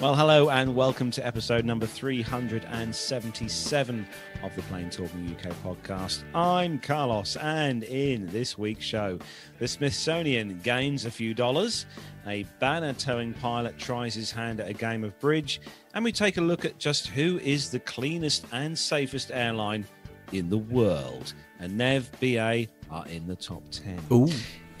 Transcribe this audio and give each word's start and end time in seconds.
Well, 0.00 0.14
hello 0.14 0.48
and 0.48 0.74
welcome 0.74 1.10
to 1.10 1.26
episode 1.26 1.66
number 1.66 1.84
377 1.84 4.06
of 4.42 4.56
the 4.56 4.62
Plain 4.62 4.88
Talking 4.88 5.36
UK 5.36 5.52
podcast. 5.62 6.22
I'm 6.34 6.78
Carlos, 6.78 7.36
and 7.36 7.84
in 7.84 8.26
this 8.28 8.56
week's 8.56 8.86
show, 8.86 9.18
the 9.58 9.68
Smithsonian 9.68 10.58
gains 10.60 11.04
a 11.04 11.10
few 11.10 11.34
dollars, 11.34 11.84
a 12.26 12.44
banner 12.60 12.94
towing 12.94 13.34
pilot 13.34 13.76
tries 13.76 14.14
his 14.14 14.30
hand 14.30 14.60
at 14.60 14.70
a 14.70 14.72
game 14.72 15.04
of 15.04 15.20
bridge, 15.20 15.60
and 15.92 16.02
we 16.02 16.12
take 16.12 16.38
a 16.38 16.40
look 16.40 16.64
at 16.64 16.78
just 16.78 17.08
who 17.08 17.38
is 17.40 17.70
the 17.70 17.80
cleanest 17.80 18.46
and 18.52 18.78
safest 18.78 19.30
airline 19.30 19.84
in 20.32 20.48
the 20.48 20.56
world. 20.56 21.34
And 21.58 21.76
Nev 21.76 22.10
BA 22.20 22.68
are 22.90 23.06
in 23.06 23.26
the 23.26 23.36
top 23.36 23.64
10. 23.70 24.00
Ooh. 24.10 24.30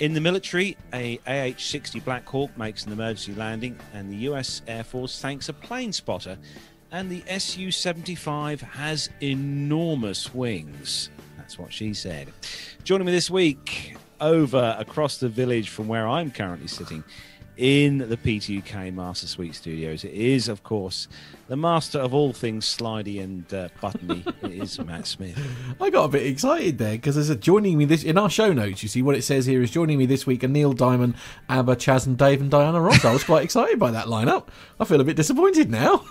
In 0.00 0.14
the 0.14 0.20
military, 0.22 0.78
a 0.94 1.18
AH-60 1.26 2.02
Black 2.02 2.26
Hawk 2.26 2.56
makes 2.56 2.86
an 2.86 2.92
emergency 2.92 3.34
landing, 3.34 3.78
and 3.92 4.10
the 4.10 4.16
U.S. 4.16 4.62
Air 4.66 4.82
Force 4.82 5.20
thanks 5.20 5.50
a 5.50 5.52
plane 5.52 5.92
spotter. 5.92 6.38
And 6.90 7.10
the 7.10 7.22
Su-75 7.38 8.62
has 8.62 9.10
enormous 9.20 10.32
wings. 10.34 11.10
That's 11.36 11.58
what 11.58 11.70
she 11.70 11.92
said. 11.92 12.32
Joining 12.82 13.04
me 13.04 13.12
this 13.12 13.28
week, 13.28 13.94
over 14.22 14.74
across 14.78 15.18
the 15.18 15.28
village 15.28 15.68
from 15.68 15.86
where 15.86 16.08
I'm 16.08 16.30
currently 16.30 16.68
sitting, 16.68 17.04
in 17.58 17.98
the 17.98 18.16
PTUK 18.16 18.94
Master 18.94 19.26
Suite 19.26 19.54
Studios, 19.54 20.02
it 20.02 20.14
is, 20.14 20.48
of 20.48 20.62
course, 20.62 21.08
the 21.50 21.56
master 21.56 21.98
of 21.98 22.14
all 22.14 22.32
things 22.32 22.64
slidey 22.64 23.20
and 23.20 23.52
uh, 23.52 23.68
buttony. 23.82 24.24
is 24.44 24.78
Matt 24.78 25.04
Smith. 25.04 25.36
I 25.80 25.90
got 25.90 26.04
a 26.04 26.08
bit 26.08 26.24
excited 26.24 26.78
there 26.78 26.92
because 26.92 27.16
there's 27.16 27.28
a 27.28 27.34
joining 27.34 27.76
me 27.76 27.86
this 27.86 28.04
in 28.04 28.16
our 28.16 28.30
show 28.30 28.52
notes. 28.52 28.84
You 28.84 28.88
see 28.88 29.02
what 29.02 29.16
it 29.16 29.22
says 29.22 29.46
here 29.46 29.60
is 29.60 29.72
joining 29.72 29.98
me 29.98 30.06
this 30.06 30.28
week 30.28 30.44
are 30.44 30.48
Neil 30.48 30.72
Diamond, 30.72 31.16
Abba, 31.48 31.74
Chas, 31.74 32.06
and 32.06 32.16
Dave, 32.16 32.40
and 32.40 32.52
Diana 32.52 32.80
Ross. 32.80 33.04
I 33.04 33.12
was 33.12 33.24
quite 33.24 33.42
excited 33.42 33.80
by 33.80 33.90
that 33.90 34.06
lineup. 34.06 34.46
I 34.78 34.84
feel 34.84 35.00
a 35.00 35.04
bit 35.04 35.16
disappointed 35.16 35.72
now. 35.72 35.96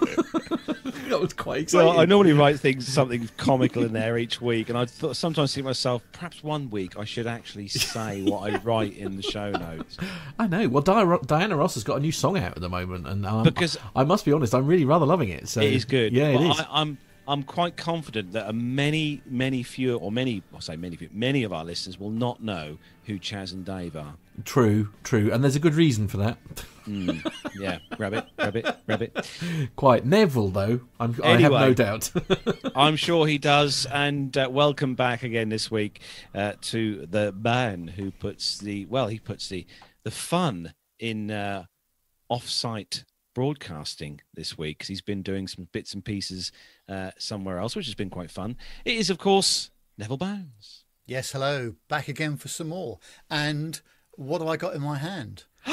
that 1.10 1.20
was 1.22 1.34
quite 1.34 1.62
exciting. 1.62 1.88
Well, 1.88 2.00
I 2.00 2.06
normally 2.06 2.34
write 2.34 2.60
things 2.60 2.88
something 2.88 3.30
comical 3.38 3.84
in 3.84 3.94
there 3.94 4.18
each 4.18 4.42
week, 4.42 4.70
and 4.70 4.78
I 4.78 4.86
th- 4.86 5.16
sometimes 5.16 5.54
think 5.54 5.64
to 5.64 5.70
myself, 5.70 6.04
perhaps 6.12 6.44
one 6.44 6.70
week 6.70 6.98
I 6.98 7.06
should 7.06 7.28
actually 7.28 7.68
say 7.68 8.24
what 8.24 8.52
I 8.52 8.58
write 8.58 8.98
in 8.98 9.16
the 9.16 9.24
show 9.24 9.52
notes. 9.52 9.98
I 10.40 10.48
know. 10.48 10.68
Well, 10.68 10.84
Di- 10.84 11.18
Diana 11.26 11.56
Ross 11.56 11.76
has 11.76 11.84
got 11.84 11.98
a 11.98 12.00
new 12.00 12.12
song 12.12 12.38
out 12.38 12.56
at 12.56 12.62
the 12.62 12.70
moment, 12.70 13.08
and 13.08 13.26
um, 13.26 13.44
Because- 13.44 13.78
I 13.96 14.04
must 14.04 14.26
be 14.26 14.32
honest, 14.32 14.54
I'm 14.54 14.68
really 14.68 14.86
rather 14.86 15.06
loving 15.06 15.29
it. 15.32 15.48
So 15.50 15.62
It 15.62 15.74
is 15.74 15.86
good. 15.86 16.14
Yeah, 16.14 16.28
it 16.30 16.38
But 16.38 16.44
is. 16.52 16.60
I, 16.60 16.68
I'm 16.70 16.98
I'm 17.28 17.44
quite 17.44 17.78
confident 17.78 18.32
that 18.32 18.50
a 18.50 18.54
many 18.54 19.22
many 19.28 19.62
fewer 19.62 20.00
or 20.00 20.12
many 20.12 20.42
I'll 20.54 20.62
say 20.62 20.76
many 20.76 20.96
few, 20.96 21.10
many 21.12 21.44
of 21.44 21.54
our 21.54 21.64
listeners 21.64 22.00
will 22.00 22.10
not 22.10 22.42
know 22.42 22.78
who 23.06 23.20
Chas 23.20 23.52
and 23.52 23.64
Dave 23.64 23.96
are. 23.96 24.16
True, 24.46 24.90
true, 25.04 25.32
and 25.32 25.44
there's 25.44 25.56
a 25.56 25.60
good 25.60 25.76
reason 25.76 26.08
for 26.08 26.18
that. 26.18 26.38
Yeah, 27.56 27.78
rabbit, 28.00 28.26
rabbit, 28.40 28.78
rabbit. 28.88 29.30
Quite 29.76 30.06
Neville, 30.06 30.48
though. 30.50 30.80
I'm, 31.00 31.16
I 31.24 31.32
have 31.38 31.42
Anyway. 31.54 31.60
no 31.60 31.74
doubt. 31.76 32.12
I'm 32.76 32.96
sure 32.96 33.28
he 33.28 33.38
does. 33.38 33.86
And 33.92 34.36
uh, 34.36 34.48
welcome 34.52 34.96
back 34.96 35.22
again 35.22 35.50
this 35.50 35.70
week 35.70 36.00
uh, 36.34 36.54
to 36.62 37.06
the 37.06 37.32
man 37.32 37.90
who 37.90 38.10
puts 38.10 38.58
the 38.58 38.86
well, 38.88 39.08
he 39.08 39.20
puts 39.20 39.50
the 39.50 39.68
the 40.04 40.10
fun 40.12 40.74
in 41.00 41.30
uh, 41.30 41.66
off-site 42.30 43.04
broadcasting 43.40 44.20
this 44.34 44.58
week 44.58 44.80
because 44.80 44.90
he's 44.90 45.02
been 45.02 45.22
doing 45.22 45.48
some 45.48 45.66
bits 45.72 45.94
and 45.94 46.04
pieces 46.04 46.52
uh, 46.90 47.10
somewhere 47.18 47.58
else, 47.58 47.74
which 47.74 47.86
has 47.86 47.96
been 47.96 48.10
quite 48.10 48.30
fun. 48.30 48.58
It 48.84 48.98
is, 48.98 49.10
of 49.10 49.18
course, 49.18 49.72
Neville 49.98 50.18
Bounds. 50.18 50.84
Yes, 51.06 51.32
hello. 51.32 51.76
Back 51.88 52.10
again 52.10 52.36
for 52.36 52.50
some 52.50 52.68
more. 52.68 53.00
And 53.30 53.80
what 54.12 54.42
have 54.42 54.50
I 54.50 54.58
got 54.58 54.76
in 54.76 54.82
my 54.82 54.98
hand? 54.98 55.46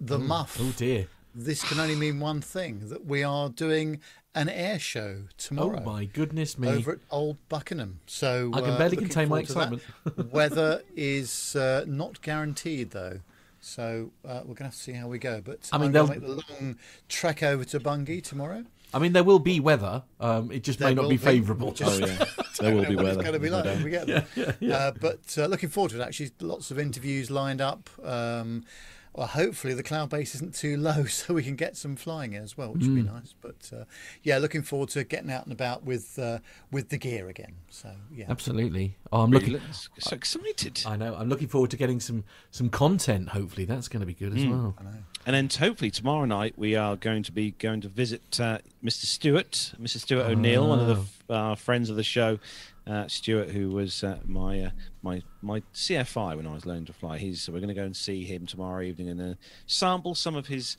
the 0.00 0.18
muff. 0.18 0.56
oh 0.58 0.72
dear. 0.74 1.08
This 1.34 1.62
can 1.62 1.78
only 1.80 1.96
mean 1.96 2.18
one 2.18 2.40
thing 2.40 2.88
that 2.88 3.04
we 3.04 3.22
are 3.22 3.50
doing 3.50 4.00
an 4.34 4.48
air 4.48 4.78
show 4.78 5.24
tomorrow. 5.36 5.72
Oh 5.72 5.76
tomorrow. 5.80 5.98
my 5.98 6.04
goodness 6.06 6.58
me. 6.58 6.68
Over 6.68 6.92
at 6.92 7.00
Old 7.10 7.36
Buckenham. 7.50 8.00
So 8.06 8.52
I 8.54 8.62
can 8.62 8.70
uh, 8.70 8.78
barely 8.78 8.96
contain 8.96 9.28
my 9.28 9.40
excitement. 9.40 9.82
Weather 10.32 10.80
is 10.96 11.54
uh, 11.56 11.84
not 11.86 12.22
guaranteed 12.22 12.92
though. 12.92 13.20
So 13.60 14.10
uh, 14.24 14.40
we're 14.44 14.54
going 14.54 14.56
to 14.56 14.64
have 14.64 14.72
to 14.74 14.78
see 14.80 14.92
how 14.92 15.08
we 15.08 15.18
go. 15.18 15.40
But 15.44 15.68
I 15.72 15.78
mean, 15.78 15.88
I'm 15.88 15.92
going 16.06 16.20
to 16.20 16.20
they'll- 16.20 16.36
make 16.36 16.46
the 16.48 16.54
long 16.64 16.76
trek 17.08 17.42
over 17.42 17.64
to 17.66 17.80
Bungay 17.80 18.20
tomorrow. 18.22 18.64
I 18.92 18.98
mean, 18.98 19.12
there 19.12 19.22
will 19.22 19.38
be 19.38 19.60
weather. 19.60 20.02
Um, 20.18 20.50
it 20.50 20.64
just 20.64 20.80
may 20.80 20.94
not 20.94 21.02
be 21.08 21.10
be. 21.10 21.16
favourable. 21.18 21.70
Just- 21.72 22.02
Oh 22.02 22.06
yeah, 22.06 22.24
there 22.60 22.74
will 22.74 22.84
be 22.86 22.96
what 22.96 23.04
weather. 23.04 23.20
It's 23.20 23.28
going 23.28 23.34
to 23.34 23.38
be 23.38 23.48
no 23.50 23.56
like 23.56 23.64
doubt. 23.64 23.74
when 23.76 23.84
we 23.84 23.90
get 23.90 24.06
there. 24.06 24.26
Uh, 24.74 24.90
but 25.00 25.20
uh, 25.38 25.46
looking 25.46 25.68
forward 25.68 25.90
to 25.92 26.00
it. 26.00 26.04
Actually, 26.04 26.30
lots 26.40 26.70
of 26.72 26.78
interviews 26.78 27.30
lined 27.30 27.60
up. 27.60 27.88
Um, 28.02 28.64
well, 29.12 29.26
hopefully 29.26 29.74
the 29.74 29.82
cloud 29.82 30.08
base 30.10 30.34
isn't 30.36 30.54
too 30.54 30.76
low, 30.76 31.04
so 31.06 31.34
we 31.34 31.42
can 31.42 31.56
get 31.56 31.76
some 31.76 31.96
flying 31.96 32.32
in 32.32 32.42
as 32.42 32.56
well, 32.56 32.72
which 32.72 32.82
would 32.84 32.94
be 32.94 33.02
nice. 33.02 33.34
But 33.40 33.70
uh, 33.74 33.84
yeah, 34.22 34.38
looking 34.38 34.62
forward 34.62 34.88
to 34.90 35.04
getting 35.04 35.30
out 35.30 35.44
and 35.44 35.52
about 35.52 35.84
with 35.84 36.18
uh, 36.18 36.38
with 36.70 36.88
the 36.90 36.98
gear 36.98 37.28
again. 37.28 37.54
So 37.70 37.90
yeah, 38.14 38.26
Absolutely. 38.28 38.96
Oh, 39.12 39.22
I'm 39.22 39.30
Really 39.30 39.46
looking. 39.46 39.68
look- 39.68 40.00
so 40.00 40.14
excited. 40.14 40.82
I 40.86 40.96
know. 40.96 41.14
I'm 41.14 41.28
looking 41.28 41.48
forward 41.48 41.70
to 41.70 41.76
getting 41.76 42.00
some 42.00 42.24
some 42.50 42.68
content. 42.70 43.30
Hopefully, 43.30 43.64
that's 43.64 43.88
going 43.88 44.00
to 44.00 44.06
be 44.06 44.14
good 44.14 44.36
as 44.36 44.44
well. 44.46 44.74
I 44.78 44.82
know. 44.84 44.90
And 45.26 45.34
then 45.36 45.48
hopefully 45.68 45.90
tomorrow 45.90 46.24
night 46.24 46.54
we 46.56 46.76
are 46.76 46.96
going 46.96 47.22
to 47.24 47.32
be 47.32 47.50
going 47.52 47.82
to 47.82 47.88
visit 47.88 48.40
uh, 48.40 48.58
Mr. 48.82 49.04
Stewart, 49.04 49.74
Mr. 49.80 49.98
Stewart 49.98 50.24
O'Neill, 50.26 50.66
one 50.66 50.78
of 50.80 50.86
the 51.28 51.34
uh, 51.34 51.54
friends 51.56 51.90
of 51.90 51.96
the 51.96 52.02
show. 52.02 52.38
Uh, 52.86 53.06
Stewart, 53.06 53.50
who 53.50 53.70
was 53.70 54.02
uh, 54.02 54.18
my 54.26 54.62
uh, 54.62 54.70
my 55.02 55.22
my 55.42 55.62
CFI 55.74 56.36
when 56.36 56.46
I 56.46 56.52
was 56.52 56.66
learning 56.66 56.86
to 56.86 56.92
fly. 56.92 57.18
He's 57.18 57.42
so 57.42 57.52
we're 57.52 57.60
going 57.60 57.68
to 57.68 57.74
go 57.74 57.84
and 57.84 57.96
see 57.96 58.24
him 58.24 58.46
tomorrow 58.46 58.82
evening 58.82 59.08
and 59.08 59.20
uh, 59.20 59.34
sample 59.66 60.14
some 60.14 60.34
of 60.34 60.46
his 60.46 60.76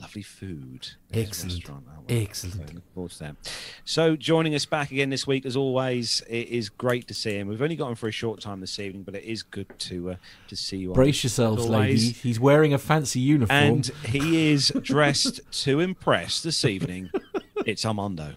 lovely 0.00 0.22
food. 0.22 0.88
Excellent. 1.12 1.64
Excellent. 2.08 2.70
so 2.70 2.82
forward 2.94 3.10
to 3.12 3.18
that. 3.20 3.36
So 3.84 4.16
joining 4.16 4.54
us 4.54 4.64
back 4.64 4.90
again 4.90 5.10
this 5.10 5.26
week, 5.26 5.46
as 5.46 5.56
always, 5.56 6.22
it 6.28 6.48
is 6.48 6.68
great 6.68 7.06
to 7.08 7.14
see 7.14 7.38
him. 7.38 7.48
We've 7.48 7.62
only 7.62 7.76
got 7.76 7.88
him 7.88 7.94
for 7.94 8.08
a 8.08 8.12
short 8.12 8.40
time 8.40 8.60
this 8.60 8.78
evening, 8.78 9.02
but 9.02 9.14
it 9.14 9.24
is 9.24 9.42
good 9.42 9.78
to 9.80 10.12
uh, 10.12 10.16
to 10.48 10.56
see 10.56 10.78
you. 10.78 10.92
Brace 10.92 11.18
as 11.18 11.24
yourselves, 11.24 11.66
ladies. 11.66 12.20
He's 12.20 12.40
wearing 12.40 12.74
a 12.74 12.78
fancy 12.78 13.20
uniform. 13.20 13.56
And 13.56 13.86
he 14.06 14.52
is 14.52 14.72
dressed 14.82 15.40
to 15.64 15.80
impress 15.80 16.42
this 16.42 16.64
evening. 16.64 17.10
It's 17.66 17.86
Armando. 17.86 18.34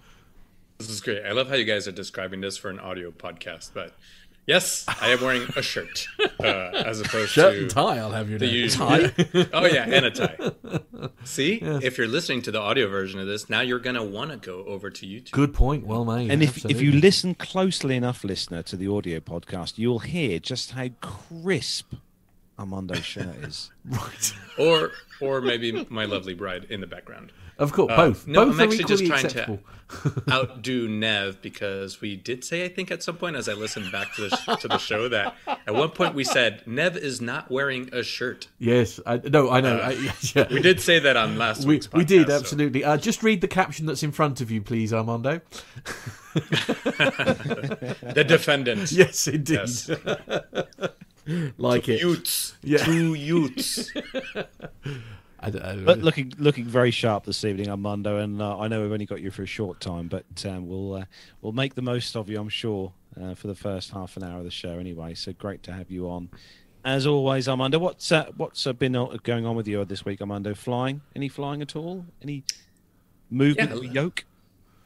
This 0.78 0.90
is 0.90 1.02
great. 1.02 1.24
I 1.26 1.32
love 1.32 1.50
how 1.50 1.56
you 1.56 1.66
guys 1.66 1.88
are 1.88 1.92
describing 1.92 2.42
this 2.42 2.58
for 2.58 2.70
an 2.70 2.80
audio 2.80 3.10
podcast, 3.12 3.72
but 3.74 3.94
yes, 4.46 4.86
I 4.88 5.10
am 5.10 5.22
wearing 5.22 5.48
a 5.56 5.62
shirt 5.64 6.08
uh, 6.40 6.44
as 6.86 7.02
opposed 7.02 7.32
Shirt 7.32 7.54
to 7.56 7.62
and 7.62 7.70
tie, 7.70 7.98
I'll 7.98 8.12
have 8.12 8.30
you 8.30 8.38
the 8.38 8.46
know. 8.46 8.52
usual. 8.52 8.88
oh 9.54 9.66
yeah, 9.66 9.86
and 9.90 10.06
a 10.06 10.12
tie. 10.12 10.38
See, 11.24 11.60
if 11.64 11.98
you're 11.98 12.08
listening 12.08 12.44
to 12.44 12.52
the 12.52 12.60
audio 12.60 12.88
version 12.88 13.20
of 13.20 13.26
this, 13.26 13.50
now 13.50 13.62
you're 13.62 13.80
gonna 13.80 14.04
want 14.06 14.30
to 14.32 14.38
go 14.38 14.64
over 14.66 14.92
to 14.92 15.06
YouTube. 15.06 15.32
Good 15.32 15.54
point. 15.54 15.86
Well 15.86 16.06
made. 16.06 16.30
And 16.30 16.44
if, 16.44 16.64
if 16.66 16.80
you 16.80 16.92
listen 16.92 17.34
closely 17.34 17.96
enough, 17.96 18.24
listener, 18.24 18.62
to 18.64 18.76
the 18.76 18.88
audio 18.88 19.20
podcast, 19.20 19.80
you'll 19.80 20.00
hear 20.00 20.38
just 20.38 20.72
how 20.72 20.90
crisp 21.02 21.94
Armando's 22.60 23.04
shirt 23.04 23.36
is. 23.44 23.72
right, 23.86 24.34
or 24.60 24.92
or 25.22 25.42
maybe 25.42 25.88
my 25.90 26.06
lovely 26.06 26.36
bride 26.36 26.66
in 26.70 26.82
the 26.82 26.88
background. 26.88 27.32
Of 27.60 27.72
course, 27.74 27.92
Uh, 27.92 27.96
both. 27.96 28.28
no, 28.28 28.46
both 28.46 28.54
I'm 28.56 28.60
are 28.60 28.64
actually 28.64 28.84
just 28.86 29.06
trying 29.06 29.26
acceptable. 29.26 29.60
to 30.04 30.24
outdo 30.32 30.88
Nev 30.90 31.42
because 31.42 32.02
we 32.02 32.16
did 32.18 32.44
say 32.44 32.66
I 32.66 32.68
think 32.68 32.92
at 32.92 33.02
some 33.02 33.16
point 33.16 33.38
as 33.38 33.48
I 33.48 33.54
listened 33.54 33.90
back 33.92 34.14
to 34.16 34.24
the 34.30 34.58
to 34.62 34.68
the 34.68 34.78
show 34.78 35.08
that 35.10 35.34
at 35.48 35.74
one 35.74 35.90
point 35.92 36.14
we 36.14 36.24
said 36.26 36.62
Nev 36.68 36.98
is 36.98 37.22
not 37.22 37.50
wearing 37.50 37.90
a 37.94 38.04
shirt. 38.04 38.48
Yes, 38.60 39.00
I, 39.06 39.18
no, 39.18 39.50
I 39.50 39.62
know. 39.62 39.78
I, 39.78 39.92
yeah. 40.36 40.48
We 40.52 40.60
did 40.62 40.82
say 40.82 41.00
that 41.00 41.16
on 41.16 41.38
last 41.38 41.62
We, 41.66 41.76
week's 41.76 41.88
podcast. 41.88 41.98
we 41.98 42.04
did 42.06 42.28
so- 42.28 42.36
absolutely. 42.36 42.84
Uh, 42.84 42.98
just 42.98 43.24
read 43.24 43.40
the 43.42 43.48
caption 43.48 43.86
that's 43.86 44.04
in 44.04 44.12
front 44.12 44.42
of 44.42 44.52
you, 44.52 44.62
please, 44.62 44.94
Armando. 44.94 45.40
The 46.38 48.24
defendant. 48.28 48.92
Yes, 48.92 49.28
indeed. 49.28 49.54
Yes. 49.56 49.90
like 51.58 51.90
it. 51.90 52.02
Youths. 52.02 52.56
Yeah. 52.64 52.78
Two 52.80 53.14
youths. 53.16 53.92
I 55.40 55.50
don't. 55.52 55.86
But 55.86 56.00
looking 56.00 56.34
looking 56.38 56.66
very 56.66 56.92
sharp 56.92 57.26
this 57.26 57.44
evening, 57.46 57.70
Armando. 57.70 58.18
And 58.18 58.42
uh, 58.42 58.58
I 58.58 58.68
know 58.68 58.82
we've 58.82 58.92
only 58.92 59.06
got 59.06 59.22
you 59.22 59.32
for 59.32 59.44
a 59.44 59.48
short 59.48 59.80
time, 59.80 60.08
but 60.08 60.26
um, 60.46 60.68
we'll 60.68 60.96
uh, 60.96 61.06
we'll 61.42 61.54
make 61.54 61.76
the 61.76 61.82
most 61.82 62.16
of 62.16 62.30
you, 62.30 62.40
I'm 62.40 62.50
sure, 62.50 62.94
uh, 63.22 63.36
for 63.36 63.48
the 63.48 63.56
first 63.56 63.92
half 63.92 64.18
an 64.18 64.24
hour 64.24 64.40
of 64.40 64.44
the 64.44 64.52
show 64.52 64.80
anyway. 64.80 65.14
So 65.14 65.34
great 65.34 65.64
to 65.64 65.74
have 65.74 65.92
you 65.92 66.10
on. 66.10 66.30
As 66.84 67.06
always, 67.06 67.48
Armando, 67.48 67.80
what's 67.80 68.12
uh, 68.12 68.32
what's 68.38 68.66
uh, 68.66 68.74
been 68.74 68.96
uh, 68.96 69.06
going 69.24 69.46
on 69.46 69.56
with 69.56 69.68
you 69.68 69.84
this 69.86 70.06
week, 70.06 70.22
Armando? 70.22 70.54
Flying? 70.54 71.02
Any 71.16 71.30
flying 71.30 71.62
at 71.62 71.76
all? 71.76 72.06
Any 72.22 72.44
movement 73.30 73.70
Yeah, 73.70 73.76
of 73.76 73.82
the 73.82 73.88
yoke? 73.90 74.26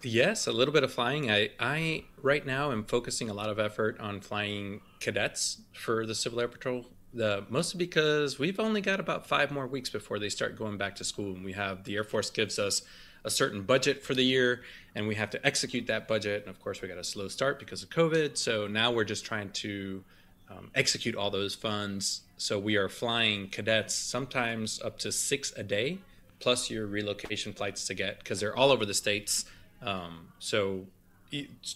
Yes, 0.03 0.47
a 0.47 0.51
little 0.51 0.73
bit 0.73 0.83
of 0.83 0.91
flying. 0.91 1.29
I, 1.29 1.51
I 1.59 2.05
right 2.21 2.43
now 2.43 2.71
am 2.71 2.85
focusing 2.85 3.29
a 3.29 3.33
lot 3.33 3.49
of 3.49 3.59
effort 3.59 3.99
on 3.99 4.19
flying 4.19 4.81
cadets 4.99 5.61
for 5.73 6.07
the 6.07 6.15
Civil 6.15 6.39
Air 6.41 6.47
Patrol. 6.47 6.87
The 7.13 7.45
mostly 7.49 7.77
because 7.77 8.39
we've 8.39 8.59
only 8.59 8.81
got 8.81 8.99
about 8.99 9.27
five 9.27 9.51
more 9.51 9.67
weeks 9.67 9.89
before 9.89 10.17
they 10.17 10.29
start 10.29 10.57
going 10.57 10.77
back 10.77 10.95
to 10.95 11.03
school, 11.03 11.33
and 11.33 11.43
we 11.43 11.53
have 11.53 11.83
the 11.83 11.95
Air 11.95 12.03
Force 12.03 12.29
gives 12.29 12.57
us 12.57 12.83
a 13.23 13.29
certain 13.29 13.61
budget 13.63 14.01
for 14.01 14.15
the 14.15 14.23
year, 14.23 14.61
and 14.95 15.07
we 15.07 15.15
have 15.15 15.29
to 15.31 15.45
execute 15.45 15.87
that 15.87 16.07
budget. 16.07 16.41
And 16.41 16.49
of 16.49 16.61
course, 16.61 16.81
we 16.81 16.87
got 16.87 16.97
a 16.97 17.03
slow 17.03 17.27
start 17.27 17.59
because 17.59 17.83
of 17.83 17.89
COVID. 17.89 18.37
So 18.37 18.67
now 18.67 18.91
we're 18.91 19.03
just 19.03 19.25
trying 19.25 19.49
to 19.51 20.03
um, 20.49 20.71
execute 20.73 21.15
all 21.15 21.29
those 21.29 21.53
funds. 21.53 22.21
So 22.37 22.57
we 22.57 22.77
are 22.77 22.89
flying 22.89 23.49
cadets 23.49 23.93
sometimes 23.93 24.81
up 24.81 24.97
to 24.99 25.11
six 25.11 25.53
a 25.55 25.63
day 25.63 25.99
plus 26.39 26.69
your 26.69 26.87
relocation 26.87 27.53
flights 27.53 27.85
to 27.87 27.93
get 27.93 28.19
because 28.19 28.39
they're 28.39 28.55
all 28.55 28.71
over 28.71 28.85
the 28.85 28.93
states. 28.93 29.45
Um, 29.81 30.29
so 30.39 30.87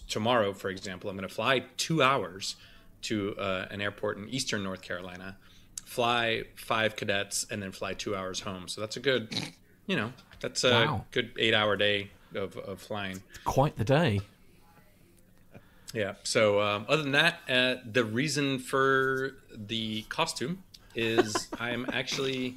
tomorrow, 0.08 0.52
for 0.52 0.68
example, 0.68 1.08
I'm 1.08 1.16
going 1.16 1.28
to 1.28 1.34
fly 1.34 1.60
two 1.76 2.02
hours 2.02 2.56
to 3.06 3.34
uh, 3.36 3.66
an 3.70 3.80
airport 3.80 4.18
in 4.18 4.28
eastern 4.28 4.62
North 4.62 4.82
Carolina, 4.82 5.36
fly 5.84 6.44
five 6.56 6.96
cadets, 6.96 7.46
and 7.50 7.62
then 7.62 7.72
fly 7.72 7.94
two 7.94 8.14
hours 8.16 8.40
home. 8.40 8.68
So 8.68 8.80
that's 8.80 8.96
a 8.96 9.00
good, 9.00 9.34
you 9.86 9.96
know, 9.96 10.12
that's 10.40 10.64
a 10.64 10.70
Wow. 10.70 11.04
good 11.10 11.32
eight 11.38 11.54
hour 11.54 11.76
day 11.76 12.10
of, 12.34 12.56
of 12.56 12.80
flying. 12.80 13.22
Quite 13.44 13.76
the 13.76 13.84
day. 13.84 14.20
Yeah. 15.94 16.14
So 16.24 16.60
um, 16.60 16.84
other 16.88 17.02
than 17.02 17.12
that, 17.12 17.40
uh, 17.48 17.76
the 17.90 18.04
reason 18.04 18.58
for 18.58 19.36
the 19.54 20.02
costume 20.08 20.62
is 20.94 21.48
I'm 21.60 21.86
actually. 21.92 22.56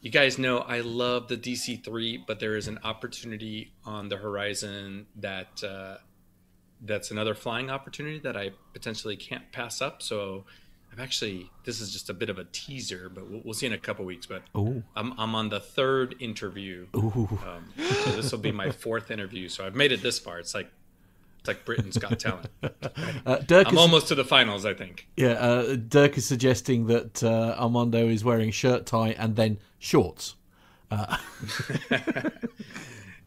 You 0.00 0.12
guys 0.12 0.38
know 0.38 0.58
I 0.58 0.78
love 0.82 1.26
the 1.26 1.36
DC3, 1.36 2.24
but 2.24 2.38
there 2.38 2.56
is 2.56 2.68
an 2.68 2.78
opportunity 2.84 3.72
on 3.84 4.08
the 4.08 4.16
horizon 4.16 5.06
that 5.16 5.64
uh, 5.64 5.96
that's 6.80 7.10
another 7.10 7.34
flying 7.34 7.70
opportunity 7.70 8.18
that 8.20 8.36
I 8.36 8.52
potentially 8.72 9.16
can't 9.16 9.50
pass 9.52 9.80
up. 9.80 10.02
So 10.02 10.44
I'm 10.92 11.00
actually 11.00 11.50
this 11.64 11.80
is 11.80 11.92
just 11.92 12.10
a 12.10 12.14
bit 12.14 12.30
of 12.30 12.38
a 12.38 12.44
teaser, 12.44 13.08
but 13.08 13.28
we'll, 13.28 13.42
we'll 13.44 13.54
see 13.54 13.66
in 13.66 13.72
a 13.72 13.78
couple 13.78 14.04
weeks. 14.04 14.26
But 14.26 14.42
Ooh. 14.56 14.82
I'm 14.96 15.18
I'm 15.18 15.34
on 15.34 15.48
the 15.48 15.60
third 15.60 16.16
interview. 16.20 16.86
Ooh. 16.96 17.28
Um, 17.46 17.72
so 17.76 18.10
this 18.12 18.32
will 18.32 18.38
be 18.38 18.52
my 18.52 18.70
fourth 18.70 19.10
interview. 19.10 19.48
So 19.48 19.66
I've 19.66 19.74
made 19.74 19.92
it 19.92 20.02
this 20.02 20.18
far. 20.18 20.38
It's 20.38 20.54
like 20.54 20.70
it's 21.40 21.48
like 21.48 21.64
Britain's 21.64 21.98
Got 21.98 22.18
Talent. 22.18 22.48
Uh, 23.26 23.36
Dirk 23.38 23.68
I'm 23.68 23.74
is, 23.74 23.80
almost 23.80 24.08
to 24.08 24.14
the 24.14 24.24
finals, 24.24 24.64
I 24.64 24.74
think. 24.74 25.06
yeah, 25.16 25.32
uh, 25.32 25.76
Dirk 25.76 26.16
is 26.16 26.26
suggesting 26.26 26.86
that 26.86 27.22
uh, 27.22 27.54
Armando 27.58 28.08
is 28.08 28.24
wearing 28.24 28.50
shirt, 28.50 28.86
tie, 28.86 29.10
and 29.18 29.36
then 29.36 29.58
shorts. 29.78 30.34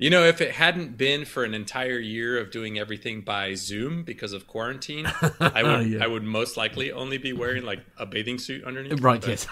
You 0.02 0.10
know, 0.10 0.24
if 0.24 0.42
it 0.42 0.54
hadn't 0.54 0.98
been 0.98 1.26
for 1.26 1.44
an 1.44 1.54
entire 1.54 2.00
year 2.00 2.40
of 2.40 2.50
doing 2.50 2.80
everything 2.80 3.22
by 3.22 3.54
Zoom 3.54 4.02
because 4.04 4.34
of 4.34 4.48
quarantine, 4.48 5.06
I 5.40 5.62
would 5.62 5.88
Yeah. 5.88 6.04
I 6.04 6.08
would 6.08 6.24
most 6.24 6.58
likely 6.58 6.92
only 6.92 7.20
be 7.20 7.34
wearing 7.34 7.64
like 7.64 7.82
a 8.00 8.08
bathing 8.08 8.40
suit 8.40 8.64
underneath. 8.64 9.00
Right, 9.00 9.22
But, 9.22 9.30
yes. 9.30 9.48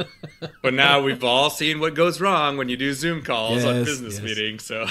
but 0.62 0.74
now 0.74 1.00
we've 1.00 1.22
all 1.22 1.48
seen 1.48 1.78
what 1.78 1.94
goes 1.94 2.20
wrong 2.20 2.56
when 2.56 2.68
you 2.68 2.76
do 2.76 2.92
Zoom 2.92 3.22
calls 3.22 3.64
on 3.64 3.84
business 3.84 4.14
yes. 4.14 4.22
meetings. 4.24 4.64
So 4.64 4.84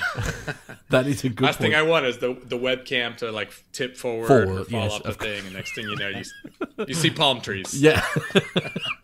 that 0.90 1.06
is 1.06 1.26
a 1.26 1.30
good 1.30 1.48
last 1.48 1.60
thing. 1.60 1.76
I 1.76 1.82
want 1.82 2.06
is 2.06 2.20
the 2.20 2.38
the 2.46 2.58
webcam 2.58 3.18
to 3.18 3.30
like 3.30 3.52
tip 3.74 3.98
forward, 3.98 4.28
Forward, 4.28 4.62
or 4.62 4.64
fall 4.64 4.84
yes, 4.84 4.94
off 4.94 5.04
the 5.04 5.10
of 5.10 5.18
thing, 5.18 5.44
and 5.44 5.54
next 5.54 5.76
thing 5.76 5.90
you 5.90 5.98
know, 5.98 6.08
you 6.08 6.24
you 6.88 6.94
see 6.94 7.10
palm 7.10 7.42
trees. 7.42 7.74
Yeah. 7.74 8.02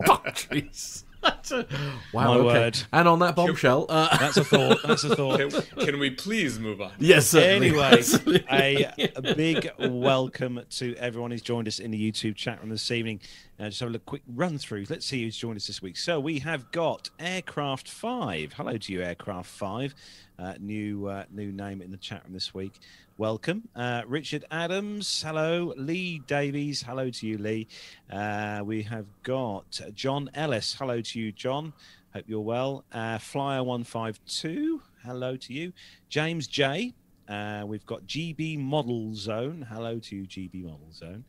Palm 0.06 0.22
trees. 0.32 1.04
Wow. 1.22 1.64
My 2.12 2.26
okay. 2.28 2.44
word. 2.44 2.82
And 2.92 3.08
on 3.08 3.18
that 3.20 3.36
bombshell, 3.36 3.86
uh, 3.88 4.16
That's 4.18 4.36
a 4.36 4.44
thought. 4.44 4.78
That's 4.84 5.04
a 5.04 5.16
thought. 5.16 5.38
Can, 5.38 5.86
can 5.86 5.98
we 5.98 6.10
please 6.10 6.58
move 6.58 6.80
on? 6.80 6.92
yes, 6.98 7.26
certainly. 7.26 7.68
Anyway, 7.68 8.44
a, 8.50 9.12
a 9.16 9.34
big 9.34 9.70
welcome 9.78 10.60
to 10.70 10.94
everyone 10.96 11.30
who's 11.30 11.42
joined 11.42 11.68
us 11.68 11.78
in 11.78 11.90
the 11.90 12.12
YouTube 12.12 12.36
chat 12.36 12.60
room 12.60 12.70
this 12.70 12.90
evening. 12.90 13.20
Uh, 13.58 13.68
just 13.68 13.80
have 13.80 13.94
a 13.94 13.98
quick 13.98 14.22
run 14.34 14.56
through. 14.58 14.86
Let's 14.88 15.04
see 15.04 15.22
who's 15.22 15.36
joined 15.36 15.56
us 15.56 15.66
this 15.66 15.82
week. 15.82 15.96
So 15.96 16.18
we 16.18 16.38
have 16.40 16.70
got 16.72 17.10
Aircraft 17.18 17.88
Five. 17.88 18.54
Hello 18.54 18.76
to 18.76 18.92
you, 18.92 19.02
Aircraft 19.02 19.50
Five. 19.50 19.94
Uh, 20.38 20.54
new 20.58 21.06
uh, 21.06 21.24
new 21.30 21.52
name 21.52 21.82
in 21.82 21.90
the 21.90 21.98
chat 21.98 22.24
room 22.24 22.32
this 22.32 22.54
week. 22.54 22.78
Welcome, 23.20 23.68
uh, 23.76 24.00
Richard 24.06 24.46
Adams. 24.50 25.22
Hello, 25.22 25.74
Lee 25.76 26.22
Davies. 26.26 26.82
Hello 26.82 27.10
to 27.10 27.26
you, 27.26 27.36
Lee. 27.36 27.66
Uh, 28.10 28.62
we 28.64 28.82
have 28.84 29.04
got 29.24 29.78
John 29.92 30.30
Ellis. 30.32 30.72
Hello 30.72 31.02
to 31.02 31.20
you, 31.20 31.30
John. 31.30 31.74
Hope 32.14 32.24
you're 32.26 32.40
well. 32.40 32.82
Uh, 32.90 33.18
Flyer 33.18 33.62
one 33.62 33.84
five 33.84 34.18
two. 34.26 34.80
Hello 35.04 35.36
to 35.36 35.52
you, 35.52 35.74
James 36.08 36.46
J. 36.46 36.94
Uh, 37.28 37.64
we've 37.66 37.84
got 37.84 38.06
GB 38.06 38.58
Model 38.58 39.14
Zone. 39.14 39.66
Hello 39.68 39.98
to 39.98 40.16
you, 40.16 40.26
GB 40.26 40.64
Model 40.64 40.88
Zone. 40.90 41.24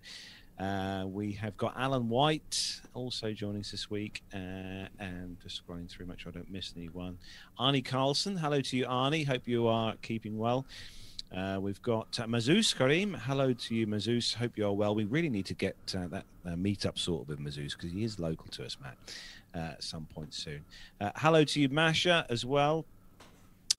Uh, 0.57 1.07
we 1.07 1.33
have 1.33 1.57
got 1.57 1.73
Alan 1.75 2.07
White 2.07 2.79
also 2.93 3.33
joining 3.33 3.59
us 3.59 3.71
this 3.71 3.89
week, 3.89 4.23
uh, 4.33 4.87
and 4.97 5.35
just 5.43 5.61
scrolling 5.61 5.89
through, 5.89 6.05
make 6.05 6.19
sure 6.19 6.31
I 6.31 6.37
don't 6.37 6.49
miss 6.49 6.73
anyone. 6.77 7.17
Arnie 7.59 7.83
Carlson, 7.83 8.37
hello 8.37 8.61
to 8.61 8.77
you, 8.77 8.85
Arnie. 8.85 9.27
Hope 9.27 9.45
you 9.45 9.67
are 9.67 9.95
keeping 10.01 10.37
well. 10.37 10.65
Uh, 11.35 11.57
we've 11.61 11.81
got 11.81 12.19
uh, 12.19 12.25
Mazouz 12.25 12.75
Karim. 12.75 13.13
Hello 13.13 13.53
to 13.53 13.75
you, 13.75 13.87
Mazouz. 13.87 14.35
Hope 14.35 14.57
you 14.57 14.65
are 14.65 14.73
well. 14.73 14.93
We 14.93 15.05
really 15.05 15.29
need 15.29 15.45
to 15.45 15.53
get 15.53 15.77
uh, 15.97 16.07
that 16.07 16.25
uh, 16.45 16.49
meetup 16.49 16.99
sorted 16.99 17.29
with 17.29 17.39
Mazouz 17.39 17.71
because 17.71 17.93
he 17.93 18.03
is 18.03 18.19
local 18.19 18.47
to 18.47 18.65
us, 18.65 18.75
Matt, 18.81 18.97
uh, 19.55 19.73
at 19.73 19.83
some 19.83 20.05
point 20.13 20.33
soon. 20.33 20.65
Uh, 20.99 21.11
hello 21.15 21.45
to 21.45 21.61
you, 21.61 21.69
Masha, 21.69 22.25
as 22.29 22.45
well. 22.45 22.85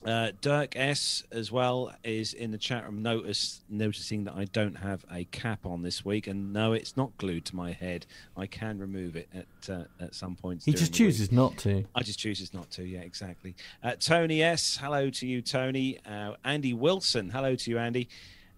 Uh, 0.05 0.33
Dirk 0.41 0.75
S 0.77 1.23
as 1.31 1.53
well 1.53 1.95
is 2.03 2.35
in 2.35 2.51
the 2.51 2.59
chat 2.59 2.85
room. 2.85 3.03
Notice 3.03 3.61
noticing 3.69 4.25
that 4.25 4.35
I 4.35 4.47
don't 4.47 4.75
have 4.75 5.05
a 5.13 5.25
cap 5.25 5.65
on 5.65 5.83
this 5.83 6.05
week, 6.05 6.27
and 6.27 6.53
no, 6.53 6.73
it's 6.73 6.97
not 6.97 7.17
glued 7.19 7.45
to 7.47 7.57
my 7.57 7.71
head. 7.71 8.07
I 8.37 8.47
can 8.47 8.79
remove 8.79 9.15
it 9.15 9.29
at 9.33 9.71
uh, 9.71 9.85
at 10.01 10.15
some 10.15 10.35
point. 10.35 10.63
He 10.65 10.73
just 10.73 10.93
chooses 10.93 11.31
not 11.31 11.57
to. 11.59 11.85
I 11.95 12.03
just 12.03 12.19
chooses 12.19 12.53
not 12.53 12.71
to. 12.73 12.85
Yeah, 12.85 13.01
exactly. 13.01 13.55
Uh, 13.83 13.93
Tony 13.99 14.43
S. 14.43 14.77
Hello 14.77 15.09
to 15.11 15.27
you, 15.27 15.41
Tony. 15.41 15.99
Uh, 16.05 16.35
Andy 16.45 16.75
Wilson. 16.75 17.31
Hello 17.31 17.55
to 17.55 17.71
you, 17.71 17.79
Andy. 17.79 18.09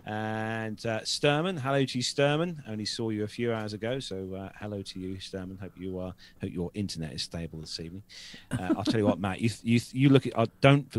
And 0.07 0.85
uh, 0.85 1.01
Sturman. 1.01 1.59
Hello 1.59 1.85
to 1.85 1.99
you, 1.99 2.05
Sturman. 2.05 2.63
Only 2.69 2.85
saw 2.85 3.09
you 3.11 3.25
a 3.25 3.29
few 3.29 3.53
hours 3.53 3.73
ago, 3.73 4.01
so 4.01 4.35
uh, 4.35 4.51
hello 4.61 4.83
to 4.83 4.99
you, 4.99 5.17
Sturman. 5.17 5.59
Hope 5.61 5.73
you 5.79 5.99
are. 5.99 6.15
Hope 6.41 6.53
your 6.53 6.71
internet 6.75 7.13
is 7.13 7.23
stable 7.23 7.61
this 7.61 7.81
evening. 7.81 8.03
Uh, 8.51 8.75
I'll 8.77 8.85
tell 8.85 9.01
you 9.01 9.07
what, 9.07 9.19
Matt. 9.19 9.41
You 9.41 9.51
you 9.63 9.81
you 9.93 10.09
look 10.09 10.27
at. 10.27 10.39
Uh, 10.39 10.47
don't 10.61 10.91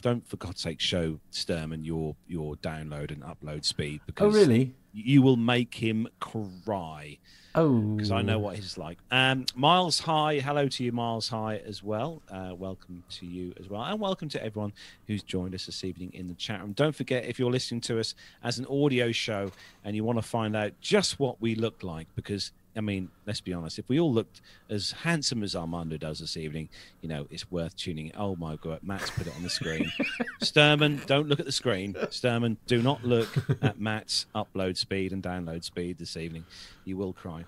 don't 0.00 0.26
for 0.28 0.36
God's 0.36 0.60
sake 0.62 0.80
show 0.80 1.20
Sturman 1.32 1.84
your 1.84 2.16
your 2.26 2.56
download 2.56 3.10
and 3.10 3.22
upload 3.22 3.64
speed 3.64 4.00
because 4.06 4.26
Oh, 4.26 4.30
because 4.32 4.48
really? 4.48 4.74
you 4.92 5.22
will 5.22 5.36
make 5.36 5.74
him 5.74 6.08
cry 6.18 7.18
Oh. 7.54 7.80
because 7.96 8.12
I 8.12 8.22
know 8.22 8.38
what 8.38 8.54
he's 8.56 8.78
like. 8.78 8.98
Um, 9.10 9.44
Miles 9.56 9.98
High, 9.98 10.38
hello 10.38 10.68
to 10.68 10.84
you, 10.84 10.92
Miles 10.92 11.28
High, 11.28 11.56
as 11.66 11.82
well. 11.82 12.22
Uh, 12.30 12.54
welcome 12.56 13.02
to 13.10 13.26
you 13.26 13.52
as 13.58 13.68
well, 13.68 13.82
and 13.82 13.98
welcome 14.00 14.28
to 14.28 14.44
everyone 14.44 14.72
who's 15.08 15.24
joined 15.24 15.54
us 15.56 15.66
this 15.66 15.82
evening 15.82 16.10
in 16.14 16.28
the 16.28 16.34
chat 16.34 16.60
room. 16.60 16.72
Don't 16.72 16.94
forget, 16.94 17.24
if 17.24 17.40
you're 17.40 17.50
listening 17.50 17.80
to 17.82 17.98
us 17.98 18.14
as 18.44 18.60
an 18.60 18.66
audio 18.66 19.10
show 19.10 19.50
and 19.84 19.96
you 19.96 20.04
want 20.04 20.18
to 20.18 20.22
find 20.22 20.54
out 20.54 20.72
just 20.80 21.18
what 21.18 21.40
we 21.40 21.56
look 21.56 21.82
like, 21.82 22.06
because 22.14 22.52
I 22.76 22.80
mean, 22.80 23.10
let's 23.26 23.40
be 23.40 23.52
honest, 23.52 23.78
if 23.78 23.88
we 23.88 23.98
all 23.98 24.12
looked 24.12 24.40
as 24.68 24.92
handsome 24.92 25.42
as 25.42 25.56
Armando 25.56 25.96
does 25.96 26.20
this 26.20 26.36
evening, 26.36 26.68
you 27.00 27.08
know, 27.08 27.26
it's 27.30 27.50
worth 27.50 27.76
tuning 27.76 28.06
in. 28.06 28.12
Oh 28.16 28.36
my 28.36 28.56
God, 28.56 28.80
Matt's 28.82 29.10
put 29.10 29.26
it 29.26 29.34
on 29.34 29.42
the 29.42 29.50
screen. 29.50 29.90
Sturman, 30.40 31.04
don't 31.06 31.28
look 31.28 31.40
at 31.40 31.46
the 31.46 31.52
screen. 31.52 31.94
Sturman, 31.94 32.56
do 32.66 32.80
not 32.80 33.02
look 33.04 33.28
at 33.62 33.80
Matt's 33.80 34.26
upload 34.34 34.76
speed 34.76 35.12
and 35.12 35.22
download 35.22 35.64
speed 35.64 35.98
this 35.98 36.16
evening. 36.16 36.44
You 36.84 36.96
will 36.96 37.12
cry. 37.12 37.44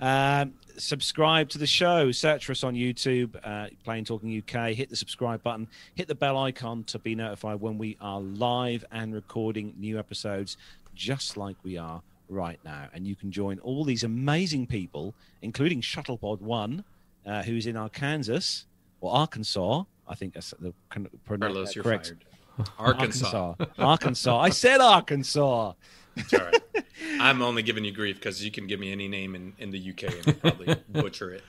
Um, 0.00 0.54
subscribe 0.76 1.48
to 1.50 1.58
the 1.58 1.66
show. 1.66 2.12
Search 2.12 2.44
for 2.44 2.52
us 2.52 2.62
on 2.62 2.74
YouTube, 2.74 3.36
uh, 3.44 3.68
Plain 3.84 4.04
Talking 4.04 4.42
UK. 4.42 4.74
Hit 4.74 4.90
the 4.90 4.96
subscribe 4.96 5.42
button. 5.42 5.68
Hit 5.94 6.08
the 6.08 6.14
bell 6.14 6.36
icon 6.38 6.84
to 6.84 6.98
be 6.98 7.14
notified 7.14 7.60
when 7.60 7.78
we 7.78 7.96
are 8.00 8.20
live 8.20 8.84
and 8.92 9.14
recording 9.14 9.74
new 9.78 9.98
episodes, 9.98 10.58
just 10.94 11.36
like 11.36 11.56
we 11.62 11.78
are 11.78 12.02
right 12.28 12.58
now. 12.64 12.88
And 12.92 13.06
you 13.06 13.14
can 13.16 13.30
join 13.30 13.58
all 13.60 13.84
these 13.84 14.04
amazing 14.04 14.66
people, 14.66 15.14
including 15.42 15.80
Shuttlepod 15.80 16.40
One, 16.40 16.84
uh, 17.24 17.42
who's 17.42 17.66
in 17.66 17.76
Arkansas 17.76 18.64
or 19.00 19.12
Arkansas. 19.14 19.84
I 20.08 20.14
think 20.14 20.34
that's 20.34 20.54
the 20.60 20.72
con- 20.90 21.08
pronoun- 21.24 21.52
Carlos, 21.52 21.74
you're 21.74 21.84
correct. 21.84 22.06
fired. 22.06 22.24
Arkansas. 22.78 23.26
Arkansas. 23.58 23.64
Arkansas. 23.78 24.38
I 24.38 24.48
said 24.50 24.80
Arkansas. 24.80 25.72
It's 26.16 26.32
all 26.32 26.40
right. 26.40 26.62
I'm 27.20 27.42
only 27.42 27.62
giving 27.62 27.84
you 27.84 27.92
grief 27.92 28.16
because 28.16 28.42
you 28.42 28.50
can 28.50 28.66
give 28.66 28.80
me 28.80 28.90
any 28.92 29.08
name 29.08 29.34
in, 29.34 29.52
in 29.58 29.70
the 29.70 29.90
UK 29.90 30.04
and 30.04 30.22
I'll 30.28 30.34
probably 30.52 30.74
butcher 30.88 31.30
it. 31.32 31.42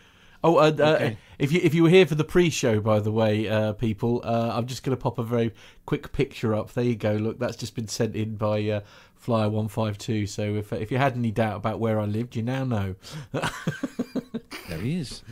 Oh, 0.43 0.57
uh, 0.57 0.71
uh, 0.79 1.11
if 1.39 1.51
you 1.51 1.59
if 1.63 1.73
you 1.73 1.81
were 1.83 1.89
here 1.89 2.05
for 2.05 2.13
the 2.15 2.23
pre-show, 2.23 2.79
by 2.79 2.99
the 2.99 3.11
way, 3.11 3.47
uh, 3.47 3.73
people, 3.73 4.21
uh, 4.23 4.51
I'm 4.53 4.67
just 4.67 4.83
going 4.83 4.95
to 4.95 5.01
pop 5.01 5.17
a 5.17 5.23
very 5.23 5.51
quick 5.87 6.11
picture 6.11 6.53
up. 6.53 6.73
There 6.73 6.83
you 6.83 6.95
go. 6.95 7.13
Look, 7.13 7.39
that's 7.39 7.55
just 7.55 7.73
been 7.73 7.87
sent 7.87 8.15
in 8.15 8.35
by 8.35 8.61
uh, 8.69 8.81
Flyer 9.27 9.49
One 9.49 9.67
Five 9.67 9.97
Two. 9.97 10.25
So 10.25 10.55
if 10.55 10.71
if 10.71 10.89
you 10.89 10.97
had 10.97 11.17
any 11.17 11.31
doubt 11.31 11.57
about 11.57 11.81
where 11.81 11.99
I 11.99 12.05
lived, 12.05 12.33
you 12.37 12.43
now 12.43 12.63
know. 12.63 12.95
There 13.33 14.79
he 14.79 14.99
is. 15.01 15.21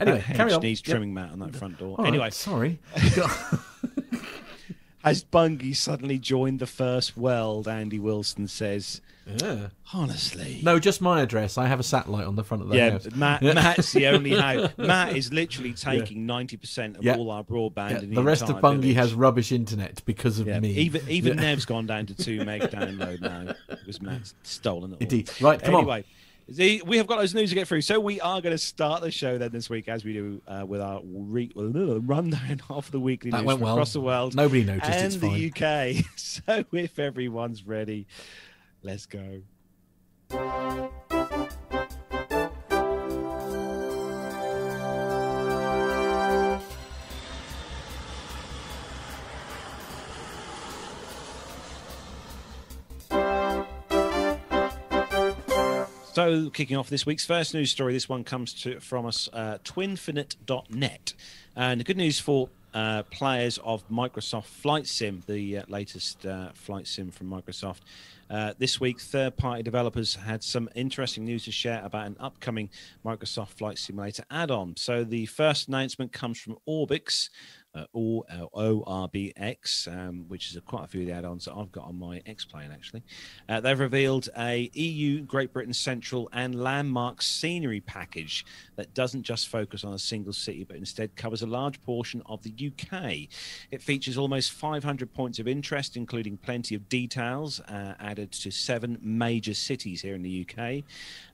Anyway, 0.00 0.18
That 0.18 0.22
hedge 0.26 0.36
carry 0.36 0.52
on. 0.52 0.60
needs 0.60 0.80
Yep. 0.86 0.90
trimming 0.92 1.12
mat 1.14 1.30
on 1.32 1.40
that 1.40 1.56
front 1.56 1.76
door. 1.78 1.96
All 1.98 2.04
right, 2.04 2.06
anyway, 2.06 2.30
sorry. 2.30 2.78
has 5.02 5.24
Bungay 5.24 5.72
suddenly 5.72 6.18
joined 6.20 6.60
the 6.60 6.66
first 6.68 7.16
world? 7.16 7.66
Andy 7.66 7.98
Wilson 7.98 8.46
says. 8.46 9.00
Yeah. 9.40 9.68
Honestly. 9.92 10.60
No, 10.62 10.78
just 10.78 11.00
my 11.00 11.20
address. 11.22 11.58
I 11.58 11.66
have 11.66 11.80
a 11.80 11.82
satellite 11.82 12.26
on 12.26 12.36
the 12.36 12.44
front 12.44 12.62
of 12.62 12.68
the 12.68 12.76
Yeah, 12.76 12.90
house. 12.90 13.04
but 13.04 13.16
Matt, 13.16 13.42
Matt's 13.42 13.92
the 13.92 14.06
only 14.08 14.30
house. 14.38 14.70
Matt 14.76 15.16
is 15.16 15.32
literally 15.32 15.72
taking 15.74 16.26
ninety 16.26 16.56
percent 16.56 16.96
of 16.96 17.04
Yeah. 17.04 17.16
all 17.16 17.30
our 17.30 17.44
broadband. 17.44 17.90
Yeah, 17.90 17.98
in 18.00 18.10
the, 18.10 18.16
the, 18.16 18.22
rest 18.22 18.42
of 18.42 18.48
entire 18.50 18.62
Bungay 18.62 18.80
village. 18.92 18.96
has 18.96 19.14
rubbish 19.14 19.52
internet 19.52 20.02
because 20.04 20.38
of 20.38 20.46
Yeah, 20.46 20.60
me. 20.60 20.70
even 20.72 21.02
even 21.08 21.36
Yeah. 21.36 21.42
Nev's 21.44 21.64
gone 21.64 21.86
down 21.86 22.06
to 22.06 22.14
two 22.14 22.44
meg 22.44 22.62
download 22.70 23.20
now 23.20 23.54
because 23.68 24.00
Matt's 24.00 24.34
stolen 24.42 24.92
it. 24.92 24.94
all. 24.94 24.98
Indeed. 25.00 25.30
Right, 25.40 25.62
come 25.62 25.74
on. 25.74 25.80
anyway, 25.82 26.04
we 26.86 26.96
have 26.96 27.06
got 27.06 27.18
those 27.18 27.34
news 27.34 27.50
to 27.50 27.54
get 27.54 27.68
through, 27.68 27.82
so 27.82 28.00
we 28.00 28.20
are 28.22 28.40
going 28.40 28.54
to 28.54 28.58
start 28.58 29.02
the 29.02 29.10
show 29.10 29.36
then 29.36 29.50
this 29.52 29.68
week, 29.68 29.86
as 29.88 30.02
we 30.04 30.14
do 30.14 30.40
uh, 30.48 30.64
with 30.66 30.80
our 30.80 31.00
re- 31.04 31.52
rundown 31.54 32.62
of 32.70 32.90
the 32.90 32.98
weekly 32.98 33.30
That 33.30 33.38
news 33.38 33.46
went 33.46 33.60
well. 33.60 33.74
across 33.74 33.92
the 33.92 34.00
world. 34.00 34.34
Nobody 34.34 34.64
noticed. 34.64 34.90
and 34.90 35.06
It's 35.06 35.16
fine. 35.16 35.34
the 35.34 35.98
UK. 36.00 36.04
So 36.16 36.64
if 36.72 36.98
everyone's 36.98 37.66
ready, 37.66 38.06
let's 38.82 39.06
go. 39.06 39.42
So, 56.18 56.50
kicking 56.50 56.76
off 56.76 56.90
this 56.90 57.06
week's 57.06 57.24
first 57.24 57.54
news 57.54 57.70
story, 57.70 57.92
this 57.92 58.08
one 58.08 58.24
comes 58.24 58.52
to, 58.62 58.80
from 58.80 59.06
us, 59.06 59.28
uh, 59.32 59.58
twinfinite.net. 59.62 61.14
And 61.54 61.78
the 61.78 61.84
good 61.84 61.96
news 61.96 62.18
for 62.18 62.48
uh, 62.74 63.02
players 63.04 63.58
of 63.64 63.88
Microsoft 63.88 64.46
Flight 64.46 64.86
Sim, 64.86 65.22
the 65.26 65.58
uh, 65.58 65.62
latest 65.68 66.24
uh, 66.26 66.50
flight 66.54 66.86
sim 66.86 67.10
from 67.10 67.28
Microsoft. 67.28 67.80
Uh, 68.30 68.52
this 68.58 68.78
week, 68.78 69.00
third 69.00 69.36
party 69.36 69.62
developers 69.62 70.14
had 70.14 70.42
some 70.42 70.68
interesting 70.74 71.24
news 71.24 71.44
to 71.46 71.52
share 71.52 71.82
about 71.82 72.06
an 72.06 72.16
upcoming 72.20 72.68
Microsoft 73.04 73.48
Flight 73.48 73.78
Simulator 73.78 74.22
add 74.30 74.50
on. 74.50 74.76
So, 74.76 75.02
the 75.02 75.26
first 75.26 75.68
announcement 75.68 76.12
comes 76.12 76.38
from 76.38 76.58
Orbix, 76.68 77.30
uh, 77.78 77.86
O 77.94 78.24
O 78.54 78.84
R 78.86 79.08
B 79.08 79.32
X, 79.36 79.88
um, 79.90 80.24
which 80.28 80.50
is 80.50 80.56
a, 80.56 80.60
quite 80.60 80.84
a 80.84 80.86
few 80.88 81.02
of 81.02 81.06
the 81.06 81.12
add-ons 81.12 81.44
that 81.44 81.54
I've 81.54 81.72
got 81.72 81.84
on 81.84 81.98
my 81.98 82.22
X 82.26 82.44
plane. 82.44 82.70
Actually, 82.72 83.02
uh, 83.48 83.60
they've 83.60 83.78
revealed 83.78 84.28
a 84.36 84.70
EU, 84.74 85.22
Great 85.22 85.52
Britain 85.52 85.72
Central, 85.72 86.28
and 86.32 86.60
landmark 86.62 87.22
scenery 87.22 87.80
package 87.80 88.44
that 88.76 88.94
doesn't 88.94 89.22
just 89.22 89.48
focus 89.48 89.84
on 89.84 89.94
a 89.94 89.98
single 89.98 90.32
city, 90.32 90.64
but 90.64 90.76
instead 90.76 91.14
covers 91.16 91.42
a 91.42 91.46
large 91.46 91.80
portion 91.82 92.22
of 92.26 92.42
the 92.42 92.52
UK. 92.52 93.28
It 93.70 93.82
features 93.82 94.18
almost 94.18 94.52
500 94.52 95.12
points 95.12 95.38
of 95.38 95.48
interest, 95.48 95.96
including 95.96 96.36
plenty 96.36 96.74
of 96.74 96.88
details 96.88 97.60
uh, 97.60 97.94
added 98.00 98.32
to 98.32 98.50
seven 98.50 98.98
major 99.02 99.54
cities 99.54 100.02
here 100.02 100.14
in 100.14 100.22
the 100.22 100.46
UK. 100.48 100.84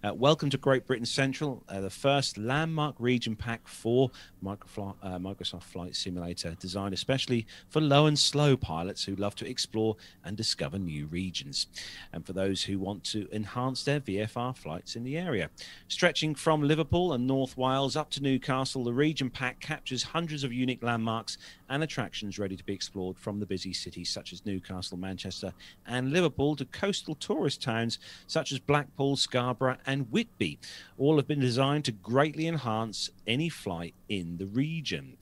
Uh, 0.03 0.15
welcome 0.15 0.51
to 0.51 0.59
Great 0.59 0.87
Britain 0.87 1.07
Central, 1.07 1.63
uh, 1.69 1.81
the 1.81 1.91
first 1.91 2.39
landmark 2.39 2.95
region 2.99 3.37
pack 3.37 3.67
for 3.67 4.11
uh, 4.47 5.19
Microsoft 5.19 5.63
Flight 5.63 5.97
Simulator, 5.97 6.34
designed 6.59 6.95
especially 6.95 7.47
for 7.69 7.81
low 7.81 8.07
and 8.07 8.19
slow 8.19 8.57
pilots 8.57 9.05
who 9.05 9.15
love 9.17 9.35
to 9.37 9.49
explore 9.49 9.97
and 10.25 10.37
discover 10.37 10.79
new 10.79 11.07
regions, 11.07 11.67
and 12.13 12.27
for 12.27 12.33
those 12.33 12.65
who 12.65 12.79
want 12.79 13.05
to 13.05 13.29
enhance 13.33 13.85
their 13.85 14.01
VFR 14.01 14.57
flights 14.57 14.97
in 14.97 15.05
the 15.05 15.17
area. 15.17 15.51
Stretching 15.89 16.35
from 16.35 16.63
Liverpool 16.63 17.13
and 17.13 17.27
North 17.27 17.57
Wales 17.57 17.97
up 17.97 18.11
to 18.11 18.23
Newcastle, 18.23 18.85
the 18.85 18.93
region 18.93 19.31
pack 19.31 19.61
captures 19.61 20.03
hundreds 20.03 20.45
of 20.45 20.53
unique 20.53 20.83
landmarks 20.83 21.39
and 21.69 21.83
attractions 21.83 22.39
ready 22.39 22.57
to 22.57 22.65
be 22.65 22.73
explored 22.73 23.19
from 23.19 23.41
the 23.41 23.47
busy 23.47 23.73
cities 23.73 24.11
such 24.11 24.33
as 24.33 24.45
Newcastle, 24.47 24.97
Manchester, 24.97 25.53
and 25.87 26.13
Liverpool 26.13 26.57
to 26.57 26.65
coastal 26.65 27.15
tourist 27.15 27.63
towns 27.63 27.99
such 28.27 28.53
as 28.53 28.59
Blackpool, 28.59 29.17
Scarborough, 29.17 29.79
and 29.87 30.11
Whitby. 30.11 30.59
All 30.99 31.17
have 31.17 31.27
been 31.27 31.41
designed 31.41 31.85
to 31.87 31.93
greatly 31.93 32.47
enhance 32.47 33.11
any 33.27 33.49
flight 33.49 33.95
in 34.09 34.37
the 34.37 34.47
region. 34.47 35.17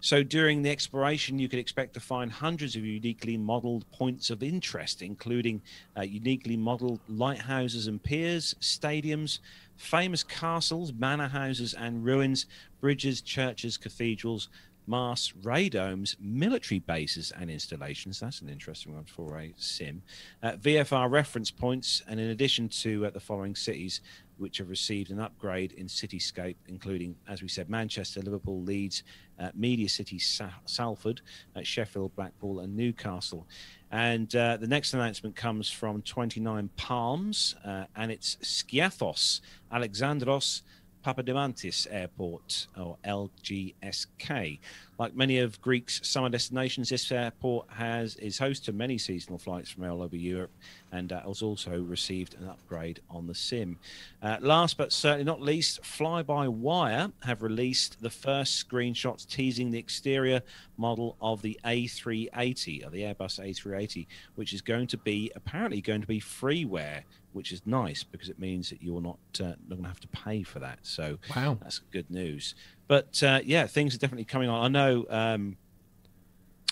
So 0.00 0.22
during 0.22 0.62
the 0.62 0.70
exploration, 0.70 1.38
you 1.38 1.48
could 1.48 1.58
expect 1.58 1.94
to 1.94 2.00
find 2.00 2.30
hundreds 2.30 2.76
of 2.76 2.84
uniquely 2.84 3.36
modelled 3.36 3.90
points 3.90 4.30
of 4.30 4.42
interest, 4.42 5.02
including 5.02 5.62
uh, 5.96 6.02
uniquely 6.02 6.56
modelled 6.56 7.00
lighthouses 7.08 7.86
and 7.86 8.02
piers, 8.02 8.54
stadiums, 8.60 9.40
famous 9.76 10.22
castles, 10.22 10.92
manor 10.92 11.28
houses 11.28 11.74
and 11.74 12.04
ruins, 12.04 12.46
bridges, 12.80 13.20
churches, 13.20 13.76
cathedrals, 13.76 14.48
masts, 14.86 15.32
radomes, 15.42 16.16
military 16.20 16.78
bases 16.78 17.32
and 17.32 17.50
installations. 17.50 18.20
That's 18.20 18.40
an 18.40 18.48
interesting 18.48 18.94
one 18.94 19.04
for 19.04 19.38
a 19.38 19.52
sim. 19.56 20.02
Uh, 20.42 20.52
VFR 20.52 21.10
reference 21.10 21.50
points, 21.50 22.02
and 22.08 22.20
in 22.20 22.30
addition 22.30 22.68
to 22.68 23.06
uh, 23.06 23.10
the 23.10 23.20
following 23.20 23.56
cities, 23.56 24.00
which 24.38 24.58
have 24.58 24.68
received 24.68 25.10
an 25.10 25.20
upgrade 25.20 25.72
in 25.72 25.86
cityscape, 25.86 26.56
including, 26.68 27.16
as 27.28 27.42
we 27.42 27.48
said, 27.48 27.68
Manchester, 27.70 28.20
Liverpool, 28.20 28.62
Leeds, 28.62 29.02
uh, 29.38 29.50
Media 29.54 29.88
City, 29.88 30.18
Sa- 30.18 30.50
Salford, 30.64 31.20
uh, 31.54 31.62
Sheffield, 31.62 32.14
Blackpool, 32.16 32.60
and 32.60 32.76
Newcastle. 32.76 33.46
And 33.90 34.34
uh, 34.34 34.56
the 34.56 34.66
next 34.66 34.94
announcement 34.94 35.36
comes 35.36 35.70
from 35.70 36.02
29 36.02 36.70
Palms, 36.76 37.54
uh, 37.64 37.84
and 37.94 38.10
it's 38.10 38.36
Skiathos, 38.42 39.40
Alexandros, 39.72 40.62
Papadiamantis 41.06 41.86
Airport, 41.88 42.66
or 42.76 42.96
LGSK. 43.04 44.58
Like 44.98 45.14
many 45.14 45.38
of 45.38 45.60
Greece's 45.60 46.00
summer 46.08 46.28
destinations, 46.28 46.88
this 46.88 47.12
airport 47.12 47.70
has 47.70 48.16
is 48.16 48.38
host 48.38 48.64
to 48.64 48.72
many 48.72 48.98
seasonal 48.98 49.38
flights 49.38 49.70
from 49.70 49.84
all 49.84 50.02
over 50.02 50.16
Europe, 50.16 50.50
and 50.90 51.12
uh, 51.12 51.20
has 51.20 51.42
also 51.42 51.80
received 51.80 52.34
an 52.34 52.48
upgrade 52.48 52.98
on 53.08 53.28
the 53.28 53.36
sim. 53.36 53.78
Uh, 54.20 54.38
last 54.40 54.76
but 54.76 54.92
certainly 54.92 55.22
not 55.22 55.40
least, 55.40 55.84
Fly 55.84 56.22
By 56.24 56.48
Wire 56.48 57.12
have 57.22 57.40
released 57.40 58.02
the 58.02 58.10
first 58.10 58.68
screenshots 58.68 59.28
teasing 59.28 59.70
the 59.70 59.78
exterior 59.78 60.42
model 60.76 61.16
of 61.20 61.40
the 61.40 61.56
A380, 61.64 62.84
or 62.84 62.90
the 62.90 63.02
Airbus 63.02 63.38
A380, 63.38 64.08
which 64.34 64.52
is 64.52 64.60
going 64.60 64.88
to 64.88 64.96
be 64.96 65.30
apparently 65.36 65.80
going 65.80 66.00
to 66.00 66.06
be 66.08 66.20
freeware 66.20 67.02
which 67.36 67.52
is 67.52 67.60
nice 67.66 68.02
because 68.02 68.28
it 68.30 68.38
means 68.38 68.70
that 68.70 68.82
you're 68.82 69.02
not 69.02 69.18
uh, 69.40 69.44
not 69.68 69.76
going 69.78 69.82
to 69.82 69.88
have 69.88 70.00
to 70.00 70.08
pay 70.08 70.42
for 70.42 70.58
that. 70.60 70.78
So 70.82 71.18
Wow. 71.36 71.58
that's 71.62 71.78
good 71.92 72.10
news. 72.10 72.54
But 72.88 73.22
uh, 73.22 73.40
yeah, 73.44 73.66
things 73.66 73.94
are 73.94 73.98
definitely 73.98 74.24
coming 74.24 74.48
on. 74.48 74.64
I 74.64 74.68
know. 74.68 75.06
Um, 75.10 75.56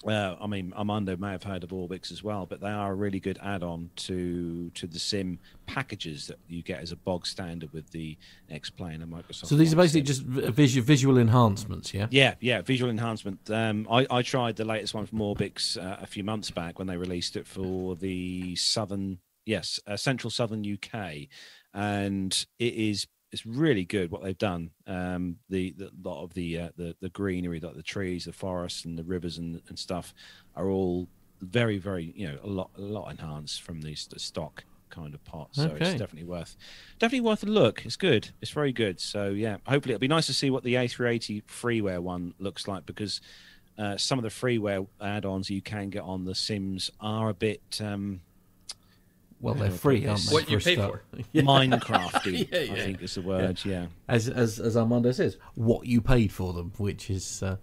uh, 0.06 0.36
I 0.38 0.46
mean, 0.46 0.74
Armando 0.76 1.16
may 1.16 1.30
have 1.30 1.44
heard 1.44 1.64
of 1.64 1.70
Orbix 1.70 2.12
as 2.12 2.22
well, 2.22 2.44
but 2.44 2.60
they 2.60 2.68
are 2.68 2.92
a 2.92 2.94
really 2.94 3.20
good 3.20 3.38
add-on 3.42 3.88
to 3.96 4.70
to 4.74 4.86
the 4.86 4.98
sim 4.98 5.38
packages 5.64 6.26
that 6.26 6.38
you 6.46 6.62
get 6.62 6.80
as 6.82 6.92
a 6.92 6.96
bog 6.96 7.26
standard 7.26 7.72
with 7.72 7.88
the 7.90 8.18
X 8.50 8.68
Plane 8.68 9.00
and 9.00 9.10
Microsoft. 9.10 9.46
So 9.46 9.56
these 9.56 9.72
are 9.72 9.76
basically 9.76 10.04
Sim. 10.04 10.06
just 10.06 10.22
visual 10.54 10.84
visual 10.84 11.16
enhancements, 11.18 11.94
yeah. 11.94 12.06
Yeah, 12.10 12.34
yeah, 12.40 12.60
visual 12.60 12.90
enhancement. 12.90 13.50
Um, 13.50 13.86
I, 13.90 14.06
I 14.10 14.20
tried 14.20 14.56
the 14.56 14.66
latest 14.66 14.92
one 14.92 15.06
from 15.06 15.20
Orbix 15.20 15.78
uh, 15.82 15.96
a 16.02 16.06
few 16.06 16.22
months 16.22 16.50
back 16.50 16.78
when 16.78 16.86
they 16.86 16.98
released 16.98 17.34
it 17.36 17.46
for 17.46 17.96
the 17.96 18.56
southern, 18.56 19.20
yes, 19.46 19.80
uh, 19.86 19.96
central 19.96 20.30
southern 20.30 20.64
UK, 20.64 21.28
and 21.72 22.46
it 22.58 22.74
is 22.74 23.06
it's 23.32 23.44
really 23.44 23.84
good 23.84 24.12
what 24.12 24.22
they've 24.22 24.38
done. 24.38 24.70
Um, 24.86 25.38
the 25.48 25.74
the 25.76 25.90
lot 26.02 26.22
of 26.22 26.34
the 26.34 26.58
uh, 26.60 26.68
the 26.76 26.96
the 27.00 27.08
greenery, 27.08 27.60
like 27.60 27.74
the 27.74 27.82
trees, 27.82 28.24
the 28.26 28.32
forests, 28.32 28.84
and 28.84 28.96
the 28.96 29.04
rivers 29.04 29.38
and, 29.38 29.60
and 29.68 29.78
stuff, 29.78 30.14
are 30.54 30.68
all 30.68 31.08
very 31.40 31.78
very 31.78 32.12
you 32.16 32.26
know 32.28 32.38
a 32.42 32.46
lot 32.46 32.70
a 32.76 32.80
lot 32.80 33.10
enhanced 33.10 33.62
from 33.62 33.82
these 33.82 34.06
the 34.06 34.18
stock 34.18 34.64
kind 34.90 35.12
of 35.14 35.24
pot. 35.24 35.48
So 35.52 35.70
Okay. 35.70 35.84
it's 35.90 35.98
definitely 35.98 36.24
worth 36.28 36.56
definitely 37.00 37.22
worth 37.28 37.42
a 37.42 37.46
look. 37.46 37.84
It's 37.84 37.96
good. 37.96 38.30
It's 38.40 38.52
very 38.52 38.72
good. 38.72 39.00
So 39.00 39.30
yeah, 39.30 39.56
hopefully 39.66 39.94
it'll 39.94 40.00
be 40.00 40.08
nice 40.08 40.26
to 40.26 40.34
see 40.34 40.50
what 40.50 40.62
the 40.62 40.74
A380 40.74 41.42
freeware 41.44 41.98
one 42.00 42.34
looks 42.38 42.68
like 42.68 42.86
because 42.86 43.20
uh, 43.76 43.96
some 43.96 44.20
of 44.20 44.22
the 44.22 44.28
freeware 44.28 44.86
add-ons 45.00 45.50
you 45.50 45.60
can 45.60 45.90
get 45.90 46.02
on 46.04 46.24
the 46.24 46.34
Sims 46.36 46.92
are 47.00 47.30
a 47.30 47.34
bit 47.34 47.80
um, 47.82 48.20
Well, 49.44 49.54
they're 49.54 49.70
free, 49.70 50.06
aren't 50.06 50.26
they? 50.26 50.32
what 50.32 50.48
you 50.48 50.56
a 50.56 50.60
pay 50.60 50.74
start? 50.74 51.04
for. 51.10 51.22
Yeah. 51.32 51.42
Minecrafty. 51.42 52.48
Yeah, 52.52 52.72
I 52.74 52.80
think 52.80 53.02
is 53.02 53.14
the 53.14 53.20
word. 53.20 53.60
Yeah. 53.62 53.86
As 54.08 54.28
as 54.28 54.58
as 54.58 54.74
Armando 54.74 55.12
says, 55.12 55.36
what 55.54 55.86
you 55.86 56.00
paid 56.00 56.32
for 56.32 56.54
them, 56.54 56.72
which 56.78 57.10
is 57.10 57.42
uh, 57.42 57.56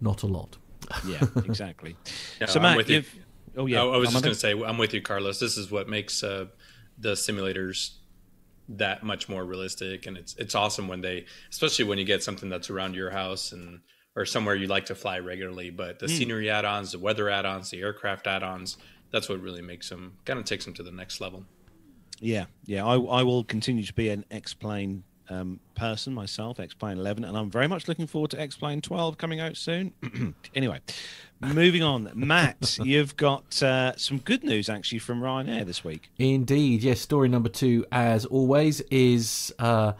not 0.00 0.22
a 0.22 0.26
lot. 0.26 0.56
Yeah. 1.04 1.24
Exactly. 1.44 1.96
Yeah, 2.40 2.46
so 2.46 2.60
I'm 2.60 2.62
Matt, 2.62 2.76
with 2.76 2.90
you. 2.90 3.02
Oh 3.56 3.66
yeah. 3.66 3.82
I, 3.82 3.86
I 3.86 3.96
was 3.96 4.12
just 4.12 4.22
going 4.22 4.34
to 4.34 4.38
say, 4.38 4.52
I'm 4.52 4.78
with 4.78 4.94
you, 4.94 5.02
Carlos. 5.02 5.40
This 5.40 5.56
is 5.56 5.68
what 5.68 5.88
makes 5.88 6.22
uh, 6.22 6.46
the 6.96 7.12
simulators 7.12 7.94
that 8.68 9.02
much 9.02 9.28
more 9.28 9.44
realistic, 9.44 10.06
and 10.06 10.16
it's 10.16 10.36
it's 10.36 10.54
awesome 10.54 10.86
when 10.86 11.00
they, 11.00 11.24
especially 11.50 11.86
when 11.86 11.98
you 11.98 12.04
get 12.04 12.22
something 12.22 12.48
that's 12.48 12.70
around 12.70 12.94
your 12.94 13.10
house 13.10 13.50
and 13.50 13.80
or 14.14 14.24
somewhere 14.24 14.54
you 14.54 14.66
like 14.66 14.86
to 14.86 14.94
fly 14.94 15.18
regularly. 15.18 15.70
But 15.70 15.98
the 15.98 16.08
scenery 16.08 16.48
add-ons, 16.50 16.92
the 16.92 16.98
weather 16.98 17.28
add-ons, 17.28 17.68
the 17.70 17.80
aircraft 17.80 18.26
add-ons, 18.26 18.78
that's 19.10 19.28
what 19.28 19.40
really 19.40 19.62
makes 19.62 19.88
them 19.88 20.16
kind 20.24 20.38
of 20.38 20.44
takes 20.44 20.64
them 20.64 20.74
to 20.74 20.82
the 20.82 20.92
next 20.92 21.20
level. 21.20 21.44
Yeah, 22.20 22.46
yeah. 22.64 22.84
I, 22.84 22.94
I 22.94 23.22
will 23.22 23.44
continue 23.44 23.84
to 23.84 23.92
be 23.92 24.08
an 24.08 24.24
X-Plane 24.30 25.04
um, 25.28 25.60
person 25.74 26.14
myself, 26.14 26.60
X-Plane 26.60 26.98
11, 26.98 27.24
and 27.24 27.36
I'm 27.36 27.50
very 27.50 27.68
much 27.68 27.88
looking 27.88 28.06
forward 28.06 28.30
to 28.32 28.40
X-Plane 28.40 28.80
12 28.80 29.18
coming 29.18 29.40
out 29.40 29.56
soon. 29.56 29.92
anyway, 30.54 30.80
moving 31.40 31.82
on. 31.82 32.10
Matt, 32.14 32.78
you've 32.82 33.16
got 33.16 33.62
uh, 33.62 33.96
some 33.96 34.18
good 34.18 34.44
news 34.44 34.68
actually 34.68 35.00
from 35.00 35.20
Ryanair 35.20 35.64
this 35.66 35.84
week. 35.84 36.10
Indeed, 36.18 36.82
yes. 36.82 37.00
Story 37.00 37.28
number 37.28 37.48
two, 37.48 37.84
as 37.92 38.24
always, 38.24 38.80
is 38.82 39.52
uh, 39.58 39.92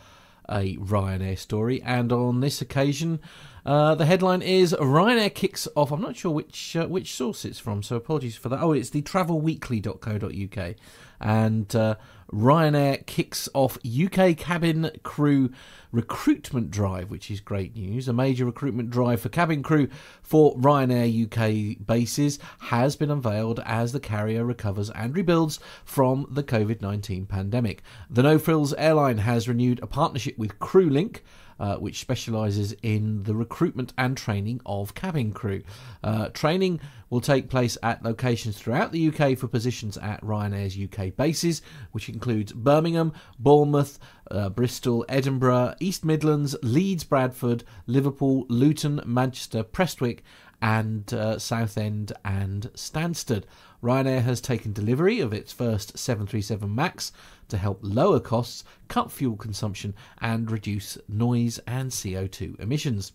a 0.49 0.77
Ryanair 0.77 1.39
story, 1.39 1.83
and 1.83 2.13
on 2.13 2.41
this 2.41 2.61
occasion, 2.61 3.21
uh, 3.67 3.97
the 3.97 4.07
headline 4.07 4.43
is 4.43 4.73
Ryanair 4.79 5.35
kicks 5.35 5.67
off. 5.75 5.91
I'm 5.91 6.01
not 6.01 6.15
sure 6.15 6.31
which 6.31 6.77
uh, 6.77 6.87
which 6.87 7.13
source 7.13 7.45
it's 7.45 7.59
from, 7.59 7.83
so 7.83 7.97
apologies 7.97 8.37
for 8.37 8.49
that. 8.49 8.63
Oh, 8.63 8.71
it's 8.71 8.91
the 8.91 9.03
travelweekly.co.uk, 9.03 10.75
and 11.21 11.75
uh, 11.75 11.97
Ryanair 12.33 13.05
kicks 13.07 13.49
off 13.55 13.77
UK 13.85 14.37
cabin 14.37 14.93
crew 15.03 15.51
recruitment 15.91 16.71
drive, 16.71 17.11
which 17.11 17.29
is 17.29 17.41
great 17.41 17.75
news. 17.75 18.07
A 18.07 18.13
major 18.13 18.45
recruitment 18.45 18.91
drive 18.91 19.21
for 19.21 19.31
cabin 19.31 19.65
crew 19.65 19.89
for 20.23 20.57
Ryanair 20.57 21.25
UK 21.25 21.85
bases 21.85 22.39
has 22.61 22.95
been 22.95 23.11
unveiled 23.11 23.59
as 23.65 23.91
the 23.91 23.99
carrier 23.99 24.45
recovers 24.45 24.91
and 24.91 25.13
rebuilds 25.13 25.59
from 25.85 26.25
the 26.31 26.45
COVID 26.45 26.83
19 26.83 27.27
pandemic. 27.27 27.83
The 28.09 28.23
No 28.23 28.39
Frills 28.39 28.75
airline 28.75 29.19
has 29.19 29.49
renewed 29.49 29.81
a 29.83 29.89
partnership 29.89 30.39
with 30.39 30.61
CrewLink 30.61 31.23
uh, 31.59 31.77
which 31.77 32.01
specialises 32.01 32.75
in 32.83 33.23
the 33.25 33.35
recruitment 33.35 33.93
and 33.97 34.17
training 34.17 34.61
of 34.67 34.95
cabin 34.95 35.33
crew. 35.33 35.63
Uh, 36.03 36.29
training 36.29 36.81
will 37.11 37.21
take 37.21 37.49
place 37.49 37.79
at 37.83 38.03
locations 38.03 38.59
throughout 38.59 38.93
the 38.93 39.09
UK 39.09 39.39
for 39.39 39.49
positions 39.49 39.97
at 39.99 40.21
Ryanair's 40.23 40.77
UK 40.77 41.15
bases, 41.17 41.63
which 41.93 42.09
includes 42.09 42.53
Birmingham, 42.53 43.13
Bournemouth, 43.39 43.99
uh, 44.31 44.49
Bristol, 44.49 45.05
Edinburgh, 45.09 45.75
East 45.81 46.05
Midlands, 46.05 46.57
Leeds, 46.63 47.05
Bradford, 47.05 47.65
Liverpool, 47.87 48.47
Luton, 48.49 49.01
Manchester, 49.07 49.63
Prestwick, 49.63 50.23
and 50.61 51.13
uh, 51.13 51.39
Southend 51.39 52.13
and 52.25 52.71
Stansted. 52.75 53.45
Ryanair 53.87 54.23
has 54.23 54.41
taken 54.41 54.73
delivery 54.73 55.21
of 55.21 55.33
its 55.33 55.53
first 55.53 55.97
737 55.97 56.75
MAX 56.75 57.13
to 57.47 57.57
help 57.57 57.79
lower 57.83 58.19
costs, 58.19 58.65
cut 58.89 59.13
fuel 59.13 59.37
consumption, 59.37 59.95
and 60.21 60.51
reduce 60.51 60.99
noise 61.09 61.61
and 61.69 61.93
CO2 61.93 62.59
emissions. 62.59 63.13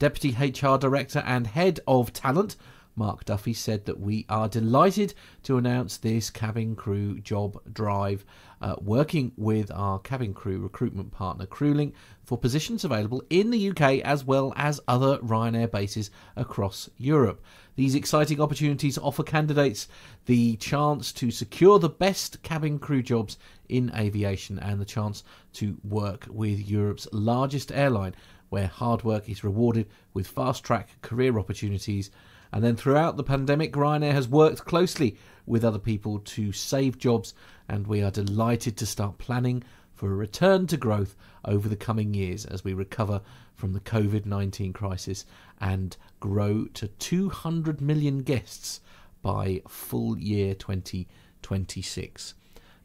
Deputy 0.00 0.30
HR 0.36 0.76
Director 0.76 1.20
and 1.24 1.46
Head 1.46 1.78
of 1.86 2.12
Talent, 2.12 2.56
Mark 2.96 3.26
Duffy, 3.26 3.54
said 3.54 3.84
that 3.84 4.00
we 4.00 4.26
are 4.28 4.48
delighted 4.48 5.14
to 5.44 5.56
announce 5.56 5.96
this 5.96 6.30
cabin 6.30 6.74
crew 6.74 7.20
job 7.20 7.60
drive, 7.72 8.24
uh, 8.60 8.76
working 8.80 9.32
with 9.36 9.70
our 9.72 9.98
cabin 9.98 10.34
crew 10.34 10.58
recruitment 10.58 11.12
partner 11.12 11.46
CrewLink 11.46 11.92
for 12.24 12.36
positions 12.36 12.84
available 12.84 13.22
in 13.30 13.50
the 13.50 13.70
UK 13.70 14.00
as 14.04 14.24
well 14.24 14.52
as 14.56 14.80
other 14.86 15.18
Ryanair 15.18 15.70
bases 15.70 16.10
across 16.36 16.90
Europe. 16.96 17.42
These 17.76 17.94
exciting 17.94 18.40
opportunities 18.40 18.98
offer 18.98 19.22
candidates 19.22 19.86
the 20.26 20.56
chance 20.56 21.12
to 21.12 21.30
secure 21.30 21.78
the 21.78 21.88
best 21.88 22.42
cabin 22.42 22.78
crew 22.80 23.02
jobs 23.02 23.38
in 23.68 23.92
aviation 23.94 24.58
and 24.58 24.80
the 24.80 24.84
chance 24.84 25.22
to 25.54 25.78
work 25.84 26.26
with 26.28 26.68
Europe's 26.68 27.06
largest 27.12 27.70
airline, 27.70 28.16
where 28.48 28.66
hard 28.66 29.04
work 29.04 29.28
is 29.28 29.44
rewarded 29.44 29.86
with 30.12 30.26
fast 30.26 30.64
track 30.64 30.88
career 31.02 31.38
opportunities. 31.38 32.10
And 32.52 32.64
then 32.64 32.76
throughout 32.76 33.16
the 33.16 33.24
pandemic, 33.24 33.72
Ryanair 33.74 34.12
has 34.12 34.26
worked 34.26 34.64
closely 34.64 35.16
with 35.48 35.64
other 35.64 35.78
people 35.78 36.18
to 36.20 36.52
save 36.52 36.98
jobs, 36.98 37.34
and 37.68 37.86
we 37.86 38.02
are 38.02 38.10
delighted 38.10 38.76
to 38.76 38.86
start 38.86 39.18
planning 39.18 39.64
for 39.94 40.12
a 40.12 40.14
return 40.14 40.66
to 40.68 40.76
growth 40.76 41.16
over 41.44 41.68
the 41.68 41.76
coming 41.76 42.14
years 42.14 42.44
as 42.44 42.62
we 42.62 42.72
recover 42.72 43.20
from 43.54 43.72
the 43.72 43.80
COVID 43.80 44.24
19 44.26 44.72
crisis 44.72 45.24
and 45.60 45.96
grow 46.20 46.66
to 46.74 46.86
200 46.86 47.80
million 47.80 48.18
guests 48.18 48.80
by 49.22 49.60
full 49.66 50.16
year 50.18 50.54
2026. 50.54 52.34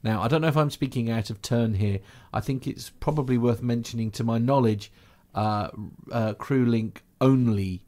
Now, 0.02 0.21
I 0.21 0.28
don't 0.28 0.41
know 0.41 0.47
if 0.47 0.58
I'm 0.58 0.69
speaking 0.69 1.10
out 1.10 1.30
of 1.30 1.41
turn 1.41 1.76
here. 1.76 1.99
I 2.34 2.41
think 2.41 2.67
it's 2.67 2.89
probably 2.89 3.38
worth 3.38 3.62
mentioning, 3.62 4.12
to 4.12 4.23
my 4.23 4.38
knowledge, 4.38 4.91
uh, 5.34 5.69
uh, 6.12 6.34
CrewLink 6.34 6.97
only 7.21 7.86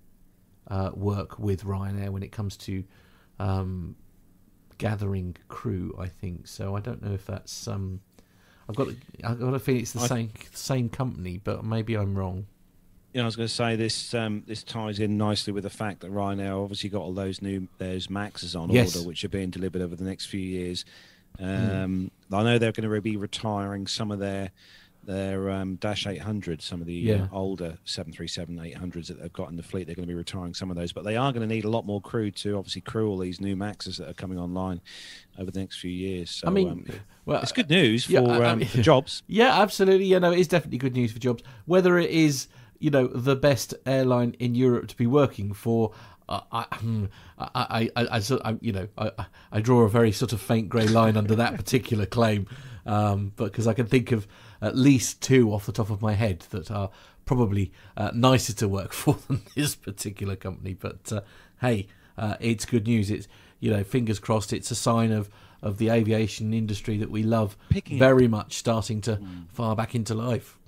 uh, 0.67 0.91
work 0.93 1.37
with 1.37 1.63
Ryanair 1.63 2.09
when 2.09 2.23
it 2.23 2.31
comes 2.31 2.55
to 2.57 2.83
um, 3.39 3.95
gathering 4.77 5.37
crew. 5.47 5.95
I 5.99 6.07
think 6.07 6.47
so. 6.47 6.75
I 6.75 6.79
don't 6.79 7.03
know 7.03 7.13
if 7.13 7.25
that's 7.25 7.67
um, 7.67 8.01
I've 8.69 8.75
got 8.75 8.87
I've 9.23 9.39
got 9.39 9.53
a 9.53 9.59
feeling 9.59 9.81
it's 9.81 9.93
the 9.93 10.01
I, 10.01 10.07
same 10.07 10.31
same 10.53 10.89
company, 10.89 11.39
but 11.43 11.63
maybe 11.63 11.95
I'm 11.95 12.17
wrong. 12.17 12.47
Yeah, 13.13 13.21
I 13.21 13.25
was 13.25 13.37
going 13.37 13.47
to 13.47 13.53
say 13.53 13.75
this. 13.77 14.13
Um, 14.13 14.43
this 14.45 14.63
ties 14.63 14.99
in 14.99 15.17
nicely 15.17 15.53
with 15.53 15.63
the 15.63 15.69
fact 15.69 16.01
that 16.01 16.11
Ryanair 16.11 16.61
obviously 16.61 16.89
got 16.89 17.01
all 17.01 17.13
those 17.13 17.41
new 17.41 17.67
those 17.77 18.09
Maxes 18.09 18.55
on 18.55 18.69
yes. 18.69 18.95
order, 18.95 19.07
which 19.07 19.23
are 19.23 19.29
being 19.29 19.49
delivered 19.49 19.81
over 19.81 19.95
the 19.95 20.03
next 20.03 20.25
few 20.25 20.41
years. 20.41 20.83
Mm. 21.39 21.83
Um, 21.83 22.11
mm. 22.31 22.37
I 22.37 22.43
know 22.43 22.57
they're 22.57 22.71
going 22.71 22.89
to 22.89 23.01
be 23.01 23.17
retiring 23.17 23.87
some 23.87 24.11
of 24.11 24.19
their 24.19 24.51
their 25.05 25.49
um, 25.49 25.75
Dash 25.75 26.07
800, 26.07 26.61
some 26.61 26.81
of 26.81 26.87
the 26.87 27.13
uh, 27.13 27.17
yeah. 27.17 27.27
older 27.31 27.77
737 27.85 28.55
800s 28.57 29.07
that 29.07 29.21
they've 29.21 29.31
got 29.33 29.49
in 29.49 29.55
the 29.55 29.63
fleet. 29.63 29.87
They're 29.87 29.95
going 29.95 30.07
to 30.07 30.11
be 30.11 30.15
retiring 30.15 30.53
some 30.53 30.69
of 30.69 30.77
those, 30.77 30.91
but 30.91 31.03
they 31.03 31.15
are 31.15 31.31
going 31.31 31.47
to 31.47 31.53
need 31.53 31.65
a 31.65 31.69
lot 31.69 31.85
more 31.85 32.01
crew 32.01 32.31
to 32.31 32.57
obviously 32.57 32.81
crew 32.81 33.09
all 33.09 33.17
these 33.17 33.39
new 33.39 33.55
Maxes 33.55 33.97
that 33.97 34.09
are 34.09 34.13
coming 34.13 34.39
online 34.39 34.81
over 35.37 35.51
the 35.51 35.59
next 35.59 35.79
few 35.79 35.91
years. 35.91 36.29
So, 36.31 36.47
I 36.47 36.51
mean, 36.51 36.69
um, 36.69 36.85
well, 37.25 37.41
it's 37.41 37.51
good 37.51 37.69
news 37.69 38.09
yeah, 38.09 38.21
for, 38.21 38.31
I, 38.31 38.37
I 38.37 38.49
um, 38.51 38.65
for 38.65 38.81
jobs. 38.81 39.23
Yeah, 39.27 39.61
absolutely. 39.61 40.05
You 40.05 40.19
know, 40.19 40.31
it 40.31 40.39
is 40.39 40.47
definitely 40.47 40.77
good 40.77 40.93
news 40.93 41.11
for 41.11 41.19
jobs. 41.19 41.43
Whether 41.65 41.97
it 41.97 42.09
is 42.09 42.47
you 42.79 42.91
know 42.91 43.07
the 43.07 43.35
best 43.35 43.73
airline 43.85 44.35
in 44.39 44.55
Europe 44.55 44.87
to 44.87 44.95
be 44.95 45.07
working 45.07 45.53
for. 45.53 45.91
I, 46.27 46.41
I, 46.51 46.65
I, 47.37 47.89
I, 47.95 48.21
I, 48.43 48.57
you 48.59 48.71
know, 48.71 48.87
I, 48.97 49.11
I 49.51 49.61
draw 49.61 49.83
a 49.83 49.89
very 49.89 50.11
sort 50.11 50.33
of 50.33 50.41
faint 50.41 50.69
grey 50.69 50.87
line 50.87 51.17
under 51.17 51.35
that 51.35 51.55
particular 51.55 52.07
claim, 52.07 52.47
um, 52.87 53.31
but 53.35 53.45
because 53.45 53.67
I 53.67 53.73
can 53.73 53.85
think 53.85 54.11
of 54.11 54.27
at 54.61 54.75
least 54.75 55.21
two 55.21 55.51
off 55.53 55.65
the 55.65 55.71
top 55.71 55.89
of 55.89 56.01
my 56.01 56.13
head 56.13 56.41
that 56.51 56.71
are 56.71 56.89
probably 57.25 57.71
uh, 57.97 58.11
nicer 58.13 58.53
to 58.53 58.67
work 58.67 58.93
for 58.93 59.17
than 59.27 59.41
this 59.55 59.75
particular 59.75 60.35
company. 60.35 60.73
But 60.73 61.11
uh, 61.11 61.21
hey, 61.61 61.87
uh, 62.17 62.35
it's 62.39 62.65
good 62.65 62.87
news. 62.87 63.09
It's 63.11 63.27
you 63.59 63.71
know, 63.71 63.83
fingers 63.83 64.19
crossed. 64.19 64.53
It's 64.53 64.71
a 64.71 64.75
sign 64.75 65.11
of 65.11 65.29
of 65.61 65.79
the 65.79 65.89
aviation 65.89 66.53
industry 66.53 66.97
that 66.97 67.09
we 67.09 67.23
love 67.23 67.57
Picking 67.69 67.97
very 67.97 68.25
up. 68.25 68.31
much 68.31 68.53
starting 68.53 69.01
to 69.01 69.15
mm. 69.15 69.49
fire 69.49 69.75
back 69.75 69.95
into 69.95 70.13
life. 70.13 70.59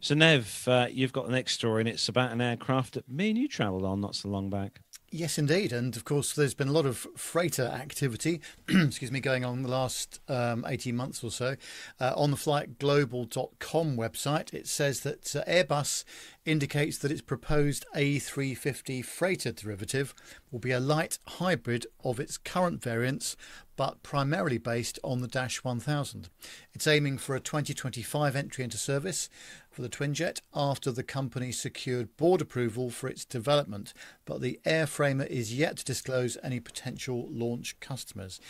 So 0.00 0.14
Nev, 0.14 0.64
uh, 0.66 0.88
you've 0.90 1.12
got 1.12 1.26
the 1.26 1.32
next 1.32 1.52
story, 1.52 1.82
and 1.82 1.88
it's 1.88 2.08
about 2.08 2.32
an 2.32 2.40
aircraft 2.40 2.94
that 2.94 3.08
me 3.08 3.30
and 3.30 3.38
you 3.38 3.48
travelled 3.48 3.84
on 3.84 4.00
not 4.00 4.14
so 4.14 4.28
long 4.28 4.50
back. 4.50 4.80
Yes, 5.10 5.38
indeed. 5.38 5.72
And 5.72 5.96
of 5.96 6.04
course, 6.04 6.32
there's 6.32 6.54
been 6.54 6.66
a 6.68 6.72
lot 6.72 6.84
of 6.84 7.06
freighter 7.16 7.62
activity, 7.62 8.40
excuse 8.68 9.12
me, 9.12 9.20
going 9.20 9.44
on 9.44 9.62
the 9.62 9.68
last 9.68 10.20
um, 10.28 10.64
18 10.66 10.96
months 10.96 11.22
or 11.22 11.30
so. 11.30 11.56
Uh, 12.00 12.12
on 12.16 12.32
the 12.32 12.36
flightglobal.com 12.36 13.96
website, 13.96 14.52
it 14.52 14.66
says 14.66 15.00
that 15.00 15.36
uh, 15.36 15.44
Airbus 15.44 16.02
indicates 16.44 16.98
that 16.98 17.12
its 17.12 17.22
proposed 17.22 17.86
A350 17.94 19.04
freighter 19.04 19.52
derivative 19.52 20.12
will 20.50 20.58
be 20.58 20.72
a 20.72 20.80
light 20.80 21.18
hybrid 21.26 21.86
of 22.04 22.18
its 22.18 22.36
current 22.36 22.82
variants, 22.82 23.36
but 23.76 24.02
primarily 24.02 24.58
based 24.58 24.98
on 25.04 25.20
the 25.20 25.28
Dash 25.28 25.62
1000. 25.62 26.28
It's 26.74 26.86
aiming 26.86 27.18
for 27.18 27.36
a 27.36 27.40
2025 27.40 28.34
entry 28.34 28.64
into 28.64 28.76
service 28.76 29.28
for 29.76 29.82
the 29.82 29.90
Twinjet 29.90 30.40
after 30.54 30.90
the 30.90 31.02
company 31.02 31.52
secured 31.52 32.16
board 32.16 32.40
approval 32.40 32.88
for 32.88 33.08
its 33.08 33.26
development, 33.26 33.92
but 34.24 34.40
the 34.40 34.58
airframer 34.64 35.26
is 35.26 35.52
yet 35.52 35.76
to 35.76 35.84
disclose 35.84 36.38
any 36.42 36.58
potential 36.58 37.28
launch 37.30 37.78
customers. 37.78 38.40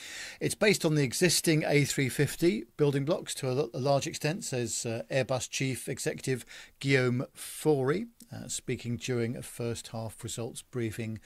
It's 0.41 0.55
based 0.55 0.85
on 0.85 0.95
the 0.95 1.03
existing 1.03 1.63
A350 1.63 2.67
building 2.77 3.05
blocks 3.05 3.35
to 3.37 3.51
a, 3.51 3.77
large 3.77 4.07
extent, 4.07 4.45
says 4.45 4.87
uh, 4.87 5.03
Airbus 5.11 5.51
Chief 5.51 5.89
Executive 5.89 6.47
Guillaume 6.79 7.27
Faury, 7.35 8.07
uh, 8.33 8.47
speaking 8.47 8.97
during 8.97 9.37
a 9.37 9.43
first 9.43 9.89
half 9.89 10.23
results 10.23 10.63
briefing 10.63 11.19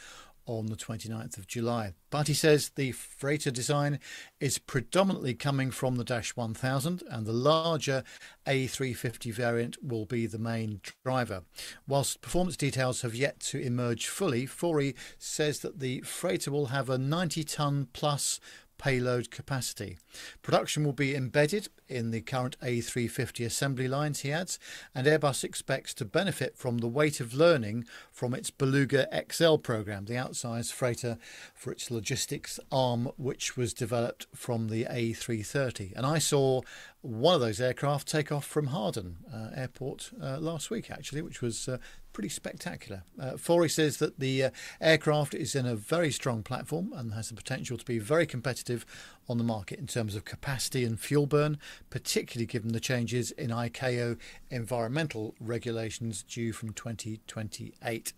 on 0.58 0.66
the 0.66 0.76
29th 0.76 1.38
of 1.38 1.46
July. 1.46 1.94
But 2.10 2.26
he 2.26 2.34
says 2.34 2.70
the 2.70 2.92
freighter 2.92 3.50
design 3.50 4.00
is 4.40 4.58
predominantly 4.58 5.34
coming 5.34 5.70
from 5.70 5.94
the 5.94 6.04
Dash 6.04 6.34
1000 6.34 7.02
and 7.08 7.24
the 7.24 7.32
larger 7.32 8.02
A350 8.46 9.32
variant 9.32 9.82
will 9.82 10.06
be 10.06 10.26
the 10.26 10.38
main 10.38 10.80
driver. 11.04 11.44
Whilst 11.86 12.20
performance 12.20 12.56
details 12.56 13.02
have 13.02 13.14
yet 13.14 13.38
to 13.40 13.60
emerge 13.60 14.08
fully, 14.08 14.44
Faury 14.46 14.96
says 15.18 15.60
that 15.60 15.78
the 15.78 16.00
freighter 16.00 16.50
will 16.50 16.66
have 16.66 16.90
a 16.90 16.98
90 16.98 17.44
ton 17.44 17.88
plus 17.92 18.40
payload 18.80 19.30
capacity. 19.30 19.98
Production 20.40 20.84
will 20.84 20.94
be 20.94 21.14
embedded 21.14 21.68
in 21.86 22.12
the 22.12 22.22
current 22.22 22.56
A350 22.62 23.44
assembly 23.44 23.86
lines, 23.86 24.20
he 24.20 24.32
adds, 24.32 24.58
and 24.94 25.06
Airbus 25.06 25.44
expects 25.44 25.92
to 25.94 26.06
benefit 26.06 26.56
from 26.56 26.78
the 26.78 26.88
weight 26.88 27.20
of 27.20 27.34
learning 27.34 27.84
from 28.10 28.32
its 28.32 28.50
Beluga 28.50 29.06
XL 29.30 29.56
program, 29.56 30.06
the 30.06 30.14
outsized 30.14 30.72
freighter 30.72 31.18
for 31.54 31.70
its 31.70 31.90
logistics 31.90 32.58
arm, 32.72 33.10
which 33.18 33.54
was 33.54 33.74
developed 33.74 34.26
from 34.34 34.68
the 34.68 34.86
A330. 34.86 35.92
And 35.94 36.06
I 36.06 36.18
saw 36.18 36.62
one 37.02 37.34
of 37.34 37.40
those 37.42 37.60
aircraft 37.60 38.08
take 38.08 38.32
off 38.32 38.46
from 38.46 38.68
Hawarden 38.68 39.16
uh, 39.32 39.50
Airport 39.54 40.10
uh, 40.22 40.38
last 40.38 40.70
week, 40.70 40.90
actually, 40.90 41.20
which 41.20 41.42
was 41.42 41.68
uh, 41.68 41.76
pretty 42.12 42.28
spectacular. 42.28 43.02
Uh, 43.18 43.36
Faury 43.36 43.68
says 43.68 43.98
that 43.98 44.18
the 44.18 44.44
uh, 44.44 44.50
aircraft 44.80 45.34
is 45.34 45.54
in 45.54 45.66
a 45.66 45.76
very 45.76 46.10
strong 46.10 46.42
platform 46.42 46.92
and 46.94 47.14
has 47.14 47.28
the 47.28 47.34
potential 47.34 47.76
to 47.76 47.84
be 47.84 47.98
very 47.98 48.26
competitive 48.26 48.84
on 49.28 49.38
the 49.38 49.44
market 49.44 49.78
in 49.78 49.86
terms 49.86 50.14
of 50.14 50.24
capacity 50.24 50.84
and 50.84 50.98
fuel 51.00 51.26
burn, 51.26 51.58
particularly 51.88 52.46
given 52.46 52.72
the 52.72 52.80
changes 52.80 53.30
in 53.32 53.50
ICAO 53.50 54.18
environmental 54.50 55.34
regulations 55.40 56.22
due 56.22 56.52
from 56.52 56.72
2028. 56.72 58.12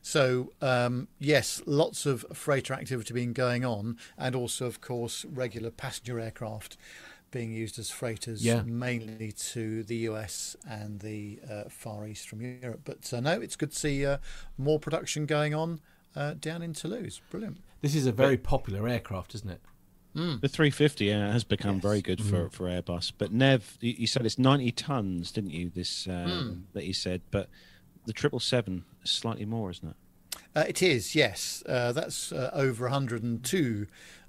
So, 0.00 0.52
um, 0.62 1.08
yes, 1.18 1.60
lots 1.66 2.06
of 2.06 2.24
freighter 2.32 2.74
activity 2.74 3.12
being 3.12 3.32
going 3.32 3.64
on, 3.64 3.98
and 4.16 4.34
also, 4.34 4.66
of 4.66 4.80
course, 4.80 5.24
regular 5.24 5.70
passenger 5.70 6.20
aircraft 6.20 6.76
being 7.36 7.52
used 7.52 7.78
as 7.78 7.90
freighters, 7.90 8.42
Yeah. 8.42 8.62
mainly 8.62 9.30
to 9.52 9.82
the 9.82 9.96
US 10.10 10.56
and 10.66 11.00
the 11.00 11.38
uh, 11.50 11.64
Far 11.68 12.06
East 12.06 12.28
from 12.30 12.40
Europe. 12.40 12.80
But 12.84 13.12
uh, 13.12 13.20
no, 13.20 13.32
it's 13.40 13.56
good 13.56 13.72
to 13.72 13.78
see 13.78 14.06
uh, 14.06 14.16
more 14.56 14.78
production 14.78 15.26
going 15.26 15.54
on 15.54 15.80
uh, 16.14 16.32
down 16.40 16.62
in 16.62 16.72
Toulouse. 16.72 17.20
Brilliant. 17.30 17.58
This 17.82 17.94
is 17.94 18.06
a 18.06 18.12
very 18.12 18.38
popular 18.38 18.88
aircraft, 18.88 19.34
isn't 19.34 19.50
it? 19.50 19.60
The 20.14 20.48
350 20.48 21.12
uh, 21.12 21.30
has 21.32 21.44
become 21.44 21.74
Yes. 21.74 21.82
very 21.82 22.00
good 22.00 22.22
for, 22.24 22.48
for 22.48 22.64
Airbus. 22.68 23.12
But 23.18 23.32
Nev, 23.32 23.76
you, 23.82 23.94
you 23.98 24.06
said 24.06 24.24
it's 24.24 24.38
90 24.38 24.72
tons, 24.72 25.30
didn't 25.30 25.50
you? 25.50 25.68
This 25.68 26.06
um, 26.08 26.14
Hmm. 26.14 26.52
that 26.72 26.84
you 26.86 26.94
said, 26.94 27.20
but 27.30 27.50
the 28.06 28.14
777 28.16 28.84
is 29.04 29.10
slightly 29.10 29.44
more, 29.44 29.70
isn't 29.70 29.88
it? 29.90 29.96
Uh, 30.54 30.64
it 30.66 30.80
is, 30.82 31.14
yes. 31.14 31.62
Uh, 31.68 31.92
that's 31.92 32.32
uh, 32.32 32.50
over 32.54 32.84
102 32.86 33.86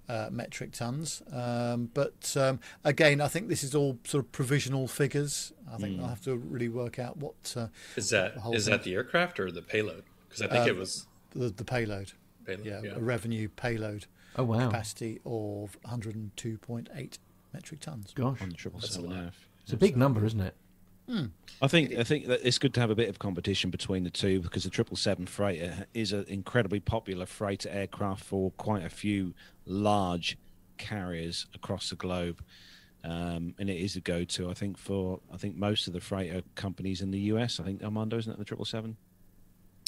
uh, 0.09 0.29
metric 0.31 0.71
tons. 0.71 1.21
Um, 1.31 1.89
but 1.93 2.35
um, 2.37 2.59
again, 2.83 3.19
I 3.21 3.27
think 3.27 3.47
this 3.49 3.63
is 3.63 3.75
all 3.75 3.97
sort 4.05 4.23
of 4.25 4.31
provisional 4.31 4.87
figures. 4.87 5.51
I 5.71 5.77
think 5.77 5.97
they'll 5.97 6.07
have 6.07 6.21
to 6.23 6.35
really 6.35 6.69
work 6.69 6.97
out 6.99 7.17
what 7.17 7.53
uh, 7.57 7.67
Is 7.95 8.09
that 8.11 8.35
the 8.35 8.41
thing. 8.41 8.71
that 8.71 8.83
the 8.83 8.93
aircraft 8.95 9.39
or 9.39 9.51
the 9.51 9.61
payload? 9.61 10.03
Because 10.29 10.41
I 10.43 10.47
think 10.47 10.67
it 10.67 10.75
was 10.77 11.07
the, 11.31 11.49
the 11.49 11.65
payload. 11.65 12.13
payload. 12.45 12.65
Yeah, 12.65 12.81
Yeah. 12.83 12.95
a 12.95 12.99
revenue 12.99 13.49
payload 13.49 14.05
Oh 14.37 14.43
wow! 14.43 14.67
capacity 14.67 15.19
of 15.25 15.77
102.8 15.85 17.17
metric 17.53 17.79
tons. 17.79 18.13
Gosh, 18.13 18.41
On 18.41 18.49
the 18.49 18.55
777 18.57 19.09
lot. 19.25 19.33
It's 19.63 19.73
a 19.73 19.77
big 19.77 19.97
number, 19.97 20.23
isn't 20.25 20.39
it? 20.39 20.55
I 21.61 21.67
think 21.67 21.93
I 21.95 22.03
think 22.03 22.27
that 22.27 22.41
it's 22.43 22.57
good 22.57 22.73
to 22.75 22.79
have 22.79 22.89
a 22.89 22.95
bit 22.95 23.09
of 23.09 23.17
competition 23.17 23.69
between 23.69 24.03
the 24.03 24.09
two 24.09 24.41
because 24.41 24.63
the 24.63 24.69
triple 24.69 24.97
seven 24.97 25.25
freighter 25.25 25.87
is 25.93 26.11
an 26.11 26.25
incredibly 26.27 26.79
popular 26.79 27.25
freighter 27.25 27.69
aircraft 27.69 28.23
for 28.23 28.51
quite 28.51 28.83
a 28.83 28.89
few 28.89 29.33
large 29.65 30.37
carriers 30.77 31.47
across 31.55 31.89
the 31.89 31.95
globe, 31.95 32.43
um, 33.03 33.55
and 33.57 33.69
it 33.69 33.77
is 33.77 33.95
a 33.95 34.01
go-to. 34.01 34.49
I 34.49 34.53
think 34.53 34.77
for 34.77 35.19
I 35.33 35.37
think 35.37 35.55
most 35.55 35.87
of 35.87 35.93
the 35.93 36.01
freighter 36.01 36.41
companies 36.55 37.01
in 37.01 37.11
the 37.11 37.19
US. 37.19 37.59
I 37.59 37.63
think 37.63 37.83
Armando 37.83 38.17
isn't 38.17 38.31
it 38.31 38.37
the 38.37 38.45
triple 38.45 38.65
seven? 38.65 38.97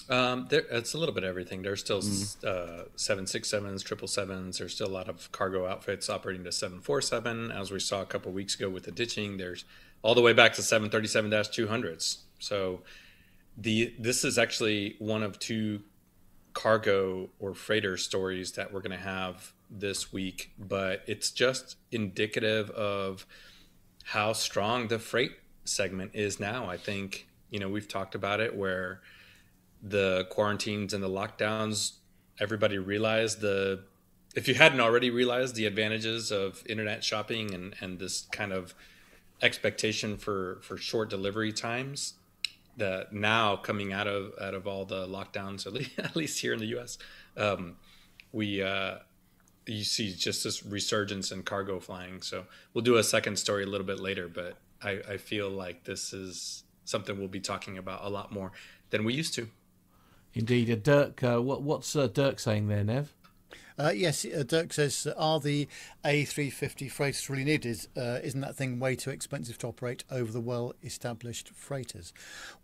Um, 0.09 0.47
there, 0.49 0.63
it's 0.71 0.95
a 0.95 0.97
little 0.97 1.13
bit 1.13 1.23
of 1.23 1.29
everything. 1.29 1.61
There's 1.61 1.81
still 1.81 2.01
uh, 2.43 2.85
seven 2.95 3.27
six 3.27 3.47
sevens, 3.47 3.83
triple 3.83 4.07
sevens. 4.07 4.57
There's 4.57 4.73
still 4.73 4.87
a 4.87 4.89
lot 4.89 5.07
of 5.07 5.31
cargo 5.31 5.67
outfits 5.67 6.09
operating 6.09 6.43
to 6.45 6.51
seven 6.51 6.79
four 6.79 6.99
seven, 7.01 7.51
as 7.51 7.69
we 7.69 7.79
saw 7.79 8.01
a 8.01 8.05
couple 8.07 8.31
weeks 8.31 8.55
ago 8.55 8.69
with 8.69 8.83
the 8.83 8.91
ditching. 8.91 9.37
There's 9.37 9.65
all 10.01 10.15
the 10.15 10.21
way 10.21 10.33
back 10.33 10.53
to 10.53 10.61
seven 10.61 10.89
thirty 10.89 11.07
seven 11.07 11.31
two 11.51 11.67
hundreds. 11.67 12.23
So 12.39 12.81
the 13.57 13.93
this 13.99 14.23
is 14.23 14.37
actually 14.37 14.95
one 14.99 15.23
of 15.23 15.39
two 15.39 15.81
cargo 16.53 17.29
or 17.39 17.53
freighter 17.53 17.97
stories 17.97 18.53
that 18.53 18.73
we're 18.73 18.81
going 18.81 18.97
to 18.97 19.03
have 19.03 19.53
this 19.69 20.11
week, 20.11 20.51
but 20.57 21.03
it's 21.05 21.31
just 21.31 21.77
indicative 21.91 22.69
of 22.71 23.25
how 24.03 24.33
strong 24.33 24.87
the 24.87 24.99
freight 24.99 25.31
segment 25.65 26.11
is 26.13 26.39
now. 26.39 26.67
I 26.69 26.77
think 26.77 27.27
you 27.49 27.59
know 27.59 27.69
we've 27.69 27.87
talked 27.87 28.15
about 28.15 28.39
it 28.39 28.55
where 28.55 29.01
the 29.81 30.27
quarantines 30.29 30.93
and 30.93 31.03
the 31.03 31.09
lockdowns, 31.09 31.93
everybody 32.39 32.77
realized 32.77 33.41
the 33.41 33.83
if 34.35 34.47
you 34.47 34.53
hadn't 34.53 34.79
already 34.79 35.09
realized 35.09 35.55
the 35.55 35.65
advantages 35.65 36.31
of 36.31 36.63
internet 36.67 37.03
shopping 37.03 37.53
and, 37.53 37.75
and 37.81 37.99
this 37.99 38.27
kind 38.31 38.53
of 38.53 38.75
expectation 39.41 40.17
for, 40.17 40.59
for 40.61 40.77
short 40.77 41.09
delivery 41.09 41.53
times 41.53 42.15
that 42.77 43.11
now 43.13 43.55
coming 43.55 43.91
out 43.93 44.07
of 44.07 44.31
out 44.41 44.53
of 44.53 44.67
all 44.67 44.85
the 44.85 45.05
lockdowns 45.07 45.65
at 45.97 46.15
least, 46.15 46.39
here 46.39 46.53
in 46.53 46.59
the 46.59 46.77
US 46.77 46.97
um, 47.37 47.75
we 48.31 48.61
uh, 48.61 48.95
you 49.65 49.83
see 49.83 50.13
just 50.13 50.43
this 50.43 50.65
resurgence 50.65 51.31
in 51.31 51.43
cargo 51.43 51.79
flying 51.79 52.21
so 52.21 52.45
we'll 52.73 52.83
do 52.83 52.97
a 52.97 53.03
second 53.03 53.37
story 53.37 53.63
a 53.63 53.67
little 53.67 53.87
bit 53.87 53.99
later 53.99 54.27
but 54.27 54.55
I, 54.81 55.01
I 55.09 55.17
feel 55.17 55.49
like 55.49 55.83
this 55.83 56.13
is 56.13 56.63
something 56.85 57.17
we'll 57.17 57.27
be 57.27 57.41
talking 57.41 57.77
about 57.77 58.03
a 58.03 58.09
lot 58.09 58.31
more 58.31 58.51
than 58.89 59.03
we 59.03 59.13
used 59.13 59.33
to 59.35 59.49
Indeed, 60.33 60.69
uh, 60.69 60.75
Dirk. 60.75 61.23
Uh, 61.23 61.41
what, 61.41 61.63
what's 61.63 61.95
uh, 61.95 62.07
Dirk 62.07 62.39
saying 62.39 62.67
there, 62.67 62.83
Nev? 62.83 63.13
Uh, 63.79 63.91
yes, 63.95 64.25
uh, 64.25 64.43
Dirk 64.45 64.73
says, 64.73 65.07
are 65.17 65.39
the 65.39 65.67
A350 66.03 66.91
freighters 66.91 67.29
really 67.29 67.45
needed? 67.45 67.87
Uh, 67.95 68.19
isn't 68.21 68.41
that 68.41 68.55
thing 68.55 68.77
way 68.77 68.95
too 68.95 69.09
expensive 69.09 69.57
to 69.59 69.67
operate 69.67 70.03
over 70.11 70.31
the 70.31 70.41
well 70.41 70.73
established 70.83 71.49
freighters? 71.49 72.11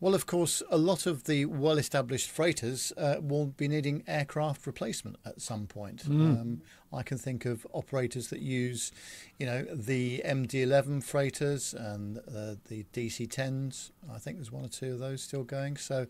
Well, 0.02 0.14
of 0.14 0.26
course, 0.26 0.62
a 0.70 0.78
lot 0.78 1.06
of 1.06 1.24
the 1.24 1.46
well 1.46 1.78
established 1.78 2.30
freighters 2.30 2.92
uh, 2.98 3.16
will 3.22 3.46
be 3.48 3.70
needing 3.70 4.04
aircraft 4.08 4.68
replacement 4.68 5.16
at 5.26 5.42
some 5.42 5.68
point. 5.68 6.04
Um, 6.10 6.62
I 6.96 7.04
can 7.04 7.18
think 7.18 7.46
of 7.46 7.68
operators 7.74 8.30
that 8.30 8.40
use, 8.40 8.92
you 9.38 9.46
know, 9.46 9.64
the 9.72 10.22
MD11 10.26 11.04
freighters 11.04 11.74
and 11.74 12.20
uh, 12.20 12.56
the 12.70 12.86
DC10s. 12.94 13.92
I 14.14 14.18
think 14.18 14.38
there's 14.38 14.52
one 14.52 14.66
or 14.66 14.70
two 14.70 14.94
of 14.94 15.00
those 15.00 15.22
still 15.22 15.44
going. 15.44 15.78
So 15.78 16.08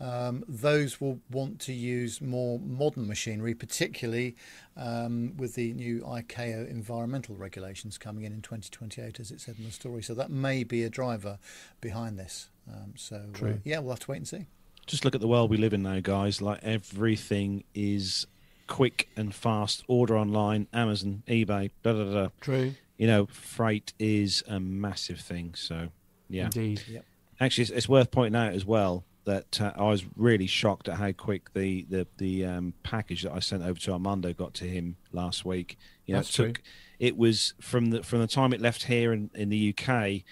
um, 0.00 0.44
those 0.46 1.00
will 1.00 1.20
want 1.30 1.58
to 1.60 1.72
use 1.72 2.20
more 2.20 2.58
modern 2.58 3.06
machinery, 3.06 3.54
particularly 3.54 4.36
um, 4.76 5.36
with 5.36 5.54
the 5.54 5.72
new 5.72 6.00
ICAO 6.00 6.68
environmental 6.68 7.34
regulations 7.34 7.96
coming 7.96 8.24
in 8.24 8.32
in 8.32 8.42
2028, 8.42 9.18
as 9.18 9.30
it 9.30 9.40
said 9.40 9.56
in 9.58 9.64
the 9.64 9.72
story. 9.72 10.02
So 10.02 10.14
that 10.14 10.30
may 10.30 10.64
be 10.64 10.84
a 10.84 10.90
driver 10.90 11.38
behind 11.80 12.18
this. 12.18 12.50
Um, 12.70 12.92
so 12.96 13.22
uh, 13.42 13.52
yeah, 13.64 13.78
we'll 13.78 13.90
have 13.90 14.00
to 14.00 14.10
wait 14.10 14.18
and 14.18 14.28
see. 14.28 14.46
Just 14.86 15.04
look 15.04 15.14
at 15.14 15.20
the 15.20 15.28
world 15.28 15.50
we 15.50 15.56
live 15.56 15.72
in 15.72 15.82
now, 15.82 16.00
guys. 16.00 16.40
Like 16.40 16.60
everything 16.62 17.64
is 17.74 18.26
quick 18.66 19.08
and 19.16 19.34
fast. 19.34 19.84
Order 19.88 20.16
online, 20.16 20.66
Amazon, 20.72 21.22
eBay, 21.28 21.70
da 21.82 21.92
da 21.92 22.04
da. 22.04 22.28
True. 22.40 22.74
You 22.96 23.06
know, 23.06 23.26
freight 23.26 23.92
is 23.98 24.42
a 24.48 24.58
massive 24.58 25.20
thing. 25.20 25.54
So, 25.54 25.88
yeah. 26.28 26.44
Indeed. 26.44 27.02
Actually, 27.38 27.62
it's, 27.62 27.70
it's 27.70 27.88
worth 27.88 28.10
pointing 28.10 28.40
out 28.40 28.54
as 28.54 28.64
well 28.64 29.04
that 29.26 29.60
uh, 29.60 29.72
I 29.76 29.82
was 29.82 30.04
really 30.16 30.46
shocked 30.46 30.88
at 30.88 30.96
how 30.96 31.12
quick 31.12 31.52
the 31.52 31.84
the 31.90 32.06
the 32.16 32.46
um, 32.46 32.72
package 32.82 33.22
that 33.24 33.32
I 33.32 33.40
sent 33.40 33.62
over 33.62 33.78
to 33.80 33.92
Armando 33.92 34.32
got 34.32 34.54
to 34.54 34.64
him 34.64 34.96
last 35.12 35.44
week. 35.44 35.76
You 36.06 36.14
know, 36.14 36.20
That's 36.20 36.30
it 36.30 36.32
took 36.32 36.54
true. 36.54 36.64
it 36.98 37.16
was 37.16 37.52
from 37.60 37.86
the 37.90 38.02
from 38.02 38.20
the 38.20 38.26
time 38.26 38.52
it 38.52 38.60
left 38.60 38.84
here 38.84 39.12
in, 39.12 39.30
in 39.34 39.50
the 39.50 39.74
UK, 39.76 40.22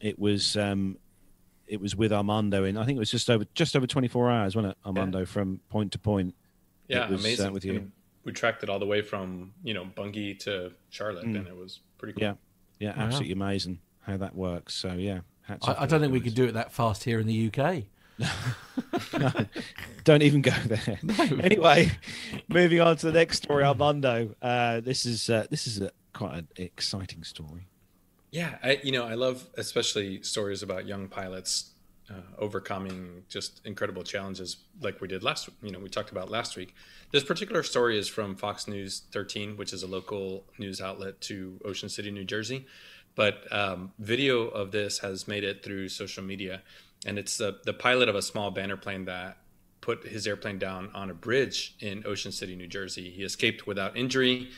it 0.00 0.18
was 0.18 0.56
um, 0.56 0.96
it 1.66 1.80
was 1.80 1.94
with 1.96 2.12
Armando 2.12 2.64
in 2.64 2.76
I 2.76 2.84
think 2.84 2.96
it 2.96 3.00
was 3.00 3.10
just 3.10 3.28
over 3.28 3.44
just 3.54 3.76
over 3.76 3.86
twenty 3.86 4.08
four 4.08 4.30
hours, 4.30 4.56
wasn't 4.56 4.72
it, 4.72 4.78
Armando, 4.86 5.26
from 5.26 5.60
point 5.68 5.92
to 5.92 5.98
point. 5.98 6.34
Yeah, 6.88 7.04
It 7.06 7.10
was, 7.10 7.20
amazing. 7.24 7.52
with 7.52 7.64
you. 7.64 7.74
I 7.78 7.82
we 8.24 8.32
tracked 8.32 8.62
it 8.64 8.68
all 8.68 8.78
the 8.80 8.86
way 8.86 9.02
from 9.02 9.52
you 9.62 9.72
know 9.74 9.84
Bungay 9.84 10.34
to 10.40 10.72
Charlotte, 10.90 11.24
and 11.24 11.46
it 11.46 11.56
was 11.56 11.80
pretty 11.98 12.14
cool. 12.14 12.22
Yeah, 12.22 12.34
yeah, 12.80 12.96
Wow. 12.98 13.04
absolutely 13.04 13.32
amazing 13.32 13.78
how 14.00 14.16
that 14.16 14.34
works. 14.34 14.74
So 14.74 14.92
yeah, 14.94 15.20
hats 15.42 15.66
I, 15.68 15.82
I 15.82 15.86
don't 15.86 16.00
think 16.00 16.12
we 16.12 16.20
could 16.20 16.34
do 16.34 16.44
it 16.44 16.52
that 16.54 16.72
fast 16.72 17.04
here 17.04 17.20
in 17.20 17.26
the 17.26 17.50
UK. 17.52 17.84
no, 18.18 19.30
Don't 20.04 20.22
even 20.22 20.40
go 20.42 20.52
there. 20.64 20.98
Anyway, 21.42 21.90
moving 22.48 22.80
on 22.80 22.96
to 22.96 23.06
the 23.06 23.12
next 23.12 23.42
story, 23.42 23.62
Armando. 23.64 24.34
Uh, 24.40 24.80
this 24.80 25.04
is 25.06 25.28
uh, 25.30 25.46
this 25.50 25.66
is 25.66 25.80
a, 25.80 25.90
quite 26.12 26.34
an 26.38 26.48
exciting 26.56 27.22
story. 27.24 27.68
Yeah, 28.30 28.56
I, 28.62 28.80
you 28.82 28.92
know, 28.92 29.04
I 29.04 29.14
love 29.14 29.48
especially 29.56 30.22
stories 30.22 30.62
about 30.62 30.86
young 30.86 31.08
pilots 31.08 31.72
uh, 32.10 32.14
overcoming 32.38 33.24
just 33.28 33.60
incredible 33.64 34.02
challenges, 34.02 34.58
like 34.80 35.00
we 35.00 35.08
did 35.08 35.22
last. 35.22 35.48
You 35.62 35.72
know, 35.72 35.78
we 35.78 35.88
talked 35.88 36.10
about 36.10 36.30
last 36.30 36.56
week. 36.56 36.74
This 37.10 37.24
particular 37.24 37.62
story 37.62 37.98
is 37.98 38.08
from 38.08 38.36
Fox 38.36 38.68
News 38.68 39.02
13, 39.12 39.56
which 39.56 39.72
is 39.72 39.82
a 39.82 39.86
local 39.86 40.44
news 40.58 40.80
outlet 40.80 41.20
to 41.22 41.60
Ocean 41.64 41.88
City, 41.88 42.10
New 42.10 42.24
Jersey. 42.24 42.66
But 43.14 43.50
um, 43.50 43.92
video 43.98 44.48
of 44.48 44.72
this 44.72 44.98
has 44.98 45.26
made 45.26 45.42
it 45.42 45.64
through 45.64 45.88
social 45.88 46.22
media, 46.22 46.62
and 47.06 47.18
it's 47.18 47.38
the 47.38 47.58
the 47.64 47.72
pilot 47.72 48.08
of 48.08 48.14
a 48.14 48.22
small 48.22 48.50
banner 48.50 48.76
plane 48.76 49.06
that 49.06 49.38
put 49.80 50.06
his 50.06 50.26
airplane 50.26 50.58
down 50.58 50.90
on 50.94 51.10
a 51.10 51.14
bridge 51.14 51.76
in 51.80 52.04
Ocean 52.06 52.30
City, 52.30 52.54
New 52.56 52.66
Jersey. 52.66 53.10
He 53.10 53.22
escaped 53.22 53.66
without 53.66 53.96
injury. 53.96 54.50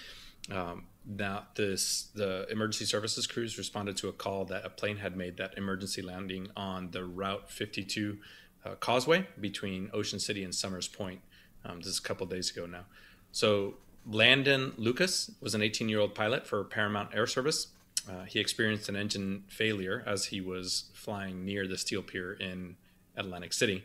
Um, 0.51 0.85
now, 1.11 1.45
this 1.55 2.09
the 2.15 2.47
emergency 2.51 2.85
services 2.85 3.27
crews 3.27 3.57
responded 3.57 3.97
to 3.99 4.09
a 4.09 4.13
call 4.13 4.45
that 4.47 4.67
a 4.67 4.69
plane 4.69 4.99
had 4.99 5.17
made 5.17 5.39
that 5.39 5.57
emergency 5.57 6.03
landing 6.03 6.49
on 6.55 6.91
the 6.91 7.03
Route 7.03 7.51
52 7.51 8.19
uh, 8.65 8.75
causeway 8.75 9.27
between 9.41 9.91
Ocean 9.95 10.19
City 10.19 10.45
and 10.45 10.55
Somers 10.55 10.87
Point. 10.87 11.21
Um, 11.65 11.79
this 11.79 11.89
is 11.89 11.99
a 11.99 12.03
couple 12.03 12.27
days 12.27 12.51
ago 12.51 12.67
now. 12.67 12.85
So 13.33 13.77
Landon 14.07 14.75
Lucas 14.77 15.31
was 15.41 15.55
an 15.55 15.63
18-year-old 15.63 16.15
pilot 16.15 16.47
for 16.47 16.63
Paramount 16.65 17.15
Air 17.15 17.27
Service. 17.27 17.69
Uh, 18.09 18.25
he 18.25 18.39
experienced 18.39 18.91
an 18.91 18.97
engine 18.97 19.45
failure 19.49 20.05
as 20.07 20.27
he 20.27 20.43
was 20.43 20.91
flying 20.93 21.43
near 21.43 21.67
the 21.67 21.79
steel 21.79 22.03
pier 22.03 22.35
in 22.35 22.77
Atlantic 23.17 23.55
City. 23.55 23.85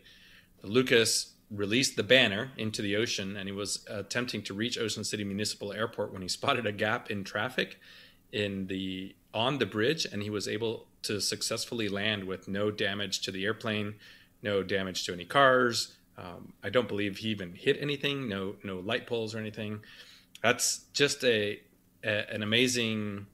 Lucas 0.61 1.32
released 1.53 1.95
the 1.95 2.03
banner 2.03 2.51
into 2.57 2.81
the 2.81 2.95
ocean 2.95 3.37
and 3.37 3.47
he 3.47 3.53
was 3.53 3.85
attempting 3.87 4.41
to 4.43 4.53
reach 4.53 4.77
Ocean 4.77 5.03
City 5.03 5.23
Municipal 5.23 5.71
Airport 5.71 6.11
when 6.11 6.21
he 6.21 6.27
spotted 6.27 6.65
a 6.65 6.71
gap 6.71 7.11
in 7.11 7.23
traffic 7.23 7.79
in 8.31 8.67
the 8.67 9.15
on 9.33 9.59
the 9.59 9.65
bridge 9.65 10.05
and 10.11 10.23
he 10.23 10.29
was 10.29 10.47
able 10.47 10.87
to 11.03 11.19
successfully 11.19 11.89
land 11.89 12.23
with 12.23 12.47
no 12.47 12.71
damage 12.71 13.21
to 13.21 13.31
the 13.31 13.45
airplane, 13.45 13.95
no 14.41 14.63
damage 14.63 15.05
to 15.05 15.13
any 15.13 15.25
cars. 15.25 15.93
Um, 16.17 16.53
I 16.63 16.69
don't 16.69 16.87
believe 16.87 17.17
he 17.17 17.29
even 17.29 17.53
hit 17.53 17.77
anything, 17.79 18.27
no 18.27 18.55
no 18.63 18.79
light 18.79 19.05
poles 19.05 19.35
or 19.35 19.39
anything. 19.39 19.81
That's 20.41 20.85
just 20.93 21.23
a, 21.23 21.59
a 22.03 22.33
an 22.33 22.41
amazing 22.41 23.27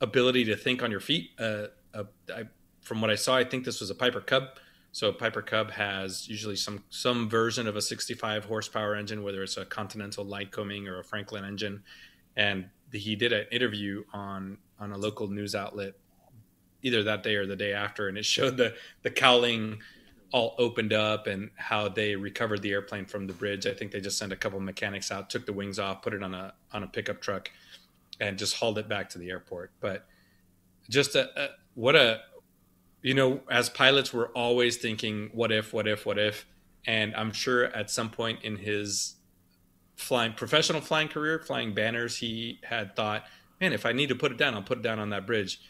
ability 0.00 0.44
to 0.44 0.56
think 0.56 0.82
on 0.82 0.90
your 0.90 1.00
feet. 1.00 1.30
Uh, 1.38 1.66
uh, 1.94 2.04
I, 2.34 2.44
from 2.80 3.00
what 3.00 3.10
I 3.10 3.14
saw, 3.14 3.36
I 3.36 3.44
think 3.44 3.64
this 3.64 3.80
was 3.80 3.90
a 3.90 3.94
Piper 3.94 4.20
Cub. 4.20 4.48
So 4.92 5.10
Piper 5.10 5.40
Cub 5.40 5.70
has 5.70 6.28
usually 6.28 6.56
some 6.56 6.84
some 6.90 7.28
version 7.28 7.66
of 7.66 7.76
a 7.76 7.82
65 7.82 8.44
horsepower 8.44 8.94
engine, 8.94 9.22
whether 9.22 9.42
it's 9.42 9.56
a 9.56 9.64
Continental 9.64 10.24
Lycoming 10.24 10.86
or 10.86 11.00
a 11.00 11.04
Franklin 11.04 11.44
engine. 11.44 11.82
And 12.36 12.66
he 12.92 13.16
did 13.16 13.32
an 13.32 13.46
interview 13.50 14.04
on 14.12 14.58
on 14.78 14.92
a 14.92 14.98
local 14.98 15.28
news 15.28 15.54
outlet 15.54 15.94
either 16.82 17.04
that 17.04 17.22
day 17.22 17.36
or 17.36 17.46
the 17.46 17.56
day 17.56 17.72
after, 17.72 18.08
and 18.08 18.18
it 18.18 18.24
showed 18.26 18.58
the 18.58 18.74
the 19.02 19.10
cowling 19.10 19.80
all 20.30 20.54
opened 20.58 20.92
up 20.92 21.26
and 21.26 21.50
how 21.56 21.88
they 21.88 22.16
recovered 22.16 22.62
the 22.62 22.72
airplane 22.72 23.04
from 23.04 23.26
the 23.26 23.34
bridge. 23.34 23.66
I 23.66 23.74
think 23.74 23.92
they 23.92 24.00
just 24.00 24.16
sent 24.16 24.32
a 24.32 24.36
couple 24.36 24.58
mechanics 24.60 25.12
out, 25.12 25.28
took 25.28 25.44
the 25.44 25.52
wings 25.52 25.78
off, 25.78 26.02
put 26.02 26.14
it 26.14 26.22
on 26.22 26.34
a 26.34 26.52
on 26.70 26.82
a 26.82 26.86
pickup 26.86 27.22
truck, 27.22 27.50
and 28.20 28.38
just 28.38 28.56
hauled 28.56 28.78
it 28.78 28.88
back 28.88 29.08
to 29.10 29.18
the 29.18 29.30
airport. 29.30 29.70
But 29.80 30.06
just 30.90 31.14
a, 31.14 31.28
a 31.40 31.48
what 31.74 31.96
a 31.96 32.20
you 33.02 33.14
know, 33.14 33.40
as 33.50 33.68
pilots, 33.68 34.12
we're 34.12 34.28
always 34.28 34.76
thinking, 34.76 35.30
what 35.32 35.52
if, 35.52 35.72
what 35.72 35.88
if, 35.88 36.06
what 36.06 36.18
if, 36.18 36.46
and 36.86 37.14
I'm 37.14 37.32
sure 37.32 37.64
at 37.64 37.90
some 37.90 38.10
point 38.10 38.42
in 38.42 38.56
his 38.56 39.16
flying 39.96 40.32
professional 40.32 40.80
flying 40.80 41.08
career, 41.08 41.38
flying 41.38 41.74
banners, 41.74 42.16
he 42.16 42.60
had 42.62 42.96
thought, 42.96 43.24
man, 43.60 43.72
if 43.72 43.86
I 43.86 43.92
need 43.92 44.08
to 44.08 44.14
put 44.14 44.32
it 44.32 44.38
down, 44.38 44.54
I'll 44.54 44.62
put 44.62 44.78
it 44.78 44.82
down 44.82 44.98
on 44.98 45.10
that 45.10 45.26
bridge. 45.26 45.60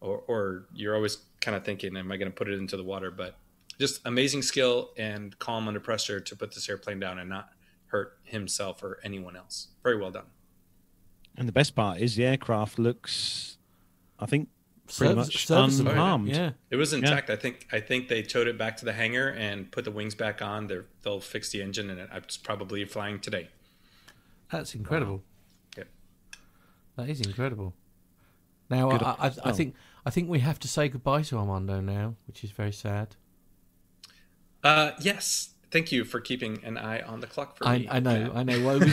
Or, 0.00 0.22
or 0.26 0.66
you're 0.74 0.96
always 0.96 1.18
kind 1.40 1.56
of 1.56 1.64
thinking, 1.64 1.96
am 1.96 2.10
I 2.10 2.16
going 2.16 2.30
to 2.30 2.34
put 2.34 2.48
it 2.48 2.58
into 2.58 2.76
the 2.76 2.82
water? 2.82 3.10
But 3.10 3.36
just 3.78 4.00
amazing 4.04 4.42
skill 4.42 4.90
and 4.96 5.38
calm 5.38 5.68
under 5.68 5.80
pressure 5.80 6.20
to 6.20 6.36
put 6.36 6.54
this 6.54 6.68
airplane 6.68 6.98
down 6.98 7.18
and 7.18 7.28
not 7.28 7.50
hurt 7.86 8.18
himself 8.24 8.82
or 8.82 8.98
anyone 9.04 9.36
else. 9.36 9.68
Very 9.82 10.00
well 10.00 10.10
done. 10.10 10.26
And 11.36 11.46
the 11.46 11.52
best 11.52 11.74
part 11.74 11.98
is 11.98 12.16
the 12.16 12.24
aircraft 12.24 12.78
looks, 12.78 13.58
I 14.18 14.26
think, 14.26 14.48
pretty 14.86 15.12
Service- 15.14 15.26
much 15.28 15.46
serviceable. 15.46 15.90
unharmed. 15.92 16.28
Yeah. 16.28 16.50
It 16.70 16.76
was 16.76 16.92
intact. 16.92 17.30
I 17.30 17.36
think 17.36 17.66
I 17.72 17.80
think 17.80 18.08
they 18.08 18.22
towed 18.22 18.46
it 18.48 18.58
back 18.58 18.76
to 18.78 18.84
the 18.84 18.92
hangar 18.92 19.28
and 19.28 19.70
put 19.70 19.84
the 19.84 19.90
wings 19.90 20.14
back 20.14 20.42
on. 20.42 20.66
They're, 20.66 20.84
they'll 21.02 21.20
fix 21.20 21.50
the 21.50 21.62
engine 21.62 21.88
and 21.90 22.00
it's 22.14 22.36
probably 22.36 22.84
flying 22.84 23.20
today. 23.20 23.48
That's 24.50 24.74
incredible. 24.74 25.22
Yep. 25.76 25.88
That 26.96 27.08
is 27.08 27.20
incredible. 27.20 27.74
Now, 28.68 28.90
I, 28.90 29.28
I, 29.28 29.32
I 29.44 29.52
think 29.52 29.74
I 30.04 30.10
think 30.10 30.28
we 30.28 30.40
have 30.40 30.58
to 30.60 30.68
say 30.68 30.88
goodbye 30.88 31.22
to 31.22 31.38
Armando 31.38 31.80
now, 31.80 32.16
which 32.26 32.42
is 32.44 32.50
very 32.50 32.72
sad. 32.72 33.16
Uh, 34.64 34.92
yes. 35.00 35.51
Thank 35.72 35.90
you 35.90 36.04
for 36.04 36.20
keeping 36.20 36.62
an 36.64 36.76
eye 36.76 37.00
on 37.00 37.20
the 37.20 37.26
clock 37.26 37.56
for 37.56 37.66
I, 37.66 37.78
me. 37.78 37.88
I 37.90 37.98
know, 37.98 38.24
Matt. 38.24 38.36
I 38.36 38.42
know. 38.42 38.66
Well, 38.66 38.78
we, 38.78 38.86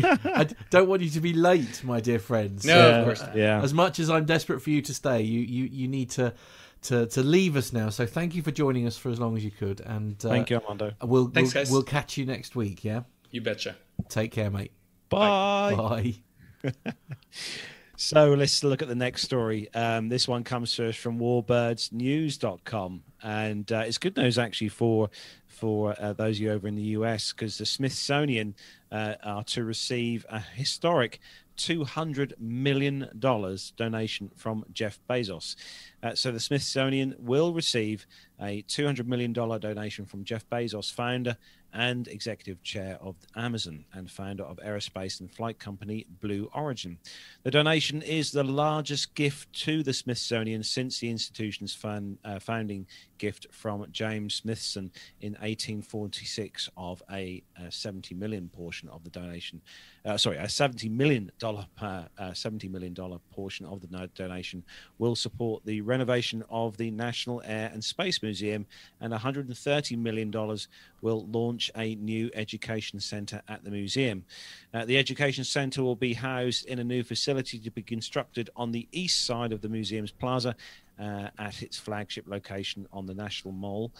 we, 0.00 0.04
I 0.32 0.46
don't 0.70 0.88
want 0.88 1.02
you 1.02 1.10
to 1.10 1.20
be 1.20 1.32
late, 1.32 1.82
my 1.82 1.98
dear 2.00 2.20
friends. 2.20 2.64
No, 2.64 2.76
Yeah, 2.76 2.96
of 2.98 3.04
course 3.04 3.20
not. 3.20 3.36
yeah. 3.36 3.60
As 3.60 3.74
much 3.74 3.98
as 3.98 4.08
I'm 4.08 4.24
desperate 4.26 4.62
for 4.62 4.70
you 4.70 4.80
to 4.82 4.94
stay, 4.94 5.22
you, 5.22 5.40
you, 5.40 5.64
you 5.64 5.88
need 5.88 6.10
to, 6.10 6.32
to 6.82 7.06
to 7.06 7.22
leave 7.22 7.56
us 7.56 7.72
now. 7.72 7.90
So 7.90 8.06
thank 8.06 8.34
you 8.36 8.42
for 8.42 8.52
joining 8.52 8.86
us 8.86 8.96
for 8.96 9.10
as 9.10 9.18
long 9.18 9.36
as 9.36 9.44
you 9.44 9.50
could, 9.50 9.80
and 9.80 10.24
uh, 10.24 10.28
Thank 10.28 10.50
you, 10.50 10.56
Armando. 10.60 10.92
We'll 11.02 11.26
Thanks, 11.28 11.52
we'll, 11.52 11.64
guys. 11.64 11.70
we'll 11.72 11.82
catch 11.82 12.16
you 12.16 12.24
next 12.26 12.54
week. 12.54 12.84
Yeah, 12.84 13.02
You 13.32 13.40
betcha. 13.40 13.74
take 14.08 14.30
care, 14.30 14.50
mate. 14.50 14.72
Bye. 15.08 15.74
Bye. 16.62 16.72
So 18.02 18.32
let's 18.32 18.64
look 18.64 18.80
at 18.80 18.88
the 18.88 18.94
next 18.94 19.24
story. 19.24 19.68
Um, 19.74 20.08
this 20.08 20.26
one 20.26 20.42
comes 20.42 20.74
to 20.76 20.88
us 20.88 20.96
from 20.96 21.18
warbirdsnews.com. 21.18 23.02
And 23.22 23.70
uh, 23.70 23.84
it's 23.86 23.98
good 23.98 24.16
news 24.16 24.38
actually 24.38 24.68
for 24.68 25.10
for 25.46 25.94
uh, 26.00 26.14
those 26.14 26.36
of 26.36 26.40
you 26.40 26.52
over 26.52 26.66
in 26.66 26.74
the 26.74 26.94
US 26.98 27.32
because 27.32 27.58
the 27.58 27.66
Smithsonian 27.66 28.54
uh, 28.90 29.14
are 29.22 29.44
to 29.44 29.62
receive 29.64 30.24
a 30.30 30.40
historic 30.40 31.20
$200 31.60 32.40
million 32.40 33.10
donation 33.76 34.30
from 34.34 34.64
Jeff 34.72 34.98
Bezos. 35.08 35.56
Uh, 36.02 36.14
so 36.14 36.32
the 36.32 36.40
Smithsonian 36.40 37.14
will 37.18 37.52
receive 37.52 38.06
a 38.40 38.62
$200 38.62 39.06
million 39.06 39.32
donation 39.32 40.06
from 40.06 40.24
Jeff 40.24 40.48
Bezos, 40.48 40.90
founder 40.90 41.36
and 41.72 42.08
executive 42.08 42.62
chair 42.62 42.98
of 43.00 43.16
Amazon 43.36 43.84
and 43.92 44.10
founder 44.10 44.44
of 44.44 44.58
aerospace 44.58 45.20
and 45.20 45.30
flight 45.30 45.58
company 45.58 46.06
Blue 46.20 46.50
Origin. 46.54 46.98
The 47.42 47.50
donation 47.50 48.02
is 48.02 48.32
the 48.32 48.44
largest 48.44 49.14
gift 49.14 49.52
to 49.64 49.82
the 49.82 49.92
Smithsonian 49.92 50.62
since 50.62 50.98
the 50.98 51.10
institution's 51.10 51.74
found, 51.74 52.18
uh, 52.24 52.38
founding 52.38 52.86
gift 53.18 53.46
from 53.52 53.86
James 53.92 54.34
Smithson 54.34 54.90
in 55.20 55.32
1846 55.34 56.70
of 56.76 57.02
a, 57.10 57.42
uh 57.58 57.68
70 57.68 58.14
million 58.14 58.48
portion 58.48 58.88
of 58.88 59.04
the 59.04 59.10
donation. 59.10 59.60
Uh, 60.04 60.16
sorry, 60.16 60.38
a 60.38 60.48
70 60.48 60.88
million 60.88 61.30
dollar 61.38 61.66
uh, 61.80 62.32
70 62.32 62.68
million 62.68 62.94
dollar 62.94 63.18
portion 63.30 63.66
of 63.66 63.80
the 63.80 64.10
donation 64.14 64.64
will 64.98 65.14
support 65.14 65.64
the 65.66 65.80
renovation 65.82 66.42
of 66.48 66.76
the 66.78 66.90
National 66.90 67.42
Air 67.44 67.70
and 67.72 67.84
Space 67.84 68.22
Museum, 68.22 68.66
and 69.00 69.10
130 69.12 69.96
million 69.96 70.30
dollars 70.30 70.68
will 71.02 71.26
launch 71.26 71.59
a 71.76 71.96
new 71.96 72.30
education 72.34 73.00
center 73.00 73.42
at 73.48 73.64
the 73.64 73.70
museum. 73.70 74.24
Uh, 74.72 74.84
the 74.84 74.96
education 74.96 75.42
center 75.42 75.82
will 75.82 75.96
be 75.96 76.14
housed 76.14 76.66
in 76.66 76.78
a 76.78 76.84
new 76.84 77.02
facility 77.02 77.58
to 77.58 77.70
be 77.70 77.82
constructed 77.82 78.48
on 78.54 78.70
the 78.70 78.86
east 78.92 79.26
side 79.26 79.52
of 79.52 79.60
the 79.60 79.68
museum's 79.68 80.12
plaza 80.12 80.54
uh, 81.00 81.28
at 81.38 81.62
its 81.62 81.78
flagship 81.78 82.26
location 82.28 82.86
on 82.92 83.06
the 83.06 83.14
National 83.14 83.52
Mall. 83.52 83.90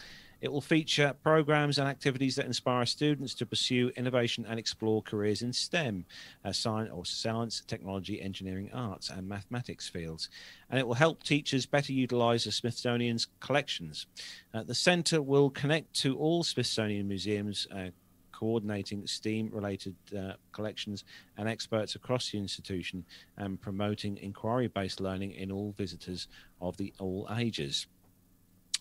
It 0.41 0.51
will 0.51 0.61
feature 0.61 1.13
programs 1.23 1.77
and 1.77 1.87
activities 1.87 2.35
that 2.35 2.47
inspire 2.47 2.85
students 2.87 3.35
to 3.35 3.45
pursue 3.45 3.91
innovation 3.95 4.45
and 4.49 4.59
explore 4.59 5.03
careers 5.03 5.43
in 5.43 5.53
STEM, 5.53 6.05
uh, 6.43 6.51
science 6.51 6.89
or 6.91 7.05
science, 7.05 7.61
technology, 7.67 8.19
engineering, 8.19 8.71
arts, 8.73 9.09
and 9.09 9.29
mathematics 9.29 9.87
fields. 9.87 10.29
And 10.69 10.79
it 10.79 10.87
will 10.87 10.95
help 10.95 11.21
teachers 11.23 11.67
better 11.67 11.93
utilize 11.93 12.45
the 12.45 12.51
Smithsonian's 12.51 13.27
collections. 13.39 14.07
Uh, 14.53 14.63
the 14.63 14.75
center 14.75 15.21
will 15.21 15.51
connect 15.51 15.93
to 16.01 16.17
all 16.17 16.43
Smithsonian 16.43 17.07
museums. 17.07 17.67
Uh, 17.73 17.91
coordinating 18.31 19.05
STEAM 19.05 19.51
related 19.53 19.95
uh, 20.17 20.33
collections 20.51 21.03
and 21.37 21.47
experts 21.47 21.93
across 21.93 22.31
the 22.31 22.39
institution 22.39 23.05
and 23.37 23.61
promoting 23.61 24.17
inquiry 24.17 24.67
based 24.67 24.99
learning 24.99 25.31
in 25.33 25.51
all 25.51 25.75
visitors 25.77 26.27
of 26.59 26.75
the 26.77 26.91
all 26.97 27.27
ages. 27.37 27.85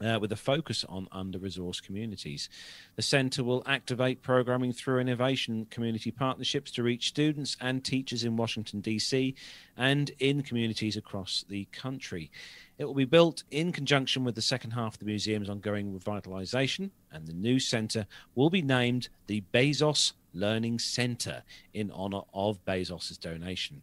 Uh, 0.03 0.19
with 0.19 0.33
a 0.33 0.37
focus 0.37 0.83
on 0.89 1.07
under 1.13 1.39
resourced 1.39 1.83
communities. 1.83 2.49
The 2.97 3.03
Centre 3.03 3.45
will 3.45 3.63
activate 3.67 4.23
programming 4.23 4.73
through 4.73 4.99
innovation 4.99 5.67
community 5.69 6.11
partnerships 6.11 6.71
to 6.71 6.83
reach 6.83 7.09
students 7.09 7.55
and 7.61 7.85
teachers 7.85 8.25
in 8.25 8.35
Washington, 8.35 8.81
D.C., 8.81 9.35
and 9.77 10.11
in 10.19 10.43
communities 10.43 10.97
across 10.97 11.45
the 11.51 11.67
country. 11.67 12.31
It 12.79 12.87
will 12.87 12.95
be 12.95 13.05
built 13.05 13.43
in 13.51 13.73
conjunction 13.73 14.25
with 14.25 14.37
the 14.37 14.41
second 14.41 14.71
half 14.71 14.95
of 14.95 15.01
the 15.01 15.05
museum's 15.05 15.51
ongoing 15.51 15.93
revitalization, 15.93 16.93
and 17.13 17.27
the 17.27 17.35
new 17.35 17.59
centre 17.59 18.07
will 18.35 18.49
be 18.49 18.63
named 18.63 19.11
the 19.27 19.43
Bezos 19.53 20.15
Learning 20.33 20.79
Centre 20.79 21.43
in 21.75 21.91
honor 21.91 22.23
of 22.33 22.65
Bezos's 22.65 23.19
donation. 23.19 23.83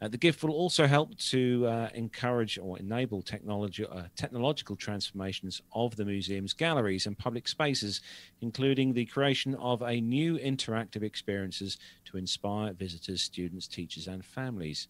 Uh, 0.00 0.08
the 0.08 0.18
gift 0.18 0.42
will 0.42 0.52
also 0.52 0.86
help 0.86 1.16
to 1.16 1.66
uh, 1.66 1.88
encourage 1.94 2.58
or 2.58 2.78
enable 2.78 3.22
technology, 3.22 3.86
uh, 3.86 4.02
technological 4.16 4.76
transformations 4.76 5.62
of 5.72 5.96
the 5.96 6.04
museum's 6.04 6.52
galleries 6.52 7.06
and 7.06 7.16
public 7.16 7.48
spaces, 7.48 8.00
including 8.40 8.92
the 8.92 9.06
creation 9.06 9.54
of 9.56 9.82
a 9.82 10.00
new 10.00 10.38
interactive 10.38 11.02
experiences 11.02 11.78
to 12.04 12.16
inspire 12.16 12.72
visitors, 12.72 13.22
students, 13.22 13.66
teachers, 13.66 14.08
and 14.08 14.24
families. 14.24 14.88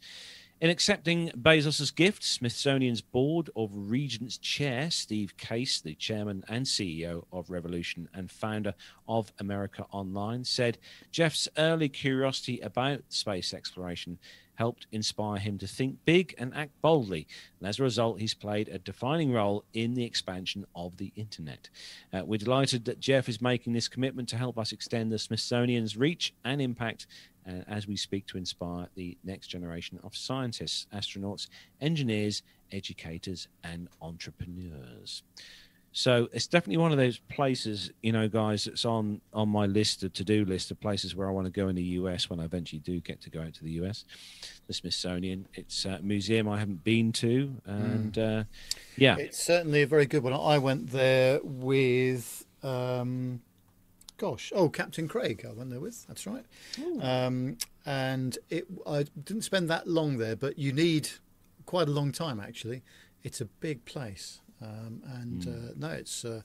In 0.64 0.70
accepting 0.70 1.29
Bezos's 1.37 1.90
gift, 1.90 2.24
Smithsonian's 2.24 3.03
Board 3.03 3.50
of 3.55 3.70
Regents 3.74 4.38
Chair 4.38 4.90
Steve 4.90 5.37
Case, 5.37 5.79
the 5.79 5.94
chairman 5.94 6.42
and 6.48 6.64
CEO 6.64 7.27
of 7.31 7.50
Revolution 7.50 8.09
and 8.14 8.31
founder 8.31 8.72
of 9.07 9.31
America 9.38 9.85
Online, 9.92 10.42
said 10.42 10.79
Jeff's 11.12 11.50
early 11.59 11.90
curiosity 11.90 12.61
about 12.61 13.03
space 13.11 13.53
exploration 13.53 14.18
helped 14.55 14.87
inspire 14.92 15.38
him 15.38 15.59
to 15.59 15.66
think 15.66 15.98
big 16.05 16.35
and 16.38 16.55
act 16.55 16.81
boldly. 16.81 17.27
And 17.59 17.68
as 17.68 17.79
a 17.79 17.83
result, 17.83 18.20
he's 18.20 18.35
played 18.35 18.68
a 18.68 18.79
defining 18.79 19.33
role 19.33 19.64
in 19.72 19.94
the 19.94 20.05
expansion 20.05 20.64
of 20.74 20.96
the 20.96 21.12
internet. 21.16 21.68
Uh, 22.12 22.22
we're 22.24 22.38
delighted 22.38 22.85
that 22.87 23.00
Jeff 23.00 23.29
is 23.29 23.42
making 23.42 23.72
this 23.72 23.88
commitment 23.88 24.29
to 24.31 24.37
help 24.37 24.59
us 24.59 24.72
extend 24.72 25.12
the 25.12 25.18
Smithsonian's 25.18 25.96
reach 25.96 26.33
and 26.44 26.62
impact 26.62 27.07
uh, 27.46 27.62
as 27.68 27.87
we 27.87 27.96
speak 27.96 28.26
to 28.26 28.38
inspire 28.38 28.88
the 28.94 29.16
next 29.24 29.48
generation 29.48 29.98
of 30.02 30.16
scientists, 30.16 30.87
astronauts, 30.94 31.48
engineers, 31.80 32.42
educators, 32.72 33.48
and 33.62 33.88
entrepreneurs. 34.00 35.22
So 35.96 36.28
it's 36.33 36.48
definitely 36.48 36.78
one 36.78 36.90
of 36.90 36.98
those 36.98 37.18
places, 37.18 37.92
you 38.02 38.11
know, 38.11 38.28
guys, 38.28 38.64
that's 38.64 38.85
on 38.85 39.20
on 39.33 39.48
my 39.48 39.66
list, 39.66 40.00
the 40.00 40.09
to-do 40.09 40.44
list 40.44 40.72
of 40.72 40.80
places 40.80 41.14
where 41.14 41.28
I 41.28 41.30
want 41.30 41.46
to 41.46 41.52
go 41.52 41.68
in 41.68 41.76
the 41.76 41.85
US 42.00 42.28
when 42.28 42.40
I 42.40 42.44
eventually 42.44 42.80
do 42.80 42.98
get 42.98 43.20
to 43.20 43.30
go 43.30 43.40
out 43.40 43.54
to 43.54 43.62
the 43.62 43.70
US. 43.83 44.04
The 44.66 44.74
Smithsonian, 44.74 45.46
it's 45.54 45.85
a 45.85 46.00
museum 46.02 46.48
I 46.48 46.59
haven't 46.59 46.83
been 46.83 47.12
to, 47.12 47.54
and 47.64 48.18
uh, 48.18 48.44
yeah, 48.96 49.16
It's 49.18 49.40
certainly 49.40 49.83
a 49.83 49.87
very 49.87 50.07
good 50.07 50.24
one. 50.24 50.33
I 50.33 50.59
went 50.59 50.90
there 50.90 51.38
with, 51.44 52.44
um, 52.64 53.42
gosh, 54.24 54.52
oh, 54.54 54.68
Captain 54.70 55.06
Craig. 55.06 55.44
I 55.46 55.52
went 55.52 55.68
there 55.70 55.80
with. 55.80 56.06
That's 56.06 56.26
right. 56.26 56.44
Um, 57.00 57.58
and 57.84 58.38
it, 58.48 58.66
I 58.87 59.04
didn't 59.22 59.42
spend 59.42 59.68
that 59.68 59.87
long 59.87 60.16
there, 60.16 60.34
but 60.37 60.58
you 60.58 60.72
need 60.72 61.08
quite 61.66 61.88
a 61.88 61.90
long 61.90 62.10
time 62.10 62.40
actually. 62.40 62.82
It's 63.22 63.40
a 63.42 63.44
big 63.44 63.84
place, 63.84 64.40
um, 64.62 65.02
and 65.18 65.44
Hmm. 65.44 65.50
uh, 65.50 65.72
no, 65.76 65.88
it's 65.88 66.24
uh, 66.24 66.40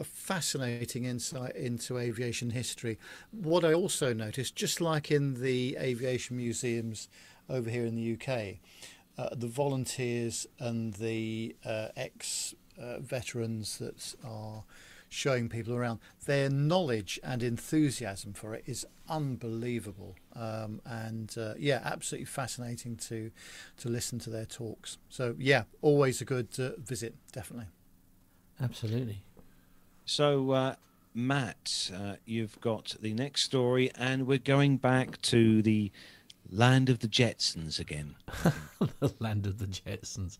a 0.00 0.04
fascinating 0.04 1.04
insight 1.04 1.54
into 1.54 1.98
aviation 1.98 2.50
history. 2.50 2.98
What 3.30 3.64
I 3.64 3.72
also 3.74 4.12
noticed, 4.12 4.56
just 4.56 4.80
like 4.80 5.10
in 5.12 5.40
the 5.40 5.76
aviation 5.78 6.36
museums 6.36 7.08
over 7.48 7.70
here 7.70 7.84
in 7.86 7.94
the 7.94 8.12
UK, 8.14 8.58
uh, 9.18 9.34
the 9.34 9.46
volunteers 9.48 10.46
and 10.58 10.94
the 10.94 11.54
uh, 11.64 11.88
ex 11.96 12.54
uh, 12.80 12.98
veterans 13.00 13.78
that 13.78 14.14
are 14.24 14.64
showing 15.10 15.48
people 15.48 15.74
around, 15.74 15.98
their 16.24 16.48
knowledge 16.48 17.20
and 17.22 17.42
enthusiasm 17.42 18.32
for 18.32 18.54
it 18.54 18.62
is 18.66 18.86
unbelievable. 19.08 20.16
Um, 20.34 20.80
and 20.86 21.36
uh, 21.36 21.54
yeah, 21.58 21.82
absolutely 21.84 22.26
fascinating 22.26 22.96
to 23.08 23.30
to 23.78 23.88
listen 23.88 24.18
to 24.20 24.30
their 24.30 24.46
talks. 24.46 24.96
So 25.10 25.34
yeah, 25.38 25.64
always 25.82 26.22
a 26.22 26.24
good 26.24 26.48
uh, 26.58 26.70
visit, 26.78 27.14
definitely. 27.32 27.66
Absolutely. 28.62 29.22
So, 30.04 30.50
uh, 30.52 30.74
Matt, 31.14 31.90
uh, 31.94 32.16
you've 32.24 32.60
got 32.60 32.94
the 33.00 33.14
next 33.14 33.42
story, 33.42 33.90
and 33.96 34.26
we're 34.26 34.38
going 34.38 34.76
back 34.76 35.20
to 35.22 35.62
the 35.62 35.90
land 36.50 36.88
of 36.88 37.00
the 37.00 37.08
Jetsons 37.08 37.78
again. 37.78 38.16
the 39.00 39.12
land 39.18 39.46
of 39.46 39.58
the 39.58 39.66
Jetsons. 39.66 40.38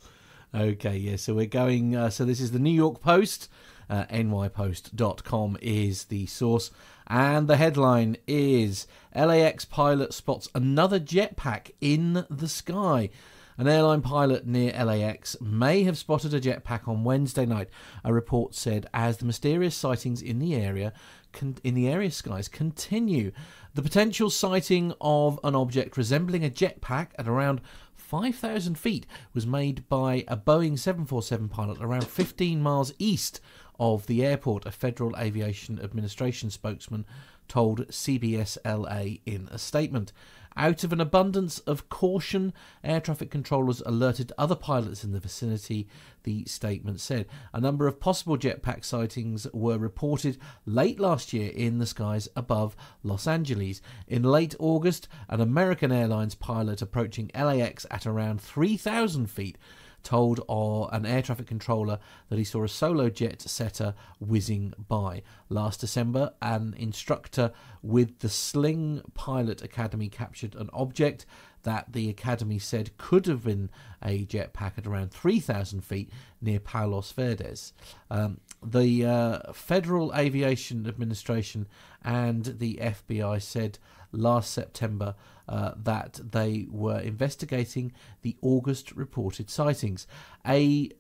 Okay, 0.55 0.97
yeah, 0.97 1.17
so 1.17 1.35
we're 1.35 1.47
going. 1.47 1.97
Uh, 1.97 2.11
so 2.11 2.25
this 2.25 2.41
is 2.41 2.51
the 2.51 2.59
New 2.59 2.75
York 2.75 3.01
Post. 3.01 3.49
Uh, 3.91 4.07
nypost.com 4.07 5.59
is 5.61 6.05
the 6.05 6.25
source. 6.27 6.71
And 7.09 7.49
the 7.49 7.57
headline 7.57 8.17
is 8.29 8.87
LAX 9.15 9.65
pilot 9.65 10.15
spots 10.15 10.49
another 10.55 11.01
jetpack 11.01 11.73
in 11.81 12.25
the 12.31 12.49
sky. 12.49 13.11
An 13.59 13.67
airline 13.69 14.01
pilot 14.01 14.47
near 14.47 14.73
LAX 14.73 15.39
may 15.41 15.83
have 15.83 15.99
spotted 15.99 16.33
a 16.33 16.41
jetpack 16.41 16.89
on 16.89 17.05
Wednesday 17.05 17.45
night, 17.45 17.69
a 18.05 18.15
report 18.15 18.55
said, 18.55 18.89
as 18.95 19.19
the 19.19 19.27
mysterious 19.27 19.75
sightings 19.75 20.23
in 20.23 20.39
the 20.39 20.55
area 20.55 20.95
con- 21.33 21.59
in 21.65 21.75
the 21.75 21.89
area 21.89 22.11
skies 22.11 22.49
continue. 22.49 23.33
The 23.75 23.83
potential 23.83 24.31
sighting 24.31 24.95
of 25.01 25.39
an 25.45 25.55
object 25.55 25.97
resembling 25.97 26.45
a 26.45 26.49
jetpack 26.49 27.09
at 27.19 27.29
around 27.29 27.61
5,000 27.95 28.77
feet 28.79 29.07
was 29.35 29.47
made 29.47 29.89
by 29.89 30.25
a 30.27 30.37
Boeing 30.37 30.79
747 30.79 31.49
pilot 31.49 31.79
around 31.81 32.07
15 32.07 32.61
miles 32.61 32.93
east 32.99 33.41
of 33.81 34.07
the 34.07 34.25
airport, 34.25 34.67
a 34.67 34.71
Federal 34.71 35.17
Aviation 35.17 35.81
Administration 35.83 36.51
spokesman 36.51 37.07
told 37.49 37.89
CBS 37.89 38.57
LA 38.65 39.17
in 39.27 39.49
a 39.51 39.59
statement. 39.59 40.13
Out 40.57 40.85
of 40.85 40.93
an 40.93 41.01
abundance 41.01 41.61
of 41.61 41.89
caution, 41.89 42.53
air 42.85 43.01
traffic 43.01 43.31
controllers 43.31 43.81
alerted 43.87 44.33
other 44.37 44.57
pilots 44.57 45.03
in 45.03 45.13
the 45.13 45.21
vicinity, 45.21 45.89
the 46.25 46.45
statement 46.45 47.01
said. 47.01 47.27
A 47.55 47.61
number 47.61 47.87
of 47.87 48.01
possible 48.01 48.37
jetpack 48.37 48.85
sightings 48.85 49.47
were 49.53 49.79
reported 49.79 50.39
late 50.67 51.01
last 51.01 51.33
year 51.33 51.51
in 51.51 51.79
the 51.79 51.87
skies 51.87 52.29
above 52.37 52.77
Los 53.03 53.27
Angeles. 53.27 53.81
In 54.07 54.23
late 54.23 54.55
August, 54.59 55.09
an 55.29 55.41
American 55.41 55.93
Airlines 55.93 56.35
pilot 56.35 56.83
approaching 56.83 57.31
LAX 57.35 57.87
at 57.91 58.05
around 58.05 58.41
3,000 58.43 59.29
feet 59.29 59.57
told 60.03 60.41
or 60.49 60.89
an 60.93 61.07
air 61.07 61.23
traffic 61.23 61.47
controller 61.47 61.99
that 62.29 62.39
he 62.39 62.45
saw 62.45 62.65
a 62.65 62.69
solo 62.69 63.11
jet 63.11 63.43
setter 63.43 63.95
whizzing 64.19 64.75
by. 64.89 65.23
Last 65.49 65.81
December, 65.81 66.33
an 66.41 66.75
instructor 66.77 67.53
with 67.83 68.21
the 68.21 68.29
Sling 68.29 69.03
Pilot 69.15 69.63
Academy 69.63 70.09
captured 70.09 70.55
an 70.55 70.71
object 70.73 71.27
that 71.63 71.93
the 71.93 72.09
academy 72.09 72.59
said 72.59 72.97
could 72.97 73.27
have 73.27 73.45
been 73.45 73.71
a 74.03 74.25
jetpack 74.25 74.79
at 74.79 74.87
around 74.87 75.13
3,000 75.13 75.83
feet 75.83 76.11
near 76.41 76.59
Palos 76.59 77.13
Verdes. 77.13 77.73
Um, 78.11 78.41
the 78.63 79.05
uh, 79.05 79.53
Federal 79.53 80.15
Aviation 80.15 80.87
Administration 80.87 81.69
and 82.03 82.45
the 82.45 82.79
FBI 82.81 83.43
said 83.43 83.79
last 84.13 84.53
September 84.53 85.15
uh, 85.51 85.73
that 85.77 86.21
they 86.31 86.67
were 86.71 87.01
investigating 87.01 87.93
the 88.23 88.37
August 88.41 88.93
reported 88.93 89.51
sightings. 89.51 90.07
A 90.47 90.91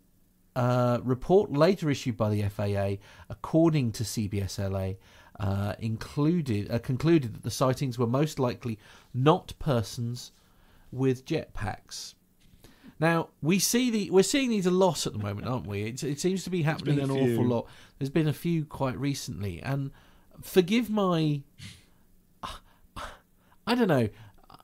uh, 0.56 0.98
report 1.04 1.52
later 1.52 1.88
issued 1.88 2.16
by 2.16 2.30
the 2.30 2.42
FAA, 2.42 3.02
according 3.28 3.92
to 3.92 4.02
CBSLA, 4.02 4.96
uh, 5.38 5.74
included 5.78 6.70
uh, 6.70 6.80
concluded 6.80 7.32
that 7.32 7.44
the 7.44 7.50
sightings 7.50 7.96
were 7.96 8.08
most 8.08 8.40
likely 8.40 8.78
not 9.14 9.54
persons 9.60 10.32
with 10.90 11.24
jetpacks. 11.24 12.14
Now 12.98 13.28
we 13.40 13.60
see 13.60 13.88
the 13.88 14.10
we're 14.10 14.24
seeing 14.24 14.50
these 14.50 14.66
a 14.66 14.72
lot 14.72 15.06
at 15.06 15.12
the 15.12 15.20
moment, 15.20 15.46
aren't 15.46 15.68
we? 15.68 15.84
It, 15.84 16.02
it 16.02 16.18
seems 16.18 16.42
to 16.42 16.50
be 16.50 16.62
happening 16.62 16.98
an 16.98 17.08
few. 17.08 17.34
awful 17.34 17.46
lot. 17.46 17.66
There's 17.98 18.10
been 18.10 18.28
a 18.28 18.32
few 18.32 18.64
quite 18.64 18.98
recently, 18.98 19.62
and 19.62 19.92
forgive 20.42 20.90
my 20.90 21.42
I 23.70 23.76
don't 23.76 23.88
know. 23.88 24.08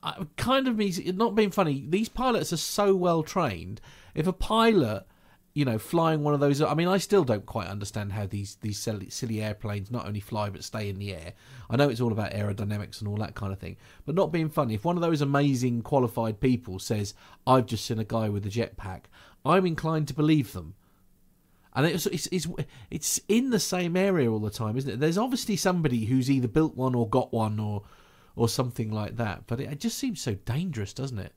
I, 0.06 0.24
kind 0.36 0.68
of 0.68 0.76
means 0.76 1.04
not 1.14 1.34
being 1.34 1.50
funny. 1.50 1.84
These 1.88 2.08
pilots 2.08 2.52
are 2.52 2.58
so 2.58 2.94
well 2.94 3.24
trained. 3.24 3.80
If 4.14 4.28
a 4.28 4.32
pilot, 4.32 5.04
you 5.52 5.64
know, 5.64 5.78
flying 5.78 6.22
one 6.22 6.32
of 6.32 6.38
those, 6.38 6.62
I 6.62 6.74
mean, 6.74 6.86
I 6.86 6.98
still 6.98 7.24
don't 7.24 7.44
quite 7.44 7.66
understand 7.66 8.12
how 8.12 8.26
these 8.26 8.56
these 8.60 8.78
silly, 8.78 9.10
silly 9.10 9.42
airplanes 9.42 9.90
not 9.90 10.06
only 10.06 10.20
fly 10.20 10.48
but 10.48 10.62
stay 10.62 10.88
in 10.88 10.98
the 10.98 11.12
air. 11.12 11.32
I 11.68 11.76
know 11.76 11.88
it's 11.88 12.00
all 12.00 12.12
about 12.12 12.30
aerodynamics 12.30 13.00
and 13.00 13.08
all 13.08 13.16
that 13.16 13.34
kind 13.34 13.52
of 13.52 13.58
thing, 13.58 13.76
but 14.04 14.14
not 14.14 14.30
being 14.30 14.48
funny. 14.48 14.74
If 14.74 14.84
one 14.84 14.96
of 14.96 15.02
those 15.02 15.22
amazing 15.22 15.82
qualified 15.82 16.40
people 16.40 16.78
says, 16.78 17.14
"I've 17.44 17.66
just 17.66 17.84
seen 17.84 17.98
a 17.98 18.04
guy 18.04 18.28
with 18.28 18.46
a 18.46 18.50
jetpack," 18.50 19.06
I'm 19.44 19.66
inclined 19.66 20.06
to 20.08 20.14
believe 20.14 20.52
them. 20.52 20.74
And 21.74 21.84
it's, 21.84 22.06
it's 22.06 22.28
it's 22.28 22.46
it's 22.90 23.20
in 23.28 23.50
the 23.50 23.60
same 23.60 23.96
area 23.96 24.30
all 24.30 24.38
the 24.38 24.50
time, 24.50 24.76
isn't 24.78 24.90
it? 24.90 25.00
There's 25.00 25.18
obviously 25.18 25.56
somebody 25.56 26.06
who's 26.06 26.30
either 26.30 26.48
built 26.48 26.76
one 26.76 26.94
or 26.94 27.08
got 27.08 27.32
one 27.34 27.58
or 27.58 27.82
or 28.36 28.48
something 28.48 28.90
like 28.92 29.16
that. 29.16 29.44
But 29.48 29.58
it, 29.60 29.72
it 29.72 29.80
just 29.80 29.98
seems 29.98 30.20
so 30.20 30.34
dangerous, 30.34 30.92
doesn't 30.92 31.18
it? 31.18 31.32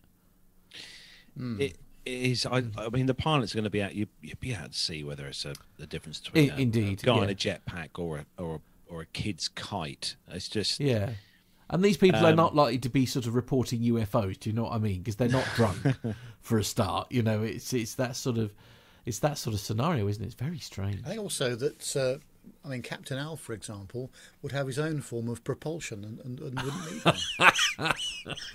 It 1.59 1.77
is. 2.05 2.45
I, 2.45 2.63
I 2.77 2.89
mean, 2.89 3.05
the 3.05 3.13
pilot's 3.13 3.53
going 3.53 3.63
to 3.63 3.69
be 3.69 3.81
out. 3.81 3.95
You 3.95 4.07
you'd 4.21 4.39
be 4.39 4.53
able 4.53 4.67
to 4.69 4.73
see 4.77 5.03
whether 5.03 5.25
it's 5.27 5.45
a 5.45 5.53
the 5.77 5.88
difference 5.88 6.19
between 6.19 6.51
I- 6.51 6.55
a, 6.55 6.59
indeed, 6.59 7.01
a 7.03 7.05
guy 7.05 7.23
in 7.23 7.29
a 7.29 7.35
jetpack 7.35 7.89
or 7.97 8.19
a 8.19 8.25
or 8.41 8.55
a, 8.55 8.93
or 8.93 9.01
a 9.01 9.05
kid's 9.07 9.47
kite. 9.47 10.15
It's 10.27 10.49
just 10.49 10.79
Yeah. 10.79 11.12
And 11.71 11.83
these 11.85 11.97
people 11.97 12.25
are 12.25 12.31
Um, 12.31 12.35
not 12.35 12.55
likely 12.55 12.79
to 12.79 12.89
be 12.89 13.05
sort 13.05 13.27
of 13.27 13.35
reporting 13.35 13.81
UFOs. 13.83 14.39
Do 14.39 14.50
you 14.50 14.56
know 14.56 14.63
what 14.63 14.73
I 14.73 14.79
mean? 14.79 14.97
Because 15.04 15.17
they're 15.17 15.29
not 15.29 15.45
drunk 15.56 15.77
for 16.41 16.58
a 16.58 16.63
start. 16.63 17.12
You 17.12 17.21
know, 17.21 17.43
it's 17.43 17.71
it's 17.73 17.93
that 17.95 18.15
sort 18.15 18.37
of 18.39 18.52
it's 19.06 19.19
that 19.19 19.37
sort 19.37 19.54
of 19.54 19.60
scenario, 19.60 20.08
isn't 20.08 20.21
it? 20.21 20.25
It's 20.25 20.35
very 20.35 20.58
strange. 20.60 21.02
I 21.06 21.10
think 21.10 21.21
also 21.21 21.56
that 21.56 21.95
uh, 21.95 22.17
I 22.63 22.67
mean 22.69 22.81
Captain 22.81 23.17
Al, 23.17 23.35
for 23.37 23.54
example, 23.54 24.12
would 24.42 24.52
have 24.52 24.67
his 24.67 24.77
own 24.79 25.02
form 25.02 25.27
of 25.29 25.44
propulsion 25.44 26.04
and, 26.04 26.19
and, 26.19 26.40
and 26.40 26.62
wouldn't 26.62 26.92
need 26.94 27.04
one. 27.77 27.94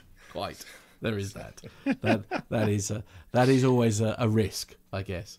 Quite. 0.33 0.65
There 1.01 1.19
is 1.19 1.35
that. 1.35 1.61
That 2.03 2.49
that 2.49 2.69
is 2.69 2.91
a, 2.91 3.05
that 3.33 3.49
is 3.49 3.65
always 3.65 4.01
a, 4.01 4.15
a 4.19 4.29
risk, 4.29 4.75
I 4.93 5.03
guess. 5.03 5.39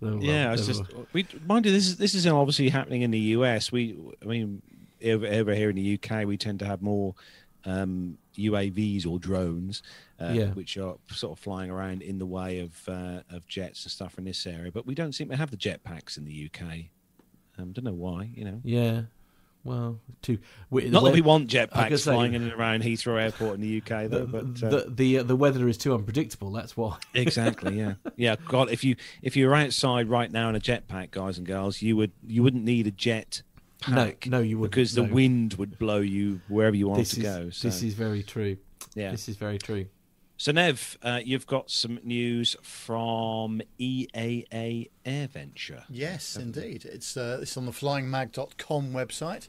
Never 0.00 0.14
mind, 0.16 0.24
Yeah, 0.26 0.52
it's 0.52 0.66
just 0.66 0.82
mind. 0.92 1.06
we 1.12 1.26
mind 1.46 1.66
you. 1.66 1.72
This 1.72 1.88
is 1.88 1.96
this 1.96 2.14
is 2.14 2.26
obviously 2.26 2.68
happening 2.68 3.02
in 3.02 3.10
the 3.10 3.18
US. 3.36 3.72
We, 3.72 3.96
I 4.22 4.24
mean, 4.26 4.62
over, 5.04 5.26
over 5.26 5.54
here 5.54 5.68
in 5.70 5.76
the 5.76 5.98
UK, 6.00 6.26
we 6.26 6.36
tend 6.36 6.60
to 6.60 6.64
have 6.66 6.80
more 6.80 7.14
um, 7.64 8.18
UAVs 8.38 9.04
or 9.06 9.18
drones, 9.18 9.82
uh, 10.20 10.30
Yeah. 10.32 10.46
which 10.52 10.76
are 10.78 10.96
sort 11.10 11.36
of 11.36 11.42
flying 11.42 11.70
around 11.70 12.02
in 12.02 12.18
the 12.18 12.26
way 12.26 12.60
of 12.60 12.88
uh, 12.88 13.22
of 13.30 13.46
jets 13.48 13.84
and 13.84 13.90
stuff 13.90 14.16
in 14.16 14.24
this 14.24 14.46
area. 14.46 14.70
But 14.70 14.86
we 14.86 14.94
don't 14.94 15.12
seem 15.12 15.28
to 15.30 15.36
have 15.36 15.50
the 15.50 15.56
jetpacks 15.56 16.16
in 16.18 16.24
the 16.24 16.50
UK. 16.54 16.84
Um, 17.60 17.72
don't 17.72 17.84
know 17.84 17.92
why. 17.92 18.30
You 18.34 18.44
know, 18.44 18.60
Yeah. 18.64 19.02
Well, 19.62 20.00
too. 20.22 20.38
we- 20.70 20.88
not 20.88 21.04
that 21.04 21.12
we 21.12 21.20
want 21.20 21.50
jetpacks 21.50 21.98
say- 21.98 22.12
flying 22.12 22.32
in 22.32 22.42
and 22.44 22.52
around 22.52 22.82
Heathrow 22.82 23.20
Airport 23.20 23.56
in 23.56 23.60
the 23.60 23.76
UK, 23.82 24.06
though. 24.08 24.24
the, 24.24 24.26
but 24.26 24.62
uh, 24.64 24.70
the 24.70 24.90
the 24.90 25.18
uh, 25.18 25.22
the 25.22 25.36
weather 25.36 25.68
is 25.68 25.76
too 25.76 25.92
unpredictable. 25.94 26.50
That's 26.50 26.78
why. 26.78 26.96
exactly 27.14 27.76
yeah 27.78 27.94
yeah 28.16 28.36
god 28.48 28.70
if 28.70 28.82
you 28.84 28.96
if 29.20 29.36
you 29.36 29.46
were 29.46 29.54
outside 29.54 30.08
right 30.08 30.32
now 30.32 30.48
in 30.48 30.56
a 30.56 30.60
jetpack 30.60 31.10
guys 31.10 31.36
and 31.36 31.46
girls 31.46 31.82
you 31.82 31.94
would 31.96 32.12
you 32.26 32.42
wouldn't 32.42 32.64
need 32.64 32.86
a 32.86 32.90
jet 32.90 33.42
No, 33.86 33.94
pack 33.96 34.26
no, 34.26 34.40
you 34.40 34.58
wouldn't, 34.58 34.72
because 34.72 34.94
the 34.94 35.02
no. 35.02 35.12
wind 35.12 35.54
would 35.54 35.78
blow 35.78 36.00
you 36.00 36.40
wherever 36.48 36.74
you 36.74 36.88
wanted 36.88 37.02
This 37.02 37.10
to 37.16 37.20
is 37.20 37.22
go 37.26 37.50
so 37.50 37.68
this 37.68 37.82
is 37.82 37.92
very 37.92 38.22
true. 38.22 38.56
yeah 38.94 39.10
This 39.10 39.28
is 39.28 39.36
very 39.36 39.58
true. 39.58 39.84
So 40.40 40.52
nev 40.52 40.96
uh, 41.02 41.20
you've 41.22 41.46
got 41.46 41.70
some 41.70 42.00
news 42.02 42.56
from 42.62 43.60
eaa 43.78 44.88
air 45.04 45.28
venture 45.28 45.84
Yes, 45.90 46.34
indeed. 46.36 46.86
It's 46.86 47.14
uh, 47.16 47.40
it's 47.42 47.56
on 47.58 47.66
the 47.66 47.72
flyingmag.com 47.72 48.92
website, 48.92 49.48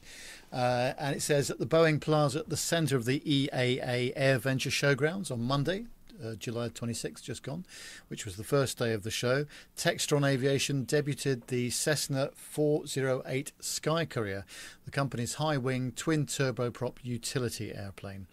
uh, 0.52 0.92
and 0.98 1.16
it 1.16 1.22
says 1.22 1.50
at 1.50 1.60
the 1.60 1.66
Boeing 1.66 2.02
Plaza 2.02 2.40
at 2.40 2.50
the 2.50 2.58
centre 2.58 2.98
of 2.98 3.06
the 3.06 3.22
EAA 3.22 4.12
Air 4.16 4.38
Venture 4.38 4.70
Showgrounds 4.70 5.32
on 5.32 5.42
Monday. 5.42 5.86
Uh, 6.24 6.36
July 6.36 6.70
26th, 6.70 7.24
just 7.24 7.42
gone, 7.42 7.66
which 8.08 8.26
was 8.26 8.36
the 8.36 8.44
first 8.44 8.78
day 8.78 8.94
of 8.94 9.02
the 9.02 9.10
show. 9.10 9.46
Textron 9.76 10.24
Aviation 10.28 10.86
debuted 10.86 11.48
the 11.48 11.72
Cessna 11.72 12.30
408 12.36 13.52
Sky 13.60 14.06
Courier, 14.06 14.46
the 14.86 14.92
company's 14.92 15.36
high 15.36 15.58
wing 15.58 15.92
twin 15.96 16.28
turboprop 16.28 16.98
utility 17.02 17.74
airplane. 17.74 18.28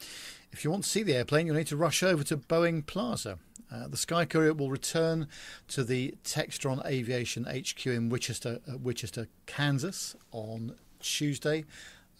If 0.53 0.65
you 0.65 0.71
want 0.71 0.85
to 0.85 0.89
see 0.89 1.03
the 1.03 1.15
airplane, 1.15 1.47
you'll 1.47 1.57
need 1.57 1.67
to 1.69 1.77
rush 1.77 2.03
over 2.03 2.25
to 2.25 2.37
Boeing 2.37 2.85
Plaza. 2.85 3.39
Uh, 3.71 3.87
the 3.87 3.97
Sky 3.97 4.25
Courier 4.25 4.55
will 4.55 4.71
return 4.71 5.29
to 5.69 5.85
the 5.85 6.15
Textron 6.25 6.85
Aviation 6.87 7.45
HQ 7.45 7.87
in 7.87 8.09
Winchester, 8.09 8.61
uh, 8.67 8.79
Winchester, 8.79 9.29
Kansas 9.47 10.17
on 10.33 10.75
Tuesday 11.01 11.65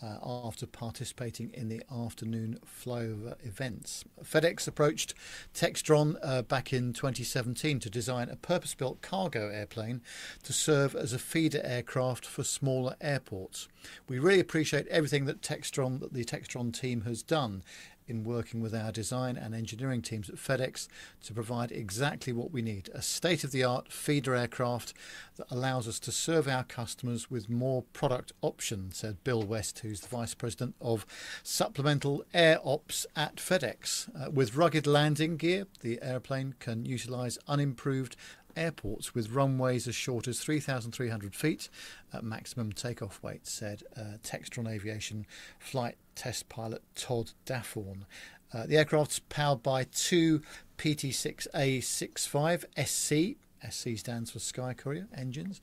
uh, 0.03 0.19
after 0.23 0.67
participating 0.67 1.51
in 1.55 1.69
the 1.69 1.83
afternoon 1.91 2.59
flyover 2.65 3.35
events. 3.45 4.05
FedEx 4.23 4.69
approached 4.69 5.15
Textron 5.55 6.17
uh, 6.23 6.43
back 6.43 6.73
in 6.73 6.93
2017 6.93 7.81
to 7.81 7.91
design 7.91 8.29
a 8.29 8.37
purpose 8.37 8.75
built 8.75 9.03
cargo 9.03 9.49
airplane 9.49 10.01
to 10.45 10.53
serve 10.53 10.95
as 10.95 11.13
a 11.13 11.19
feeder 11.19 11.61
aircraft 11.65 12.27
for 12.27 12.45
smaller 12.45 12.95
airports. 13.01 13.69
We 14.09 14.19
really 14.19 14.41
appreciate 14.41 14.87
everything 14.89 15.25
that 15.25 15.41
Textron, 15.41 16.01
that 16.01 16.13
the 16.13 16.25
Textron 16.25 16.79
team 16.79 17.03
has 17.03 17.23
done 17.23 17.63
in 18.09 18.25
working 18.25 18.61
with 18.61 18.75
our 18.75 18.91
design 18.91 19.37
and 19.37 19.55
engineering 19.55 20.03
teams 20.03 20.29
at 20.29 20.37
FedEx 20.37 20.89
to 21.23 21.33
provide 21.35 21.71
exactly 21.71 22.33
what 22.33 22.51
we 22.51 22.63
need 22.63 22.89
a 22.95 23.03
state 23.03 23.45
of 23.45 23.53
the 23.53 23.63
art 23.63 23.93
feeder 23.93 24.35
aircraft 24.35 24.95
that 25.37 25.51
allows 25.51 25.87
us 25.87 26.01
to 26.01 26.11
serve 26.11 26.49
our 26.49 26.65
customers 26.65 27.31
with 27.31 27.49
more 27.49 27.83
product 27.93 28.33
options, 28.43 28.97
said 28.97 29.23
Bill 29.23 29.43
West, 29.43 29.81
who's 29.81 30.01
the 30.01 30.09
Vice 30.09 30.35
President 30.35 30.75
of 30.81 31.07
Supplemental 31.43 32.25
Air 32.35 32.59
Ops 32.65 33.07
at 33.15 33.37
FedEx. 33.37 34.09
Uh, 34.19 34.31
with 34.31 34.57
rugged 34.57 34.87
landing 34.87 35.37
gear, 35.37 35.67
the 35.81 35.99
airplane 36.03 36.55
can 36.59 36.85
utilize 36.85 37.39
unimproved 37.47 38.17
airports 38.59 39.15
with 39.15 39.31
runways 39.31 39.87
as 39.87 39.95
short 39.95 40.27
as 40.29 40.41
3,300 40.41 41.35
feet 41.35 41.69
at 42.13 42.25
maximum 42.25 42.73
takeoff 42.73 43.23
weight, 43.23 43.47
said 43.47 43.83
uh, 43.97 44.19
Textron 44.23 44.69
Aviation 44.69 45.27
flight 45.59 45.97
test 46.15 46.49
pilot 46.49 46.83
Todd 46.95 47.33
Dafforn. 47.47 48.05
Uh, 48.53 48.67
the 48.67 48.77
aircraft's 48.77 49.21
powered 49.29 49.63
by 49.63 49.85
two 49.85 50.43
PT6A65 50.79 52.65
SC. 52.87 53.37
SC 53.69 53.99
stands 53.99 54.31
for 54.31 54.39
Sky 54.39 54.73
Courier 54.73 55.09
engines, 55.17 55.61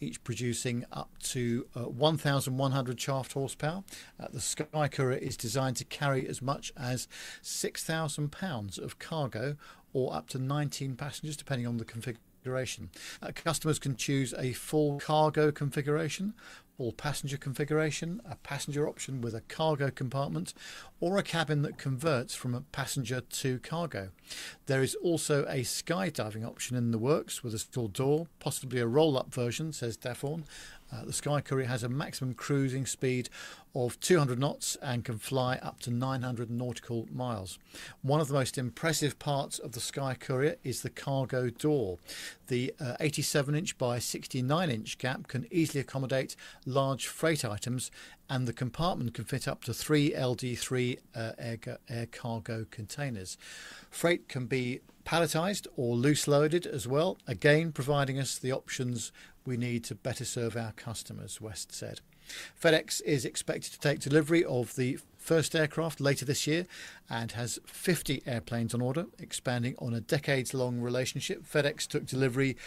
each 0.00 0.22
producing 0.22 0.84
up 0.92 1.10
to 1.22 1.66
uh, 1.74 1.84
1,100 1.84 3.00
shaft 3.00 3.32
horsepower. 3.32 3.82
Uh, 4.20 4.26
the 4.30 4.40
Sky 4.40 4.86
Courier 4.88 5.16
is 5.16 5.34
designed 5.36 5.76
to 5.76 5.84
carry 5.86 6.28
as 6.28 6.42
much 6.42 6.72
as 6.76 7.08
6,000 7.40 8.30
pounds 8.30 8.76
of 8.78 8.98
cargo 8.98 9.56
or 9.94 10.14
up 10.14 10.28
to 10.28 10.38
19 10.38 10.94
passengers, 10.96 11.38
depending 11.38 11.66
on 11.66 11.78
the 11.78 11.84
configuration 11.86 12.27
configuration. 12.48 12.88
Uh, 13.22 13.30
customers 13.34 13.78
can 13.78 13.96
choose 13.96 14.32
a 14.38 14.52
full 14.52 14.98
cargo 14.98 15.52
configuration, 15.52 16.32
all 16.78 16.92
passenger 16.92 17.36
configuration, 17.36 18.22
a 18.28 18.36
passenger 18.36 18.88
option 18.88 19.20
with 19.20 19.34
a 19.34 19.42
cargo 19.42 19.90
compartment, 19.90 20.54
or 21.00 21.18
a 21.18 21.22
cabin 21.22 21.62
that 21.62 21.76
converts 21.76 22.34
from 22.34 22.54
a 22.54 22.62
passenger 22.72 23.20
to 23.20 23.58
cargo. 23.58 24.10
There 24.66 24.82
is 24.82 24.94
also 25.02 25.44
a 25.44 25.60
skydiving 25.62 26.46
option 26.46 26.76
in 26.76 26.90
the 26.90 26.98
works 26.98 27.42
with 27.42 27.52
a 27.52 27.58
stall 27.58 27.88
door, 27.88 28.28
possibly 28.38 28.80
a 28.80 28.86
roll 28.86 29.18
up 29.18 29.34
version, 29.34 29.72
says 29.72 29.98
Dafforn, 29.98 30.44
uh, 30.92 31.04
the 31.04 31.12
Sky 31.12 31.40
Courier 31.40 31.66
has 31.66 31.82
a 31.82 31.88
maximum 31.88 32.34
cruising 32.34 32.86
speed 32.86 33.28
of 33.74 34.00
200 34.00 34.38
knots 34.38 34.76
and 34.82 35.04
can 35.04 35.18
fly 35.18 35.56
up 35.56 35.80
to 35.80 35.90
900 35.90 36.50
nautical 36.50 37.06
miles. 37.12 37.58
One 38.02 38.20
of 38.20 38.28
the 38.28 38.34
most 38.34 38.56
impressive 38.58 39.18
parts 39.18 39.58
of 39.58 39.72
the 39.72 39.80
Sky 39.80 40.14
Courier 40.18 40.56
is 40.64 40.82
the 40.82 40.90
cargo 40.90 41.50
door. 41.50 41.98
The 42.48 42.74
87 43.00 43.54
uh, 43.54 43.58
inch 43.58 43.78
by 43.78 43.98
69 43.98 44.70
inch 44.70 44.98
gap 44.98 45.28
can 45.28 45.46
easily 45.50 45.80
accommodate 45.80 46.34
large 46.64 47.06
freight 47.06 47.44
items, 47.44 47.90
and 48.30 48.48
the 48.48 48.52
compartment 48.52 49.14
can 49.14 49.24
fit 49.24 49.46
up 49.46 49.64
to 49.64 49.74
three 49.74 50.12
LD3 50.12 50.98
uh, 51.14 51.32
air, 51.38 51.58
air 51.88 52.06
cargo 52.06 52.66
containers. 52.70 53.36
Freight 53.90 54.28
can 54.28 54.46
be 54.46 54.80
palletized 55.04 55.66
or 55.76 55.96
loose 55.96 56.28
loaded 56.28 56.66
as 56.66 56.86
well, 56.86 57.16
again 57.26 57.72
providing 57.72 58.18
us 58.18 58.38
the 58.38 58.52
options 58.52 59.12
we 59.48 59.56
need 59.56 59.82
to 59.84 59.94
better 59.94 60.26
serve 60.26 60.56
our 60.56 60.72
customers, 60.72 61.40
West 61.40 61.72
said. 61.72 62.00
FedEx 62.62 63.00
is 63.06 63.24
expected 63.24 63.72
to 63.72 63.80
take 63.80 63.98
delivery 63.98 64.44
of 64.44 64.76
the 64.76 64.98
first 65.16 65.56
aircraft 65.56 66.00
later 66.00 66.26
this 66.26 66.46
year 66.46 66.66
and 67.08 67.32
has 67.32 67.58
50 67.66 68.22
airplanes 68.26 68.74
on 68.74 68.82
order, 68.82 69.06
expanding 69.18 69.74
on 69.78 69.94
a 69.94 70.00
decades 70.02 70.52
long 70.52 70.80
relationship. 70.80 71.44
FedEx 71.50 71.86
took 71.86 72.04
delivery 72.04 72.58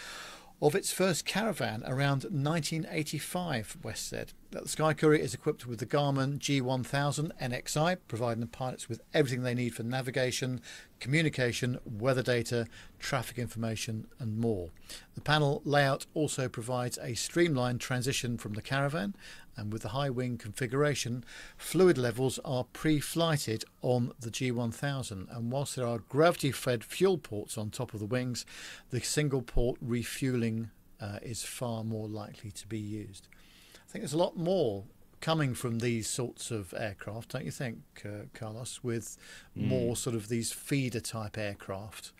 of 0.62 0.76
its 0.76 0.92
first 0.92 1.24
caravan 1.24 1.82
around 1.86 2.22
1985, 2.22 3.78
West 3.82 4.08
said. 4.08 4.32
that 4.52 4.62
The 4.62 4.68
Sky 4.68 4.94
Courier 4.94 5.20
is 5.20 5.34
equipped 5.34 5.66
with 5.66 5.80
the 5.80 5.86
Garmin 5.86 6.38
G1000 6.38 7.32
NXI, 7.40 7.96
providing 8.06 8.42
the 8.42 8.46
pilots 8.46 8.88
with 8.88 9.00
everything 9.12 9.42
they 9.42 9.54
need 9.54 9.74
for 9.74 9.82
navigation, 9.82 10.60
communication, 11.00 11.80
weather 11.84 12.22
data, 12.22 12.68
traffic 13.00 13.38
information, 13.38 14.06
and 14.20 14.38
more. 14.38 14.70
The 15.16 15.20
panel 15.20 15.62
layout 15.64 16.06
also 16.14 16.48
provides 16.48 16.96
a 17.02 17.14
streamlined 17.14 17.80
transition 17.80 18.38
from 18.38 18.52
the 18.52 18.62
caravan 18.62 19.16
and 19.56 19.72
with 19.72 19.82
the 19.82 19.90
high 19.90 20.10
wing 20.10 20.38
configuration, 20.38 21.24
fluid 21.56 21.98
levels 21.98 22.38
are 22.44 22.64
pre 22.64 23.00
flighted 23.00 23.64
on 23.82 24.12
the 24.20 24.30
G1000. 24.30 25.34
And 25.34 25.52
whilst 25.52 25.76
there 25.76 25.86
are 25.86 25.98
gravity 25.98 26.52
fed 26.52 26.84
fuel 26.84 27.18
ports 27.18 27.58
on 27.58 27.70
top 27.70 27.94
of 27.94 28.00
the 28.00 28.06
wings, 28.06 28.46
the 28.90 29.00
single 29.00 29.42
port 29.42 29.76
refueling 29.80 30.70
uh, 31.00 31.18
is 31.22 31.42
far 31.42 31.84
more 31.84 32.08
likely 32.08 32.50
to 32.52 32.66
be 32.66 32.78
used. 32.78 33.28
I 33.74 33.92
think 33.92 34.02
there's 34.02 34.12
a 34.12 34.18
lot 34.18 34.36
more 34.36 34.84
coming 35.20 35.54
from 35.54 35.78
these 35.78 36.08
sorts 36.08 36.50
of 36.50 36.74
aircraft, 36.76 37.32
don't 37.32 37.44
you 37.44 37.50
think, 37.50 37.78
uh, 38.04 38.24
Carlos, 38.34 38.80
with 38.82 39.16
mm. 39.56 39.68
more 39.68 39.96
sort 39.96 40.16
of 40.16 40.28
these 40.28 40.52
feeder 40.52 41.00
type 41.00 41.38
aircraft 41.38 42.12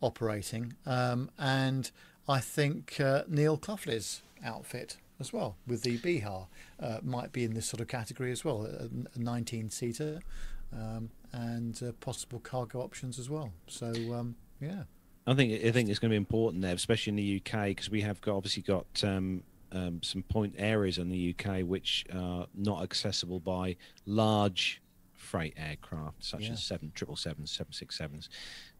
operating? 0.00 0.74
Um, 0.86 1.30
and 1.38 1.90
I 2.28 2.40
think 2.40 2.98
uh, 3.00 3.22
Neil 3.28 3.56
Cloughley's 3.56 4.22
outfit 4.44 4.96
as 5.20 5.32
well 5.32 5.56
with 5.66 5.82
the 5.82 5.98
BEHA 5.98 6.46
uh, 6.80 6.98
might 7.02 7.32
be 7.32 7.44
in 7.44 7.54
this 7.54 7.66
sort 7.66 7.80
of 7.80 7.88
category 7.88 8.32
as 8.32 8.44
well, 8.44 8.66
a 8.66 9.18
19 9.18 9.70
seater 9.70 10.20
um, 10.72 11.10
and 11.32 11.82
uh, 11.82 11.92
possible 12.00 12.38
cargo 12.40 12.80
options 12.80 13.18
as 13.18 13.30
well. 13.30 13.52
So 13.66 13.86
um, 13.86 14.36
yeah. 14.60 14.84
I 15.26 15.34
think 15.34 15.64
I 15.64 15.70
think 15.72 15.88
it's 15.88 15.98
going 15.98 16.10
to 16.10 16.12
be 16.12 16.16
important 16.16 16.62
there, 16.62 16.74
especially 16.74 17.10
in 17.10 17.16
the 17.16 17.42
UK, 17.44 17.66
because 17.66 17.90
we 17.90 18.00
have 18.02 18.20
got, 18.20 18.36
obviously 18.36 18.62
got 18.62 18.86
um, 19.02 19.42
um, 19.72 20.00
some 20.02 20.22
point 20.22 20.54
areas 20.56 20.98
in 20.98 21.08
the 21.08 21.34
UK 21.36 21.62
which 21.62 22.04
are 22.14 22.46
not 22.54 22.82
accessible 22.82 23.40
by 23.40 23.76
large 24.06 24.80
freight 25.26 25.54
aircraft 25.56 26.24
such 26.24 26.42
yeah. 26.42 26.52
as 26.52 26.62
seven 26.62 26.92
triple 26.94 27.16
sevens, 27.16 27.50
seven 27.50 27.72
six 27.72 27.98
sevens, 27.98 28.28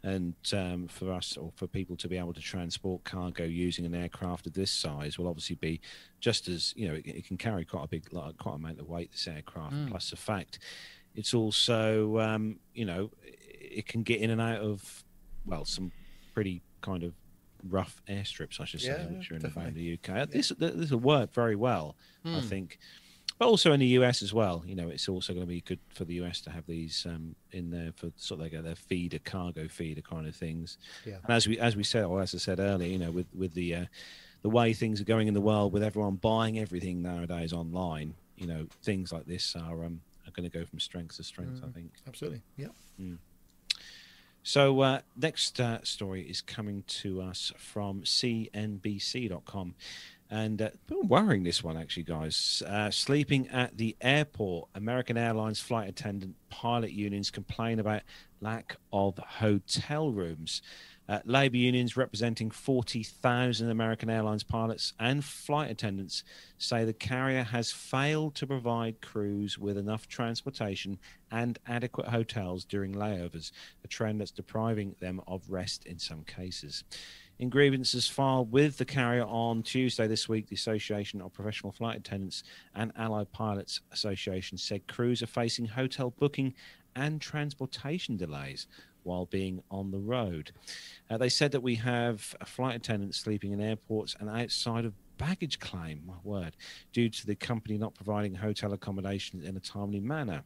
and 0.02 0.34
um, 0.52 0.86
for 0.88 1.12
us 1.12 1.36
or 1.36 1.50
for 1.56 1.66
people 1.66 1.96
to 1.96 2.08
be 2.08 2.16
able 2.16 2.32
to 2.32 2.40
transport 2.40 3.02
cargo 3.04 3.44
using 3.44 3.84
an 3.84 3.94
aircraft 3.94 4.46
of 4.46 4.52
this 4.52 4.70
size 4.70 5.18
will 5.18 5.28
obviously 5.28 5.56
be 5.56 5.80
just 6.20 6.48
as 6.48 6.72
you 6.76 6.86
know 6.88 6.94
it, 6.94 7.06
it 7.06 7.26
can 7.26 7.36
carry 7.36 7.64
quite 7.64 7.84
a 7.84 7.88
big 7.88 8.12
like, 8.12 8.36
quite 8.38 8.52
a 8.52 8.56
amount 8.56 8.78
of 8.78 8.88
weight 8.88 9.10
this 9.10 9.26
aircraft 9.26 9.74
mm. 9.74 9.88
plus 9.88 10.10
the 10.10 10.16
fact 10.16 10.60
it's 11.14 11.34
also 11.34 12.18
um, 12.18 12.58
you 12.74 12.84
know 12.84 13.10
it 13.22 13.86
can 13.86 14.02
get 14.02 14.20
in 14.20 14.30
and 14.30 14.40
out 14.40 14.60
of 14.60 15.04
well 15.44 15.64
some 15.64 15.90
pretty 16.34 16.62
kind 16.82 17.02
of 17.02 17.12
rough 17.68 18.00
airstrips 18.08 18.60
I 18.60 18.64
should 18.64 18.80
say 18.80 18.88
yeah, 18.88 19.16
which 19.16 19.30
are 19.32 19.34
in 19.34 19.74
the 19.74 19.98
UK 19.98 20.30
this 20.30 20.52
this 20.58 20.90
will 20.90 21.00
work 21.00 21.34
very 21.34 21.56
well 21.56 21.96
mm. 22.24 22.36
I 22.36 22.40
think 22.42 22.78
but 23.38 23.48
also 23.48 23.72
in 23.72 23.80
the 23.80 23.86
US 23.86 24.22
as 24.22 24.32
well. 24.32 24.62
You 24.66 24.74
know, 24.74 24.88
it's 24.88 25.08
also 25.08 25.32
going 25.32 25.44
to 25.44 25.48
be 25.48 25.60
good 25.60 25.78
for 25.88 26.04
the 26.04 26.14
US 26.14 26.40
to 26.42 26.50
have 26.50 26.66
these 26.66 27.06
um, 27.06 27.34
in 27.52 27.70
there 27.70 27.92
for 27.94 28.10
sort 28.16 28.40
of 28.40 28.52
like 28.52 28.62
their 28.62 28.74
feeder, 28.74 29.18
cargo 29.18 29.68
feeder 29.68 30.00
kind 30.00 30.26
of 30.26 30.34
things. 30.34 30.78
Yeah. 31.04 31.16
And 31.24 31.34
as 31.34 31.46
we 31.46 31.58
as 31.58 31.76
we 31.76 31.84
said, 31.84 32.04
or 32.04 32.20
as 32.20 32.34
I 32.34 32.38
said 32.38 32.60
earlier, 32.60 32.88
you 32.88 32.98
know, 32.98 33.10
with 33.10 33.26
with 33.34 33.54
the 33.54 33.74
uh, 33.74 33.84
the 34.42 34.50
way 34.50 34.72
things 34.72 35.00
are 35.00 35.04
going 35.04 35.28
in 35.28 35.34
the 35.34 35.40
world, 35.40 35.72
with 35.72 35.82
everyone 35.82 36.16
buying 36.16 36.58
everything 36.58 37.02
nowadays 37.02 37.52
online, 37.52 38.14
you 38.36 38.46
know, 38.46 38.66
things 38.82 39.12
like 39.12 39.26
this 39.26 39.54
are 39.56 39.84
um, 39.84 40.00
are 40.26 40.32
going 40.32 40.48
to 40.48 40.58
go 40.58 40.64
from 40.64 40.80
strength 40.80 41.16
to 41.16 41.22
strength. 41.22 41.60
Mm, 41.60 41.68
I 41.68 41.72
think. 41.72 41.92
Absolutely. 42.06 42.42
Yeah. 42.56 42.68
Mm. 43.00 43.18
So, 44.42 44.80
uh, 44.80 45.00
next 45.16 45.58
uh, 45.58 45.82
story 45.82 46.22
is 46.22 46.40
coming 46.40 46.84
to 46.86 47.20
us 47.20 47.52
from 47.58 48.02
CNBC.com. 48.02 49.74
And 50.28 50.60
uh, 50.60 50.70
been 50.88 51.06
worrying 51.06 51.44
this 51.44 51.62
one 51.62 51.76
actually, 51.76 52.02
guys. 52.02 52.62
Uh, 52.66 52.90
sleeping 52.90 53.48
at 53.48 53.76
the 53.76 53.96
airport, 54.00 54.68
American 54.74 55.16
Airlines 55.16 55.60
flight 55.60 55.88
attendant 55.88 56.34
pilot 56.50 56.90
unions 56.90 57.30
complain 57.30 57.78
about 57.78 58.02
lack 58.40 58.76
of 58.92 59.18
hotel 59.18 60.10
rooms. 60.10 60.62
Uh, 61.08 61.20
labor 61.24 61.56
unions 61.56 61.96
representing 61.96 62.50
40,000 62.50 63.70
American 63.70 64.10
Airlines 64.10 64.42
pilots 64.42 64.92
and 64.98 65.24
flight 65.24 65.70
attendants 65.70 66.24
say 66.58 66.84
the 66.84 66.92
carrier 66.92 67.44
has 67.44 67.70
failed 67.70 68.34
to 68.34 68.46
provide 68.46 69.00
crews 69.00 69.56
with 69.56 69.78
enough 69.78 70.08
transportation 70.08 70.98
and 71.30 71.60
adequate 71.68 72.08
hotels 72.08 72.64
during 72.64 72.92
layovers, 72.92 73.52
a 73.84 73.88
trend 73.88 74.20
that's 74.20 74.32
depriving 74.32 74.96
them 74.98 75.20
of 75.28 75.48
rest 75.48 75.86
in 75.86 76.00
some 76.00 76.24
cases. 76.24 76.82
In 77.38 77.50
grievances 77.50 78.08
filed 78.08 78.50
with 78.50 78.78
the 78.78 78.86
carrier 78.86 79.24
on 79.24 79.62
Tuesday 79.62 80.06
this 80.06 80.26
week, 80.26 80.48
the 80.48 80.54
Association 80.54 81.20
of 81.20 81.34
Professional 81.34 81.70
Flight 81.70 81.98
Attendants 81.98 82.42
and 82.74 82.92
Allied 82.96 83.30
Pilots 83.30 83.82
Association 83.92 84.56
said 84.56 84.86
crews 84.86 85.22
are 85.22 85.26
facing 85.26 85.66
hotel 85.66 86.14
booking 86.18 86.54
and 86.94 87.20
transportation 87.20 88.16
delays, 88.16 88.66
while 89.02 89.26
being 89.26 89.62
on 89.70 89.90
the 89.90 89.98
road. 89.98 90.52
Uh, 91.10 91.18
they 91.18 91.28
said 91.28 91.52
that 91.52 91.62
we 91.62 91.74
have 91.74 92.34
flight 92.46 92.74
attendants 92.74 93.18
sleeping 93.18 93.52
in 93.52 93.60
airports 93.60 94.16
and 94.18 94.30
outside 94.30 94.86
of 94.86 94.94
baggage 95.18 95.58
claim, 95.58 96.02
my 96.06 96.14
word, 96.24 96.56
due 96.94 97.10
to 97.10 97.26
the 97.26 97.36
company 97.36 97.76
not 97.76 97.94
providing 97.94 98.34
hotel 98.34 98.72
accommodation 98.72 99.42
in 99.42 99.58
a 99.58 99.60
timely 99.60 100.00
manner. 100.00 100.42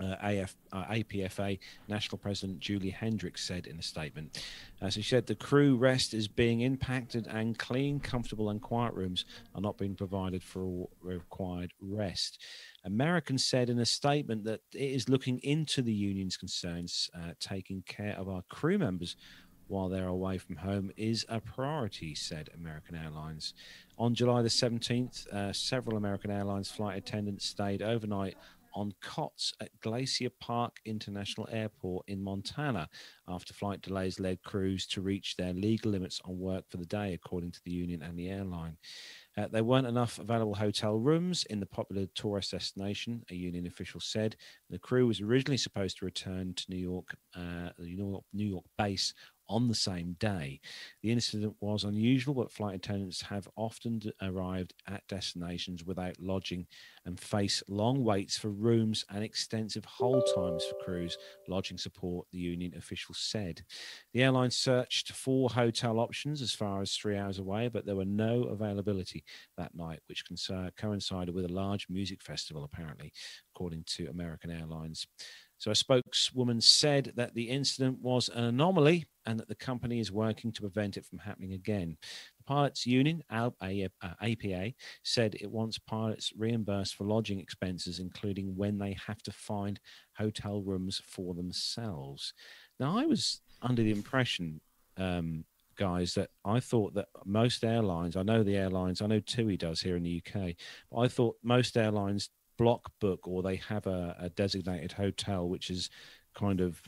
Uh, 0.00 0.14
AF, 0.22 0.54
uh, 0.72 0.84
APFA 0.84 1.58
National 1.88 2.18
President 2.18 2.60
Julie 2.60 2.90
Hendricks 2.90 3.44
said 3.44 3.66
in 3.66 3.78
a 3.78 3.82
statement. 3.82 4.42
Uh, 4.80 4.90
so 4.90 5.00
she 5.00 5.08
said 5.08 5.26
the 5.26 5.34
crew 5.34 5.76
rest 5.76 6.14
is 6.14 6.28
being 6.28 6.60
impacted 6.60 7.26
and 7.26 7.58
clean, 7.58 7.98
comfortable, 7.98 8.50
and 8.50 8.62
quiet 8.62 8.94
rooms 8.94 9.24
are 9.54 9.60
not 9.60 9.76
being 9.76 9.96
provided 9.96 10.42
for 10.42 10.88
required 11.02 11.72
rest. 11.80 12.40
American 12.84 13.38
said 13.38 13.68
in 13.68 13.78
a 13.80 13.86
statement 13.86 14.44
that 14.44 14.60
it 14.72 14.90
is 14.90 15.08
looking 15.08 15.40
into 15.40 15.82
the 15.82 15.92
union's 15.92 16.36
concerns, 16.36 17.10
uh, 17.14 17.32
taking 17.40 17.82
care 17.82 18.14
of 18.16 18.28
our 18.28 18.42
crew 18.42 18.78
members 18.78 19.16
while 19.68 19.88
they're 19.88 20.08
away 20.08 20.38
from 20.38 20.56
home 20.56 20.90
is 20.96 21.24
a 21.28 21.40
priority, 21.40 22.14
said 22.14 22.48
American 22.54 22.96
Airlines. 22.96 23.54
On 23.98 24.14
July 24.14 24.42
the 24.42 24.48
17th, 24.48 25.26
uh, 25.28 25.52
several 25.52 25.96
American 25.96 26.30
Airlines 26.30 26.70
flight 26.70 26.96
attendants 26.96 27.44
stayed 27.44 27.82
overnight 27.82 28.36
on 28.74 28.92
cots 29.00 29.52
at 29.60 29.70
Glacier 29.80 30.30
Park 30.40 30.76
International 30.84 31.48
Airport 31.50 32.04
in 32.08 32.22
Montana 32.22 32.88
after 33.26 33.52
flight 33.54 33.82
delays 33.82 34.20
led 34.20 34.42
crews 34.42 34.86
to 34.88 35.00
reach 35.00 35.36
their 35.36 35.52
legal 35.52 35.92
limits 35.92 36.20
on 36.24 36.38
work 36.38 36.64
for 36.68 36.76
the 36.76 36.86
day, 36.86 37.14
according 37.14 37.52
to 37.52 37.60
the 37.64 37.70
union 37.70 38.02
and 38.02 38.18
the 38.18 38.28
airline. 38.28 38.76
Uh, 39.36 39.46
there 39.48 39.64
weren't 39.64 39.86
enough 39.86 40.18
available 40.18 40.54
hotel 40.54 40.96
rooms 40.96 41.44
in 41.44 41.60
the 41.60 41.66
popular 41.66 42.06
tourist 42.14 42.50
destination, 42.50 43.22
a 43.30 43.34
union 43.34 43.66
official 43.66 44.00
said. 44.00 44.34
The 44.68 44.78
crew 44.78 45.06
was 45.06 45.20
originally 45.20 45.58
supposed 45.58 45.98
to 45.98 46.04
return 46.04 46.54
to 46.54 46.64
New 46.68 46.78
York, 46.78 47.16
uh, 47.36 47.70
the 47.78 47.86
New 47.94 48.10
York, 48.10 48.24
New 48.32 48.46
York 48.46 48.64
base 48.76 49.14
on 49.48 49.68
the 49.68 49.74
same 49.74 50.16
day. 50.18 50.60
The 51.02 51.10
incident 51.10 51.56
was 51.60 51.84
unusual, 51.84 52.34
but 52.34 52.52
flight 52.52 52.76
attendants 52.76 53.22
have 53.22 53.48
often 53.56 54.00
arrived 54.22 54.74
at 54.86 55.06
destinations 55.08 55.84
without 55.84 56.20
lodging 56.20 56.66
and 57.06 57.18
face 57.18 57.62
long 57.68 58.04
waits 58.04 58.36
for 58.36 58.50
rooms 58.50 59.04
and 59.10 59.24
extensive 59.24 59.84
hold 59.84 60.24
times 60.34 60.64
for 60.64 60.84
crews. 60.84 61.16
Lodging 61.48 61.78
support, 61.78 62.26
the 62.30 62.38
union 62.38 62.74
official 62.76 63.14
said. 63.14 63.62
The 64.12 64.22
airline 64.22 64.50
searched 64.50 65.12
for 65.12 65.48
hotel 65.48 65.98
options 65.98 66.42
as 66.42 66.52
far 66.52 66.82
as 66.82 66.92
three 66.94 67.16
hours 67.16 67.38
away, 67.38 67.68
but 67.68 67.86
there 67.86 67.96
were 67.96 68.04
no 68.04 68.44
availability 68.44 69.24
that 69.56 69.74
night, 69.74 70.00
which 70.06 70.24
coincided 70.76 71.34
with 71.34 71.44
a 71.44 71.52
large 71.52 71.86
music 71.88 72.22
festival, 72.22 72.64
apparently, 72.64 73.12
according 73.54 73.84
to 73.86 74.08
American 74.08 74.50
Airlines. 74.50 75.06
So 75.56 75.72
a 75.72 75.74
spokeswoman 75.74 76.60
said 76.60 77.12
that 77.16 77.34
the 77.34 77.48
incident 77.48 78.00
was 78.00 78.28
an 78.28 78.44
anomaly 78.44 79.06
and 79.28 79.38
that 79.38 79.46
the 79.46 79.54
company 79.54 80.00
is 80.00 80.10
working 80.10 80.50
to 80.50 80.62
prevent 80.62 80.96
it 80.96 81.04
from 81.04 81.18
happening 81.18 81.52
again. 81.52 81.98
The 82.38 82.44
pilots 82.44 82.86
union, 82.86 83.22
APA, 83.30 84.72
said 85.02 85.34
it 85.34 85.50
wants 85.50 85.78
pilots 85.78 86.32
reimbursed 86.34 86.94
for 86.94 87.04
lodging 87.04 87.38
expenses, 87.38 87.98
including 87.98 88.56
when 88.56 88.78
they 88.78 88.96
have 89.06 89.22
to 89.24 89.30
find 89.30 89.78
hotel 90.16 90.62
rooms 90.62 91.02
for 91.04 91.34
themselves. 91.34 92.32
Now, 92.80 92.98
I 92.98 93.04
was 93.04 93.42
under 93.60 93.82
the 93.82 93.92
impression, 93.92 94.62
um, 94.96 95.44
guys, 95.76 96.14
that 96.14 96.30
I 96.46 96.58
thought 96.58 96.94
that 96.94 97.08
most 97.26 97.62
airlines, 97.62 98.16
I 98.16 98.22
know 98.22 98.42
the 98.42 98.56
airlines, 98.56 99.02
I 99.02 99.08
know 99.08 99.20
TUI 99.20 99.58
does 99.58 99.82
here 99.82 99.96
in 99.96 100.04
the 100.04 100.22
UK, 100.24 100.54
but 100.90 101.00
I 101.00 101.08
thought 101.08 101.36
most 101.42 101.76
airlines 101.76 102.30
block 102.56 102.92
book 102.98 103.28
or 103.28 103.42
they 103.42 103.56
have 103.56 103.86
a, 103.86 104.16
a 104.18 104.30
designated 104.30 104.92
hotel 104.92 105.46
which 105.46 105.68
is 105.68 105.90
kind 106.34 106.62
of 106.62 106.80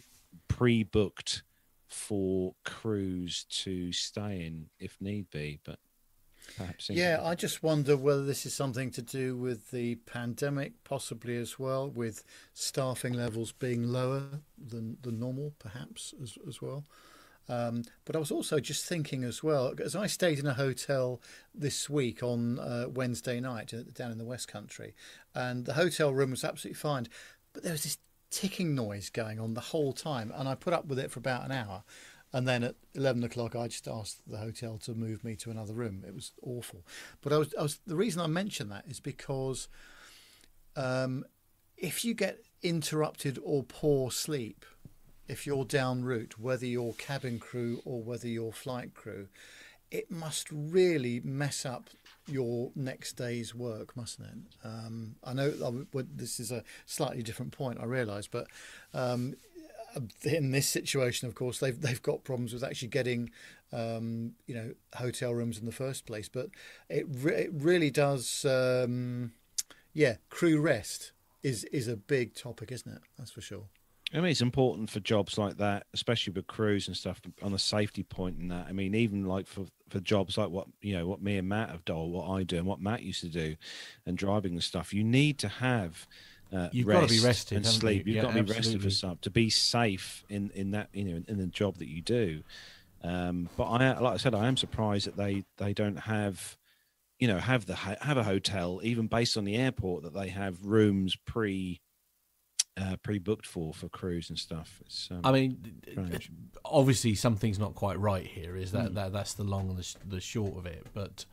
pre-booked 0.49 1.43
for 1.91 2.55
crews 2.65 3.45
to 3.51 3.93
stay 3.93 4.47
in 4.47 4.67
if 4.79 4.97
need 5.01 5.31
be 5.31 5.61
but 5.65 5.79
perhaps 6.57 6.89
yeah 6.91 7.21
i 7.23 7.35
just 7.35 7.63
wonder 7.63 7.97
whether 7.97 8.25
this 8.25 8.47
is 8.47 8.55
something 8.55 8.91
to 8.91 9.03
do 9.03 9.37
with 9.37 9.71
the 9.71 9.95
pandemic 10.07 10.73
possibly 10.85 11.37
as 11.37 11.59
well 11.59 11.89
with 11.89 12.25
staffing 12.55 13.13
levels 13.13 13.53
being 13.53 13.85
lower 13.85 14.23
than 14.59 14.97
the 15.03 15.13
normal 15.13 15.53
perhaps 15.59 16.15
as, 16.23 16.37
as 16.49 16.61
well. 16.61 16.85
Um, 17.49 17.83
but 18.05 18.15
I 18.15 18.19
was 18.21 18.31
also 18.31 18.61
just 18.61 18.87
thinking 18.87 19.25
as 19.25 19.43
well, 19.43 19.75
as 19.83 19.97
I 19.97 20.07
stayed 20.07 20.39
in 20.39 20.47
a 20.47 20.55
hotel 20.55 21.21
this 21.53 21.91
week 21.91 22.23
on 22.23 22.61
uh, 22.61 22.87
Wednesday 22.89 23.41
night 23.41 23.75
uh, 23.75 23.83
down 23.93 24.13
in 24.13 24.19
the 24.19 24.25
West 24.25 24.47
Country, 24.47 24.95
and 25.35 25.65
the 25.65 25.75
hotel 25.75 26.15
room 26.15 26.31
was 26.31 26.45
absolutely 26.45 26.79
fine, 26.79 27.09
but 27.53 27.65
there 27.65 27.73
was 27.73 27.83
this 27.83 27.99
ticking 28.31 28.75
noise 28.75 29.11
going 29.11 29.41
on 29.41 29.55
the 29.55 29.61
whole 29.61 29.93
time, 29.93 30.33
and 30.35 30.49
I 30.49 30.55
put 30.55 30.73
up 30.73 30.87
with 30.87 30.99
it 30.99 31.11
for 31.11 31.19
about 31.19 31.45
an 31.45 31.53
hour. 31.53 31.83
And 32.33 32.47
then 32.47 32.63
at 32.63 32.77
eleven 32.95 33.25
o'clock, 33.25 33.57
I 33.57 33.67
just 33.67 33.89
asked 33.89 34.21
the 34.25 34.39
hotel 34.39 34.79
to 34.85 34.95
move 34.95 35.25
me 35.25 35.35
to 35.37 35.51
another 35.51 35.75
room. 35.75 36.05
It 36.07 36.15
was 36.15 36.31
awful. 36.43 36.87
But 37.23 37.33
I 37.33 37.39
was, 37.39 37.55
I 37.59 37.63
was 37.63 37.81
the 37.87 37.97
reason 37.97 38.21
I 38.23 38.29
mention 38.29 38.69
that 38.69 38.85
is 38.87 39.01
because 39.01 39.67
um, 40.77 41.25
if 41.77 42.05
you 42.05 42.15
get 42.15 42.45
interrupted 42.63 43.39
or 43.43 43.65
poor 43.65 44.13
sleep, 44.13 44.65
if 45.27 45.45
you're 45.45 45.65
down 45.65 46.05
route, 46.05 46.39
whether 46.39 46.67
you're 46.67 46.93
cabin 46.95 47.41
crew 47.41 47.83
or 47.85 48.01
whether 48.01 48.29
you're 48.29 48.53
flight 48.53 48.95
crew, 48.95 49.27
it 49.91 50.09
must 50.09 50.47
really 50.53 51.21
mess 51.25 51.67
up 51.67 51.91
your 52.27 52.71
next 52.75 53.15
day's 53.15 53.55
work, 53.55 53.97
mustn't 53.97 54.29
it? 54.29 54.67
Um, 54.67 55.17
I 55.25 55.33
know 55.33 55.51
this 56.15 56.41
is 56.41 56.53
a 56.53 56.63
slightly 56.87 57.23
different 57.23 57.53
point, 57.53 57.79
I 57.81 57.85
realise, 57.85 58.27
but 58.27 58.47
um, 58.95 59.35
in 60.25 60.51
this 60.51 60.69
situation, 60.69 61.29
of 61.29 61.35
course, 61.35 61.59
they've 61.59 61.81
they've 61.81 62.03
got 62.03 62.25
problems 62.25 62.53
with 62.53 62.65
actually 62.65 62.89
getting, 62.89 63.31
um, 63.73 64.33
you 64.47 64.55
know, 64.55 64.75
hotel 64.95 65.35
rooms 65.35 65.59
in 65.59 65.67
the 65.67 65.73
first 65.73 66.07
place. 66.07 66.29
But 66.29 66.49
it 66.89 67.07
re- 67.09 67.35
it 67.35 67.51
really 67.53 67.91
does, 67.91 68.45
um, 68.45 69.33
yeah. 69.93 70.17
Crew 70.29 70.61
rest 70.61 71.13
is 71.43 71.65
is 71.65 71.89
a 71.89 71.97
big 71.97 72.35
topic, 72.35 72.71
isn't 72.73 72.93
it? 72.93 73.03
That's 73.19 73.31
for 73.31 73.41
sure. 73.41 73.65
I 74.13 74.17
mean, 74.17 74.31
it's 74.31 74.41
important 74.41 74.91
for 74.91 74.99
jobs 74.99 75.39
like 75.39 75.59
that, 75.59 75.87
especially 75.95 76.33
with 76.33 76.49
crews 76.49 76.89
and 76.89 76.97
stuff 76.97 77.21
on 77.43 77.53
a 77.53 77.59
safety 77.59 78.03
point 78.03 78.39
and 78.39 78.51
that. 78.51 78.67
I 78.69 78.73
mean, 78.73 78.95
even 78.95 79.25
like 79.25 79.47
for, 79.47 79.67
for 79.89 80.01
jobs 80.01 80.37
like 80.37 80.51
what 80.51 80.67
you 80.81 80.95
know, 80.95 81.07
what 81.07 81.23
me 81.23 81.37
and 81.37 81.49
Matt 81.49 81.71
have 81.71 81.85
done, 81.85 82.11
what 82.11 82.29
I 82.29 82.43
do, 82.43 82.57
and 82.57 82.67
what 82.67 82.81
Matt 82.81 83.03
used 83.03 83.21
to 83.21 83.29
do, 83.29 83.57
and 84.07 84.19
driving 84.19 84.53
and 84.53 84.63
stuff. 84.63 84.93
You 84.93 85.05
need 85.05 85.39
to 85.39 85.49
have 85.49 86.09
uh, 86.53 86.69
you've 86.73 86.89
got 86.89 87.03
to 87.03 87.07
be 87.07 87.21
rested 87.21 87.57
and 87.57 87.67
sleep. 87.67 88.07
You? 88.07 88.17
have 88.17 88.25
yeah, 88.25 88.31
got 88.31 88.37
to 88.37 88.43
be 88.43 88.53
rested 88.53 88.83
for 88.83 88.91
stuff 88.91 89.21
to 89.21 89.31
be 89.31 89.49
safe 89.49 90.25
in 90.29 90.51
in 90.55 90.73
that 90.73 90.89
you 90.93 91.05
know 91.05 91.17
in, 91.17 91.25
in 91.29 91.39
the 91.39 91.47
job 91.47 91.77
that 91.77 91.89
you 91.89 92.03
do. 92.03 92.43
Um, 93.03 93.49
but 93.57 93.65
I, 93.65 93.99
like 93.99 94.15
I 94.15 94.17
said, 94.17 94.35
I 94.35 94.47
am 94.47 94.57
surprised 94.57 95.07
that 95.07 95.17
they 95.17 95.45
they 95.57 95.73
don't 95.73 95.97
have, 95.97 96.57
you 97.19 97.29
know, 97.29 97.39
have 97.39 97.67
the 97.67 97.77
have 97.77 98.17
a 98.17 98.25
hotel 98.25 98.81
even 98.83 99.07
based 99.07 99.37
on 99.37 99.45
the 99.45 99.57
airport 99.57 100.03
that 100.03 100.15
they 100.15 100.29
have 100.29 100.65
rooms 100.65 101.17
pre 101.17 101.81
uh, 102.77 102.97
pre-booked 103.03 103.47
for 103.47 103.73
for 103.73 103.89
crews 103.89 104.31
and 104.31 104.39
stuff. 104.39 104.83
Um, 105.11 105.21
I 105.25 105.33
mean, 105.33 105.83
strange. 105.91 106.31
obviously 106.65 107.15
something's 107.15 107.59
not 107.59 107.75
quite 107.75 107.99
right 107.99 108.27
here. 108.27 108.57
Is 108.57 108.73
that, 108.73 108.91
mm. 108.91 108.95
that 108.95 109.13
that's 109.13 109.35
the 109.35 109.45
long 109.45 109.71
and 109.71 109.79
the, 109.79 109.97
the 110.07 110.21
short 110.21 110.57
of 110.57 110.67
it? 110.67 110.87
But 110.95 111.25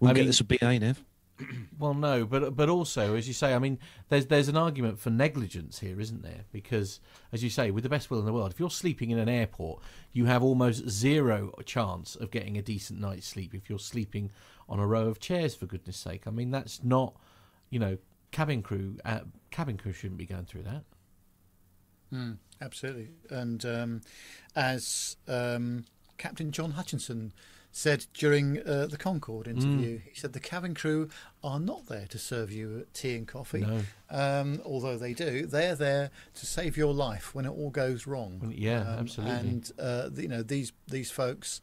we'll 0.00 0.10
I 0.10 0.14
mean, 0.14 0.26
this 0.26 0.40
a 0.40 0.78
Nev. 0.78 1.04
well, 1.78 1.94
no, 1.94 2.24
but 2.24 2.54
but 2.54 2.68
also, 2.68 3.16
as 3.16 3.26
you 3.26 3.34
say, 3.34 3.54
I 3.54 3.58
mean, 3.58 3.78
there's 4.08 4.26
there's 4.26 4.48
an 4.48 4.56
argument 4.56 4.98
for 4.98 5.10
negligence 5.10 5.80
here, 5.80 6.00
isn't 6.00 6.22
there? 6.22 6.44
Because, 6.52 7.00
as 7.32 7.42
you 7.42 7.50
say, 7.50 7.70
with 7.70 7.82
the 7.82 7.90
best 7.90 8.10
will 8.10 8.20
in 8.20 8.24
the 8.24 8.32
world, 8.32 8.52
if 8.52 8.60
you're 8.60 8.70
sleeping 8.70 9.10
in 9.10 9.18
an 9.18 9.28
airport, 9.28 9.82
you 10.12 10.26
have 10.26 10.42
almost 10.42 10.88
zero 10.88 11.52
chance 11.64 12.14
of 12.14 12.30
getting 12.30 12.56
a 12.56 12.62
decent 12.62 13.00
night's 13.00 13.26
sleep 13.26 13.54
if 13.54 13.68
you're 13.68 13.78
sleeping 13.78 14.30
on 14.68 14.78
a 14.78 14.86
row 14.86 15.08
of 15.08 15.18
chairs. 15.18 15.54
For 15.54 15.66
goodness' 15.66 15.96
sake, 15.96 16.26
I 16.26 16.30
mean, 16.30 16.50
that's 16.50 16.84
not, 16.84 17.16
you 17.68 17.80
know, 17.80 17.98
cabin 18.30 18.62
crew. 18.62 18.98
Uh, 19.04 19.20
cabin 19.54 19.76
crew 19.76 19.92
shouldn't 19.92 20.18
be 20.18 20.26
going 20.26 20.44
through 20.44 20.64
that. 20.64 20.82
Mm, 22.12 22.38
absolutely. 22.60 23.10
And 23.30 23.64
um, 23.64 24.00
as 24.56 25.16
um, 25.28 25.84
Captain 26.18 26.50
John 26.50 26.72
Hutchinson 26.72 27.32
said 27.70 28.06
during 28.14 28.60
uh, 28.66 28.86
the 28.86 28.96
Concorde 28.96 29.46
interview, 29.46 29.98
mm. 29.98 30.02
he 30.12 30.18
said 30.18 30.32
the 30.32 30.40
cabin 30.40 30.74
crew 30.74 31.08
are 31.44 31.60
not 31.60 31.86
there 31.86 32.06
to 32.06 32.18
serve 32.18 32.50
you 32.50 32.84
tea 32.94 33.14
and 33.14 33.28
coffee. 33.28 33.60
No. 33.60 33.80
Um, 34.10 34.60
although 34.64 34.98
they 34.98 35.14
do, 35.14 35.46
they're 35.46 35.76
there 35.76 36.10
to 36.34 36.46
save 36.46 36.76
your 36.76 36.92
life 36.92 37.32
when 37.32 37.44
it 37.44 37.50
all 37.50 37.70
goes 37.70 38.08
wrong. 38.08 38.52
Yeah, 38.56 38.80
um, 38.80 38.98
absolutely. 38.98 39.36
And 39.36 39.72
uh, 39.78 40.10
you 40.16 40.28
know 40.28 40.42
these 40.42 40.72
these 40.88 41.12
folks 41.12 41.60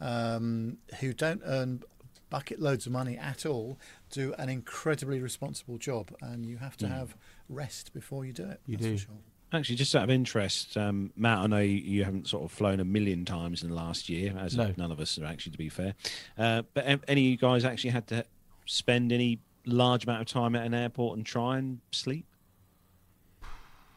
um, 0.00 0.78
who 1.00 1.12
don't 1.12 1.42
earn 1.44 1.82
bucket 2.30 2.60
loads 2.60 2.86
of 2.86 2.92
money 2.92 3.18
at 3.18 3.44
all 3.44 3.78
do 4.10 4.32
an 4.38 4.48
incredibly 4.48 5.20
responsible 5.20 5.76
job, 5.76 6.12
and 6.22 6.46
you 6.46 6.56
have 6.56 6.76
to 6.78 6.86
mm. 6.86 6.90
have 6.90 7.14
rest 7.52 7.92
before 7.92 8.24
you 8.24 8.32
do 8.32 8.44
it. 8.48 8.60
You 8.66 8.76
do. 8.76 8.96
Sure. 8.98 9.14
Actually, 9.52 9.76
just 9.76 9.94
out 9.94 10.04
of 10.04 10.10
interest, 10.10 10.76
um, 10.78 11.12
Matt, 11.14 11.38
I 11.38 11.46
know 11.46 11.58
you 11.58 12.04
haven't 12.04 12.26
sort 12.26 12.42
of 12.44 12.50
flown 12.50 12.80
a 12.80 12.84
million 12.86 13.26
times 13.26 13.62
in 13.62 13.68
the 13.68 13.74
last 13.74 14.08
year, 14.08 14.34
as 14.38 14.56
no. 14.56 14.72
none 14.78 14.90
of 14.90 14.98
us 14.98 15.18
are 15.18 15.26
actually, 15.26 15.52
to 15.52 15.58
be 15.58 15.68
fair. 15.68 15.94
Uh, 16.38 16.62
but 16.72 16.86
any 17.06 17.26
of 17.26 17.30
you 17.30 17.36
guys 17.36 17.64
actually 17.64 17.90
had 17.90 18.06
to 18.06 18.24
spend 18.64 19.12
any 19.12 19.40
large 19.66 20.04
amount 20.04 20.22
of 20.22 20.26
time 20.26 20.56
at 20.56 20.64
an 20.64 20.72
airport 20.72 21.18
and 21.18 21.26
try 21.26 21.58
and 21.58 21.80
sleep? 21.90 22.24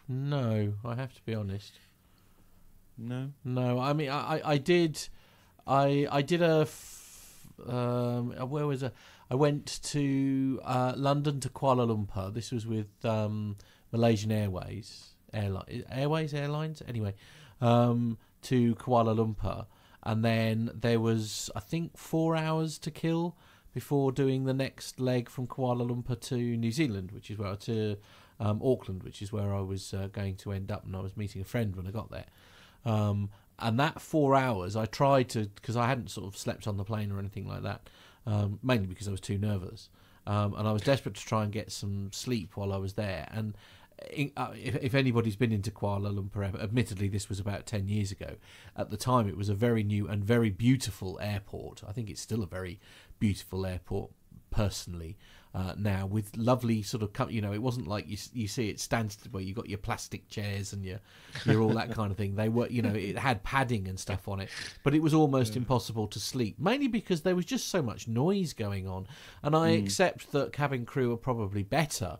No, 0.08 0.74
I 0.84 0.96
have 0.96 1.14
to 1.16 1.22
be 1.24 1.34
honest. 1.34 1.74
No. 2.98 3.32
No, 3.44 3.80
I 3.80 3.94
mean, 3.94 4.10
I, 4.10 4.38
I- 4.40 4.52
I 4.54 4.58
did, 4.58 5.00
I, 5.66 6.08
I 6.12 6.22
did 6.22 6.42
a, 6.42 6.62
f- 6.62 7.48
um, 7.68 8.32
where 8.50 8.68
was 8.68 8.84
it? 8.84 8.94
I 9.30 9.36
went 9.36 9.80
to 9.84 10.60
uh, 10.64 10.94
London 10.96 11.40
to 11.42 11.50
Kuala 11.50 11.88
Lumpur. 11.88 12.34
This 12.34 12.52
was 12.52 12.68
with 12.68 13.04
um, 13.04 13.58
Malaysian 13.92 14.32
Airways, 14.32 15.16
airline, 15.34 15.84
Airways 15.92 16.34
Airlines. 16.34 16.84
Anyway, 16.88 17.16
um, 17.62 18.18
to 18.44 18.76
Kuala 18.76 19.16
Lumpur, 19.16 19.66
and 20.04 20.24
then 20.24 20.70
there 20.74 21.00
was, 21.00 21.50
I 21.56 21.60
think, 21.60 21.98
four 21.98 22.36
hours 22.36 22.78
to 22.80 22.92
kill 22.92 23.36
before 23.74 24.12
doing 24.12 24.46
the 24.46 24.54
next 24.54 25.00
leg 25.00 25.30
from 25.30 25.48
Kuala 25.48 25.90
Lumpur 25.90 26.20
to 26.22 26.36
New 26.36 26.72
Zealand, 26.72 27.12
which 27.12 27.32
is 27.32 27.38
where 27.38 27.56
to 27.56 27.98
um, 28.40 28.62
Auckland, 28.64 29.04
which 29.04 29.22
is 29.22 29.34
where 29.34 29.54
I 29.54 29.62
was 29.62 29.94
uh, 29.94 30.08
going 30.12 30.36
to 30.38 30.52
end 30.52 30.72
up, 30.72 30.86
and 30.86 30.96
I 30.96 31.00
was 31.00 31.18
meeting 31.18 31.42
a 31.42 31.46
friend 31.46 31.76
when 31.76 31.88
I 31.88 31.92
got 31.92 32.12
there. 32.12 32.26
Um, 32.86 33.30
and 33.58 33.80
that 33.80 34.02
four 34.02 34.36
hours, 34.36 34.76
I 34.76 34.86
tried 34.86 35.30
to 35.30 35.48
because 35.48 35.76
I 35.78 35.88
hadn't 35.88 36.12
sort 36.12 36.28
of 36.28 36.38
slept 36.38 36.68
on 36.68 36.78
the 36.78 36.84
plane 36.84 37.12
or 37.12 37.20
anything 37.20 37.48
like 37.48 37.64
that, 37.64 37.90
um, 38.26 38.60
mainly 38.62 38.88
because 38.88 39.08
I 39.08 39.12
was 39.12 39.22
too 39.22 39.38
nervous, 39.38 39.90
um, 40.28 40.54
and 40.56 40.68
I 40.68 40.72
was 40.72 40.82
desperate 40.82 41.16
to 41.16 41.26
try 41.26 41.44
and 41.44 41.52
get 41.52 41.72
some 41.72 42.12
sleep 42.12 42.56
while 42.56 42.74
I 42.74 42.78
was 42.78 42.94
there. 42.94 43.28
And 43.32 43.56
in, 44.12 44.32
uh, 44.36 44.52
if, 44.54 44.76
if 44.76 44.96
anybody's 44.96 45.36
been 45.36 45.52
into 45.52 45.72
Kuala 45.72 46.14
Lumpur, 46.14 46.62
admittedly 46.62 47.08
this 47.08 47.30
was 47.30 47.40
about 47.40 47.66
ten 47.66 47.88
years 47.88 48.12
ago. 48.12 48.36
At 48.76 48.90
the 48.90 48.98
time, 48.98 49.30
it 49.30 49.38
was 49.38 49.50
a 49.50 49.54
very 49.54 49.84
new 49.84 50.08
and 50.08 50.24
very 50.24 50.50
beautiful 50.50 51.20
airport. 51.22 51.84
I 51.88 51.92
think 51.92 52.10
it's 52.10 52.22
still 52.22 52.44
a 52.44 52.48
very 52.48 52.80
beautiful 53.20 53.66
airport, 53.66 54.12
personally. 54.50 55.18
Uh, 55.56 55.74
now 55.78 56.06
with 56.06 56.36
lovely 56.36 56.82
sort 56.82 57.02
of 57.02 57.32
you 57.32 57.40
know 57.42 57.54
it 57.54 57.62
wasn't 57.62 57.88
like 57.88 58.06
you 58.10 58.18
you 58.34 58.46
see 58.46 58.68
it 58.68 58.78
stands 58.78 59.18
where 59.32 59.42
you 59.42 59.54
got 59.54 59.70
your 59.70 59.78
plastic 59.78 60.28
chairs 60.28 60.74
and 60.74 60.84
your 60.84 61.00
your 61.46 61.62
all 61.62 61.70
that 61.74 61.92
kind 61.94 62.12
of 62.12 62.18
thing. 62.18 62.36
They 62.36 62.50
were 62.50 62.68
you 62.68 62.82
know 62.82 62.94
it 62.94 63.18
had 63.18 63.42
padding 63.44 63.88
and 63.88 63.98
stuff 63.98 64.28
on 64.28 64.42
it 64.42 64.50
but 64.84 64.94
it 64.94 65.02
was 65.02 65.14
almost 65.14 65.56
impossible 65.56 66.08
to 66.08 66.20
sleep 66.20 66.60
mainly 66.60 66.90
because 66.90 67.22
there 67.22 67.38
was 67.38 67.46
just 67.46 67.70
so 67.70 67.82
much 67.82 68.06
noise 68.06 68.52
going 68.52 68.86
on. 68.86 69.08
And 69.44 69.56
I 69.56 69.70
accept 69.84 70.34
that 70.34 70.52
cabin 70.52 70.86
crew 70.86 71.14
are 71.14 71.18
probably 71.30 71.64
better 71.64 72.18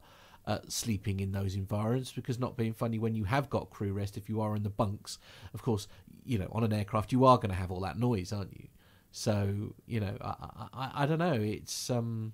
at 0.48 0.72
sleeping 0.72 1.20
in 1.20 1.34
those 1.34 1.56
environments 1.56 2.14
because 2.14 2.40
not 2.40 2.56
being 2.56 2.72
funny 2.74 3.00
when 3.00 3.16
you 3.16 3.26
have 3.26 3.50
got 3.50 3.70
crew 3.70 3.92
rest 3.92 4.16
if 4.16 4.30
you 4.30 4.40
are 4.40 4.56
in 4.56 4.64
the 4.64 4.70
bunks 4.70 5.18
of 5.54 5.62
course 5.62 5.90
you 6.24 6.38
know 6.40 6.48
on 6.54 6.64
an 6.64 6.72
aircraft 6.72 7.12
you 7.12 7.26
are 7.26 7.36
going 7.38 7.50
to 7.50 7.56
have 7.56 7.70
all 7.72 7.82
that 7.82 8.00
noise 8.00 8.32
aren't 8.32 8.54
you? 8.54 8.68
So 9.12 9.74
you 9.88 10.00
know 10.00 10.16
I, 10.22 10.36
I, 10.40 10.68
I- 10.74 10.92
I 11.04 11.06
don't 11.06 11.20
know 11.20 11.34
it's 11.34 11.90
um 11.90 12.32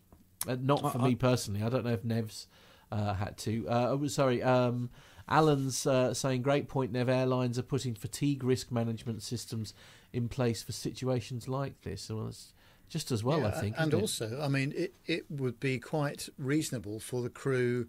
uh, 0.48 0.58
not 0.60 0.92
for 0.92 1.00
I- 1.02 1.06
me 1.10 1.16
personally. 1.16 1.64
I 1.64 1.70
don't 1.70 1.86
know 1.86 1.94
if 1.94 2.04
Nev's 2.04 2.48
uh, 2.92 3.14
had 3.14 3.38
to. 3.39 3.68
Uh, 3.68 3.88
oh, 3.92 4.08
sorry 4.08 4.42
um 4.44 4.89
Alan's 5.30 5.88
uh, 5.88 6.14
saying 6.14 6.42
great 6.42 6.68
point 6.68 6.92
Nev. 6.92 7.08
Airlines 7.08 7.58
are 7.58 7.64
putting 7.64 7.96
fatigue 7.96 8.44
risk 8.44 8.72
management 8.72 9.24
systems 9.24 9.74
in 10.12 10.28
place 10.28 10.62
for 10.62 10.74
situations 10.74 11.48
like 11.48 11.80
this. 11.84 12.10
Well 12.10 12.28
it's 12.28 12.54
just 12.89 13.12
as 13.12 13.24
well 13.24 13.46
I 13.46 13.52
think 13.52 13.76
And 13.78 13.94
it? 13.94 14.02
also, 14.02 14.42
I 14.42 14.50
mean, 14.50 14.74
it, 14.76 14.94
it 15.06 15.26
would 15.32 15.60
be 15.62 15.80
quite 15.80 16.28
reasonable 16.38 17.00
for 17.00 17.22
the 17.22 17.30
crew, 17.30 17.88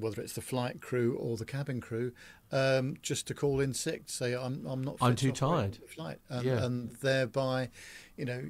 whether 0.00 0.20
it's 0.22 0.32
the 0.32 0.40
flight 0.40 0.80
crew 0.80 1.16
or 1.16 1.36
the 1.36 1.44
cabin 1.44 1.80
crew, 1.80 2.12
um, 2.52 2.96
just 3.02 3.26
to 3.28 3.34
call 3.34 3.60
in 3.60 3.74
sick, 3.74 4.02
say 4.06 4.34
I'm 4.34 4.66
I'm 4.66 4.82
not. 4.82 4.96
I'm 5.00 5.14
too 5.16 5.32
tired." 5.32 5.78
Flight, 5.88 6.18
and, 6.28 6.44
Yeah. 6.44 6.64
and 6.64 6.90
thereby, 7.00 7.70
you 8.16 8.24
know, 8.24 8.42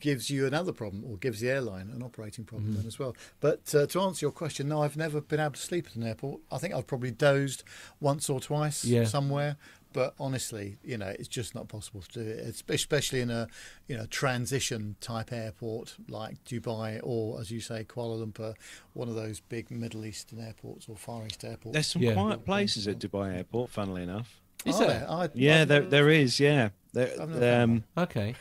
gives 0.00 0.30
you 0.30 0.46
another 0.46 0.72
problem 0.72 1.04
or 1.04 1.16
gives 1.18 1.40
the 1.40 1.50
airline 1.50 1.90
an 1.90 2.02
operating 2.02 2.44
problem 2.44 2.68
Mm-hmm. 2.70 2.78
then 2.78 2.86
as 2.86 2.98
well. 2.98 3.14
But 3.40 3.74
uh, 3.74 3.86
to 3.86 4.00
answer 4.00 4.24
your 4.24 4.32
question, 4.32 4.68
no, 4.68 4.82
I've 4.82 4.96
never 4.96 5.20
been 5.20 5.40
able 5.40 5.52
to 5.52 5.60
sleep 5.60 5.86
at 5.86 5.94
an 5.96 6.02
airport. 6.04 6.40
I 6.50 6.58
think 6.58 6.72
I've 6.74 6.86
probably 6.86 7.10
dozed 7.10 7.64
once 8.00 8.30
or 8.30 8.40
twice 8.40 8.84
Yeah. 8.84 9.04
somewhere. 9.04 9.56
But 9.94 10.14
honestly, 10.18 10.76
you 10.84 10.98
know, 10.98 11.06
it's 11.18 11.28
just 11.28 11.54
not 11.54 11.68
possible 11.68 12.02
to 12.02 12.12
do 12.24 12.28
it, 12.28 12.38
It's- 12.40 12.62
especially 12.68 13.20
in 13.20 13.30
a, 13.30 13.46
you 13.88 13.96
know, 13.96 14.06
transition 14.06 14.96
type 15.00 15.32
airport 15.32 15.94
like 16.08 16.42
Dubai 16.44 16.98
or, 17.02 17.40
as 17.40 17.50
you 17.52 17.60
say, 17.60 17.84
Kuala 17.84 18.16
Lumpur, 18.26 18.54
one 18.92 19.08
of 19.08 19.14
those 19.14 19.38
big 19.40 19.70
Middle 19.70 20.04
Eastern 20.04 20.40
airports 20.40 20.88
or 20.88 20.96
Far 20.96 21.24
East 21.26 21.44
airports. 21.44 21.74
There's 21.74 21.86
some 21.86 22.02
Yeah. 22.02 22.14
quiet 22.14 22.44
places 22.44 22.88
at 22.88 22.98
Dubai 22.98 23.36
Airport, 23.36 23.70
funnily 23.70 24.02
enough. 24.02 24.40
Is 24.66 24.80
Are 24.80 24.86
there? 24.88 25.06
I- 25.08 25.28
Yeah, 25.32 25.62
I- 25.62 25.64
there 25.64 25.82
there 25.82 26.10
is. 26.10 26.40
Yeah, 26.40 26.70
there, 26.92 27.12
I've 27.12 27.28
never 27.28 27.40
found 27.40 27.70
um, 27.70 27.84
okay 28.04 28.34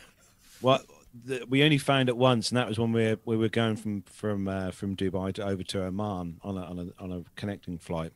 well, 0.62 0.82
the, 1.26 1.46
we 1.48 1.62
only 1.64 1.78
found 1.78 2.10
it 2.10 2.18
once, 2.18 2.50
and 2.50 2.58
that 2.58 2.68
was 2.68 2.80
when 2.80 2.92
we 2.94 3.04
were, 3.04 3.20
we 3.26 3.38
were 3.38 3.50
going 3.50 3.76
from 3.76 4.02
from 4.04 4.48
uh, 4.48 4.72
from 4.72 4.96
Dubai 4.96 5.34
to, 5.36 5.46
over 5.46 5.62
to 5.62 5.84
Oman 5.86 6.40
on 6.42 6.58
a, 6.58 6.62
on 6.62 6.80
a 6.80 7.04
on 7.04 7.12
a 7.12 7.24
connecting 7.36 7.78
flight. 7.78 8.12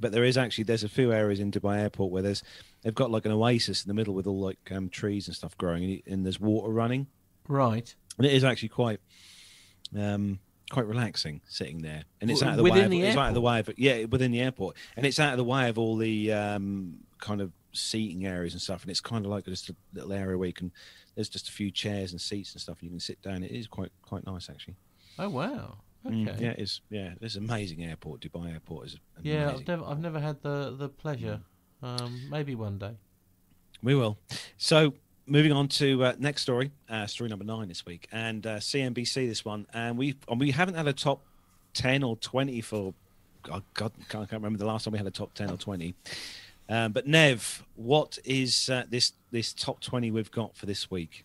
But 0.00 0.12
there 0.12 0.22
is 0.24 0.38
actually 0.38 0.64
there's 0.64 0.84
a 0.84 0.88
few 0.88 1.12
areas 1.12 1.40
in 1.40 1.50
Dubai 1.50 1.80
Airport 1.80 2.12
where 2.12 2.22
there's 2.22 2.44
they've 2.82 2.94
got 2.94 3.10
like 3.10 3.24
an 3.24 3.32
oasis 3.32 3.84
in 3.84 3.88
the 3.88 3.94
middle 3.94 4.14
with 4.14 4.26
all 4.26 4.40
like 4.40 4.58
um, 4.70 4.88
trees 4.88 5.26
and 5.26 5.36
stuff 5.36 5.56
growing, 5.56 5.84
and, 5.84 6.02
and 6.06 6.24
there's 6.24 6.40
water 6.40 6.70
running, 6.72 7.06
right 7.48 7.94
and 8.18 8.26
it 8.26 8.32
is 8.32 8.44
actually 8.44 8.68
quite 8.68 9.00
um 9.96 10.38
quite 10.70 10.86
relaxing 10.86 11.40
sitting 11.48 11.80
there, 11.82 12.02
and 12.20 12.30
it's 12.30 12.42
out 12.42 12.50
of 12.50 12.56
the 12.58 12.62
way. 12.64 12.84
Of, 12.84 12.90
the 12.90 13.02
it's 13.02 13.16
out 13.16 13.28
of 13.28 13.34
the 13.34 13.40
way 13.40 13.60
of 13.60 13.70
yeah 13.76 14.04
within 14.04 14.30
the 14.30 14.40
airport, 14.40 14.76
and 14.96 15.06
it's 15.06 15.18
out 15.18 15.32
of 15.32 15.38
the 15.38 15.44
way 15.44 15.68
of 15.68 15.78
all 15.78 15.96
the 15.96 16.32
um 16.32 16.98
kind 17.18 17.40
of 17.40 17.52
seating 17.72 18.26
areas 18.26 18.52
and 18.52 18.60
stuff, 18.62 18.82
and 18.82 18.90
it's 18.90 19.00
kind 19.00 19.24
of 19.24 19.30
like 19.30 19.44
just 19.44 19.70
a 19.70 19.76
little 19.94 20.12
area 20.12 20.36
where 20.36 20.46
you 20.46 20.52
can. 20.52 20.72
There's 21.14 21.28
just 21.28 21.48
a 21.48 21.52
few 21.52 21.70
chairs 21.70 22.12
and 22.12 22.20
seats 22.20 22.52
and 22.52 22.60
stuff, 22.60 22.76
and 22.80 22.84
you 22.84 22.90
can 22.90 23.00
sit 23.00 23.20
down. 23.22 23.42
It 23.42 23.50
is 23.50 23.66
quite 23.66 23.92
quite 24.02 24.26
nice 24.26 24.48
actually. 24.48 24.76
oh 25.18 25.28
wow 25.28 25.78
okay 26.06 26.14
Mm, 26.14 26.40
yeah, 26.40 26.54
it's 26.56 26.80
yeah, 26.90 27.14
it's 27.20 27.34
an 27.34 27.44
amazing 27.44 27.84
airport. 27.84 28.20
Dubai 28.20 28.52
Airport 28.52 28.86
is 28.86 28.96
Yeah. 29.22 29.50
I've 29.50 29.66
never, 29.66 29.84
I've 29.84 30.00
never 30.00 30.20
had 30.20 30.42
the 30.42 30.74
the 30.78 30.88
pleasure. 30.88 31.40
Um, 31.82 32.22
maybe 32.30 32.54
one 32.54 32.78
day. 32.78 32.96
We 33.82 33.94
will. 33.94 34.18
So 34.56 34.94
moving 35.26 35.52
on 35.52 35.68
to 35.68 36.04
uh, 36.04 36.14
next 36.18 36.42
story, 36.42 36.72
uh, 36.88 37.06
story 37.06 37.30
number 37.30 37.44
nine 37.44 37.68
this 37.68 37.86
week, 37.86 38.08
and 38.10 38.46
uh, 38.46 38.56
CNBC 38.56 39.28
this 39.28 39.44
one, 39.44 39.66
and 39.72 39.96
we 39.96 40.16
and 40.28 40.40
we 40.40 40.50
haven't 40.50 40.74
had 40.74 40.88
a 40.88 40.92
top 40.92 41.22
ten 41.74 42.02
or 42.02 42.16
twenty 42.16 42.60
for 42.60 42.94
God, 43.42 43.62
God 43.74 43.92
can't, 44.08 44.28
can't 44.28 44.42
remember 44.42 44.58
the 44.58 44.66
last 44.66 44.84
time 44.84 44.92
we 44.92 44.98
had 44.98 45.06
a 45.06 45.12
top 45.12 45.34
ten 45.34 45.50
or 45.50 45.56
twenty. 45.56 45.94
Um, 46.68 46.92
but 46.92 47.06
Nev, 47.06 47.64
what 47.76 48.18
is 48.24 48.68
uh, 48.68 48.84
this 48.88 49.12
this 49.30 49.52
top 49.52 49.80
twenty 49.80 50.10
we've 50.10 50.30
got 50.30 50.56
for 50.56 50.66
this 50.66 50.90
week? 50.90 51.24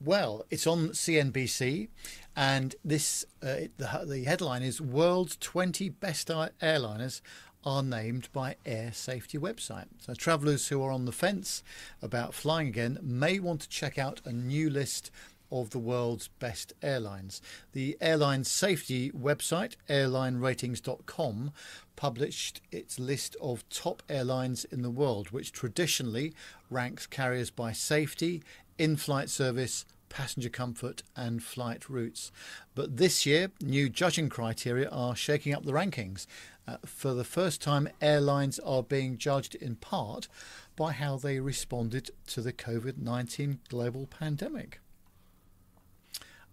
Well, 0.00 0.44
it's 0.50 0.66
on 0.66 0.90
CNBC, 0.90 1.88
and 2.36 2.74
this 2.84 3.24
uh, 3.42 3.68
the, 3.78 4.04
the 4.06 4.24
headline 4.24 4.62
is 4.62 4.80
"World's 4.80 5.36
20 5.36 5.88
Best 5.88 6.30
Air- 6.30 6.50
Airliners 6.62 7.20
Are 7.64 7.82
Named 7.82 8.28
by 8.32 8.56
Air 8.64 8.92
Safety 8.92 9.38
Website." 9.38 9.88
So, 9.98 10.14
travellers 10.14 10.68
who 10.68 10.82
are 10.82 10.92
on 10.92 11.04
the 11.04 11.12
fence 11.12 11.62
about 12.02 12.34
flying 12.34 12.68
again 12.68 12.98
may 13.02 13.38
want 13.38 13.62
to 13.62 13.68
check 13.68 13.98
out 13.98 14.20
a 14.24 14.32
new 14.32 14.70
list 14.70 15.10
of 15.50 15.70
the 15.70 15.78
world's 15.78 16.28
best 16.40 16.72
airlines. 16.82 17.40
The 17.72 17.96
airline 18.00 18.44
safety 18.44 19.10
website, 19.12 19.76
airlineratings.com, 19.88 21.52
published 21.96 22.60
its 22.72 22.98
list 22.98 23.36
of 23.40 23.68
top 23.68 24.02
airlines 24.08 24.64
in 24.64 24.82
the 24.82 24.90
world, 24.90 25.30
which 25.30 25.52
traditionally 25.52 26.34
ranks 26.70 27.06
carriers 27.06 27.50
by 27.50 27.72
safety, 27.72 28.42
in 28.78 28.96
flight 28.96 29.30
service, 29.30 29.84
passenger 30.14 30.48
comfort, 30.48 31.02
and 31.16 31.42
flight 31.42 31.90
routes. 31.90 32.30
But 32.76 32.98
this 32.98 33.26
year, 33.26 33.50
new 33.60 33.88
judging 33.88 34.28
criteria 34.28 34.88
are 34.88 35.16
shaking 35.16 35.52
up 35.52 35.64
the 35.64 35.72
rankings. 35.72 36.26
Uh, 36.68 36.76
for 36.86 37.14
the 37.14 37.24
first 37.24 37.60
time, 37.60 37.88
airlines 38.00 38.60
are 38.60 38.84
being 38.84 39.18
judged 39.18 39.56
in 39.56 39.74
part 39.74 40.28
by 40.76 40.92
how 40.92 41.16
they 41.16 41.40
responded 41.40 42.12
to 42.28 42.40
the 42.40 42.52
COVID 42.52 42.96
19 42.96 43.58
global 43.68 44.06
pandemic. 44.06 44.78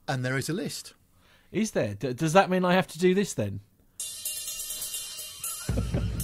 And 0.08 0.26
there 0.26 0.38
is 0.38 0.50
a 0.50 0.54
list. 0.54 0.96
Is 1.52 1.72
there? 1.72 1.94
D- 1.94 2.14
does 2.14 2.34
that 2.34 2.50
mean 2.50 2.66
I 2.66 2.74
have 2.74 2.88
to 2.88 3.00
do 3.00 3.14
this 3.14 3.36
then? 3.36 3.60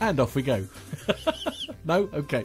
and 0.00 0.20
off 0.20 0.34
we 0.34 0.42
go. 0.42 0.66
no, 1.84 2.08
okay. 2.14 2.44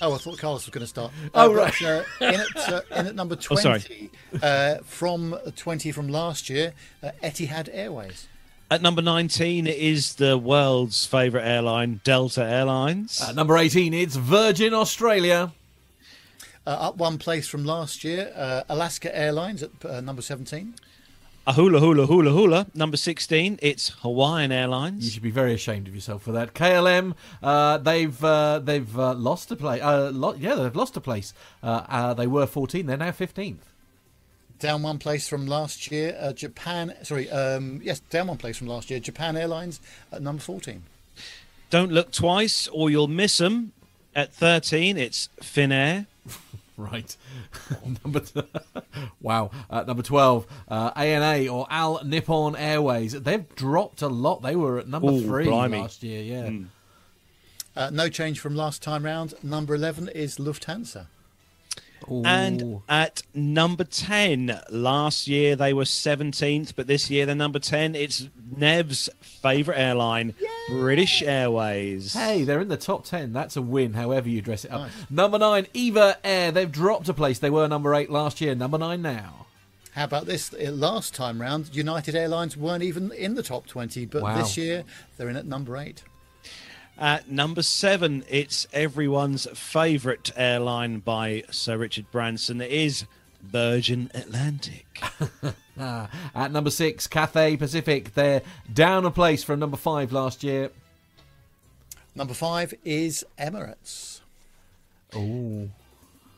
Oh, 0.00 0.14
I 0.14 0.18
thought 0.18 0.38
Carlos 0.38 0.66
was 0.66 0.70
going 0.72 0.82
to 0.82 0.86
start. 0.86 1.12
Oh, 1.34 1.50
Uh, 1.50 1.54
right. 1.54 1.74
but, 1.80 1.86
uh, 1.88 2.26
in, 2.26 2.40
at, 2.40 2.68
uh, 2.72 2.80
in 2.96 3.06
at 3.08 3.14
number 3.14 3.34
Oh, 3.50 3.56
20, 3.56 3.62
sorry. 3.62 4.10
uh, 4.42 4.76
from 4.84 5.36
20 5.56 5.92
from 5.92 6.08
last 6.08 6.50
year, 6.50 6.72
uh, 7.02 7.10
Etihad 7.22 7.68
Airways. 7.72 8.26
At 8.70 8.80
number 8.80 9.02
nineteen, 9.02 9.66
it 9.66 9.76
is 9.76 10.14
the 10.14 10.38
world's 10.38 11.04
favourite 11.04 11.44
airline, 11.46 12.00
Delta 12.04 12.42
Airlines. 12.42 13.20
At 13.20 13.34
number 13.34 13.58
18, 13.58 13.92
it's 13.92 14.16
Virgin 14.16 14.72
Australia. 14.72 15.52
Uh, 16.66 16.70
up 16.70 16.96
one 16.96 17.18
place 17.18 17.46
from 17.46 17.64
last 17.66 18.02
year, 18.02 18.32
uh, 18.34 18.62
Alaska 18.70 19.14
Airlines 19.14 19.62
at 19.62 19.70
uh, 19.84 20.00
number 20.00 20.22
17. 20.22 20.74
A 21.46 21.52
hula 21.54 21.80
hula 21.80 22.06
hula 22.06 22.30
hula. 22.30 22.66
Number 22.74 22.96
sixteen, 22.96 23.58
it's 23.62 23.88
Hawaiian 24.02 24.52
Airlines. 24.52 25.04
You 25.04 25.10
should 25.10 25.22
be 25.22 25.30
very 25.30 25.54
ashamed 25.54 25.88
of 25.88 25.94
yourself 25.94 26.22
for 26.22 26.32
that. 26.32 26.54
KLM, 26.54 27.14
uh, 27.42 27.78
they've 27.78 28.24
uh, 28.24 28.58
they've 28.60 28.98
uh, 28.98 29.14
lost 29.14 29.50
a 29.50 29.56
place. 29.56 29.82
Uh, 29.82 30.10
lo- 30.12 30.34
yeah, 30.38 30.54
they've 30.54 30.74
lost 30.76 30.96
a 30.96 31.00
place. 31.00 31.34
Uh, 31.62 31.84
uh, 31.88 32.14
they 32.14 32.26
were 32.26 32.46
14. 32.46 32.86
They're 32.86 32.96
now 32.96 33.10
15th. 33.10 33.56
down 34.60 34.82
one 34.82 34.98
place 34.98 35.28
from 35.28 35.46
last 35.46 35.90
year. 35.90 36.16
Uh, 36.20 36.32
Japan, 36.32 36.94
sorry, 37.02 37.28
um, 37.30 37.80
yes, 37.82 37.98
down 37.98 38.28
one 38.28 38.36
place 38.38 38.56
from 38.56 38.68
last 38.68 38.90
year. 38.90 39.00
Japan 39.00 39.36
Airlines 39.36 39.80
at 40.12 40.22
number 40.22 40.40
14. 40.40 40.84
Don't 41.70 41.90
look 41.90 42.12
twice 42.12 42.68
or 42.68 42.88
you'll 42.90 43.08
miss 43.08 43.38
them. 43.38 43.72
At 44.14 44.32
13, 44.34 44.96
it's 44.98 45.30
Finnair. 45.40 46.06
Right. 46.78 47.14
number 48.04 48.20
t- 48.20 48.42
wow. 49.20 49.50
Uh, 49.68 49.82
number 49.82 50.02
12, 50.02 50.46
uh, 50.68 50.90
ANA 50.96 51.48
or 51.52 51.66
All 51.70 52.02
Nippon 52.02 52.56
Airways. 52.56 53.12
They've 53.12 53.46
dropped 53.54 54.00
a 54.02 54.08
lot. 54.08 54.42
They 54.42 54.56
were 54.56 54.78
at 54.78 54.88
number 54.88 55.10
Ooh, 55.12 55.22
three 55.22 55.44
blimey. 55.44 55.80
last 55.80 56.02
year. 56.02 56.22
Yeah. 56.22 56.50
Uh, 57.76 57.90
no 57.90 58.08
change 58.08 58.40
from 58.40 58.54
last 58.56 58.82
time 58.82 59.04
round. 59.04 59.34
Number 59.42 59.74
11 59.74 60.08
is 60.08 60.38
Lufthansa. 60.38 61.06
And 62.08 62.80
at 62.88 63.22
number 63.34 63.84
10, 63.84 64.60
last 64.70 65.28
year 65.28 65.56
they 65.56 65.72
were 65.72 65.84
17th, 65.84 66.74
but 66.76 66.86
this 66.86 67.10
year 67.10 67.26
they're 67.26 67.34
number 67.34 67.58
10. 67.58 67.94
It's 67.94 68.28
Nev's 68.56 69.08
favourite 69.20 69.78
airline, 69.78 70.34
British 70.68 71.22
Airways. 71.22 72.14
Hey, 72.14 72.44
they're 72.44 72.60
in 72.60 72.68
the 72.68 72.76
top 72.76 73.04
10. 73.04 73.32
That's 73.32 73.56
a 73.56 73.62
win, 73.62 73.94
however 73.94 74.28
you 74.28 74.40
dress 74.40 74.64
it 74.64 74.70
up. 74.70 74.90
Number 75.10 75.38
9, 75.38 75.66
Eva 75.74 76.18
Air. 76.24 76.52
They've 76.52 76.70
dropped 76.70 77.08
a 77.08 77.14
place. 77.14 77.38
They 77.38 77.50
were 77.50 77.66
number 77.68 77.94
8 77.94 78.10
last 78.10 78.40
year. 78.40 78.54
Number 78.54 78.78
9 78.78 79.00
now. 79.02 79.46
How 79.92 80.04
about 80.04 80.24
this? 80.24 80.54
Uh, 80.54 80.70
Last 80.70 81.14
time 81.14 81.40
round, 81.40 81.74
United 81.74 82.14
Airlines 82.14 82.56
weren't 82.56 82.82
even 82.82 83.12
in 83.12 83.34
the 83.34 83.42
top 83.42 83.66
20, 83.66 84.06
but 84.06 84.22
Wow. 84.22 84.38
this 84.38 84.56
year 84.56 84.84
they're 85.18 85.28
in 85.28 85.36
at 85.36 85.44
number 85.44 85.76
8. 85.76 86.02
At 87.02 87.28
number 87.28 87.62
7, 87.62 88.22
it's 88.28 88.68
everyone's 88.72 89.48
favourite 89.54 90.30
airline 90.36 91.00
by 91.00 91.42
Sir 91.50 91.76
Richard 91.76 92.08
Branson. 92.12 92.60
It 92.60 92.70
is 92.70 93.06
Virgin 93.42 94.08
Atlantic. 94.14 95.02
At 95.76 96.52
number 96.52 96.70
6, 96.70 97.08
Cathay 97.08 97.56
Pacific. 97.56 98.14
They're 98.14 98.42
down 98.72 99.04
a 99.04 99.10
place 99.10 99.42
from 99.42 99.58
number 99.58 99.76
5 99.76 100.12
last 100.12 100.44
year. 100.44 100.70
Number 102.14 102.34
5 102.34 102.72
is 102.84 103.24
Emirates. 103.36 104.20
Oh. 105.12 105.70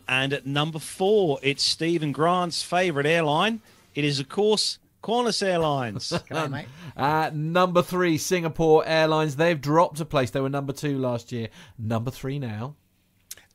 And 0.09 0.33
at 0.33 0.47
number 0.47 0.79
4, 0.79 1.41
it's 1.43 1.63
Stephen 1.63 2.11
Grant's 2.11 2.63
favourite 2.63 3.07
airline. 3.07 3.61
It 3.95 4.07
is, 4.07 4.19
of 4.19 4.31
course, 4.31 4.79
Qantas 5.05 5.43
Airlines. 5.47 6.13
Go 6.31 6.37
on, 6.37 6.51
mate. 6.51 6.67
At 6.97 7.37
number 7.37 7.83
3, 7.83 8.17
Singapore 8.17 8.83
Airlines. 8.87 9.37
They've 9.37 9.61
dropped 9.61 10.01
a 10.01 10.05
place. 10.07 10.31
They 10.31 10.41
were 10.41 10.49
number 10.49 10.73
2 10.73 10.97
last 10.99 11.31
year. 11.31 11.49
Number 11.79 12.11
3 12.11 12.39
now. 12.39 12.75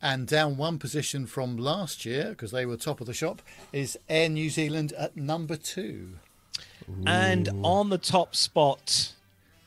And 0.02 0.28
down 0.28 0.56
one 0.58 0.78
position 0.78 1.26
from 1.26 1.58
last 1.58 2.06
year, 2.06 2.30
because 2.30 2.52
they 2.52 2.66
were 2.66 2.78
top 2.78 3.02
of 3.02 3.08
the 3.08 3.14
shop, 3.14 3.41
is 3.74 3.97
Air 4.08 4.30
New 4.30 4.50
Zealand 4.50 4.93
at 4.93 5.18
number 5.18 5.56
2. 5.58 6.14
and 7.06 7.50
on 7.64 7.89
the 7.89 7.97
top 7.97 8.36
spot 8.36 9.14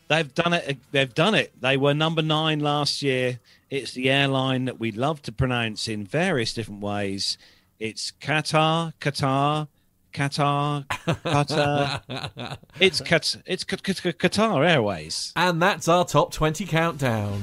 they've 0.09 0.35
done 0.35 0.53
it 0.53 0.77
they've 0.91 1.15
done 1.15 1.35
it 1.37 1.53
they 1.61 1.77
were 1.77 1.95
number 1.95 2.21
nine 2.23 2.59
last 2.59 3.01
year 3.01 3.39
it's 3.71 3.93
the 3.93 4.11
airline 4.11 4.65
that 4.65 4.81
we 4.81 4.91
love 4.91 5.23
to 5.23 5.31
pronounce 5.31 5.87
in 5.87 6.05
various 6.05 6.53
different 6.53 6.81
ways 6.81 7.39
it's 7.79 8.13
qatar 8.21 8.93
qatar 9.01 9.69
qatar 10.13 10.85
qatar. 10.87 12.59
It's 12.81 13.01
Qat- 13.01 13.43
it's 13.47 13.65
Qat- 13.65 13.83
Qat- 13.83 14.19
qatar 14.19 14.69
airways. 14.69 15.33
And 15.37 15.61
that's 15.63 15.89
our 15.89 16.05
top 16.05 16.33
20 16.33 16.65
countdown. 16.67 17.43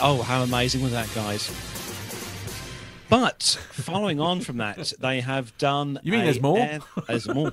oh 0.00 0.22
how 0.22 0.42
amazing 0.42 0.82
was 0.82 0.92
that 0.92 1.08
guys 1.14 1.48
but 3.10 3.42
following 3.72 4.20
on 4.20 4.40
from 4.40 4.56
that, 4.58 4.92
they 5.00 5.20
have 5.20 5.56
done. 5.58 5.98
You 6.02 6.12
mean 6.12 6.20
a 6.22 6.24
there's 6.24 6.40
more? 6.40 6.58
air- 6.58 6.80
there's 7.08 7.28
more. 7.28 7.52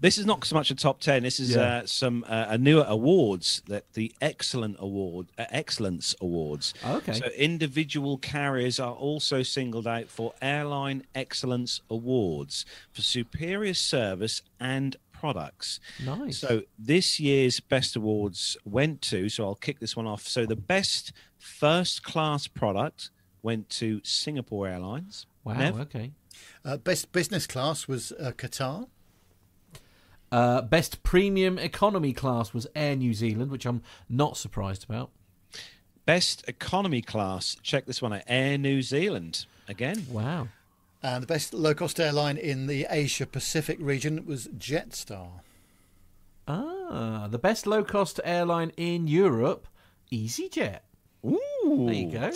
This 0.00 0.18
is 0.18 0.26
not 0.26 0.44
so 0.44 0.54
much 0.54 0.70
a 0.70 0.74
top 0.74 1.00
ten. 1.00 1.22
This 1.24 1.40
is 1.40 1.50
Yeah. 1.56 1.60
uh, 1.78 1.86
some 1.86 2.24
uh, 2.28 2.46
a 2.50 2.58
newer 2.58 2.84
awards 2.86 3.62
that 3.66 3.92
the 3.94 4.12
Excellent 4.20 4.76
Award, 4.78 5.26
uh, 5.38 5.46
Excellence 5.50 6.14
Awards. 6.20 6.74
Okay. 6.84 7.14
So 7.14 7.26
individual 7.36 8.18
carriers 8.18 8.78
are 8.78 8.92
also 8.94 9.42
singled 9.42 9.86
out 9.86 10.08
for 10.08 10.34
Airline 10.40 11.04
Excellence 11.14 11.80
Awards 11.90 12.64
for 12.92 13.02
superior 13.02 13.74
service 13.74 14.42
and 14.60 14.96
products. 15.12 15.80
Nice. 16.04 16.38
So 16.38 16.62
this 16.78 17.18
year's 17.18 17.58
best 17.58 17.96
awards 17.96 18.56
went 18.64 19.02
to. 19.02 19.28
So 19.28 19.44
I'll 19.44 19.54
kick 19.56 19.80
this 19.80 19.96
one 19.96 20.06
off. 20.06 20.28
So 20.28 20.46
the 20.46 20.54
best 20.54 21.12
first 21.38 22.02
class 22.04 22.46
product 22.46 23.10
went 23.48 23.70
to 23.70 24.02
Singapore 24.04 24.68
Airlines. 24.68 25.24
Wow, 25.42 25.54
Nev? 25.54 25.80
okay. 25.80 26.12
Uh, 26.66 26.76
best 26.76 27.12
business 27.12 27.46
class 27.46 27.88
was 27.88 28.12
uh, 28.12 28.32
Qatar. 28.36 28.88
Uh, 30.30 30.60
best 30.60 31.02
premium 31.02 31.58
economy 31.58 32.12
class 32.12 32.52
was 32.52 32.66
Air 32.76 32.94
New 32.94 33.14
Zealand, 33.14 33.50
which 33.50 33.64
I'm 33.64 33.80
not 34.06 34.36
surprised 34.36 34.84
about. 34.84 35.08
Best 36.04 36.44
economy 36.46 37.00
class. 37.00 37.56
Check 37.62 37.86
this 37.86 38.02
one 38.02 38.12
out. 38.12 38.24
Air 38.26 38.58
New 38.58 38.82
Zealand 38.82 39.46
again. 39.66 40.06
Wow. 40.10 40.48
And 41.02 41.22
the 41.22 41.26
best 41.26 41.54
low 41.54 41.74
cost 41.74 41.98
airline 41.98 42.36
in 42.36 42.66
the 42.66 42.86
Asia 42.90 43.24
Pacific 43.24 43.78
region 43.80 44.26
was 44.26 44.48
Jetstar. 44.48 45.40
Ah, 46.46 47.28
the 47.30 47.38
best 47.38 47.66
low 47.66 47.82
cost 47.82 48.20
airline 48.24 48.72
in 48.76 49.06
Europe, 49.08 49.68
EasyJet. 50.12 50.80
Ooh. 51.24 51.86
There 51.86 51.94
you 51.94 52.10
go. 52.10 52.30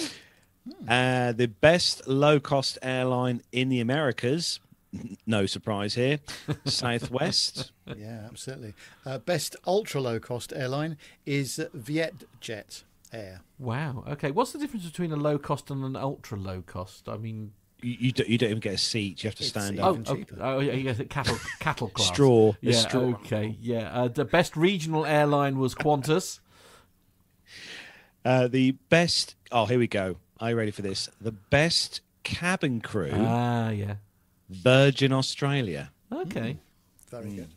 Uh, 0.88 1.32
the 1.32 1.48
best 1.48 2.06
low 2.06 2.38
cost 2.40 2.78
airline 2.82 3.42
in 3.52 3.68
the 3.68 3.80
Americas. 3.80 4.60
No 5.26 5.46
surprise 5.46 5.94
here. 5.94 6.18
Southwest. 6.66 7.72
Yeah, 7.96 8.26
absolutely. 8.26 8.74
Uh, 9.06 9.16
best 9.18 9.56
ultra 9.66 10.02
low 10.02 10.20
cost 10.20 10.52
airline 10.54 10.98
is 11.24 11.58
Vietjet 11.74 12.82
Air. 13.10 13.40
Wow. 13.58 14.04
Okay. 14.06 14.30
What's 14.30 14.52
the 14.52 14.58
difference 14.58 14.84
between 14.84 15.10
a 15.10 15.16
low 15.16 15.38
cost 15.38 15.70
and 15.70 15.82
an 15.82 15.96
ultra 15.96 16.36
low 16.38 16.60
cost? 16.60 17.08
I 17.08 17.16
mean, 17.16 17.52
You, 17.80 17.96
you, 18.00 18.12
don't, 18.12 18.28
you 18.28 18.36
don't 18.36 18.50
even 18.50 18.60
get 18.60 18.74
a 18.74 18.78
seat. 18.78 19.24
You 19.24 19.28
have 19.28 19.34
to 19.36 19.44
stand 19.44 19.76
even 19.76 19.84
up. 19.84 19.88
oh, 19.88 19.94
Even 19.94 20.06
oh, 20.08 20.14
cheaper. 20.16 20.36
oh, 20.42 20.58
yeah, 20.60 20.72
you 20.74 20.92
get 20.92 21.08
cattle 21.08 21.38
cattle 21.58 21.88
class. 21.88 22.08
Straw. 22.08 22.52
Yeah. 22.60 22.72
straw. 22.74 23.00
Okay. 23.24 23.56
Yeah. 23.62 23.90
Uh, 23.94 24.08
the 24.08 24.26
best 24.26 24.58
regional 24.58 25.06
airline 25.06 25.56
was 25.56 25.74
Qantas. 25.74 26.40
Uh, 28.26 28.46
the 28.46 28.72
best. 28.90 29.36
Oh, 29.50 29.64
here 29.64 29.78
we 29.78 29.86
go. 29.86 30.16
Are 30.42 30.50
you 30.50 30.56
ready 30.56 30.72
for 30.72 30.82
this? 30.82 31.08
The 31.20 31.30
best 31.30 32.00
cabin 32.24 32.80
crew. 32.80 33.12
ah, 33.14 33.68
yeah. 33.70 33.94
Virgin 34.50 35.12
Australia. 35.12 35.92
Okay. 36.10 36.58
Very 37.08 37.30
good. 37.30 37.48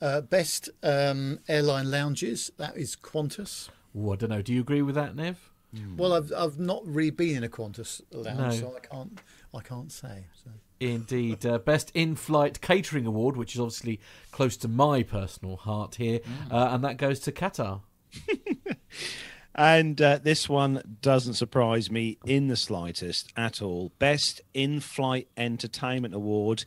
Uh, 0.00 0.22
best 0.22 0.70
um, 0.82 1.38
airline 1.48 1.90
lounges, 1.90 2.50
that 2.56 2.78
is 2.78 2.96
Qantas. 2.96 3.68
Ooh, 3.94 4.12
I 4.12 4.16
don't 4.16 4.30
know. 4.30 4.40
Do 4.40 4.54
you 4.54 4.62
agree 4.62 4.80
with 4.80 4.94
that, 4.94 5.14
Nev? 5.14 5.50
Well, 5.98 6.14
I've 6.14 6.32
I've 6.32 6.58
not 6.58 6.80
really 6.86 7.10
been 7.10 7.36
in 7.36 7.44
a 7.44 7.48
Qantas 7.48 8.00
lounge, 8.10 8.38
No. 8.38 8.50
so 8.70 8.74
I 8.74 8.80
can't 8.80 9.20
I 9.52 9.60
can't 9.60 9.92
say. 9.92 10.24
So. 10.42 10.50
Indeed. 10.80 11.44
Uh, 11.44 11.58
best 11.58 11.90
in-flight 11.94 12.62
catering 12.62 13.04
award, 13.04 13.36
which 13.36 13.54
is 13.54 13.60
obviously 13.60 14.00
close 14.30 14.56
to 14.58 14.68
my 14.68 15.02
personal 15.02 15.56
heart 15.56 15.96
here, 15.96 16.20
uh, 16.50 16.68
and 16.72 16.82
that 16.84 16.96
goes 16.96 17.20
to 17.20 17.32
Qatar. 17.32 17.80
And 19.54 20.00
uh, 20.02 20.18
this 20.22 20.48
one 20.48 20.98
doesn't 21.00 21.34
surprise 21.34 21.90
me 21.90 22.18
in 22.24 22.48
the 22.48 22.56
slightest 22.56 23.32
at 23.36 23.62
all. 23.62 23.92
Best 23.98 24.40
in 24.52 24.80
flight 24.80 25.28
entertainment 25.36 26.12
award, 26.12 26.64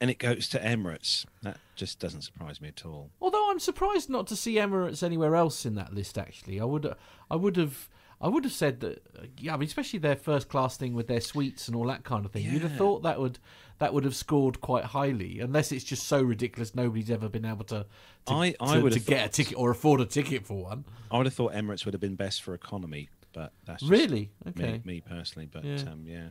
and 0.00 0.10
it 0.10 0.18
goes 0.18 0.48
to 0.50 0.58
Emirates. 0.58 1.24
That 1.42 1.58
just 1.76 1.98
doesn't 1.98 2.22
surprise 2.22 2.60
me 2.60 2.68
at 2.68 2.84
all. 2.84 3.10
Although 3.22 3.50
I'm 3.50 3.58
surprised 3.58 4.10
not 4.10 4.26
to 4.26 4.36
see 4.36 4.56
Emirates 4.56 5.02
anywhere 5.02 5.34
else 5.34 5.64
in 5.64 5.76
that 5.76 5.94
list. 5.94 6.18
Actually, 6.18 6.60
I 6.60 6.64
would, 6.64 6.94
I 7.30 7.36
would 7.36 7.56
have, 7.56 7.88
I 8.22 8.28
would 8.28 8.44
have 8.44 8.52
said 8.52 8.80
that. 8.80 9.02
Yeah, 9.38 9.54
I 9.54 9.56
mean, 9.56 9.66
especially 9.66 9.98
their 9.98 10.16
first 10.16 10.48
class 10.48 10.76
thing 10.76 10.92
with 10.94 11.06
their 11.08 11.20
suites 11.22 11.68
and 11.68 11.76
all 11.76 11.86
that 11.86 12.04
kind 12.04 12.26
of 12.26 12.32
thing. 12.32 12.44
You'd 12.44 12.62
have 12.62 12.76
thought 12.76 13.02
that 13.02 13.18
would 13.18 13.38
that 13.78 13.94
would 13.94 14.04
have 14.04 14.14
scored 14.14 14.60
quite 14.60 14.84
highly, 14.84 15.40
unless 15.40 15.72
it's 15.72 15.84
just 15.84 16.06
so 16.06 16.20
ridiculous 16.20 16.74
nobody's 16.74 17.10
ever 17.10 17.28
been 17.30 17.46
able 17.46 17.64
to 17.66 17.86
to, 18.26 18.32
I- 18.32 18.54
I 18.60 18.76
to, 18.76 18.82
would 18.82 18.92
to 18.92 19.00
get 19.00 19.24
a 19.26 19.28
ticket 19.30 19.56
or 19.56 19.70
afford 19.70 20.00
a 20.02 20.06
ticket 20.06 20.46
for 20.46 20.62
one. 20.64 20.84
I 21.10 21.16
would 21.16 21.26
have 21.26 21.34
thought 21.34 21.52
Emirates 21.54 21.84
would 21.86 21.94
have 21.94 22.00
been 22.00 22.14
best 22.14 22.42
for 22.42 22.52
economy, 22.52 23.08
but 23.32 23.52
that's 23.64 23.82
Really? 23.82 24.30
me, 24.44 24.50
Okay. 24.50 24.82
me 24.84 25.00
personally. 25.00 25.46
But 25.50 25.64
Yeah. 25.64 25.76
um, 25.90 26.04
yeah. 26.06 26.28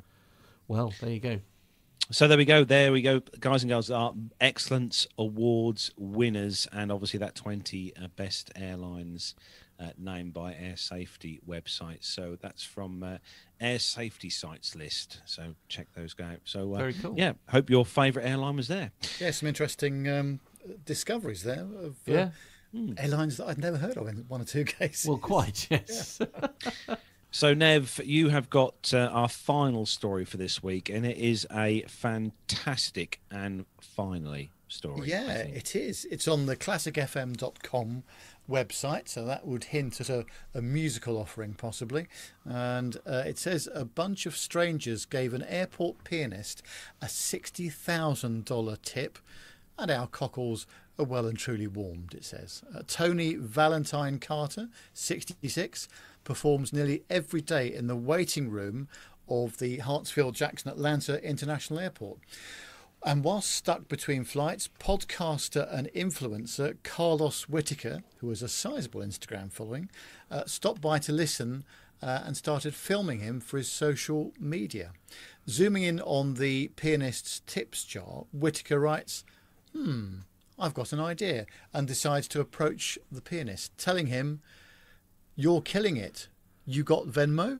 Well, 0.67 0.93
there 1.01 1.09
you 1.09 1.19
go. 1.19 1.39
So 2.11 2.27
there 2.27 2.37
we 2.37 2.45
go. 2.45 2.63
There 2.63 2.91
we 2.91 3.01
go, 3.01 3.21
guys 3.39 3.63
and 3.63 3.69
girls. 3.69 3.89
Are 3.91 4.13
excellence 4.39 5.07
awards 5.17 5.91
winners, 5.97 6.67
and 6.71 6.91
obviously 6.91 7.17
that 7.19 7.33
twenty 7.35 7.95
uh, 7.97 8.07
best 8.15 8.51
airlines 8.55 9.33
uh, 9.79 9.89
named 9.97 10.33
by 10.33 10.53
Air 10.53 10.75
Safety 10.75 11.39
website. 11.47 12.03
So 12.03 12.37
that's 12.41 12.63
from 12.63 13.01
uh, 13.03 13.17
Air 13.61 13.79
Safety 13.79 14.29
sites 14.29 14.75
list. 14.75 15.21
So 15.25 15.55
check 15.67 15.87
those 15.95 16.15
out. 16.21 16.39
So 16.43 16.73
uh, 16.75 16.77
Very 16.79 16.93
cool. 16.93 17.15
Yeah, 17.17 17.33
hope 17.49 17.69
your 17.69 17.85
favourite 17.85 18.27
airline 18.27 18.57
was 18.57 18.67
there. 18.67 18.91
Yeah, 19.19 19.31
some 19.31 19.47
interesting 19.47 20.07
um, 20.09 20.39
discoveries 20.85 21.43
there 21.43 21.63
of 21.81 21.95
uh, 22.07 22.11
Yeah. 22.11 22.29
airlines 22.97 23.37
that 23.37 23.47
I'd 23.47 23.57
never 23.57 23.77
heard 23.77 23.97
of 23.97 24.07
in 24.07 24.25
one 24.27 24.41
or 24.41 24.45
two 24.45 24.63
cases. 24.79 25.07
Well, 25.07 25.17
quite 25.17 25.67
yes. 25.71 26.19
So 27.31 27.53
Nev, 27.53 28.01
you 28.03 28.29
have 28.29 28.49
got 28.49 28.91
uh, 28.91 28.97
our 29.13 29.29
final 29.29 29.85
story 29.85 30.25
for 30.25 30.37
this 30.37 30.63
week, 30.63 30.89
and 30.89 31.05
it 31.05 31.17
is 31.17 31.45
a 31.51 31.83
fantastic 31.83 33.19
and 33.29 33.65
finally 33.79 34.49
story. 34.67 35.09
Yeah, 35.09 35.33
it 35.33 35.75
is. 35.75 36.05
It's 36.09 36.27
on 36.27 36.47
the 36.47 36.55
classicfm.com 36.55 38.03
website, 38.49 39.07
so 39.07 39.25
that 39.25 39.45
would 39.45 39.65
hint 39.65 40.01
at 40.01 40.09
a, 40.09 40.25
a 40.53 40.61
musical 40.61 41.17
offering 41.17 41.53
possibly. 41.53 42.07
And 42.45 42.97
uh, 43.07 43.23
it 43.25 43.37
says 43.37 43.69
a 43.73 43.85
bunch 43.85 44.25
of 44.25 44.35
strangers 44.35 45.05
gave 45.05 45.33
an 45.33 45.43
airport 45.43 46.03
pianist 46.03 46.63
a 47.01 47.05
$60,000 47.05 48.81
tip, 48.81 49.19
and 49.77 49.91
our 49.91 50.07
cockles 50.07 50.65
are 50.97 51.05
well 51.05 51.25
and 51.25 51.37
truly 51.37 51.67
warmed, 51.67 52.13
it 52.13 52.25
says. 52.25 52.61
Uh, 52.75 52.81
Tony 52.85 53.35
Valentine 53.35 54.19
Carter, 54.19 54.67
66, 54.93 55.87
performs 56.23 56.73
nearly 56.73 57.03
every 57.09 57.41
day 57.41 57.73
in 57.73 57.87
the 57.87 57.95
waiting 57.95 58.49
room 58.49 58.87
of 59.29 59.57
the 59.59 59.77
Hartsfield 59.77 60.33
Jackson 60.33 60.69
Atlanta 60.69 61.23
International 61.23 61.79
Airport. 61.79 62.19
And 63.03 63.23
whilst 63.23 63.51
stuck 63.51 63.87
between 63.87 64.25
flights, 64.25 64.69
podcaster 64.79 65.73
and 65.73 65.89
influencer 65.95 66.75
Carlos 66.83 67.47
Whitaker, 67.47 68.03
who 68.17 68.29
has 68.29 68.41
a 68.41 68.49
sizable 68.49 69.01
Instagram 69.01 69.51
following, 69.51 69.89
uh, 70.29 70.43
stopped 70.45 70.81
by 70.81 70.99
to 70.99 71.13
listen 71.13 71.63
uh, 72.01 72.23
and 72.25 72.35
started 72.35 72.75
filming 72.75 73.19
him 73.19 73.39
for 73.39 73.57
his 73.57 73.71
social 73.71 74.33
media. 74.37 74.91
Zooming 75.47 75.83
in 75.83 76.01
on 76.01 76.35
the 76.35 76.69
pianist's 76.75 77.41
tips 77.45 77.85
jar, 77.85 78.25
Whitaker 78.33 78.79
writes, 78.79 79.23
Hmm, 79.73 80.19
I've 80.57 80.73
got 80.73 80.91
an 80.91 80.99
idea, 80.99 81.45
and 81.73 81.87
decides 81.87 82.27
to 82.29 82.41
approach 82.41 82.99
the 83.09 83.21
pianist, 83.21 83.77
telling 83.77 84.07
him, 84.07 84.41
You're 85.35 85.61
killing 85.61 85.95
it. 85.95 86.27
You 86.65 86.83
got 86.83 87.07
Venmo? 87.07 87.59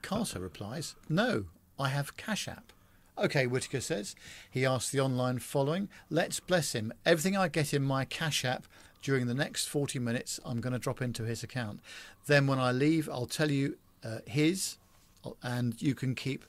Carter 0.00 0.40
replies, 0.40 0.94
No, 1.08 1.46
I 1.78 1.88
have 1.88 2.16
Cash 2.16 2.48
App. 2.48 2.72
Okay, 3.18 3.46
Whitaker 3.46 3.80
says. 3.80 4.14
He 4.50 4.66
asks 4.66 4.90
the 4.90 5.00
online 5.00 5.38
following 5.38 5.88
Let's 6.10 6.38
bless 6.38 6.74
him. 6.74 6.92
Everything 7.06 7.36
I 7.36 7.48
get 7.48 7.72
in 7.72 7.82
my 7.82 8.04
Cash 8.04 8.44
App 8.44 8.66
during 9.00 9.26
the 9.26 9.34
next 9.34 9.66
40 9.66 9.98
minutes, 9.98 10.38
I'm 10.44 10.60
going 10.60 10.74
to 10.74 10.78
drop 10.78 11.00
into 11.00 11.22
his 11.22 11.42
account. 11.42 11.80
Then 12.26 12.46
when 12.46 12.58
I 12.58 12.72
leave, 12.72 13.08
I'll 13.08 13.26
tell 13.26 13.50
you 13.50 13.78
uh, 14.04 14.18
his, 14.26 14.76
and 15.42 15.80
you 15.80 15.94
can 15.94 16.14
keep 16.14 16.44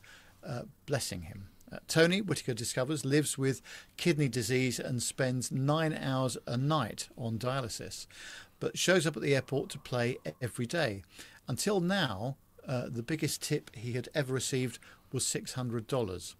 uh, 0.46 0.64
blessing 0.86 1.24
him. 1.24 1.48
Uh, 1.72 1.78
Tony, 1.88 2.22
Whitaker 2.22 2.54
discovers, 2.54 3.06
lives 3.06 3.38
with 3.38 3.62
kidney 3.96 4.28
disease 4.28 4.80
and 4.80 5.02
spends 5.02 5.52
nine 5.52 5.94
hours 5.94 6.38
a 6.48 6.58
night 6.58 7.10
on 7.18 7.38
dialysis, 7.38 8.08
but 8.60 8.78
shows 8.78 9.06
up 9.06 9.16
at 9.16 9.22
the 9.22 9.36
airport 9.36 9.70
to 9.70 9.80
play 9.80 10.18
every 10.42 10.66
day. 10.66 11.04
Until 11.48 11.80
now, 11.80 12.38
uh, 12.68 12.88
the 12.90 13.04
biggest 13.04 13.42
tip 13.42 13.74
he 13.76 13.94
had 13.94 14.10
ever 14.14 14.34
received 14.34 14.80
was 15.12 15.24
$600. 15.24 16.36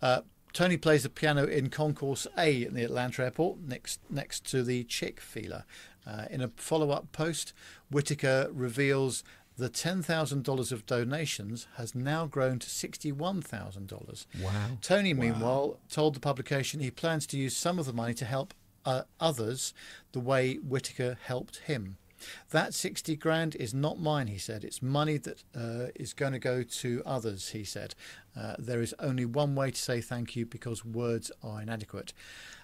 Uh, 0.00 0.22
Tony 0.52 0.76
plays 0.76 1.04
the 1.04 1.08
piano 1.08 1.44
in 1.44 1.70
Concourse 1.70 2.26
A 2.36 2.64
at 2.64 2.74
the 2.74 2.82
Atlanta 2.82 3.22
airport, 3.22 3.60
next 3.60 4.00
next 4.10 4.44
to 4.50 4.62
the 4.62 4.84
Chick-fil-A. 4.84 5.64
Uh, 6.06 6.24
in 6.30 6.40
a 6.40 6.48
follow-up 6.56 7.12
post, 7.12 7.52
Whitaker 7.90 8.48
reveals 8.52 9.22
the 9.56 9.68
$10,000 9.68 10.72
of 10.72 10.86
donations 10.86 11.66
has 11.76 11.94
now 11.94 12.26
grown 12.26 12.58
to 12.58 12.66
$61,000. 12.66 14.26
Wow. 14.40 14.50
Tony, 14.80 15.12
meanwhile, 15.12 15.78
told 15.90 16.14
the 16.14 16.20
publication 16.20 16.80
he 16.80 16.90
plans 16.90 17.26
to 17.26 17.36
use 17.36 17.54
some 17.54 17.78
of 17.78 17.84
the 17.84 17.92
money 17.92 18.14
to 18.14 18.24
help 18.24 18.54
uh, 18.86 19.02
others 19.20 19.74
the 20.12 20.20
way 20.20 20.54
Whitaker 20.56 21.18
helped 21.22 21.58
him. 21.58 21.98
That 22.50 22.74
60 22.74 23.16
grand 23.16 23.54
is 23.56 23.74
not 23.74 23.98
mine, 23.98 24.26
he 24.28 24.38
said. 24.38 24.64
It's 24.64 24.82
money 24.82 25.16
that 25.18 25.42
uh, 25.54 25.90
is 25.94 26.12
going 26.12 26.32
to 26.32 26.38
go 26.38 26.62
to 26.62 27.02
others, 27.06 27.50
he 27.50 27.64
said. 27.64 27.94
Uh, 28.38 28.54
there 28.58 28.80
is 28.80 28.94
only 28.98 29.24
one 29.24 29.54
way 29.54 29.70
to 29.70 29.80
say 29.80 30.00
thank 30.00 30.36
you 30.36 30.46
because 30.46 30.84
words 30.84 31.30
are 31.42 31.60
inadequate, 31.60 32.12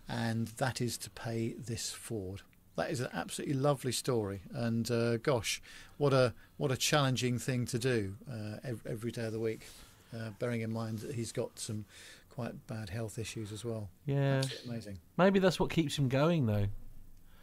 and 0.09 0.49
that 0.59 0.81
is 0.81 0.97
to 0.99 1.11
pay 1.11 1.55
this 1.59 1.91
forward. 1.91 2.43
That 2.77 2.91
is 2.91 3.01
an 3.01 3.09
absolutely 3.15 3.55
lovely 3.57 3.93
story, 3.93 4.43
and 4.53 4.91
uh, 4.91 5.17
gosh, 5.17 5.63
what 5.97 6.13
a 6.13 6.35
what 6.59 6.71
a 6.71 6.77
challenging 6.77 7.39
thing 7.39 7.65
to 7.67 7.79
do 7.79 8.15
uh, 8.31 8.59
every, 8.63 8.91
every 8.91 9.11
day 9.11 9.25
of 9.25 9.33
the 9.33 9.41
week. 9.41 9.67
Uh, 10.15 10.31
bearing 10.39 10.61
in 10.61 10.73
mind 10.73 11.01
that 11.01 11.15
he's 11.15 11.33
got 11.33 11.59
some 11.59 11.85
quite 12.31 12.67
bad 12.67 12.91
health 12.91 13.19
issues 13.19 13.51
as 13.51 13.65
well. 13.65 13.89
Yeah. 14.05 14.43
Amazing. 14.69 14.99
Maybe 15.17 15.39
that's 15.39 15.59
what 15.59 15.71
keeps 15.71 15.99
him 15.99 16.09
going, 16.09 16.47
though. 16.47 16.67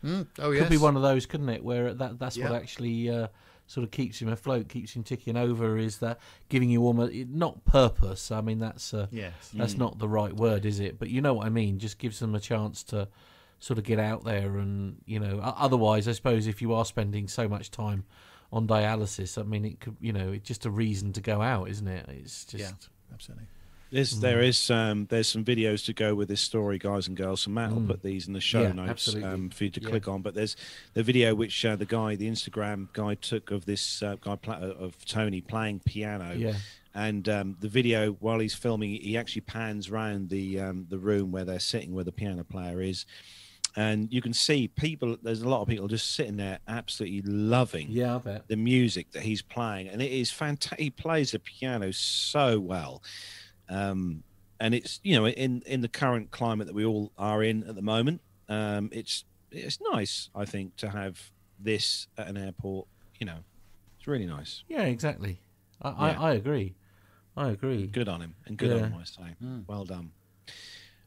Mm, 0.03 0.27
oh 0.39 0.51
Could 0.51 0.69
be 0.69 0.77
one 0.77 0.95
of 0.95 1.01
those, 1.01 1.25
couldn't 1.25 1.49
it? 1.49 1.63
Where 1.63 1.93
that 1.93 2.19
that's 2.19 2.37
what 2.37 2.51
actually 2.61 3.09
uh, 3.09 3.27
sort 3.67 3.83
of 3.85 3.91
keeps 3.91 4.21
him 4.21 4.27
afloat, 4.29 4.67
keeps 4.69 4.93
him 4.95 5.03
ticking 5.03 5.37
over. 5.37 5.77
Is 5.77 5.97
that 5.99 6.19
giving 6.49 6.69
you 6.69 6.83
almost 6.83 7.13
not 7.29 7.63
purpose? 7.65 8.31
I 8.31 8.41
mean, 8.41 8.59
that's 8.59 8.93
uh, 8.93 9.07
Yes. 9.11 9.33
that's 9.53 9.75
not 9.77 9.99
the 9.99 10.07
right 10.09 10.33
word, 10.33 10.65
is 10.65 10.79
it? 10.79 10.99
But 10.99 11.09
you 11.09 11.21
know 11.21 11.33
what 11.35 11.45
I 11.45 11.49
mean. 11.49 11.79
Just 11.79 11.97
gives 11.99 12.19
them 12.19 12.35
a 12.35 12.39
chance 12.39 12.83
to 12.85 13.07
sort 13.59 13.77
of 13.79 13.85
get 13.85 13.99
out 13.99 14.23
there, 14.25 14.57
and 14.57 14.97
you 15.05 15.19
know. 15.19 15.39
Otherwise, 15.41 16.07
I 16.07 16.11
suppose 16.11 16.47
if 16.47 16.61
you 16.61 16.73
are 16.73 16.85
spending 16.85 17.27
so 17.27 17.47
much 17.47 17.71
time 17.71 18.03
on 18.51 18.67
dialysis, 18.67 19.37
I 19.37 19.43
mean, 19.43 19.65
it 19.65 19.79
could, 19.79 19.95
you 20.01 20.11
know, 20.13 20.33
it's 20.33 20.47
just 20.47 20.65
a 20.65 20.69
reason 20.69 21.13
to 21.13 21.21
go 21.21 21.41
out, 21.41 21.69
isn't 21.69 21.87
it? 21.87 22.05
It's 22.09 22.45
just. 22.45 22.61
Yeah. 22.63 22.71
Absolutely. 23.13 23.45
There's 23.93 24.19
there 24.19 24.41
is 24.41 24.71
um, 24.71 25.05
there's 25.09 25.27
some 25.27 25.45
videos 25.45 25.85
to 25.85 25.93
go 25.93 26.15
with 26.15 26.27
this 26.27 26.41
story, 26.41 26.79
guys 26.79 27.07
and 27.07 27.15
girls. 27.15 27.41
So 27.41 27.51
Matt 27.51 27.71
will 27.71 27.81
Mm. 27.81 27.87
put 27.87 28.01
these 28.01 28.27
in 28.27 28.33
the 28.33 28.41
show 28.41 28.63
Yeah, 28.63 28.71
notes 28.73 29.13
um, 29.15 29.49
for 29.51 29.65
you 29.65 29.69
to 29.69 29.81
Yeah. 29.81 29.89
click 29.89 30.07
on. 30.07 30.23
But 30.23 30.33
there's 30.33 30.55
the 30.95 31.03
video 31.03 31.35
which 31.35 31.63
uh, 31.63 31.75
the 31.75 31.85
guy, 31.85 32.15
the 32.15 32.27
Instagram 32.27 32.91
guy, 32.93 33.13
took 33.15 33.51
of 33.51 33.65
this 33.65 34.01
uh, 34.01 34.15
guy 34.19 34.35
pla- 34.35 34.55
of 34.57 35.05
Tony 35.05 35.41
playing 35.41 35.81
piano. 35.85 36.33
Yeah. 36.35 36.55
And 36.95 37.29
um, 37.29 37.57
the 37.59 37.67
video, 37.69 38.13
while 38.13 38.39
he's 38.39 38.55
filming, 38.55 38.91
he 38.95 39.15
actually 39.15 39.41
pans 39.41 39.91
round 39.91 40.29
the 40.29 40.59
um, 40.59 40.87
the 40.89 40.97
room 40.97 41.31
where 41.31 41.45
they're 41.45 41.59
sitting, 41.59 41.93
where 41.93 42.03
the 42.03 42.11
piano 42.11 42.43
player 42.43 42.81
is, 42.81 43.05
and 43.75 44.11
you 44.11 44.21
can 44.23 44.33
see 44.33 44.67
people. 44.69 45.17
There's 45.21 45.41
a 45.43 45.49
lot 45.49 45.61
of 45.61 45.67
people 45.67 45.87
just 45.87 46.11
sitting 46.15 46.37
there, 46.37 46.59
absolutely 46.67 47.21
loving 47.23 47.87
Yeah, 47.91 48.19
the 48.47 48.55
music 48.57 49.11
that 49.11 49.21
he's 49.23 49.43
playing, 49.43 49.87
and 49.87 50.01
it 50.01 50.11
is 50.11 50.31
fantastic. 50.31 50.79
He 50.79 50.89
plays 50.89 51.31
the 51.31 51.39
piano 51.39 51.91
so 51.93 52.59
well, 52.59 53.01
um, 53.69 54.23
and 54.59 54.73
it's 54.73 54.99
you 55.03 55.15
know 55.15 55.27
in 55.27 55.61
in 55.65 55.81
the 55.81 55.87
current 55.89 56.31
climate 56.31 56.67
that 56.67 56.73
we 56.73 56.85
all 56.85 57.11
are 57.17 57.43
in 57.43 57.63
at 57.63 57.75
the 57.75 57.81
moment, 57.81 58.21
um, 58.49 58.89
it's 58.91 59.25
it's 59.51 59.79
nice 59.91 60.29
I 60.35 60.45
think 60.45 60.75
to 60.77 60.89
have 60.89 61.31
this 61.59 62.07
at 62.17 62.27
an 62.27 62.37
airport. 62.37 62.87
You 63.19 63.25
know, 63.27 63.39
it's 63.97 64.07
really 64.07 64.25
nice. 64.25 64.63
Yeah, 64.67 64.83
exactly. 64.83 65.39
I, 65.81 65.89
Yeah. 65.89 66.19
I, 66.21 66.29
I 66.29 66.33
agree. 66.33 66.75
I 67.35 67.49
agree. 67.49 67.87
Good 67.87 68.07
on 68.07 68.21
him, 68.21 68.35
and 68.45 68.57
good 68.57 68.69
Yeah. 68.69 68.83
on 68.85 68.91
him, 68.91 68.99
I 68.99 69.03
say. 69.05 69.35
Well 69.67 69.85
done. 69.85 70.11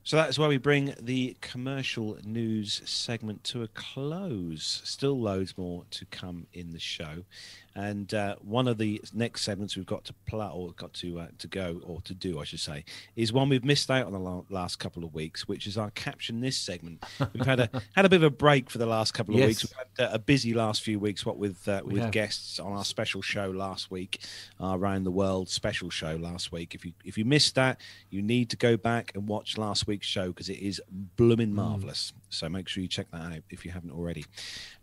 So 0.02 0.16
that's 0.16 0.38
where 0.38 0.48
we 0.48 0.57
bring 0.59 0.94
the 1.00 1.36
commercial 1.40 2.16
news 2.24 2.80
segment 2.84 3.42
to 3.44 3.64
a 3.64 3.68
close. 3.68 4.80
Still 4.84 5.18
loads 5.20 5.59
more 5.59 5.84
to 5.90 6.04
come 6.07 6.46
in 6.52 6.72
the 6.72 6.78
show, 6.78 7.24
and 7.76 8.14
uh, 8.14 8.36
one 8.40 8.66
of 8.66 8.78
the 8.78 9.02
next 9.12 9.42
segments 9.42 9.76
we've 9.76 9.84
got 9.84 10.04
to 10.06 10.14
play 10.26 10.48
or 10.50 10.72
got 10.72 10.94
to 10.94 11.20
uh, 11.20 11.26
to 11.38 11.46
go 11.46 11.80
or 11.84 12.00
to 12.02 12.14
do, 12.14 12.40
I 12.40 12.44
should 12.44 12.60
say, 12.60 12.84
is 13.16 13.32
one 13.34 13.50
we've 13.50 13.64
missed 13.64 13.90
out 13.90 14.06
on 14.06 14.12
the 14.12 14.18
la- 14.18 14.44
last 14.48 14.78
couple 14.78 15.04
of 15.04 15.12
weeks, 15.14 15.46
which 15.46 15.66
is 15.66 15.76
our 15.76 15.90
caption 15.90 16.40
this 16.40 16.56
segment. 16.56 17.04
We've 17.34 17.44
had 17.44 17.60
a 17.60 17.70
had 17.94 18.06
a 18.06 18.08
bit 18.08 18.16
of 18.16 18.22
a 18.22 18.30
break 18.30 18.70
for 18.70 18.78
the 18.78 18.86
last 18.86 19.12
couple 19.12 19.34
of 19.34 19.40
Yes. 19.40 19.48
weeks. 19.48 19.62
We've 19.64 19.86
had 19.98 20.08
uh, 20.08 20.14
a 20.14 20.18
busy 20.18 20.54
last 20.54 20.82
few 20.82 20.98
weeks, 20.98 21.26
what 21.26 21.36
with 21.36 21.68
uh, 21.68 21.82
with 21.84 22.10
guests 22.12 22.58
on 22.58 22.72
our 22.72 22.84
special 22.84 23.20
show 23.20 23.50
last 23.50 23.90
week, 23.90 24.20
our 24.58 24.78
around 24.78 25.04
the 25.04 25.10
world 25.10 25.48
special 25.50 25.90
show 25.90 26.16
last 26.16 26.50
week. 26.52 26.74
If 26.74 26.84
you 26.86 26.92
if 27.04 27.18
you 27.18 27.26
missed 27.26 27.56
that, 27.56 27.78
you 28.08 28.22
need 28.22 28.48
to 28.50 28.56
go 28.56 28.78
back 28.78 29.12
and 29.14 29.28
watch 29.28 29.58
last 29.58 29.86
week's 29.86 30.06
show 30.06 30.28
because 30.28 30.48
it 30.48 30.58
is 30.60 30.80
blooming 31.16 31.52
marvelous. 31.54 32.12
So 32.37 32.49
make 32.49 32.68
sure 32.68 32.82
you 32.82 32.89
check 32.89 33.11
that 33.12 33.20
out 33.20 33.43
if 33.51 33.64
you 33.64 33.70
haven't 33.70 33.91
already. 33.91 34.24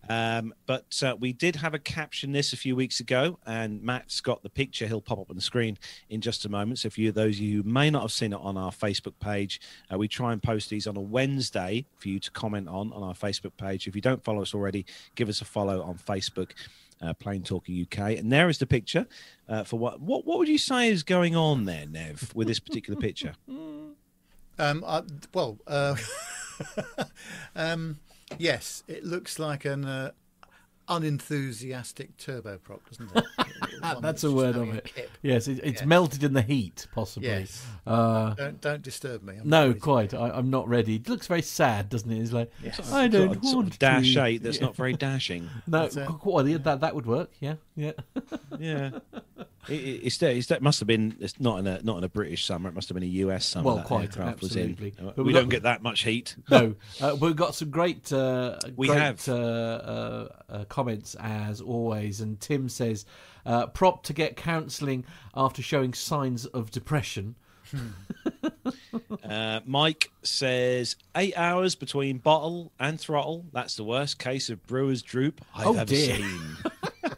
Um, 0.09 0.53
but 0.65 1.01
uh, 1.03 1.15
we 1.19 1.31
did 1.33 1.55
have 1.57 1.73
a 1.73 1.79
caption 1.79 2.31
this 2.31 2.51
a 2.51 2.57
few 2.57 2.75
weeks 2.75 2.99
ago, 2.99 3.39
and 3.45 3.81
Matt's 3.81 4.19
got 4.21 4.43
the 4.43 4.49
picture. 4.49 4.87
He'll 4.87 5.01
pop 5.01 5.19
up 5.19 5.29
on 5.29 5.35
the 5.35 5.41
screen 5.41 5.77
in 6.09 6.19
just 6.21 6.45
a 6.45 6.49
moment. 6.49 6.79
So, 6.79 6.89
for 6.89 6.99
you, 6.99 7.11
those 7.11 7.35
of 7.35 7.41
you 7.41 7.61
who 7.61 7.69
may 7.69 7.89
not 7.89 8.01
have 8.01 8.11
seen 8.11 8.33
it 8.33 8.39
on 8.41 8.57
our 8.57 8.71
Facebook 8.71 9.13
page, 9.19 9.61
uh, 9.91 9.97
we 9.97 10.07
try 10.07 10.33
and 10.33 10.41
post 10.41 10.69
these 10.69 10.87
on 10.87 10.97
a 10.97 11.01
Wednesday 11.01 11.85
for 11.97 12.09
you 12.09 12.19
to 12.19 12.31
comment 12.31 12.67
on 12.67 12.91
on 12.91 13.03
our 13.03 13.13
Facebook 13.13 13.55
page. 13.57 13.87
If 13.87 13.95
you 13.95 14.01
don't 14.01 14.23
follow 14.23 14.41
us 14.41 14.53
already, 14.53 14.85
give 15.15 15.29
us 15.29 15.41
a 15.41 15.45
follow 15.45 15.81
on 15.81 15.97
Facebook. 15.97 16.51
Uh, 17.01 17.13
Plane 17.13 17.43
Talking 17.43 17.81
UK, 17.81 18.17
and 18.17 18.31
there 18.31 18.47
is 18.47 18.59
the 18.59 18.65
picture 18.65 19.07
uh, 19.49 19.65
for 19.65 19.77
what, 19.77 19.99
what 19.99 20.25
what 20.25 20.37
would 20.37 20.47
you 20.47 20.59
say 20.59 20.87
is 20.87 21.03
going 21.03 21.35
on 21.35 21.65
there, 21.65 21.85
Nev, 21.85 22.31
with 22.33 22.47
this 22.47 22.59
particular 22.59 22.97
picture? 22.97 23.33
Um, 24.59 24.83
I, 24.85 25.01
well, 25.33 25.57
uh, 25.67 25.95
um, 27.55 27.99
yes, 28.37 28.83
it 28.87 29.03
looks 29.03 29.39
like 29.39 29.65
an 29.65 29.85
uh, 29.85 30.11
unenthusiastic 30.87 32.17
turboprop, 32.17 32.79
doesn't 32.89 33.09
it? 33.15 33.25
That's 33.81 33.99
that's 34.01 34.23
a 34.23 34.31
word 34.31 34.55
having 34.55 34.69
of 34.71 34.77
it. 34.77 34.85
kip. 34.85 35.11
Yes, 35.21 35.49
it, 35.49 35.59
it's 35.61 35.81
Yes. 35.81 35.85
melted 35.85 36.23
in 36.23 36.31
the 36.33 36.41
heat, 36.41 36.87
possibly. 36.93 37.27
Yes. 37.27 37.65
Uh, 37.85 38.33
Don't 38.35 38.61
don't 38.61 38.81
disturb 38.81 39.23
me. 39.23 39.35
I'm 39.41 39.49
no, 39.49 39.73
quite. 39.73 40.13
I, 40.13 40.29
I'm 40.29 40.49
not 40.49 40.69
ready. 40.69 40.95
It 40.95 41.09
looks 41.09 41.27
very 41.27 41.41
sad, 41.41 41.89
doesn't 41.89 42.09
it? 42.09 42.17
It's 42.21 42.31
like 42.31 42.49
Yes. 42.63 42.93
I 42.93 43.09
don't 43.09 43.43
sort 43.43 43.55
want 43.55 43.73
of 43.73 43.79
dash 43.79 44.13
to. 44.13 44.23
eight 44.23 44.41
that's 44.43 44.59
Yeah. 44.59 44.65
not 44.67 44.75
very 44.77 44.93
dashing. 45.09 45.49
No, 45.67 45.79
That's 45.81 45.97
it. 45.97 46.07
qu- 46.07 46.17
qu- 46.17 46.57
that 46.59 46.79
that 46.79 46.95
would 46.95 47.05
work. 47.05 47.31
Yeah, 47.41 47.55
yeah. 47.75 47.91
Yeah. 48.59 48.91
It, 49.69 49.73
it, 49.75 50.01
it's, 50.03 50.21
it's, 50.21 50.51
it 50.51 50.61
must 50.61 50.79
have 50.81 50.87
been. 50.87 51.15
It's 51.21 51.39
not 51.39 51.59
in 51.59 51.67
a 51.67 51.81
not 51.83 51.97
in 51.97 52.03
a 52.03 52.09
British 52.09 52.45
summer. 52.45 52.67
It 52.69 52.75
must 52.75 52.89
have 52.89 52.95
been 52.95 53.03
a 53.03 53.11
US 53.27 53.45
summer. 53.45 53.65
Well, 53.65 53.75
that 53.77 53.85
quite, 53.85 54.17
absolutely. 54.17 54.39
Was 54.41 54.55
in. 54.57 55.05
But 55.05 55.17
we 55.17 55.23
we've 55.23 55.35
don't 55.35 55.49
get 55.49 55.63
that 55.63 55.81
much 55.81 56.03
heat. 56.03 56.35
no, 56.51 56.75
uh, 57.01 57.15
we've 57.19 57.35
got 57.35 57.55
some 57.55 57.69
great, 57.69 58.11
uh, 58.11 58.57
We 58.75 58.87
great, 58.87 58.99
have. 58.99 59.29
uh, 59.29 59.33
uh, 59.33 60.27
uh, 60.49 60.65
comments 60.65 61.15
as 61.19 61.61
always. 61.61 62.19
And 62.19 62.39
Tim 62.41 62.67
says, 62.67 63.05
uh, 63.45 63.67
"Prop 63.67 64.03
to 64.03 64.13
get 64.13 64.35
counselling 64.35 65.05
after 65.35 65.61
showing 65.61 65.93
signs 65.93 66.45
of 66.45 66.71
depression." 66.71 67.35
Uh, 69.23 69.61
Mike 69.65 70.11
says 70.21 70.95
eight 71.15 71.35
hours 71.35 71.75
between 71.75 72.17
bottle 72.19 72.71
and 72.79 72.99
throttle. 72.99 73.45
That's 73.53 73.75
the 73.75 73.83
worst 73.83 74.19
case 74.19 74.49
of 74.49 74.65
brewer's 74.67 75.01
droop 75.01 75.41
I've 75.55 75.67
Oh, 75.67 75.73
ever 75.73 75.85
dear. 75.85 76.17
seen. 76.17 76.41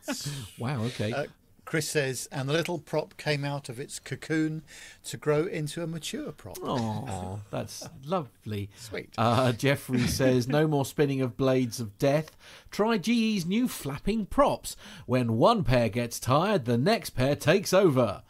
Wow. 0.60 0.84
Okay. 0.84 1.12
Uh, 1.12 1.26
Chris 1.66 1.90
says, 1.90 2.30
and 2.32 2.48
the 2.48 2.54
little 2.54 2.78
prop 2.78 3.18
came 3.18 3.44
out 3.44 3.70
of 3.70 3.80
its 3.80 3.98
cocoon 3.98 4.62
to 5.04 5.18
grow 5.18 5.46
into 5.46 5.82
a 5.82 5.88
mature 5.88 6.32
prop. 6.32 6.60
Oh, 6.62 7.40
that's 7.50 7.90
lovely. 8.06 8.70
Sweet. 8.78 9.10
Uh, 9.18 9.52
Jeffrey 9.52 10.02
says, 10.08 10.48
no 10.48 10.68
more 10.68 10.86
spinning 10.86 11.22
of 11.22 11.36
blades 11.36 11.80
of 11.80 11.98
death. 11.98 12.38
Try 12.70 13.00
GE's 13.00 13.48
new 13.48 13.68
flapping 13.68 14.28
props. 14.28 14.78
When 15.08 15.38
one 15.38 15.64
pair 15.64 15.90
gets 15.90 16.20
tired, 16.20 16.66
the 16.66 16.78
next 16.78 17.12
pair 17.12 17.36
takes 17.36 17.74
over. 17.74 18.22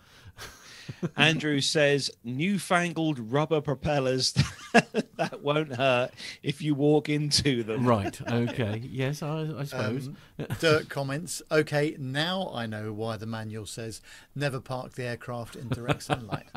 Andrew 1.16 1.62
says 1.62 2.12
newfangled 2.24 3.20
rubber 3.32 3.62
propellers 3.62 4.34
that 4.74 5.41
won't 5.41 5.76
hurt 5.76 6.12
if 6.43 6.62
you 6.62 6.76
walk 6.76 7.10
into 7.10 7.64
them. 7.64 7.86
Right. 7.88 8.20
Okay. 8.30 8.82
Yes, 8.84 9.22
I, 9.22 9.49
I 9.58 9.64
suppose. 9.64 10.08
Um, 10.08 10.18
Dirk 10.60 10.89
comments, 10.89 11.41
okay, 11.51 11.95
now 11.97 12.51
I 12.53 12.66
know 12.66 12.91
why 12.91 13.18
the 13.18 13.26
manual 13.26 13.66
says 13.66 14.01
never 14.36 14.60
park 14.60 14.93
the 14.93 15.03
aircraft 15.03 15.56
in 15.56 15.70
direct 15.70 16.03
sunlight. 16.03 16.47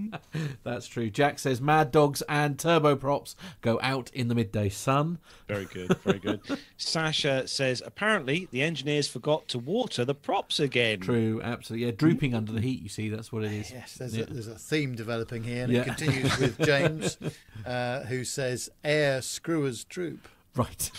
That's 0.64 0.86
true. 0.86 1.10
Jack 1.10 1.38
says, 1.38 1.60
mad 1.60 1.92
dogs 1.92 2.22
and 2.28 2.56
turboprops 2.58 3.34
go 3.60 3.78
out 3.82 4.10
in 4.12 4.28
the 4.28 4.34
midday 4.34 4.68
sun. 4.68 5.18
Very 5.48 5.66
good, 5.66 5.96
very 5.98 6.18
good. 6.18 6.40
Sasha 6.76 7.46
says 7.46 7.82
apparently 7.84 8.48
the 8.50 8.62
engineers 8.62 9.08
forgot 9.08 9.48
to 9.48 9.58
water 9.58 10.04
the 10.04 10.14
props 10.14 10.58
again. 10.58 11.00
True. 11.00 11.40
Absolutely. 11.42 11.86
Yeah. 11.86 11.92
Drooping 11.92 12.34
under 12.34 12.52
the 12.52 12.60
heat. 12.60 12.82
You 12.82 12.88
see, 12.88 13.08
that's 13.08 13.32
what 13.32 13.44
it 13.44 13.52
is. 13.52 13.72
Yes, 13.82 13.94
there's, 13.96 14.16
Yeah. 14.16 14.24
a, 14.24 14.26
there's 14.26 14.46
a 14.48 14.54
theme 14.58 14.94
developing 14.94 15.42
here, 15.42 15.64
and 15.64 15.72
Yeah. 15.72 15.80
it 15.80 15.84
continues 15.86 16.38
with 16.38 16.58
James, 16.64 17.18
uh, 17.66 18.00
who 18.04 18.24
says, 18.24 18.70
air 18.84 19.20
screwers 19.22 19.84
droop. 19.84 20.28
Right. 20.54 20.90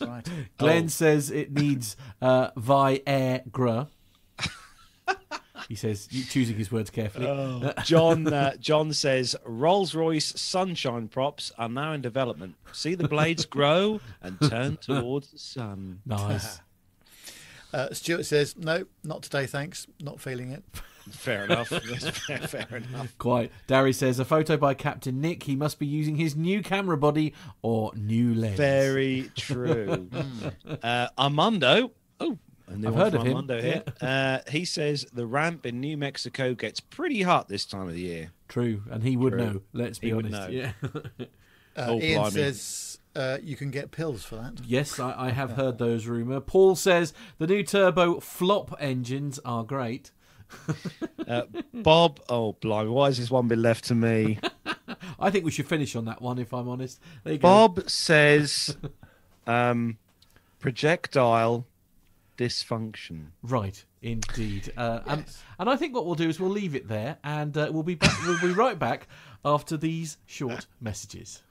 Right. 0.00 0.26
Glenn 0.58 0.84
Oh. 0.84 0.88
says 0.88 1.30
it 1.30 1.52
needs 1.52 1.96
uh, 2.22 2.50
Viagra. 2.52 3.88
he 5.68 5.74
says, 5.74 6.06
choosing 6.30 6.56
his 6.56 6.72
words 6.72 6.88
carefully. 6.88 7.26
Oh. 7.26 7.72
John 7.84 8.32
uh, 8.32 8.56
John 8.56 8.92
says 8.94 9.36
Rolls 9.44 9.94
Royce 9.94 10.32
Sunshine 10.40 11.08
props 11.08 11.52
are 11.58 11.68
now 11.68 11.92
in 11.92 12.00
development. 12.00 12.54
See 12.72 12.94
the 12.94 13.08
blades 13.08 13.44
grow 13.44 14.00
and 14.22 14.40
turn 14.40 14.76
towards 14.78 15.30
the 15.32 15.38
sun. 15.38 16.00
Nice. 16.06 16.60
Uh, 17.74 17.92
Stuart 17.92 18.24
says, 18.24 18.56
no, 18.56 18.86
not 19.04 19.22
today, 19.24 19.44
thanks. 19.44 19.86
Not 20.00 20.20
feeling 20.20 20.52
it. 20.52 20.62
Fair 21.10 21.44
enough. 21.44 21.68
Fair, 22.26 22.38
fair 22.38 22.76
enough. 22.76 23.16
Quite. 23.18 23.52
Darry 23.66 23.92
says 23.92 24.18
a 24.18 24.24
photo 24.24 24.56
by 24.56 24.74
Captain 24.74 25.20
Nick. 25.20 25.42
He 25.44 25.56
must 25.56 25.78
be 25.78 25.86
using 25.86 26.16
his 26.16 26.36
new 26.36 26.62
camera 26.62 26.96
body 26.96 27.34
or 27.62 27.92
new 27.94 28.34
lens. 28.34 28.56
Very 28.56 29.30
true. 29.36 30.08
uh, 30.82 31.08
Armando. 31.18 31.92
Oh, 32.20 32.38
I've 32.70 32.94
heard 32.94 33.12
from 33.12 33.20
of 33.22 33.26
him, 33.26 33.32
Armando 33.36 33.62
here. 33.62 33.82
Uh, 34.00 34.38
he 34.50 34.64
says 34.64 35.06
the 35.12 35.26
ramp 35.26 35.64
in 35.66 35.80
New 35.80 35.96
Mexico 35.96 36.54
gets 36.54 36.80
pretty 36.80 37.22
hot 37.22 37.48
this 37.48 37.64
time 37.64 37.88
of 37.88 37.94
the 37.94 38.00
year. 38.00 38.32
True, 38.48 38.82
and 38.90 39.02
he 39.02 39.16
would 39.16 39.32
True. 39.32 39.44
know. 39.44 39.62
Let's 39.72 39.98
be 39.98 40.08
He 40.08 40.12
would 40.12 40.26
honest. 40.34 40.50
know. 40.50 40.72
Yeah. 41.18 41.26
Uh, 41.76 41.84
Oh, 41.90 42.00
Ian 42.00 42.22
blimey. 42.22 42.30
says, 42.32 42.98
uh, 43.14 43.38
you 43.40 43.54
can 43.54 43.70
get 43.70 43.92
pills 43.92 44.24
for 44.24 44.34
that. 44.34 44.54
yes, 44.66 44.98
I, 44.98 45.14
I 45.26 45.30
have 45.30 45.52
heard 45.52 45.78
those 45.78 46.06
rumour. 46.08 46.40
Paul 46.40 46.74
says 46.74 47.12
the 47.38 47.46
new 47.46 47.62
turbo 47.62 48.18
flop 48.18 48.74
engines 48.80 49.38
are 49.44 49.62
great. 49.62 50.10
Uh, 51.26 51.42
Bob. 51.74 52.20
Oh, 52.30 52.54
blimey. 52.54 52.88
Why 52.88 53.06
has 53.06 53.18
this 53.18 53.30
one 53.30 53.48
been 53.48 53.60
left 53.60 53.84
to 53.88 53.94
me? 53.94 54.38
I 55.20 55.28
think 55.30 55.44
we 55.44 55.50
should 55.50 55.68
finish 55.68 55.94
on 55.94 56.06
that 56.06 56.22
one, 56.22 56.38
if 56.38 56.54
I'm 56.54 56.70
honest. 56.70 57.02
There 57.22 57.34
you 57.34 57.38
go. 57.38 57.42
Bob 57.42 57.90
says 57.90 58.74
um, 59.46 59.98
projectile 60.58 61.66
dysfunction. 62.38 63.26
Right, 63.42 63.84
indeed. 64.00 64.72
Uh, 64.74 65.00
and, 65.06 65.24
and 65.58 65.68
I 65.68 65.76
think 65.76 65.94
what 65.94 66.06
we'll 66.06 66.14
do 66.14 66.30
is 66.30 66.40
we'll 66.40 66.48
leave 66.48 66.74
it 66.74 66.88
there, 66.88 67.18
and 67.22 67.54
uh, 67.58 67.68
we'll 67.70 67.82
be 67.82 67.96
back. 67.96 68.16
we'll 68.22 68.40
be 68.40 68.52
right 68.52 68.78
back 68.78 69.06
after 69.44 69.76
these 69.76 70.16
short 70.24 70.66
messages. 70.80 71.42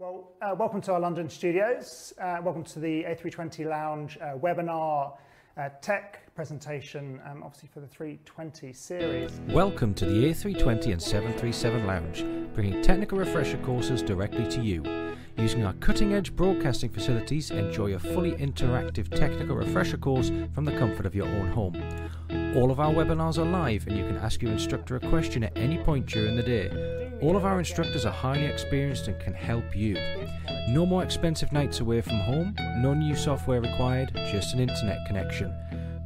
Well, 0.00 0.32
uh, 0.40 0.56
welcome 0.58 0.80
to 0.82 0.94
our 0.94 1.00
London 1.00 1.28
studios. 1.28 2.14
Uh, 2.20 2.38
welcome 2.42 2.64
to 2.64 2.80
the 2.80 3.04
A320 3.04 3.66
Lounge 3.66 4.18
uh, 4.20 4.38
webinar 4.38 5.18
uh, 5.56 5.68
tech 5.82 6.29
presentation, 6.40 7.20
um, 7.26 7.42
obviously 7.42 7.68
for 7.68 7.80
the 7.80 7.86
320 7.86 8.72
series. 8.72 9.42
Welcome 9.48 9.92
to 9.92 10.06
the 10.06 10.24
A320 10.24 10.92
and 10.92 11.02
737 11.02 11.86
Lounge, 11.86 12.24
bringing 12.54 12.80
technical 12.80 13.18
refresher 13.18 13.58
courses 13.58 14.00
directly 14.00 14.46
to 14.46 14.62
you. 14.62 14.82
Using 15.36 15.66
our 15.66 15.74
cutting 15.74 16.14
edge 16.14 16.34
broadcasting 16.34 16.88
facilities, 16.88 17.50
enjoy 17.50 17.92
a 17.92 17.98
fully 17.98 18.32
interactive 18.36 19.14
technical 19.14 19.54
refresher 19.54 19.98
course 19.98 20.32
from 20.54 20.64
the 20.64 20.72
comfort 20.78 21.04
of 21.04 21.14
your 21.14 21.26
own 21.26 21.48
home. 21.48 21.76
All 22.56 22.70
of 22.70 22.80
our 22.80 22.90
webinars 22.90 23.36
are 23.36 23.44
live 23.44 23.86
and 23.86 23.98
you 23.98 24.06
can 24.06 24.16
ask 24.16 24.40
your 24.40 24.52
instructor 24.52 24.96
a 24.96 25.00
question 25.10 25.44
at 25.44 25.54
any 25.58 25.76
point 25.76 26.06
during 26.06 26.36
the 26.36 26.42
day. 26.42 27.10
All 27.20 27.36
of 27.36 27.44
our 27.44 27.58
instructors 27.58 28.06
are 28.06 28.14
highly 28.14 28.46
experienced 28.46 29.08
and 29.08 29.20
can 29.20 29.34
help 29.34 29.76
you. 29.76 29.94
No 30.68 30.86
more 30.86 31.04
expensive 31.04 31.52
nights 31.52 31.80
away 31.80 32.00
from 32.00 32.18
home, 32.20 32.56
no 32.78 32.94
new 32.94 33.14
software 33.14 33.60
required, 33.60 34.10
just 34.32 34.54
an 34.54 34.60
internet 34.60 35.06
connection. 35.06 35.54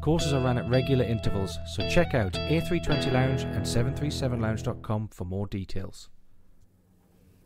Courses 0.04 0.34
are 0.34 0.40
run 0.40 0.58
at 0.58 0.68
regular 0.68 1.02
intervals, 1.02 1.58
so 1.64 1.88
check 1.88 2.12
out 2.12 2.34
A320 2.34 3.10
Lounge 3.10 3.44
and 3.44 3.64
737lounge.com 3.64 5.08
for 5.08 5.24
more 5.24 5.46
details. 5.46 6.10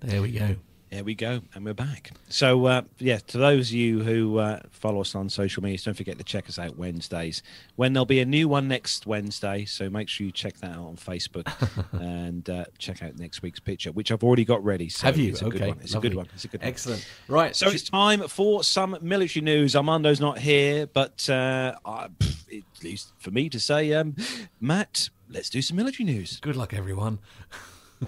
There 0.00 0.20
we 0.20 0.32
go. 0.32 0.56
There 0.90 1.04
we 1.04 1.14
go, 1.14 1.42
and 1.54 1.66
we're 1.66 1.74
back. 1.74 2.12
So, 2.30 2.64
uh, 2.64 2.82
yeah, 2.98 3.18
to 3.18 3.36
those 3.36 3.68
of 3.68 3.74
you 3.74 4.02
who 4.02 4.38
uh, 4.38 4.60
follow 4.70 5.02
us 5.02 5.14
on 5.14 5.28
social 5.28 5.62
media, 5.62 5.78
don't 5.84 5.92
forget 5.92 6.16
to 6.16 6.24
check 6.24 6.48
us 6.48 6.58
out 6.58 6.78
Wednesdays 6.78 7.42
when 7.76 7.92
there'll 7.92 8.06
be 8.06 8.20
a 8.20 8.24
new 8.24 8.48
one 8.48 8.68
next 8.68 9.06
Wednesday. 9.06 9.66
So 9.66 9.90
make 9.90 10.08
sure 10.08 10.24
you 10.24 10.32
check 10.32 10.56
that 10.58 10.70
out 10.70 10.86
on 10.86 10.96
Facebook 10.96 11.46
and 12.00 12.48
uh, 12.48 12.64
check 12.78 13.02
out 13.02 13.18
next 13.18 13.42
week's 13.42 13.60
picture, 13.60 13.92
which 13.92 14.10
I've 14.10 14.24
already 14.24 14.46
got 14.46 14.64
ready. 14.64 14.88
So 14.88 15.06
Have 15.06 15.18
you? 15.18 15.28
It's 15.28 15.42
a 15.42 15.50
good 15.50 15.60
one. 15.60 15.78
It's 15.82 15.92
lovely. 15.92 16.06
a 16.06 16.10
good 16.10 16.16
one. 16.16 16.28
It's 16.34 16.44
a 16.46 16.48
good 16.48 16.62
one. 16.62 16.68
Excellent. 16.68 17.06
Right. 17.28 17.54
So 17.54 17.68
it's 17.68 17.90
time 17.90 18.26
for 18.26 18.64
some 18.64 18.96
military 19.02 19.44
news. 19.44 19.76
Armando's 19.76 20.20
not 20.20 20.38
here, 20.38 20.86
but 20.86 21.28
uh, 21.28 21.74
I, 21.84 22.04
at 22.04 22.82
least 22.82 23.12
for 23.18 23.30
me 23.30 23.50
to 23.50 23.60
say, 23.60 23.92
um, 23.92 24.16
Matt, 24.58 25.10
let's 25.28 25.50
do 25.50 25.60
some 25.60 25.76
military 25.76 26.06
news. 26.06 26.40
good 26.40 26.56
luck, 26.56 26.72
everyone. 26.72 27.18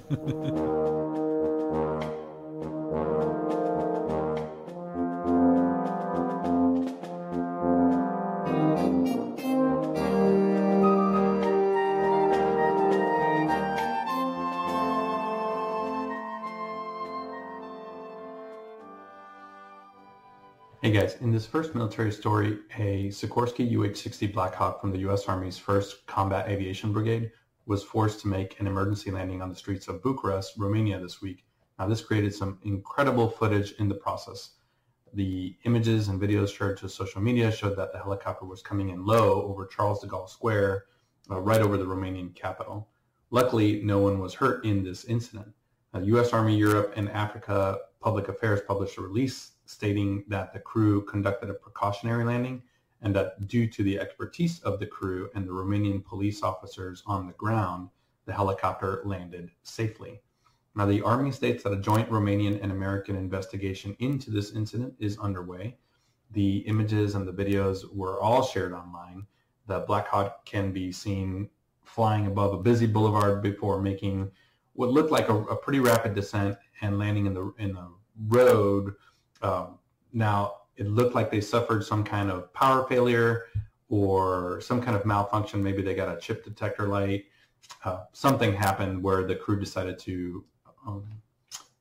Hey 20.82 20.92
guys, 20.92 21.16
in 21.20 21.30
this 21.30 21.44
first 21.44 21.74
military 21.74 22.10
story, 22.10 22.60
a 22.78 23.08
Sikorsky 23.08 23.70
UH-60 23.70 24.32
Black 24.32 24.54
Hawk 24.54 24.80
from 24.80 24.90
the 24.90 25.00
U.S. 25.00 25.26
Army's 25.28 25.60
1st 25.60 26.06
Combat 26.06 26.48
Aviation 26.48 26.90
Brigade 26.90 27.32
was 27.66 27.84
forced 27.84 28.20
to 28.20 28.28
make 28.28 28.58
an 28.58 28.66
emergency 28.66 29.10
landing 29.10 29.42
on 29.42 29.50
the 29.50 29.54
streets 29.54 29.88
of 29.88 30.02
Bucharest, 30.02 30.54
Romania 30.56 30.98
this 30.98 31.20
week. 31.20 31.44
Now 31.78 31.86
this 31.86 32.00
created 32.00 32.34
some 32.34 32.58
incredible 32.62 33.28
footage 33.28 33.72
in 33.72 33.90
the 33.90 33.94
process. 33.94 34.52
The 35.12 35.54
images 35.64 36.08
and 36.08 36.18
videos 36.18 36.48
shared 36.48 36.78
to 36.78 36.88
social 36.88 37.20
media 37.20 37.52
showed 37.52 37.76
that 37.76 37.92
the 37.92 37.98
helicopter 37.98 38.46
was 38.46 38.62
coming 38.62 38.88
in 38.88 39.04
low 39.04 39.42
over 39.42 39.66
Charles 39.66 40.00
de 40.00 40.06
Gaulle 40.06 40.30
Square, 40.30 40.86
uh, 41.30 41.40
right 41.40 41.60
over 41.60 41.76
the 41.76 41.84
Romanian 41.84 42.34
capital. 42.34 42.88
Luckily, 43.30 43.82
no 43.82 43.98
one 43.98 44.18
was 44.18 44.32
hurt 44.32 44.64
in 44.64 44.82
this 44.82 45.04
incident. 45.04 45.52
U.S. 46.00 46.32
Army 46.32 46.56
Europe 46.56 46.94
and 46.96 47.10
Africa 47.10 47.80
Public 48.00 48.28
Affairs 48.28 48.62
published 48.66 48.96
a 48.96 49.02
release 49.02 49.50
stating 49.70 50.24
that 50.28 50.52
the 50.52 50.58
crew 50.58 51.04
conducted 51.04 51.48
a 51.48 51.54
precautionary 51.54 52.24
landing 52.24 52.62
and 53.02 53.14
that 53.14 53.46
due 53.46 53.66
to 53.66 53.82
the 53.82 53.98
expertise 53.98 54.60
of 54.60 54.78
the 54.78 54.86
crew 54.86 55.30
and 55.34 55.46
the 55.46 55.52
Romanian 55.52 56.04
police 56.04 56.42
officers 56.42 57.02
on 57.06 57.26
the 57.26 57.32
ground, 57.34 57.88
the 58.26 58.32
helicopter 58.32 59.02
landed 59.04 59.50
safely. 59.62 60.20
Now, 60.74 60.86
the 60.86 61.02
Army 61.02 61.32
states 61.32 61.62
that 61.62 61.72
a 61.72 61.80
joint 61.80 62.10
Romanian 62.10 62.62
and 62.62 62.70
American 62.70 63.16
investigation 63.16 63.96
into 64.00 64.30
this 64.30 64.52
incident 64.52 64.94
is 64.98 65.18
underway. 65.18 65.78
The 66.32 66.58
images 66.58 67.14
and 67.14 67.26
the 67.26 67.32
videos 67.32 67.92
were 67.92 68.20
all 68.20 68.42
shared 68.42 68.72
online. 68.72 69.26
the 69.66 69.80
Black 69.80 70.08
Hawk 70.08 70.44
can 70.44 70.72
be 70.72 70.92
seen 70.92 71.48
flying 71.84 72.26
above 72.26 72.52
a 72.52 72.58
busy 72.58 72.86
boulevard 72.86 73.42
before 73.42 73.80
making 73.80 74.30
what 74.74 74.90
looked 74.90 75.10
like 75.10 75.28
a, 75.28 75.36
a 75.36 75.56
pretty 75.56 75.80
rapid 75.80 76.14
descent 76.14 76.56
and 76.82 76.98
landing 76.98 77.26
in 77.26 77.34
the 77.34 77.52
in 77.58 77.74
the 77.74 77.88
road. 78.28 78.94
Um, 79.42 79.78
now 80.12 80.54
it 80.76 80.86
looked 80.86 81.14
like 81.14 81.30
they 81.30 81.40
suffered 81.40 81.84
some 81.84 82.04
kind 82.04 82.30
of 82.30 82.52
power 82.54 82.86
failure 82.88 83.46
or 83.88 84.60
some 84.60 84.80
kind 84.80 84.96
of 84.96 85.04
malfunction. 85.04 85.62
Maybe 85.62 85.82
they 85.82 85.94
got 85.94 86.14
a 86.14 86.20
chip 86.20 86.44
detector 86.44 86.86
light. 86.86 87.26
Uh, 87.84 88.04
something 88.12 88.52
happened 88.52 89.02
where 89.02 89.24
the 89.24 89.36
crew 89.36 89.58
decided 89.58 89.98
to 90.00 90.44
um, 90.86 91.04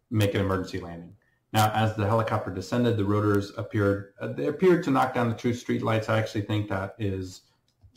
make 0.09 0.33
an 0.33 0.41
emergency 0.41 0.79
landing. 0.79 1.13
Now, 1.51 1.71
as 1.73 1.95
the 1.95 2.05
helicopter 2.05 2.51
descended, 2.51 2.97
the 2.97 3.05
rotors 3.05 3.53
appeared 3.57 4.13
uh, 4.21 4.33
they 4.33 4.47
appeared 4.47 4.83
to 4.83 4.91
knock 4.91 5.13
down 5.13 5.29
the 5.29 5.35
two 5.35 5.53
street 5.53 5.81
lights. 5.81 6.09
I 6.09 6.19
actually 6.19 6.41
think 6.41 6.69
that 6.69 6.95
is 6.99 7.41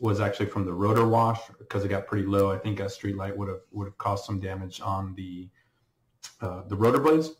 was 0.01 0.21
actually 0.21 0.47
from 0.47 0.65
the 0.65 0.73
rotor 0.73 1.07
wash 1.07 1.39
because 1.59 1.85
it 1.85 1.89
got 1.89 2.07
pretty 2.07 2.27
low. 2.27 2.51
I 2.51 2.59
think 2.59 2.81
a 2.81 2.89
street 2.89 3.17
light 3.17 3.37
would 3.37 3.49
have 3.49 3.61
would 3.73 3.87
have 3.87 3.99
caused 3.99 4.25
some 4.25 4.41
damage 4.41 4.81
on 4.81 5.15
the 5.15 5.51
uh, 6.41 6.63
the 6.69 6.77
rotor 6.77 6.99
blades, 6.99 7.31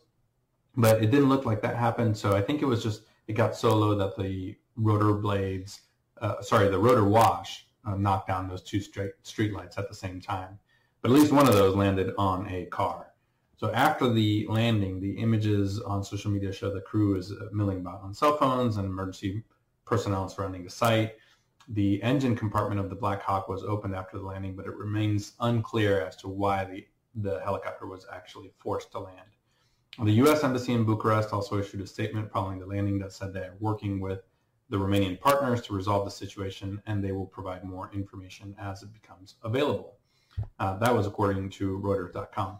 but 0.75 1.03
it 1.03 1.11
didn't 1.11 1.29
look 1.29 1.45
like 1.45 1.61
that 1.61 1.75
happened. 1.75 2.17
So 2.17 2.35
I 2.35 2.41
think 2.41 2.61
it 2.61 2.65
was 2.65 2.83
just 2.83 3.03
it 3.27 3.33
got 3.33 3.55
so 3.55 3.75
low 3.75 3.95
that 3.95 4.17
the 4.17 4.55
rotor 4.75 5.13
blades, 5.13 5.81
uh, 6.21 6.41
sorry, 6.41 6.69
the 6.69 6.79
rotor 6.79 7.03
wash 7.03 7.65
uh, 7.85 7.95
knocked 7.95 8.27
down 8.27 8.47
those 8.47 8.63
two 8.63 8.79
straight 8.79 9.13
street 9.23 9.53
lights 9.53 9.77
at 9.77 9.87
the 9.87 9.95
same 9.95 10.19
time. 10.19 10.59
But 11.01 11.11
at 11.11 11.17
least 11.17 11.31
one 11.31 11.47
of 11.47 11.53
those 11.53 11.75
landed 11.75 12.13
on 12.17 12.47
a 12.47 12.65
car. 12.65 13.07
So 13.57 13.71
after 13.71 14.11
the 14.11 14.45
landing, 14.49 14.99
the 14.99 15.11
images 15.11 15.79
on 15.79 16.03
social 16.03 16.31
media 16.31 16.51
show 16.51 16.73
the 16.73 16.81
crew 16.81 17.15
is 17.15 17.31
uh, 17.31 17.47
milling 17.51 17.79
about 17.79 18.01
on 18.01 18.13
cell 18.13 18.37
phones 18.37 18.77
and 18.77 18.85
emergency 18.85 19.43
personnel 19.85 20.27
surrounding 20.27 20.63
the 20.63 20.69
site. 20.69 21.15
The 21.69 22.01
engine 22.03 22.35
compartment 22.35 22.81
of 22.81 22.89
the 22.89 22.95
Black 22.95 23.21
Hawk 23.21 23.47
was 23.47 23.63
opened 23.63 23.95
after 23.95 24.17
the 24.17 24.25
landing, 24.25 24.55
but 24.55 24.65
it 24.65 24.75
remains 24.75 25.33
unclear 25.39 26.01
as 26.01 26.15
to 26.17 26.27
why 26.27 26.65
the, 26.65 26.85
the 27.15 27.39
helicopter 27.41 27.85
was 27.87 28.05
actually 28.11 28.51
forced 28.57 28.91
to 28.91 28.99
land. 28.99 29.29
The 30.01 30.11
U.S. 30.11 30.43
Embassy 30.43 30.73
in 30.73 30.85
Bucharest 30.85 31.33
also 31.33 31.59
issued 31.59 31.81
a 31.81 31.87
statement 31.87 32.31
following 32.31 32.57
the 32.57 32.65
landing 32.65 32.97
that 32.99 33.11
said 33.11 33.31
they 33.31 33.41
are 33.41 33.55
working 33.59 33.99
with 33.99 34.21
the 34.69 34.77
Romanian 34.77 35.19
partners 35.19 35.61
to 35.63 35.73
resolve 35.73 36.03
the 36.03 36.11
situation 36.11 36.81
and 36.87 37.03
they 37.03 37.11
will 37.11 37.27
provide 37.27 37.63
more 37.63 37.91
information 37.93 38.55
as 38.59 38.81
it 38.81 38.91
becomes 38.91 39.35
available. 39.43 39.97
Uh, 40.57 40.77
that 40.79 40.95
was 40.95 41.05
according 41.05 41.51
to 41.51 41.79
Reuters.com. 41.79 42.59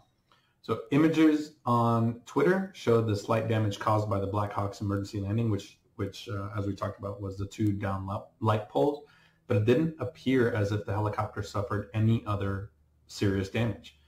So 0.62 0.82
images 0.92 1.56
on 1.66 2.20
Twitter 2.24 2.70
showed 2.72 3.08
the 3.08 3.16
slight 3.16 3.48
damage 3.48 3.80
caused 3.80 4.08
by 4.08 4.20
the 4.20 4.28
Black 4.28 4.52
Hawk's 4.52 4.80
emergency 4.80 5.18
landing, 5.18 5.50
which, 5.50 5.80
which 5.96 6.28
uh, 6.28 6.50
as 6.56 6.66
we 6.66 6.74
talked 6.74 7.00
about, 7.00 7.20
was 7.20 7.36
the 7.36 7.46
two 7.46 7.72
down 7.72 8.08
light 8.40 8.68
poles. 8.68 9.04
But 9.48 9.56
it 9.56 9.64
didn't 9.64 9.96
appear 9.98 10.52
as 10.54 10.70
if 10.70 10.86
the 10.86 10.92
helicopter 10.92 11.42
suffered 11.42 11.90
any 11.94 12.24
other 12.26 12.70
serious 13.08 13.48
damage. 13.48 13.98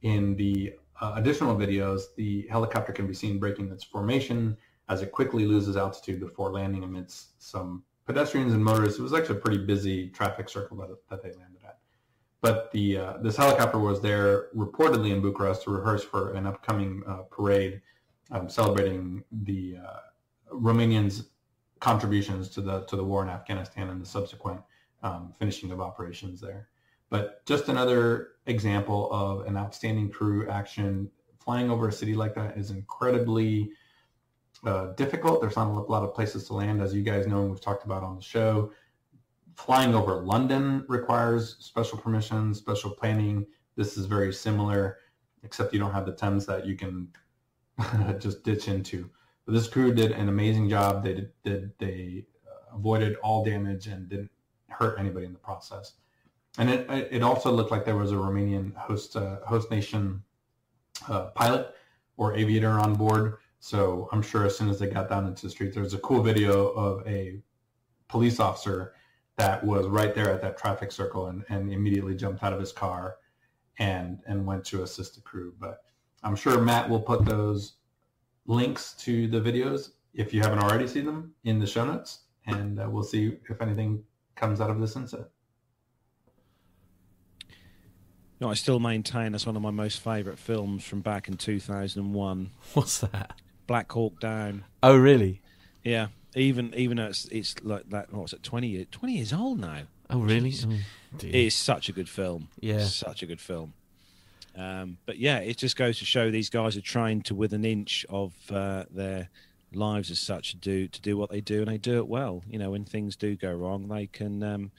In 0.00 0.34
the 0.36 0.72
uh, 1.02 1.14
additional 1.16 1.56
videos, 1.56 2.14
the 2.16 2.46
helicopter 2.48 2.92
can 2.92 3.08
be 3.08 3.12
seen 3.12 3.40
breaking 3.40 3.70
its 3.72 3.82
formation 3.82 4.56
as 4.88 5.02
it 5.02 5.10
quickly 5.10 5.44
loses 5.44 5.76
altitude 5.76 6.20
before 6.20 6.52
landing 6.52 6.84
amidst 6.84 7.42
some 7.42 7.82
pedestrians 8.06 8.52
and 8.52 8.64
motorists. 8.64 9.00
It 9.00 9.02
was 9.02 9.12
actually 9.12 9.38
a 9.38 9.40
pretty 9.40 9.64
busy 9.64 10.08
traffic 10.10 10.48
circle 10.48 10.76
that, 10.78 10.90
that 11.10 11.22
they 11.22 11.30
landed. 11.30 11.60
At. 11.64 11.78
But 12.40 12.70
the 12.70 12.98
uh, 12.98 13.12
this 13.18 13.36
helicopter 13.36 13.78
was 13.78 14.00
there 14.00 14.48
reportedly 14.54 15.10
in 15.12 15.20
Bucharest 15.20 15.64
to 15.64 15.70
rehearse 15.70 16.04
for 16.04 16.34
an 16.34 16.46
upcoming 16.46 17.02
uh, 17.06 17.22
parade 17.30 17.82
um, 18.30 18.48
celebrating 18.48 19.24
the 19.42 19.78
uh, 19.84 20.00
Romanians' 20.52 21.26
contributions 21.80 22.48
to 22.50 22.60
the 22.60 22.82
to 22.82 22.94
the 22.94 23.04
war 23.04 23.24
in 23.24 23.28
Afghanistan 23.28 23.88
and 23.88 24.00
the 24.00 24.06
subsequent 24.06 24.60
um, 25.02 25.32
finishing 25.36 25.72
of 25.72 25.80
operations 25.80 26.40
there. 26.40 26.68
But 27.12 27.46
just 27.46 27.68
another 27.68 28.30
example 28.46 29.08
of 29.12 29.46
an 29.46 29.56
outstanding 29.56 30.10
crew 30.10 30.48
action. 30.48 31.08
Flying 31.38 31.70
over 31.70 31.88
a 31.88 31.92
city 31.92 32.14
like 32.14 32.34
that 32.34 32.56
is 32.56 32.70
incredibly 32.70 33.70
uh, 34.64 34.94
difficult. 34.94 35.40
There's 35.40 35.56
not 35.56 35.68
a 35.68 35.70
lot 35.70 36.02
of 36.02 36.14
places 36.14 36.46
to 36.48 36.54
land, 36.54 36.82
as 36.82 36.92
you 36.92 37.02
guys 37.02 37.28
know, 37.28 37.42
and 37.42 37.50
we've 37.50 37.60
talked 37.60 37.84
about 37.84 38.02
on 38.02 38.16
the 38.16 38.22
show 38.22 38.72
flying 39.56 39.94
over 39.94 40.14
London 40.14 40.84
requires 40.88 41.56
special 41.60 41.98
permissions, 41.98 42.58
special 42.58 42.90
planning. 42.90 43.46
This 43.76 43.96
is 43.96 44.06
very 44.06 44.32
similar, 44.32 44.98
except 45.42 45.72
you 45.72 45.78
don't 45.78 45.92
have 45.92 46.06
the 46.06 46.12
Thames 46.12 46.46
that 46.46 46.66
you 46.66 46.76
can 46.76 47.08
just 48.18 48.42
ditch 48.44 48.68
into. 48.68 49.10
But 49.46 49.54
this 49.54 49.68
crew 49.68 49.92
did 49.94 50.12
an 50.12 50.28
amazing 50.28 50.68
job. 50.68 51.02
They 51.02 51.14
did, 51.14 51.32
did 51.44 51.72
they 51.78 52.26
uh, 52.46 52.76
avoided 52.76 53.16
all 53.16 53.44
damage 53.44 53.86
and 53.86 54.08
didn't 54.08 54.30
hurt 54.68 54.98
anybody 54.98 55.26
in 55.26 55.32
the 55.32 55.38
process. 55.38 55.94
And 56.58 56.68
it 56.68 56.86
it 56.90 57.22
also 57.22 57.50
looked 57.50 57.70
like 57.70 57.84
there 57.84 57.96
was 57.96 58.12
a 58.12 58.16
Romanian 58.16 58.74
host 58.76 59.16
uh, 59.16 59.36
host 59.46 59.70
nation 59.70 60.22
uh, 61.08 61.26
pilot 61.30 61.74
or 62.16 62.34
aviator 62.34 62.78
on 62.78 62.94
board. 62.94 63.38
So 63.60 64.08
I'm 64.12 64.22
sure 64.22 64.44
as 64.44 64.56
soon 64.56 64.68
as 64.68 64.78
they 64.78 64.88
got 64.88 65.08
down 65.08 65.26
into 65.26 65.42
the 65.46 65.50
street, 65.50 65.72
there's 65.72 65.94
a 65.94 65.98
cool 65.98 66.22
video 66.22 66.68
of 66.70 67.06
a 67.06 67.40
police 68.08 68.40
officer 68.40 68.94
that 69.36 69.64
was 69.64 69.86
right 69.86 70.14
there 70.14 70.30
at 70.30 70.42
that 70.42 70.58
traffic 70.58 70.92
circle 70.92 71.28
and, 71.28 71.44
and 71.48 71.72
immediately 71.72 72.14
jumped 72.14 72.42
out 72.42 72.52
of 72.52 72.60
his 72.60 72.72
car 72.72 73.16
and 73.78 74.20
and 74.26 74.44
went 74.44 74.64
to 74.66 74.82
assist 74.82 75.14
the 75.14 75.20
crew. 75.20 75.54
But 75.58 75.84
I'm 76.22 76.36
sure 76.36 76.60
Matt 76.60 76.88
will 76.88 77.00
put 77.00 77.24
those 77.24 77.74
links 78.46 78.92
to 78.94 79.26
the 79.28 79.40
videos 79.40 79.92
if 80.12 80.34
you 80.34 80.40
haven't 80.42 80.58
already 80.58 80.86
seen 80.86 81.06
them 81.06 81.32
in 81.44 81.58
the 81.58 81.66
show 81.66 81.86
notes, 81.86 82.24
and 82.46 82.78
uh, 82.78 82.88
we'll 82.90 83.02
see 83.02 83.38
if 83.48 83.62
anything 83.62 84.02
comes 84.34 84.60
out 84.60 84.70
of 84.70 84.80
this 84.80 84.96
incident. 84.96 85.28
No, 88.42 88.50
I 88.50 88.54
still 88.54 88.80
maintain 88.80 89.30
that's 89.30 89.46
one 89.46 89.54
of 89.54 89.62
my 89.62 89.70
most 89.70 90.00
favourite 90.00 90.36
films 90.36 90.82
from 90.82 91.00
back 91.00 91.28
in 91.28 91.36
2001. 91.36 92.50
What's 92.74 92.98
that? 92.98 93.40
Black 93.68 93.92
Hawk 93.92 94.18
Down. 94.18 94.64
Oh, 94.82 94.96
really? 94.96 95.40
Yeah, 95.84 96.08
even 96.34 96.74
even 96.74 96.96
though 96.96 97.06
it's, 97.06 97.26
it's 97.26 97.54
like 97.62 97.88
that. 97.90 98.12
What's 98.12 98.32
it? 98.32 98.42
Twenty 98.42 98.66
years? 98.66 98.88
Twenty 98.90 99.14
years 99.14 99.32
old 99.32 99.60
now. 99.60 99.82
Oh 100.10 100.18
really? 100.18 100.52
Oh, 100.66 100.72
it 101.18 101.34
is 101.34 101.54
such 101.54 101.88
a 101.88 101.92
good 101.92 102.08
film. 102.08 102.48
Yeah, 102.58 102.80
such 102.80 103.22
a 103.22 103.26
good 103.26 103.40
film. 103.40 103.74
Um, 104.56 104.98
but 105.06 105.18
yeah, 105.18 105.38
it 105.38 105.56
just 105.56 105.76
goes 105.76 106.00
to 106.00 106.04
show 106.04 106.32
these 106.32 106.50
guys 106.50 106.76
are 106.76 106.80
trained 106.80 107.26
to 107.26 107.36
with 107.36 107.52
an 107.52 107.64
inch 107.64 108.04
of 108.08 108.32
uh, 108.50 108.86
their 108.90 109.28
lives 109.72 110.10
as 110.10 110.18
such 110.18 110.60
do 110.60 110.88
to 110.88 111.00
do 111.00 111.16
what 111.16 111.30
they 111.30 111.40
do, 111.40 111.60
and 111.60 111.68
they 111.68 111.78
do 111.78 111.98
it 111.98 112.08
well. 112.08 112.42
You 112.50 112.58
know, 112.58 112.72
when 112.72 112.86
things 112.86 113.14
do 113.14 113.36
go 113.36 113.54
wrong, 113.54 113.86
they 113.86 114.08
can 114.08 114.42
um, 114.42 114.72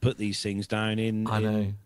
put 0.00 0.18
these 0.18 0.42
things 0.42 0.66
down 0.66 0.98
in. 0.98 1.28
I 1.28 1.38
know. 1.38 1.48
In, 1.50 1.76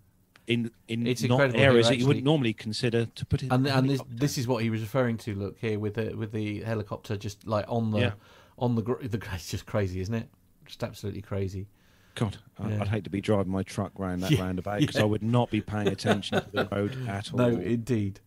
in 0.50 0.70
in 0.88 1.06
it's 1.06 1.22
not 1.22 1.54
areas 1.54 1.88
that 1.88 1.98
you 1.98 2.06
wouldn't 2.06 2.24
normally 2.24 2.52
consider 2.52 3.06
to 3.06 3.26
put 3.26 3.42
in. 3.42 3.52
And, 3.52 3.66
and 3.66 3.88
this, 3.88 4.00
this 4.08 4.36
is 4.36 4.48
what 4.48 4.62
he 4.62 4.70
was 4.70 4.80
referring 4.80 5.16
to. 5.18 5.34
Look 5.34 5.58
here 5.58 5.78
with 5.78 5.94
the 5.94 6.14
with 6.14 6.32
the 6.32 6.60
helicopter 6.62 7.16
just 7.16 7.46
like 7.46 7.64
on 7.68 7.92
the 7.92 7.98
yeah 7.98 8.12
on 8.58 8.74
the 8.74 8.82
the 9.02 9.20
it's 9.32 9.50
just 9.50 9.66
crazy, 9.66 10.00
isn't 10.00 10.14
it? 10.14 10.28
Just 10.66 10.84
absolutely 10.84 11.22
crazy. 11.22 11.68
God, 12.16 12.36
yeah. 12.58 12.80
I'd 12.80 12.88
hate 12.88 13.04
to 13.04 13.10
be 13.10 13.20
driving 13.20 13.52
my 13.52 13.62
truck 13.62 13.92
round 13.96 14.22
that 14.24 14.32
yeah, 14.32 14.42
roundabout 14.42 14.80
because 14.80 14.96
yeah. 14.96 15.02
I 15.02 15.06
would 15.06 15.22
not 15.22 15.50
be 15.50 15.60
paying 15.60 15.88
attention 15.96 16.42
to 16.42 16.50
the 16.50 16.68
road 16.70 17.08
at 17.08 17.32
all. 17.32 17.38
No, 17.38 17.48
indeed. 17.48 18.20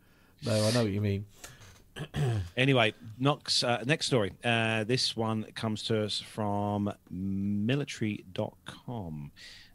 No, 0.46 0.54
I 0.54 0.72
know 0.72 0.84
what 0.84 0.92
you 0.92 1.02
mean. 1.02 1.26
anyway, 2.58 2.94
next, 3.20 3.64
uh, 3.64 3.84
next 3.86 4.08
story. 4.08 4.34
Uh, 4.44 4.84
this 4.84 5.16
one 5.16 5.44
comes 5.54 5.84
to 5.84 6.04
us 6.04 6.20
from 6.20 6.92
military.com. 7.10 8.02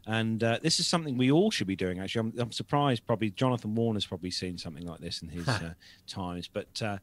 And 0.09 0.43
uh, 0.43 0.57
this 0.63 0.79
is 0.79 0.87
something 0.87 1.19
we 1.19 1.31
all 1.31 1.51
should 1.51 1.67
be 1.67 1.75
doing. 1.75 1.99
Actually, 1.99 2.31
I'm, 2.31 2.39
I'm, 2.39 2.51
surprised. 2.51 3.05
Probably 3.05 3.29
Jonathan 3.29 3.75
Warner's 3.75 4.07
probably 4.07 4.31
seen 4.31 4.57
something 4.57 4.83
like 4.83 5.01
this 5.01 5.21
in 5.21 5.29
his 5.29 5.47
uh, 5.47 5.75
times. 6.07 6.49
But 6.51 6.81
uh, 6.81 6.97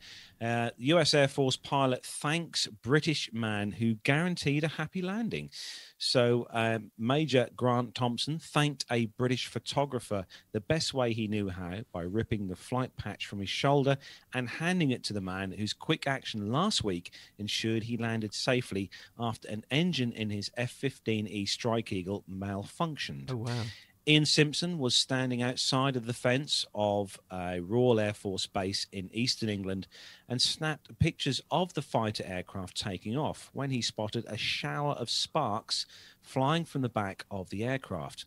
uh 0.45 0.71
U.S. 0.77 1.15
Air 1.15 1.29
Force 1.29 1.57
pilot 1.57 2.05
thanks 2.05 2.67
British 2.83 3.31
man 3.33 3.71
who 3.71 3.95
guaranteed 4.03 4.65
a 4.65 4.69
happy 4.69 5.03
landing. 5.03 5.51
So 5.99 6.49
um, 6.51 6.91
Major 6.99 7.49
Grant 7.55 7.95
Thompson 7.95 8.41
thanked 8.41 8.85
a 8.91 9.07
British 9.07 9.47
photographer 9.47 10.27
the 10.51 10.61
best 10.61 10.93
way 10.93 11.13
he 11.13 11.29
knew 11.29 11.49
how 11.49 11.83
by 11.93 12.03
ripping 12.03 12.49
the 12.49 12.57
flight 12.57 12.91
patch 12.97 13.27
from 13.27 13.39
his 13.39 13.49
shoulder 13.49 13.99
and 14.37 14.51
handing 14.51 14.91
it 14.91 15.03
to 15.03 15.15
the 15.15 15.21
man 15.23 15.51
whose 15.51 15.73
quick 15.73 16.07
action 16.07 16.53
last 16.53 16.85
week 16.85 17.11
ensured 17.39 17.85
he 17.85 17.97
landed 17.97 18.35
safely 18.35 18.91
after 19.19 19.49
an 19.49 19.65
engine 19.71 20.13
in 20.13 20.29
his 20.29 20.51
F-15E 20.59 21.49
Strike 21.49 21.91
Eagle 21.91 22.23
malfunctioned. 22.31 23.31
Oh 23.33 23.37
wow! 23.37 23.63
Ian 24.07 24.27
Simpson 24.27 24.79
was 24.79 24.95
standing 24.95 25.43
outside 25.43 25.97
of 25.97 26.05
the 26.05 26.13
fence 26.13 26.67
of 26.75 27.19
a 27.33 27.61
Royal 27.61 27.99
Air 27.99 28.13
Force 28.13 28.47
base 28.47 28.87
in 28.93 29.09
eastern 29.11 29.49
England 29.49 29.89
and 30.29 30.41
snapped 30.41 30.97
pictures 30.99 31.41
of 31.51 31.73
the 31.73 31.81
fighter 31.81 32.23
aircraft 32.27 32.77
taking 32.77 33.17
off 33.17 33.49
when 33.55 33.71
he 33.71 33.81
spotted 33.81 34.27
a 34.29 34.37
shower 34.37 34.93
of 34.93 35.09
sparks 35.09 35.87
flying 36.21 36.67
from 36.67 36.83
the 36.83 36.91
back 36.91 37.25
of 37.31 37.49
the 37.49 37.65
aircraft. 37.65 38.27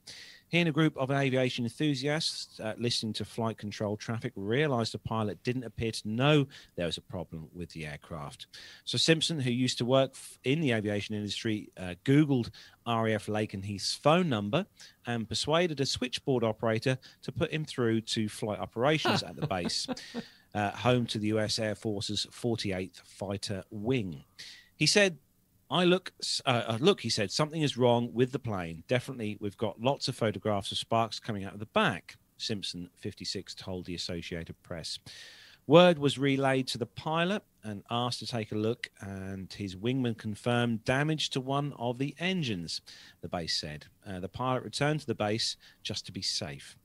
He 0.50 0.58
and 0.58 0.68
a 0.68 0.72
group 0.72 0.98
of 0.98 1.12
aviation 1.12 1.64
enthusiasts 1.64 2.60
uh, 2.60 2.74
listening 2.78 3.14
to 3.14 3.26
flight 3.26 3.58
control 3.58 3.96
traffic 3.96 4.34
realized 4.36 4.94
the 4.94 5.00
pilot 5.00 5.44
didn't 5.44 5.64
appear 5.64 5.92
to 5.92 6.10
know 6.10 6.48
there 6.76 6.88
was 6.88 6.98
a 6.98 7.02
problem 7.02 7.48
with 7.54 7.70
the 7.70 7.86
aircraft. 7.86 8.48
So 8.84 8.98
Simpson, 8.98 9.40
who 9.40 9.52
used 9.52 9.78
to 9.78 9.86
work 9.86 10.16
in 10.44 10.60
the 10.60 10.72
aviation 10.72 11.14
industry, 11.14 11.70
uh, 11.78 11.94
Googled 12.04 12.50
RAF 12.88 13.28
Lakenheath's 13.28 13.94
phone 13.94 14.28
number 14.28 14.66
and 15.06 15.30
persuaded 15.30 15.80
a 15.80 15.86
switchboard 15.86 16.44
operator 16.44 16.98
to 17.22 17.32
put 17.32 17.52
him 17.52 17.64
through 17.64 18.02
to 18.02 18.28
flight 18.28 18.60
operations 18.60 19.22
at 19.22 19.36
the 19.36 19.46
base, 19.48 19.88
uh, 20.56 20.72
home 20.72 21.06
to 21.06 21.20
the 21.20 21.28
US 21.28 21.60
Air 21.60 21.76
Force's 21.76 22.26
48th 22.32 23.02
Fighter 23.04 23.64
Wing. 23.70 24.24
He 24.76 24.88
said 24.88 25.20
I 25.72 25.84
look, 25.84 26.12
uh, 26.46 26.64
uh, 26.68 26.78
look, 26.80 27.02
he 27.02 27.10
said, 27.10 27.32
something 27.32 27.62
is 27.62 27.78
wrong 27.78 28.10
with 28.12 28.32
the 28.32 28.40
plane. 28.40 28.84
Definitely, 28.88 29.38
we've 29.40 29.58
got 29.58 29.80
lots 29.80 30.08
of 30.08 30.16
photographs 30.16 30.72
of 30.72 30.80
sparks 30.80 31.20
coming 31.20 31.44
out 31.44 31.54
of 31.54 31.60
the 31.60 31.68
back, 31.68 32.18
Simpson 32.38 32.90
56 32.96 33.54
told 33.54 33.86
the 33.86 33.94
Associated 33.94 34.56
Press. 34.64 34.98
Word 35.68 36.00
was 36.00 36.18
relayed 36.18 36.68
to 36.70 36.80
the 36.80 36.88
pilot 36.88 37.44
and 37.64 37.84
asked 37.90 38.19
to 38.19 38.27
take 38.27 38.52
a 38.52 38.56
look, 38.56 38.90
and 39.02 39.52
his 39.52 39.76
wingman 39.76 40.18
confirmed 40.18 40.84
damage 40.86 41.30
to 41.31 41.41
one 41.41 41.73
of 41.77 41.98
the 41.98 42.15
engines, 42.19 42.81
the 43.22 43.30
base 43.30 43.56
said. 43.56 43.86
Uh, 44.07 44.19
the 44.19 44.30
pilot 44.30 44.64
returned 44.64 44.99
to 45.02 45.06
the 45.06 45.15
base 45.15 45.56
just 45.84 46.06
to 46.06 46.11
be 46.11 46.22
safe. 46.22 46.76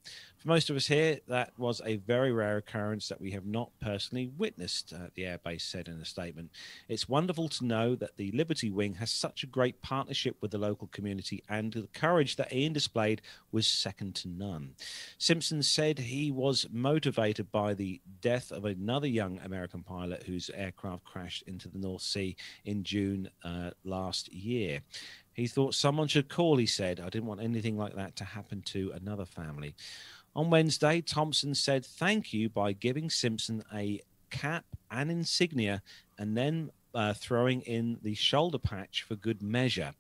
For 0.45 0.49
most 0.49 0.69
of 0.69 0.77
us 0.77 0.89
here, 0.89 1.21
that 1.29 1.59
was 1.59 1.81
a 1.87 1.97
very 1.97 2.31
rare 2.31 2.59
occurrence 2.59 3.09
that 3.09 3.21
we 3.21 3.31
have 3.31 3.47
not 3.47 3.71
personally 3.81 4.27
witnessed, 4.27 4.93
uh, 4.93 5.09
the 5.15 5.23
airbase 5.23 5.63
said 5.63 5.89
in 5.89 5.95
a 5.95 6.05
statement. 6.05 6.51
It's 6.87 7.09
wonderful 7.09 7.49
to 7.49 7.65
know 7.65 7.95
that 7.95 8.19
the 8.19 8.31
Liberty 8.33 8.71
Wing 8.71 8.95
has 8.95 9.11
such 9.11 9.43
a 9.43 9.47
great 9.47 9.81
partnership 9.81 10.37
with 10.43 10.51
the 10.51 10.59
local 10.59 10.89
community, 10.89 11.43
and 11.49 11.73
the 11.73 11.89
courage 11.95 12.37
that 12.37 12.53
Ian 12.53 12.75
displayed 12.75 13.23
was 13.53 13.67
second 13.67 14.17
to 14.17 14.29
none. 14.29 14.75
Simpson 15.17 15.63
said 15.63 15.99
he 15.99 16.31
was 16.31 16.67
motivated 16.71 17.51
by 17.51 17.73
the 17.73 18.03
death 18.21 18.53
of 18.53 18.67
another 18.67 19.07
young 19.07 19.39
American 19.39 19.83
pilot 19.83 20.25
whose 20.25 20.51
aircraft 20.65 21.05
crashed 21.05 21.43
into 21.47 21.69
the 21.69 21.79
North 21.79 22.03
Sea 22.03 22.37
in 22.65 22.83
June 22.83 23.29
uh, 23.45 23.71
last 23.85 24.33
year. 24.33 24.81
He 25.33 25.47
thought 25.47 25.75
someone 25.75 26.09
should 26.09 26.29
call, 26.29 26.57
he 26.57 26.67
said. 26.67 27.01
I 27.01 27.09
didn't 27.09 27.27
want 27.27 27.43
anything 27.43 27.77
like 27.77 27.95
that 27.97 28.17
to 28.17 28.25
happen 28.25 28.63
to 28.67 28.93
another 28.95 29.25
family. 29.25 29.75
On 30.37 30.51
Wednesday, 30.51 31.01
Thompson 31.01 31.55
said 31.55 31.85
thank 31.85 32.33
you 32.33 32.49
by 32.49 32.73
giving 32.73 33.11
Simpson 33.11 33.63
a 33.73 34.01
cap 34.31 34.65
and 34.91 35.11
insignia 35.11 35.83
and 36.19 36.37
then 36.37 36.71
uh, 36.95 37.13
throwing 37.13 37.61
in 37.63 37.99
the 38.03 38.15
shoulder 38.15 38.59
patch 38.59 39.03
for 39.03 39.17
good 39.17 39.43
measure. 39.43 39.93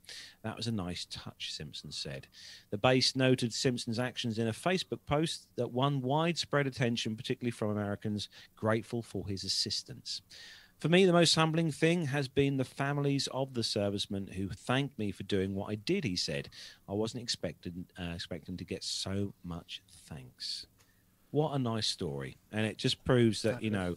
That 0.42 0.56
was 0.56 0.66
a 0.66 0.72
nice 0.72 1.06
touch, 1.10 1.52
Simpson 1.52 1.92
said. 1.92 2.28
The 2.70 2.78
base 2.78 3.16
noted 3.16 3.52
Simpson's 3.52 3.98
actions 3.98 4.38
in 4.38 4.48
a 4.48 4.52
Facebook 4.52 5.00
post 5.06 5.48
that 5.56 5.72
won 5.72 6.00
widespread 6.00 6.66
attention, 6.66 7.16
particularly 7.16 7.50
from 7.50 7.70
Americans 7.70 8.28
grateful 8.56 9.02
for 9.02 9.26
his 9.26 9.44
assistance. 9.44 10.22
For 10.78 10.88
me, 10.88 11.06
the 11.06 11.12
most 11.12 11.34
humbling 11.34 11.70
thing 11.70 12.06
has 12.06 12.28
been 12.28 12.56
the 12.56 12.64
families 12.64 13.26
of 13.28 13.54
the 13.54 13.62
servicemen 13.62 14.26
who 14.36 14.48
thanked 14.48 14.98
me 14.98 15.12
for 15.12 15.22
doing 15.22 15.54
what 15.54 15.70
I 15.70 15.76
did, 15.76 16.04
he 16.04 16.16
said. 16.16 16.50
I 16.88 16.92
wasn't 16.92 17.22
expecting, 17.22 17.86
uh, 17.98 18.12
expecting 18.14 18.56
to 18.58 18.64
get 18.64 18.84
so 18.84 19.32
much 19.42 19.82
thanks. 19.90 20.66
What 21.30 21.54
a 21.54 21.58
nice 21.58 21.86
story. 21.86 22.36
And 22.52 22.66
it 22.66 22.76
just 22.76 23.02
proves 23.04 23.42
that, 23.42 23.62
you 23.62 23.70
know, 23.70 23.96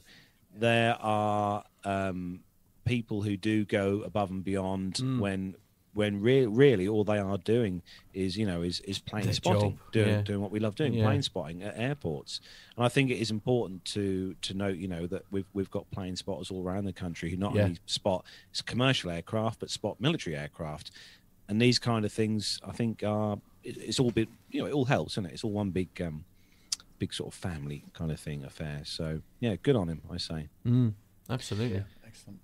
there 0.55 0.95
are 1.01 1.63
um, 1.83 2.41
people 2.87 3.21
who 3.21 3.37
do 3.37 3.65
go 3.65 4.01
above 4.05 4.29
and 4.29 4.43
beyond 4.43 4.95
mm. 4.95 5.19
when 5.19 5.55
when 5.97 6.21
re- 6.21 6.45
really 6.45 6.87
all 6.87 7.03
they 7.03 7.17
are 7.17 7.39
doing 7.39 7.81
is 8.13 8.37
you 8.37 8.45
know 8.45 8.61
is 8.61 8.79
is 8.81 8.99
plane 8.99 9.23
Their 9.23 9.33
spotting 9.33 9.71
job. 9.71 9.91
doing 9.91 10.09
yeah. 10.09 10.21
doing 10.21 10.41
what 10.41 10.51
we 10.51 10.59
love 10.59 10.75
doing 10.75 10.93
yeah. 10.93 11.03
plane 11.03 11.23
spotting 11.23 11.63
at 11.63 11.75
airports 11.75 12.39
and 12.75 12.85
i 12.85 12.87
think 12.87 13.09
it 13.09 13.17
is 13.17 13.31
important 13.31 13.83
to 13.85 14.35
to 14.43 14.53
note 14.53 14.77
you 14.77 14.87
know 14.87 15.07
that 15.07 15.23
we've 15.31 15.47
we've 15.53 15.71
got 15.71 15.89
plane 15.89 16.15
spotters 16.15 16.51
all 16.51 16.63
around 16.63 16.85
the 16.85 16.93
country 16.93 17.31
who 17.31 17.35
not 17.35 17.55
yeah. 17.55 17.63
only 17.63 17.79
spot 17.87 18.23
commercial 18.67 19.09
aircraft 19.09 19.59
but 19.59 19.71
spot 19.71 19.99
military 19.99 20.35
aircraft 20.35 20.91
and 21.49 21.59
these 21.59 21.79
kind 21.79 22.05
of 22.05 22.13
things 22.13 22.59
i 22.63 22.71
think 22.71 23.03
are 23.03 23.39
it's 23.63 23.99
all 23.99 24.11
bit 24.11 24.29
you 24.51 24.61
know 24.61 24.67
it 24.67 24.73
all 24.73 24.85
helps 24.85 25.13
isn't 25.13 25.25
it 25.25 25.33
it's 25.33 25.43
all 25.43 25.51
one 25.51 25.71
big 25.71 25.89
um 25.99 26.23
big 26.99 27.11
sort 27.11 27.33
of 27.33 27.33
family 27.33 27.83
kind 27.93 28.11
of 28.11 28.19
thing 28.19 28.43
affair 28.43 28.81
so 28.83 29.21
yeah 29.39 29.55
good 29.63 29.75
on 29.75 29.87
him 29.87 30.01
i 30.11 30.17
say 30.17 30.47
mm, 30.63 30.93
absolutely 31.27 31.83
excellent 32.05 32.39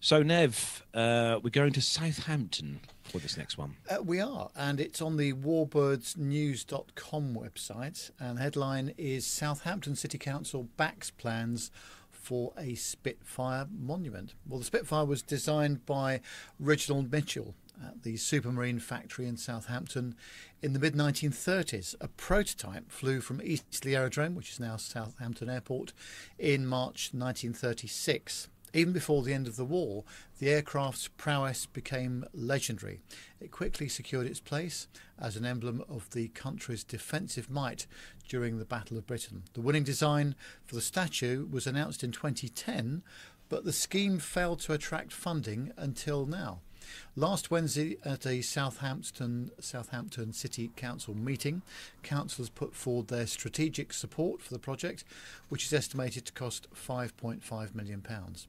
so, 0.00 0.22
Nev, 0.22 0.84
uh, 0.94 1.40
we're 1.42 1.50
going 1.50 1.72
to 1.72 1.82
Southampton 1.82 2.78
for 3.04 3.18
this 3.18 3.36
next 3.36 3.58
one. 3.58 3.76
Uh, 3.88 3.98
we 4.02 4.20
are, 4.20 4.50
and 4.56 4.80
it's 4.80 5.00
on 5.02 5.16
the 5.16 5.32
warbirdsnews.com 5.32 7.34
website. 7.34 8.10
And 8.18 8.38
the 8.38 8.42
headline 8.42 8.92
is 8.98 9.26
Southampton 9.26 9.96
City 9.96 10.18
Council 10.18 10.68
backs 10.76 11.10
plans 11.10 11.70
for 12.10 12.52
a 12.58 12.74
Spitfire 12.74 13.68
monument. 13.70 14.34
Well, 14.48 14.58
the 14.58 14.64
Spitfire 14.64 15.04
was 15.04 15.22
designed 15.22 15.86
by 15.86 16.20
Reginald 16.58 17.12
Mitchell 17.12 17.54
at 17.84 18.02
the 18.02 18.14
Supermarine 18.14 18.80
factory 18.80 19.26
in 19.26 19.36
Southampton 19.36 20.14
in 20.62 20.72
the 20.72 20.78
mid 20.78 20.94
1930s. 20.94 21.94
A 22.00 22.08
prototype 22.08 22.90
flew 22.90 23.20
from 23.20 23.40
Eastleigh 23.42 23.94
Aerodrome, 23.94 24.34
which 24.34 24.50
is 24.50 24.60
now 24.60 24.76
Southampton 24.76 25.48
Airport, 25.48 25.92
in 26.38 26.66
March 26.66 27.10
1936. 27.12 28.48
Even 28.76 28.92
before 28.92 29.22
the 29.22 29.32
end 29.32 29.46
of 29.46 29.56
the 29.56 29.64
war, 29.64 30.04
the 30.38 30.50
aircraft's 30.50 31.08
prowess 31.08 31.64
became 31.64 32.26
legendary. 32.34 33.00
It 33.40 33.50
quickly 33.50 33.88
secured 33.88 34.26
its 34.26 34.38
place 34.38 34.86
as 35.18 35.34
an 35.34 35.46
emblem 35.46 35.82
of 35.88 36.10
the 36.10 36.28
country's 36.28 36.84
defensive 36.84 37.48
might 37.48 37.86
during 38.28 38.58
the 38.58 38.66
Battle 38.66 38.98
of 38.98 39.06
Britain. 39.06 39.44
The 39.54 39.62
winning 39.62 39.84
design 39.84 40.34
for 40.66 40.74
the 40.74 40.82
statue 40.82 41.46
was 41.50 41.66
announced 41.66 42.04
in 42.04 42.12
2010, 42.12 43.02
but 43.48 43.64
the 43.64 43.72
scheme 43.72 44.18
failed 44.18 44.60
to 44.60 44.74
attract 44.74 45.10
funding 45.10 45.72
until 45.78 46.26
now. 46.26 46.60
Last 47.16 47.50
Wednesday 47.50 47.96
at 48.04 48.26
a 48.26 48.42
Southampton 48.42 49.52
Southampton 49.58 50.34
City 50.34 50.70
Council 50.76 51.14
meeting, 51.14 51.62
councillors 52.02 52.50
put 52.50 52.74
forward 52.74 53.08
their 53.08 53.26
strategic 53.26 53.94
support 53.94 54.42
for 54.42 54.52
the 54.52 54.60
project, 54.60 55.02
which 55.48 55.64
is 55.64 55.72
estimated 55.72 56.26
to 56.26 56.32
cost 56.34 56.68
5.5 56.74 57.74
million 57.74 58.02
pounds. 58.02 58.48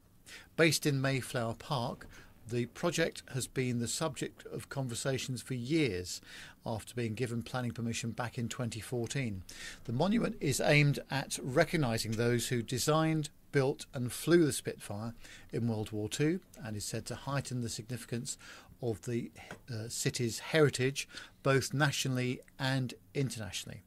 Based 0.55 0.85
in 0.85 1.01
Mayflower 1.01 1.55
Park, 1.55 2.07
the 2.49 2.67
project 2.67 3.23
has 3.33 3.45
been 3.45 3.79
the 3.79 3.87
subject 3.87 4.45
of 4.47 4.69
conversations 4.69 5.41
for 5.41 5.53
years 5.53 6.21
after 6.65 6.93
being 6.93 7.13
given 7.13 7.43
planning 7.43 7.71
permission 7.71 8.11
back 8.11 8.37
in 8.37 8.47
2014. 8.47 9.43
The 9.83 9.93
monument 9.93 10.37
is 10.39 10.61
aimed 10.61 10.99
at 11.11 11.37
recognising 11.41 12.11
those 12.11 12.47
who 12.47 12.61
designed, 12.61 13.29
built, 13.51 13.85
and 13.93 14.11
flew 14.11 14.45
the 14.45 14.53
Spitfire 14.53 15.13
in 15.51 15.67
World 15.67 15.91
War 15.91 16.09
II 16.17 16.39
and 16.63 16.77
is 16.77 16.85
said 16.85 17.05
to 17.07 17.15
heighten 17.15 17.61
the 17.61 17.69
significance 17.69 18.37
of 18.81 19.01
the 19.03 19.31
uh, 19.71 19.89
city's 19.89 20.39
heritage 20.39 21.07
both 21.43 21.73
nationally 21.73 22.39
and 22.59 22.93
internationally. 23.13 23.81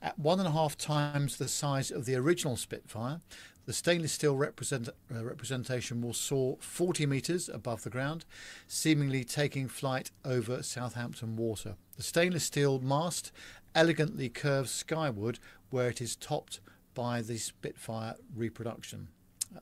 At 0.00 0.18
one 0.18 0.38
and 0.38 0.48
a 0.48 0.52
half 0.52 0.76
times 0.76 1.38
the 1.38 1.48
size 1.48 1.90
of 1.90 2.04
the 2.04 2.14
original 2.14 2.56
Spitfire, 2.56 3.20
the 3.66 3.72
stainless 3.72 4.12
steel 4.12 4.36
represent, 4.36 4.88
uh, 4.88 5.24
representation 5.24 6.00
will 6.00 6.12
soar 6.12 6.56
40 6.60 7.04
metres 7.06 7.48
above 7.48 7.82
the 7.82 7.90
ground, 7.90 8.24
seemingly 8.68 9.24
taking 9.24 9.66
flight 9.66 10.12
over 10.24 10.62
Southampton 10.62 11.36
water. 11.36 11.74
The 11.96 12.04
stainless 12.04 12.44
steel 12.44 12.78
mast 12.78 13.32
elegantly 13.74 14.28
curves 14.28 14.70
skyward 14.70 15.40
where 15.70 15.88
it 15.88 16.00
is 16.00 16.14
topped 16.14 16.60
by 16.94 17.20
the 17.22 17.38
Spitfire 17.38 18.14
reproduction. 18.34 19.08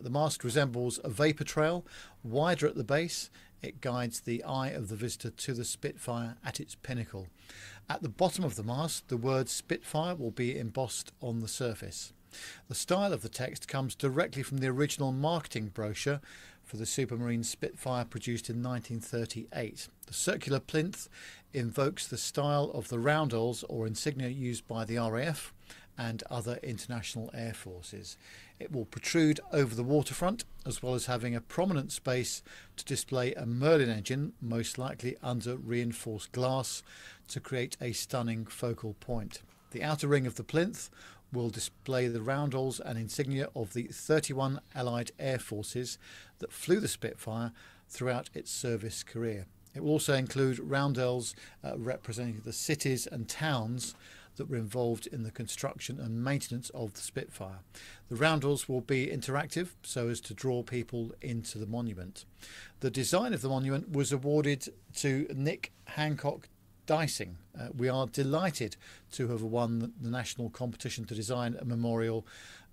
The 0.00 0.10
mast 0.10 0.44
resembles 0.44 1.00
a 1.02 1.08
vapour 1.08 1.46
trail, 1.46 1.86
wider 2.22 2.66
at 2.66 2.76
the 2.76 2.84
base. 2.84 3.30
It 3.62 3.80
guides 3.80 4.20
the 4.20 4.44
eye 4.44 4.68
of 4.68 4.88
the 4.88 4.96
visitor 4.96 5.30
to 5.30 5.54
the 5.54 5.64
Spitfire 5.64 6.36
at 6.44 6.60
its 6.60 6.74
pinnacle. 6.74 7.28
At 7.88 8.02
the 8.02 8.10
bottom 8.10 8.44
of 8.44 8.56
the 8.56 8.62
mast, 8.62 9.08
the 9.08 9.16
word 9.16 9.48
Spitfire 9.48 10.14
will 10.14 10.30
be 10.30 10.58
embossed 10.58 11.12
on 11.22 11.40
the 11.40 11.48
surface. 11.48 12.12
The 12.68 12.74
style 12.74 13.12
of 13.12 13.22
the 13.22 13.28
text 13.28 13.68
comes 13.68 13.94
directly 13.94 14.42
from 14.42 14.58
the 14.58 14.68
original 14.68 15.12
marketing 15.12 15.70
brochure 15.74 16.20
for 16.62 16.76
the 16.76 16.86
Supermarine 16.86 17.44
Spitfire 17.44 18.04
produced 18.04 18.48
in 18.48 18.62
1938. 18.62 19.88
The 20.06 20.14
circular 20.14 20.60
plinth 20.60 21.08
invokes 21.52 22.06
the 22.06 22.18
style 22.18 22.70
of 22.74 22.88
the 22.88 22.98
roundels 22.98 23.64
or 23.68 23.86
insignia 23.86 24.28
used 24.28 24.66
by 24.66 24.84
the 24.84 24.98
RAF 24.98 25.52
and 25.96 26.22
other 26.30 26.58
international 26.62 27.30
air 27.34 27.54
forces. 27.54 28.16
It 28.58 28.72
will 28.72 28.84
protrude 28.84 29.40
over 29.52 29.74
the 29.74 29.82
waterfront 29.82 30.44
as 30.66 30.82
well 30.82 30.94
as 30.94 31.06
having 31.06 31.34
a 31.34 31.40
prominent 31.40 31.92
space 31.92 32.42
to 32.76 32.84
display 32.84 33.34
a 33.34 33.46
Merlin 33.46 33.90
engine, 33.90 34.32
most 34.40 34.78
likely 34.78 35.16
under 35.22 35.56
reinforced 35.56 36.32
glass, 36.32 36.82
to 37.28 37.40
create 37.40 37.76
a 37.80 37.92
stunning 37.92 38.46
focal 38.46 38.94
point. 38.94 39.42
The 39.70 39.82
outer 39.82 40.08
ring 40.08 40.26
of 40.26 40.36
the 40.36 40.44
plinth 40.44 40.88
will 41.34 41.50
display 41.50 42.08
the 42.08 42.22
roundels 42.22 42.80
and 42.80 42.98
insignia 42.98 43.48
of 43.54 43.74
the 43.74 43.84
31 43.84 44.60
Allied 44.74 45.12
air 45.18 45.38
forces 45.38 45.98
that 46.38 46.52
flew 46.52 46.80
the 46.80 46.88
Spitfire 46.88 47.52
throughout 47.88 48.30
its 48.32 48.50
service 48.50 49.02
career. 49.02 49.46
It 49.74 49.82
will 49.82 49.90
also 49.90 50.14
include 50.14 50.58
roundels 50.60 51.34
uh, 51.62 51.76
representing 51.76 52.40
the 52.44 52.52
cities 52.52 53.06
and 53.06 53.28
towns 53.28 53.94
that 54.36 54.48
were 54.48 54.56
involved 54.56 55.06
in 55.06 55.22
the 55.22 55.30
construction 55.30 56.00
and 56.00 56.24
maintenance 56.24 56.70
of 56.70 56.94
the 56.94 57.00
Spitfire. 57.00 57.60
The 58.08 58.16
roundels 58.16 58.68
will 58.68 58.80
be 58.80 59.06
interactive 59.06 59.68
so 59.82 60.08
as 60.08 60.20
to 60.22 60.34
draw 60.34 60.62
people 60.62 61.12
into 61.20 61.58
the 61.58 61.66
monument. 61.66 62.24
The 62.80 62.90
design 62.90 63.32
of 63.32 63.42
the 63.42 63.48
monument 63.48 63.92
was 63.92 64.12
awarded 64.12 64.68
to 64.96 65.26
Nick 65.34 65.72
Hancock 65.86 66.48
Dicing. 66.86 67.38
Uh, 67.58 67.68
we 67.76 67.88
are 67.88 68.06
delighted 68.06 68.76
to 69.12 69.28
have 69.28 69.42
won 69.42 69.92
the 70.00 70.10
national 70.10 70.50
competition 70.50 71.04
to 71.06 71.14
design 71.14 71.56
a 71.60 71.64
memorial 71.64 72.26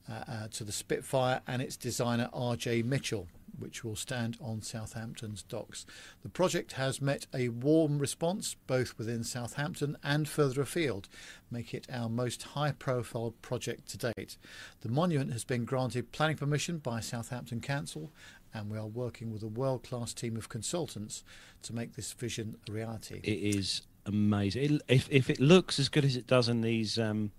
uh, 0.10 0.24
uh, 0.28 0.48
to 0.50 0.64
the 0.64 0.72
Spitfire 0.72 1.42
and 1.48 1.62
its 1.62 1.78
designer 1.78 2.30
RJ 2.34 2.84
Mitchell, 2.84 3.28
which 3.58 3.84
will 3.84 3.96
stand 3.96 4.38
on 4.42 4.62
Southampton's 4.62 5.44
docks. 5.44 5.86
The 6.24 6.30
project 6.30 6.74
has 6.74 7.02
met 7.02 7.28
a 7.34 7.50
warm 7.50 8.00
response 8.00 8.56
both 8.68 8.98
within 8.98 9.24
Southampton 9.24 9.98
and 10.04 10.28
further 10.28 10.62
afield, 10.62 11.08
making 11.50 11.82
it 11.82 11.88
our 11.94 12.10
most 12.10 12.44
high 12.44 12.72
profile 12.72 13.34
project 13.42 13.88
to 13.90 14.12
date. 14.12 14.38
The 14.82 14.90
monument 14.90 15.32
has 15.32 15.44
been 15.44 15.66
granted 15.66 16.12
planning 16.12 16.38
permission 16.38 16.80
by 16.80 17.00
Southampton 17.00 17.62
Council 17.62 18.12
and 18.54 18.70
we 18.70 18.78
are 18.78 18.88
working 18.88 19.32
with 19.32 19.44
a 19.44 19.48
world 19.48 19.84
class 19.84 20.14
team 20.14 20.36
of 20.36 20.50
consultants 20.50 21.24
to 21.64 21.74
make 21.74 21.96
this 21.96 22.12
vision 22.12 22.58
a 22.68 22.72
reality. 22.72 23.22
It 23.24 23.56
is 23.56 23.84
amazing. 24.06 24.64
It, 24.64 24.82
if 24.88 25.08
if 25.12 25.30
it 25.30 25.40
looks 25.40 25.80
as 25.80 25.90
good 25.90 26.06
as 26.06 26.16
it 26.16 26.28
does 26.28 26.50
in 26.50 26.62
these 26.62 26.98
um, 26.98 27.32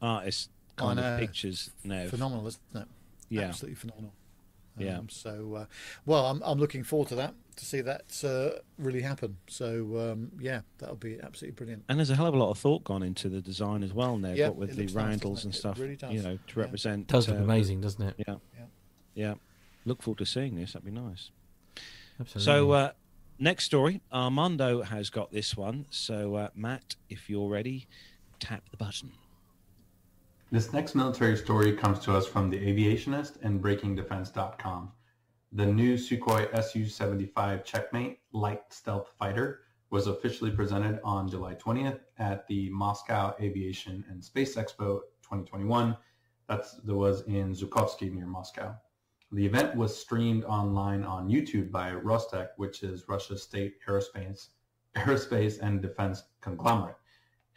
artists 0.00 0.48
kind 0.76 0.98
of 0.98 1.18
pictures 1.18 1.70
now, 1.84 2.06
phenomenal, 2.06 2.46
isn't 2.46 2.60
it? 2.74 2.88
Yeah, 3.28 3.42
absolutely 3.42 3.76
phenomenal. 3.76 4.12
Um, 4.78 4.84
yeah. 4.84 5.00
So, 5.08 5.54
uh, 5.54 5.64
well, 6.06 6.26
I'm 6.26 6.42
I'm 6.44 6.58
looking 6.58 6.84
forward 6.84 7.08
to 7.08 7.16
that 7.16 7.34
to 7.56 7.64
see 7.64 7.80
that 7.80 8.24
uh, 8.24 8.60
really 8.78 9.02
happen. 9.02 9.36
So, 9.48 10.12
um, 10.12 10.30
yeah, 10.40 10.60
that'll 10.78 10.96
be 10.96 11.18
absolutely 11.22 11.56
brilliant. 11.56 11.84
And 11.88 11.98
there's 11.98 12.10
a 12.10 12.16
hell 12.16 12.26
of 12.26 12.34
a 12.34 12.38
lot 12.38 12.50
of 12.50 12.58
thought 12.58 12.84
gone 12.84 13.02
into 13.02 13.28
the 13.28 13.40
design 13.40 13.82
as 13.82 13.92
well 13.92 14.16
now, 14.16 14.32
yeah, 14.32 14.48
with 14.48 14.76
the 14.76 14.86
roundels 14.88 15.38
nice, 15.38 15.44
and 15.44 15.54
stuff. 15.54 15.78
Really 15.78 15.98
you 16.10 16.22
know, 16.22 16.38
to 16.46 16.60
represent. 16.60 17.02
It 17.02 17.06
does 17.08 17.28
look 17.28 17.38
uh, 17.38 17.42
amazing, 17.42 17.80
doesn't 17.80 18.02
it? 18.02 18.14
Yeah. 18.26 18.36
yeah. 18.56 18.64
Yeah. 19.14 19.34
Look 19.84 20.02
forward 20.02 20.18
to 20.18 20.26
seeing 20.26 20.54
this. 20.54 20.72
That'd 20.72 20.86
be 20.86 20.92
nice. 20.92 21.30
Absolutely. 22.20 22.44
So, 22.44 22.70
uh, 22.70 22.92
next 23.38 23.64
story, 23.64 24.00
Armando 24.12 24.82
has 24.82 25.10
got 25.10 25.32
this 25.32 25.56
one. 25.56 25.86
So, 25.90 26.34
uh, 26.34 26.48
Matt, 26.54 26.96
if 27.08 27.30
you're 27.30 27.48
ready, 27.48 27.86
tap 28.40 28.62
the 28.70 28.76
button. 28.76 29.12
This 30.50 30.72
next 30.72 30.94
military 30.94 31.36
story 31.36 31.72
comes 31.76 31.98
to 32.00 32.16
us 32.16 32.26
from 32.26 32.48
the 32.50 32.58
Aviationist 32.58 33.42
and 33.42 33.62
BreakingDefense.com. 33.62 34.92
The 35.52 35.66
new 35.66 35.94
Sukhoi 35.94 36.50
Su-75 36.62 37.64
Checkmate 37.64 38.18
light 38.32 38.62
stealth 38.70 39.10
fighter 39.18 39.60
was 39.90 40.06
officially 40.06 40.50
presented 40.50 41.00
on 41.04 41.28
July 41.28 41.54
20th 41.54 42.00
at 42.18 42.46
the 42.46 42.68
Moscow 42.70 43.34
Aviation 43.40 44.04
and 44.10 44.22
Space 44.22 44.56
Expo 44.56 45.00
2021. 45.22 45.96
That's, 46.48 46.74
that 46.74 46.94
was 46.94 47.22
in 47.22 47.54
Zhukovsky 47.54 48.12
near 48.12 48.26
Moscow. 48.26 48.74
The 49.30 49.44
event 49.44 49.76
was 49.76 49.94
streamed 49.94 50.44
online 50.44 51.04
on 51.04 51.28
YouTube 51.28 51.70
by 51.70 51.90
Rostec, 51.92 52.48
which 52.56 52.82
is 52.82 53.08
Russia's 53.08 53.42
state 53.42 53.74
aerospace, 53.86 54.48
aerospace 54.96 55.60
and 55.60 55.82
defense 55.82 56.22
conglomerate. 56.40 56.96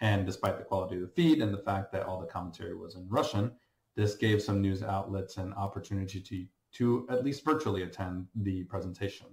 And 0.01 0.25
despite 0.25 0.57
the 0.57 0.65
quality 0.65 0.95
of 0.95 1.01
the 1.01 1.07
feed 1.07 1.41
and 1.41 1.53
the 1.53 1.59
fact 1.59 1.91
that 1.93 2.03
all 2.03 2.19
the 2.19 2.27
commentary 2.27 2.75
was 2.75 2.95
in 2.95 3.07
Russian, 3.07 3.51
this 3.95 4.15
gave 4.15 4.41
some 4.41 4.61
news 4.61 4.83
outlets 4.83 5.37
an 5.37 5.53
opportunity 5.53 6.19
to, 6.19 6.45
to 6.73 7.07
at 7.09 7.23
least 7.23 7.45
virtually 7.45 7.83
attend 7.83 8.27
the 8.35 8.63
presentation. 8.65 9.27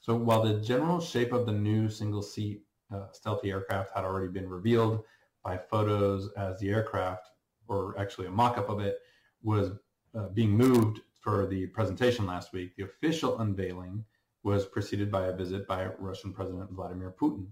So 0.00 0.16
while 0.16 0.42
the 0.42 0.60
general 0.60 1.00
shape 1.00 1.32
of 1.32 1.46
the 1.46 1.52
new 1.52 1.88
single-seat 1.88 2.62
uh, 2.92 3.12
stealthy 3.12 3.50
aircraft 3.50 3.90
had 3.94 4.04
already 4.04 4.32
been 4.32 4.48
revealed 4.48 5.04
by 5.44 5.56
photos 5.56 6.32
as 6.36 6.58
the 6.58 6.70
aircraft, 6.70 7.28
or 7.68 7.94
actually 7.98 8.26
a 8.26 8.30
mock-up 8.30 8.68
of 8.68 8.80
it, 8.80 8.98
was 9.42 9.70
uh, 10.16 10.28
being 10.28 10.50
moved 10.50 11.00
for 11.20 11.46
the 11.46 11.66
presentation 11.66 12.26
last 12.26 12.52
week, 12.52 12.74
the 12.76 12.84
official 12.84 13.38
unveiling 13.40 14.04
was 14.42 14.64
preceded 14.66 15.10
by 15.10 15.26
a 15.26 15.36
visit 15.36 15.66
by 15.66 15.86
Russian 15.98 16.32
President 16.32 16.70
Vladimir 16.72 17.14
Putin. 17.20 17.48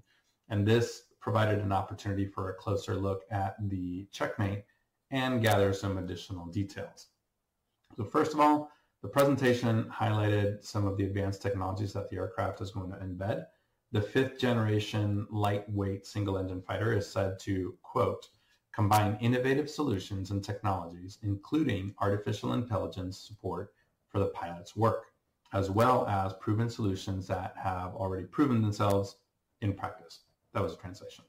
And 0.48 0.66
this 0.66 1.02
provided 1.20 1.60
an 1.60 1.72
opportunity 1.72 2.26
for 2.26 2.50
a 2.50 2.54
closer 2.54 2.94
look 2.94 3.22
at 3.30 3.56
the 3.68 4.06
checkmate 4.10 4.64
and 5.10 5.42
gather 5.42 5.72
some 5.72 5.98
additional 5.98 6.46
details. 6.46 7.08
So 7.96 8.04
first 8.04 8.32
of 8.32 8.40
all, 8.40 8.70
the 9.02 9.08
presentation 9.08 9.84
highlighted 9.84 10.64
some 10.64 10.86
of 10.86 10.96
the 10.96 11.04
advanced 11.04 11.42
technologies 11.42 11.92
that 11.92 12.08
the 12.08 12.16
aircraft 12.16 12.60
is 12.60 12.70
going 12.70 12.90
to 12.90 12.96
embed. 12.96 13.44
The 13.92 14.02
fifth 14.02 14.38
generation 14.38 15.26
lightweight 15.30 16.06
single 16.06 16.38
engine 16.38 16.62
fighter 16.62 16.96
is 16.96 17.10
said 17.10 17.38
to, 17.40 17.76
quote, 17.82 18.28
combine 18.78 19.18
innovative 19.20 19.68
solutions 19.68 20.30
and 20.30 20.44
technologies, 20.44 21.18
including 21.24 21.92
artificial 21.98 22.52
intelligence 22.52 23.18
support 23.18 23.72
for 24.06 24.20
the 24.20 24.26
pilot's 24.26 24.76
work, 24.76 25.06
as 25.52 25.68
well 25.68 26.06
as 26.06 26.32
proven 26.34 26.70
solutions 26.70 27.26
that 27.26 27.54
have 27.60 27.92
already 27.96 28.24
proven 28.24 28.62
themselves 28.62 29.16
in 29.62 29.72
practice. 29.72 30.20
That 30.54 30.62
was 30.62 30.74
a 30.74 30.76
translation. 30.76 31.24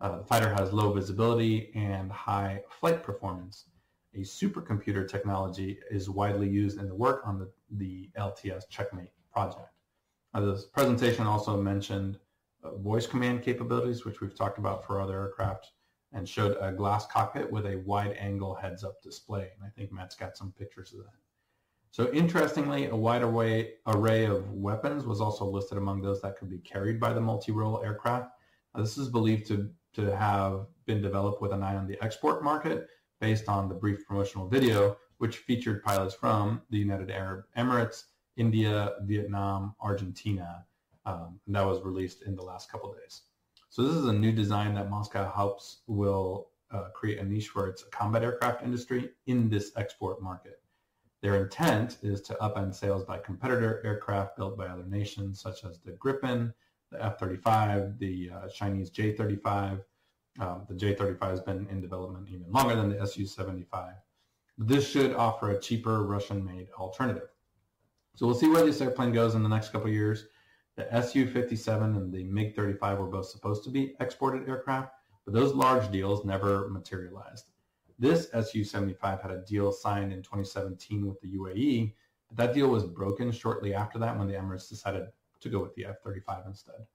Uh, 0.00 0.16
the 0.16 0.24
fighter 0.24 0.48
has 0.54 0.72
low 0.72 0.94
visibility 0.94 1.70
and 1.74 2.10
high 2.10 2.62
flight 2.70 3.02
performance. 3.02 3.66
A 4.14 4.20
supercomputer 4.20 5.06
technology 5.06 5.78
is 5.90 6.08
widely 6.08 6.48
used 6.48 6.80
in 6.80 6.88
the 6.88 6.94
work 6.94 7.20
on 7.26 7.38
the, 7.38 7.50
the 7.72 8.08
LTS 8.18 8.62
Checkmate 8.70 9.12
project. 9.30 9.68
Uh, 10.32 10.40
this 10.40 10.64
presentation 10.64 11.26
also 11.26 11.60
mentioned 11.60 12.18
uh, 12.62 12.74
voice 12.76 13.06
command 13.06 13.42
capabilities, 13.42 14.06
which 14.06 14.22
we've 14.22 14.34
talked 14.34 14.56
about 14.56 14.86
for 14.86 15.02
other 15.02 15.20
aircraft, 15.20 15.72
and 16.14 16.28
showed 16.28 16.56
a 16.60 16.72
glass 16.72 17.06
cockpit 17.06 17.50
with 17.50 17.66
a 17.66 17.82
wide 17.84 18.16
angle 18.18 18.54
heads 18.54 18.84
up 18.84 19.02
display. 19.02 19.50
And 19.56 19.66
I 19.66 19.68
think 19.68 19.92
Matt's 19.92 20.14
got 20.14 20.36
some 20.36 20.52
pictures 20.52 20.92
of 20.92 21.00
that. 21.00 21.12
So 21.90 22.10
interestingly, 22.12 22.86
a 22.86 22.96
wide 22.96 23.22
array, 23.22 23.74
array 23.86 24.24
of 24.24 24.50
weapons 24.52 25.04
was 25.04 25.20
also 25.20 25.44
listed 25.44 25.76
among 25.76 26.02
those 26.02 26.22
that 26.22 26.38
could 26.38 26.50
be 26.50 26.58
carried 26.58 26.98
by 26.98 27.12
the 27.12 27.20
multi-role 27.20 27.82
aircraft. 27.84 28.30
Now, 28.74 28.82
this 28.82 28.96
is 28.96 29.08
believed 29.08 29.46
to, 29.48 29.70
to 29.94 30.16
have 30.16 30.66
been 30.86 31.02
developed 31.02 31.42
with 31.42 31.52
an 31.52 31.62
eye 31.62 31.76
on 31.76 31.86
the 31.86 32.02
export 32.02 32.42
market 32.42 32.88
based 33.20 33.48
on 33.48 33.68
the 33.68 33.74
brief 33.74 34.04
promotional 34.06 34.48
video, 34.48 34.96
which 35.18 35.38
featured 35.38 35.84
pilots 35.84 36.14
from 36.14 36.62
the 36.70 36.78
United 36.78 37.10
Arab 37.10 37.44
Emirates, 37.56 38.04
India, 38.36 38.94
Vietnam, 39.02 39.74
Argentina. 39.80 40.64
Um, 41.06 41.38
and 41.46 41.54
that 41.54 41.66
was 41.66 41.82
released 41.82 42.22
in 42.22 42.34
the 42.34 42.42
last 42.42 42.70
couple 42.70 42.92
days. 42.92 43.22
So 43.74 43.82
this 43.82 43.96
is 43.96 44.06
a 44.06 44.12
new 44.12 44.30
design 44.30 44.72
that 44.76 44.88
Moscow 44.88 45.28
hopes 45.28 45.78
will 45.88 46.50
uh, 46.70 46.90
create 46.94 47.18
a 47.18 47.24
niche 47.24 47.48
for 47.48 47.66
its 47.66 47.82
combat 47.90 48.22
aircraft 48.22 48.62
industry 48.62 49.10
in 49.26 49.48
this 49.48 49.72
export 49.74 50.22
market. 50.22 50.62
Their 51.22 51.42
intent 51.42 51.98
is 52.00 52.20
to 52.20 52.34
upend 52.34 52.76
sales 52.76 53.02
by 53.02 53.18
competitor 53.18 53.82
aircraft 53.84 54.36
built 54.36 54.56
by 54.56 54.66
other 54.66 54.84
nations, 54.84 55.40
such 55.40 55.64
as 55.64 55.80
the 55.80 55.90
Gripen, 55.90 56.54
the 56.92 57.04
F-35, 57.04 57.98
the 57.98 58.30
uh, 58.32 58.48
Chinese 58.48 58.90
J-35. 58.90 59.82
Um, 60.38 60.62
the 60.68 60.76
J-35 60.76 61.20
has 61.30 61.40
been 61.40 61.66
in 61.68 61.80
development 61.80 62.28
even 62.28 62.52
longer 62.52 62.76
than 62.76 62.90
the 62.90 63.04
Su-75. 63.04 63.94
This 64.56 64.88
should 64.88 65.14
offer 65.14 65.50
a 65.50 65.58
cheaper 65.58 66.04
Russian-made 66.04 66.68
alternative. 66.78 67.30
So 68.14 68.24
we'll 68.24 68.36
see 68.36 68.48
where 68.48 68.64
this 68.64 68.80
airplane 68.80 69.10
goes 69.10 69.34
in 69.34 69.42
the 69.42 69.48
next 69.48 69.70
couple 69.70 69.90
years. 69.90 70.26
The 70.76 71.02
Su-57 71.02 71.96
and 71.96 72.12
the 72.12 72.24
MiG-35 72.24 72.98
were 72.98 73.06
both 73.06 73.26
supposed 73.26 73.62
to 73.64 73.70
be 73.70 73.94
exported 74.00 74.48
aircraft, 74.48 74.92
but 75.24 75.34
those 75.34 75.54
large 75.54 75.90
deals 75.90 76.24
never 76.24 76.68
materialized. 76.68 77.50
This 77.98 78.28
Su-75 78.32 79.22
had 79.22 79.30
a 79.30 79.42
deal 79.42 79.70
signed 79.70 80.12
in 80.12 80.22
2017 80.22 81.06
with 81.06 81.20
the 81.20 81.36
UAE, 81.36 81.94
but 82.28 82.36
that 82.36 82.54
deal 82.54 82.68
was 82.68 82.84
broken 82.84 83.30
shortly 83.30 83.72
after 83.72 83.98
that 84.00 84.18
when 84.18 84.26
the 84.26 84.34
Emirates 84.34 84.68
decided 84.68 85.06
to 85.40 85.48
go 85.48 85.60
with 85.60 85.74
the 85.76 85.84
F-35 85.86 86.46
instead. 86.46 86.86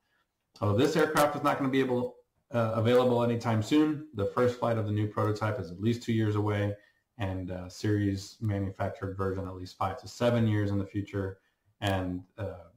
So 0.58 0.76
this 0.76 0.98
aircraft 0.98 1.38
is 1.38 1.44
not 1.44 1.58
going 1.58 1.70
to 1.70 1.72
be 1.72 1.80
able 1.80 2.16
uh, 2.52 2.74
available 2.76 3.24
anytime 3.24 3.64
soon. 3.64 4.08
The 4.16 4.26
first 4.26 4.60
flight 4.60 4.78
of 4.78 4.86
the 4.88 4.92
new 4.92 5.08
prototype 5.08 5.60
is 5.60 5.72
at 5.72 5.80
least 5.80 6.04
two 6.04 6.14
years 6.14 6.36
away, 6.36 6.76
and 7.18 7.52
uh, 7.52 7.70
series 7.70 8.38
manufactured 8.42 9.16
version 9.16 9.48
at 9.48 9.56
least 9.56 9.78
five 9.78 10.00
to 10.02 10.08
seven 10.08 10.48
years 10.48 10.72
in 10.72 10.78
the 10.78 10.86
future. 10.86 11.40
And 11.82 12.24
uh, 12.38 12.69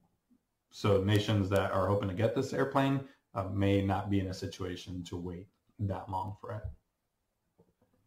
so 0.72 1.04
nations 1.04 1.48
that 1.50 1.70
are 1.70 1.86
hoping 1.86 2.08
to 2.08 2.14
get 2.14 2.34
this 2.34 2.52
airplane 2.52 3.00
uh, 3.34 3.44
may 3.44 3.82
not 3.82 4.10
be 4.10 4.18
in 4.18 4.26
a 4.28 4.34
situation 4.34 5.04
to 5.04 5.16
wait 5.16 5.46
that 5.78 6.08
long 6.10 6.36
for 6.40 6.52
it. 6.52 6.62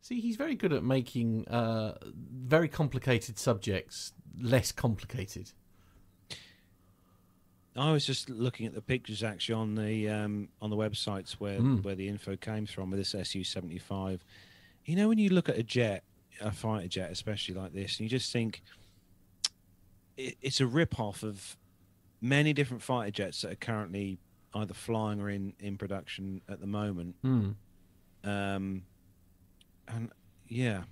See, 0.01 0.19
he's 0.19 0.35
very 0.35 0.55
good 0.55 0.73
at 0.73 0.83
making 0.83 1.47
uh, 1.47 1.97
very 2.13 2.67
complicated 2.67 3.39
subjects 3.39 4.13
less 4.39 4.71
complicated. 4.71 5.51
I 7.75 7.91
was 7.91 8.05
just 8.05 8.29
looking 8.29 8.65
at 8.65 8.73
the 8.73 8.81
pictures 8.81 9.23
actually 9.23 9.55
on 9.55 9.75
the 9.75 10.09
um, 10.09 10.49
on 10.61 10.69
the 10.69 10.77
websites 10.77 11.33
where 11.33 11.59
mm. 11.59 11.83
where 11.83 11.95
the 11.95 12.07
info 12.07 12.35
came 12.37 12.65
from 12.65 12.89
with 12.89 12.99
this 12.99 13.29
Su 13.29 13.43
seventy 13.43 13.79
five. 13.79 14.23
You 14.85 14.95
know, 14.95 15.09
when 15.09 15.17
you 15.17 15.29
look 15.29 15.49
at 15.49 15.57
a 15.57 15.63
jet, 15.63 16.03
a 16.39 16.51
fighter 16.51 16.87
jet, 16.87 17.11
especially 17.11 17.55
like 17.55 17.73
this, 17.73 17.99
and 17.99 18.01
you 18.01 18.09
just 18.09 18.31
think 18.31 18.61
it, 20.15 20.37
it's 20.41 20.61
a 20.61 20.67
rip 20.67 20.99
off 20.99 21.23
of 21.23 21.57
many 22.21 22.53
different 22.53 22.81
fighter 22.81 23.11
jets 23.11 23.41
that 23.41 23.51
are 23.51 23.55
currently 23.55 24.17
either 24.53 24.73
flying 24.73 25.19
or 25.21 25.29
in 25.29 25.53
in 25.59 25.77
production 25.77 26.41
at 26.49 26.59
the 26.59 26.67
moment. 26.67 27.15
Hmm. 27.21 27.51
Um, 28.23 28.83
and 29.87 30.11
yeah, 30.47 30.83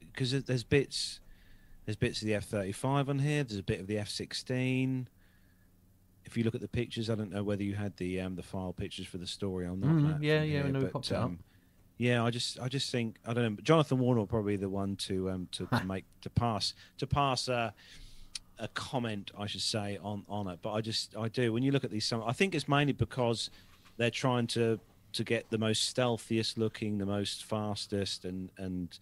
because 0.00 0.42
there's 0.42 0.64
bits, 0.64 1.20
there's 1.86 1.96
bits 1.96 2.20
of 2.22 2.26
the 2.26 2.34
F 2.34 2.44
thirty 2.44 2.72
five 2.72 3.08
on 3.08 3.18
here. 3.18 3.44
There's 3.44 3.58
a 3.58 3.62
bit 3.62 3.80
of 3.80 3.86
the 3.86 3.98
F 3.98 4.08
sixteen. 4.08 5.08
If 6.24 6.36
you 6.36 6.44
look 6.44 6.54
at 6.54 6.60
the 6.60 6.68
pictures, 6.68 7.10
I 7.10 7.14
don't 7.14 7.32
know 7.32 7.42
whether 7.42 7.62
you 7.62 7.74
had 7.74 7.96
the 7.96 8.20
um, 8.20 8.36
the 8.36 8.42
file 8.42 8.72
pictures 8.72 9.06
for 9.06 9.18
the 9.18 9.26
story 9.26 9.66
or 9.66 9.76
not. 9.76 9.90
Mm, 9.90 10.22
yeah, 10.22 10.42
yeah, 10.42 10.60
I 10.60 10.62
here, 10.62 10.72
but, 10.72 10.82
um, 10.84 10.90
popped 10.90 11.10
it 11.10 11.14
up. 11.14 11.32
Yeah, 11.98 12.24
I 12.24 12.30
just 12.30 12.58
I 12.58 12.68
just 12.68 12.90
think 12.90 13.16
I 13.26 13.32
don't 13.32 13.44
know. 13.44 13.50
but 13.50 13.64
Jonathan 13.64 13.98
Warner 13.98 14.20
will 14.20 14.26
probably 14.26 14.56
be 14.56 14.62
the 14.62 14.68
one 14.68 14.96
to 14.96 15.30
um 15.30 15.48
to, 15.52 15.66
to 15.66 15.84
make 15.86 16.04
to 16.22 16.30
pass 16.30 16.74
to 16.98 17.06
pass 17.06 17.48
a 17.48 17.74
a 18.62 18.68
comment 18.68 19.30
I 19.36 19.46
should 19.46 19.60
say 19.60 19.98
on 20.02 20.24
on 20.28 20.46
it. 20.48 20.60
But 20.62 20.72
I 20.72 20.80
just 20.80 21.16
I 21.16 21.28
do 21.28 21.52
when 21.52 21.62
you 21.62 21.72
look 21.72 21.84
at 21.84 21.90
these 21.90 22.06
some 22.06 22.22
I 22.24 22.32
think 22.32 22.54
it's 22.54 22.68
mainly 22.68 22.92
because 22.94 23.50
they're 23.98 24.10
trying 24.10 24.46
to 24.48 24.78
to 25.14 25.24
get 25.24 25.50
the 25.50 25.58
most 25.58 25.94
stealthiest 25.94 26.56
looking, 26.56 26.96
the 26.98 27.04
most 27.06 27.44
fastest, 27.44 28.24
and 28.24 28.50
and 28.56 28.98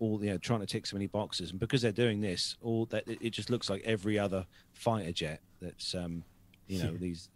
all 0.00 0.22
you 0.22 0.30
know 0.30 0.38
trying 0.38 0.60
to 0.60 0.66
tick 0.66 0.84
so 0.86 0.96
many 0.96 1.06
boxes. 1.06 1.50
And 1.52 1.60
because 1.60 1.80
they're 1.82 1.92
doing 1.92 2.20
this, 2.20 2.56
all 2.62 2.86
that 2.86 3.04
it 3.08 3.30
just 3.30 3.48
looks 3.50 3.70
like 3.70 3.82
every 3.84 4.18
other 4.18 4.44
fighter 4.72 5.12
jet 5.12 5.40
that's 5.62 5.94
um 5.94 6.24
you 6.66 6.78
know 6.82 6.90
Yeah. 6.92 6.98
these 6.98 7.28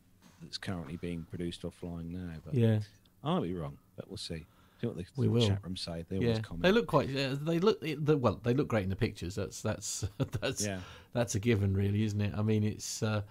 that's 0.42 0.58
currently 0.58 0.96
being 0.96 1.26
produced 1.30 1.64
or 1.64 1.70
flying 1.70 2.12
now. 2.12 2.34
But 2.44 2.54
Yeah. 2.54 2.80
I 3.24 3.34
might 3.38 3.46
be 3.46 3.54
wrong, 3.54 3.78
but 3.96 4.08
we'll 4.08 4.16
see. 4.16 4.46
See 4.80 4.86
what 4.86 4.96
the 4.96 5.04
We 5.16 5.26
will. 5.28 5.46
chat 5.46 5.62
room 5.64 5.76
say. 5.76 6.04
They 6.08 6.18
always 6.18 6.38
comment. 6.38 6.62
they 6.62 6.70
look 6.72 6.86
quite. 6.86 7.08
Uh, 7.14 7.36
they 7.40 7.58
look 7.58 7.80
well. 8.06 8.40
They 8.42 8.54
look 8.54 8.68
great 8.68 8.84
in 8.84 8.90
the 8.90 8.96
pictures. 8.96 9.34
That's 9.34 9.60
that's 9.60 10.04
that's 10.40 10.64
Yeah. 10.64 10.78
that's 11.12 11.34
a 11.34 11.40
given, 11.40 11.74
really, 11.74 12.04
isn't 12.04 12.20
it? 12.20 12.32
I 12.36 12.42
mean, 12.42 12.62
it's. 12.64 13.02
Uh, 13.02 13.22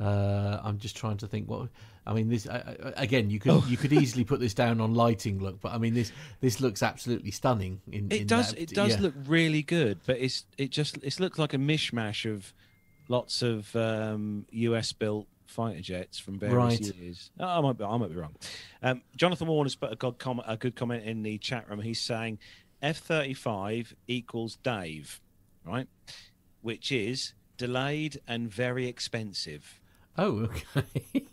uh, 0.00 0.60
I'm 0.62 0.78
just 0.78 0.96
trying 0.96 1.16
to 1.18 1.26
think. 1.28 1.48
What 1.48 1.68
I 2.06 2.12
mean, 2.12 2.28
this 2.28 2.46
again. 2.96 3.30
You 3.30 3.40
Oh. 3.46 3.60
could 3.60 3.70
you 3.70 3.76
could 3.76 3.92
easily 3.92 4.24
put 4.24 4.40
this 4.40 4.52
down 4.54 4.80
on 4.80 4.94
lighting 4.94 5.38
look, 5.38 5.60
but 5.60 5.72
I 5.72 5.78
mean 5.78 5.94
this 5.94 6.12
this 6.40 6.60
looks 6.60 6.82
absolutely 6.82 7.30
stunning. 7.30 7.80
In 7.90 8.06
It 8.10 8.22
in 8.22 8.26
does. 8.26 8.50
that- 8.50 8.60
It 8.60 8.70
does 8.70 8.96
yeah. 8.96 9.00
look 9.02 9.14
really 9.26 9.62
good, 9.62 9.98
but 10.06 10.18
it's 10.18 10.44
it 10.58 10.70
just 10.70 10.96
it 11.02 11.20
looks 11.20 11.38
like 11.38 11.54
a 11.54 11.58
mishmash 11.58 12.30
of 12.30 12.52
lots 13.08 13.42
of 13.42 13.74
um, 13.76 14.46
US 14.50 14.92
built 14.92 15.26
fighter 15.52 15.80
jets 15.80 16.18
from 16.18 16.38
various 16.38 16.80
Right. 16.80 16.94
years. 16.96 17.30
Oh, 17.38 17.46
I 17.46 17.60
might 17.60 17.78
be. 17.78 17.84
I 17.84 17.96
might 17.96 18.10
be 18.10 18.16
wrong. 18.16 18.34
Um, 18.82 19.02
Jonathan 19.16 19.46
Warner's 19.48 19.74
put 19.76 19.92
a 19.92 19.96
good 19.96 20.18
comment. 20.18 20.46
A 20.48 20.56
good 20.56 20.74
comment 20.74 21.04
in 21.04 21.22
the 21.22 21.38
chat 21.38 21.68
room. 21.70 21.80
He's 21.80 22.00
saying 22.00 22.38
F 22.80 22.98
thirty 22.98 23.34
five 23.34 23.94
equals 24.08 24.56
Dave, 24.62 25.20
right? 25.64 25.86
Which 26.62 26.90
is 26.90 27.34
delayed 27.56 28.20
and 28.26 28.50
very 28.52 28.86
expensive. 28.88 29.80
Oh, 30.18 30.48
okay. 30.74 31.24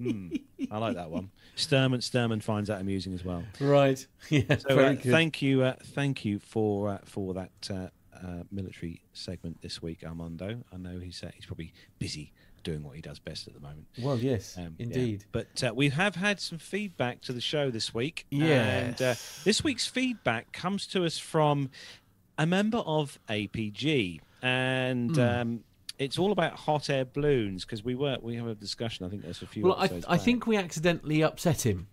I 0.70 0.78
like 0.78 0.94
that 0.94 1.10
one. 1.10 1.30
Sturman 1.56 1.98
Sturman 1.98 2.42
finds 2.42 2.68
that 2.68 2.80
amusing 2.80 3.12
as 3.12 3.24
well. 3.24 3.42
right. 3.60 4.04
Yeah. 4.30 4.56
So 4.56 4.78
uh, 4.78 4.94
thank 4.96 5.42
you, 5.42 5.62
uh, 5.62 5.74
thank 5.82 6.24
you 6.24 6.38
for 6.38 6.90
uh, 6.90 6.98
for 7.04 7.34
that 7.34 7.50
uh, 7.70 7.88
uh, 8.16 8.42
military 8.50 9.02
segment 9.12 9.60
this 9.62 9.82
week, 9.82 10.04
Armando. 10.04 10.62
I 10.72 10.76
know 10.76 10.98
he's 10.98 11.22
uh, 11.22 11.30
he's 11.34 11.46
probably 11.46 11.72
busy 11.98 12.32
doing 12.62 12.82
what 12.82 12.96
he 12.96 13.02
does 13.02 13.18
best 13.18 13.46
at 13.48 13.54
the 13.54 13.60
moment. 13.60 13.86
well, 14.00 14.18
yes, 14.18 14.56
Um, 14.58 14.74
yeah. 14.78 14.84
indeed. 14.86 15.24
But 15.32 15.62
uh, 15.64 15.72
we 15.74 15.88
have 15.90 16.16
had 16.16 16.40
some 16.40 16.58
feedback 16.58 17.20
to 17.22 17.32
the 17.32 17.40
show 17.40 17.70
this 17.70 17.92
week. 17.94 18.26
Yes. 18.30 18.82
And 19.00 19.02
uh, 19.02 19.14
this 19.44 19.62
week's 19.64 19.86
feedback 19.86 20.52
comes 20.52 20.86
to 20.88 21.04
us 21.04 21.18
from 21.18 21.70
a 22.38 22.46
member 22.46 22.78
of 22.78 23.18
APG. 23.28 24.20
And 24.42 25.16
Hmm. 25.16 25.20
um, 25.20 25.64
it's 25.98 26.18
all 26.18 26.32
about 26.32 26.54
hot 26.54 26.88
air 26.88 27.04
balloons 27.04 27.64
because 27.66 27.84
we 27.84 27.94
were 27.94 28.16
we 28.22 28.36
have 28.36 28.46
a 28.46 28.54
discussion. 28.54 29.04
I 29.04 29.10
think 29.10 29.22
there's 29.22 29.42
a 29.42 29.46
few. 29.46 29.62
Well, 29.64 29.74
I 29.78 29.90
I 30.08 30.16
think 30.16 30.46
we 30.46 30.56
accidentally 30.56 31.22
upset 31.22 31.66
him. 31.66 31.88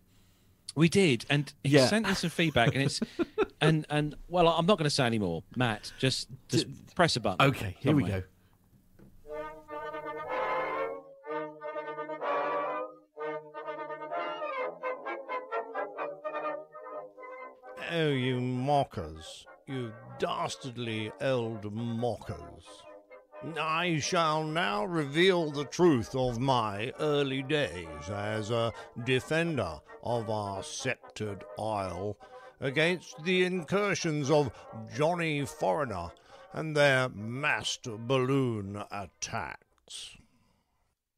We 0.75 0.87
did, 0.89 1.25
and 1.29 1.51
he 1.63 1.71
Yeah. 1.71 1.87
sent 1.87 2.05
us 2.05 2.19
some 2.19 2.29
feedback, 2.29 2.73
and 2.75 2.83
it's 2.83 2.99
and 3.61 3.85
and 3.89 4.15
well, 4.29 4.47
I'm 4.47 4.65
not 4.65 4.77
going 4.77 4.85
to 4.85 4.89
say 4.95 5.05
any 5.05 5.19
more. 5.19 5.43
Matt, 5.57 5.91
just 5.97 6.29
just 6.47 6.67
press 6.95 7.15
a 7.17 7.19
button. 7.19 7.47
Okay, 7.49 7.75
here 7.79 7.93
we 7.95 8.03
go. 8.03 8.23
Oh, 17.89 18.09
you 18.09 18.41
mockers, 18.41 19.45
you 19.65 19.93
dastardly 20.19 21.11
old 21.21 21.71
mockers. 21.71 22.65
I 23.57 23.99
shall 23.99 24.43
now 24.43 24.83
reveal 24.83 25.51
the 25.51 25.63
truth 25.63 26.13
of 26.13 26.39
my 26.39 26.91
early 26.99 27.43
days 27.43 28.09
as 28.09 28.51
a 28.51 28.73
defender 29.05 29.79
of 30.03 30.29
our 30.29 30.63
sceptred 30.63 31.45
isle 31.57 32.17
against 32.59 33.23
the 33.23 33.43
incursions 33.43 34.29
of 34.31 34.51
Johnny 34.93 35.45
Foreigner 35.45 36.11
and 36.51 36.75
their 36.75 37.07
massed 37.09 37.83
balloon 37.83 38.83
attacks. 38.91 40.17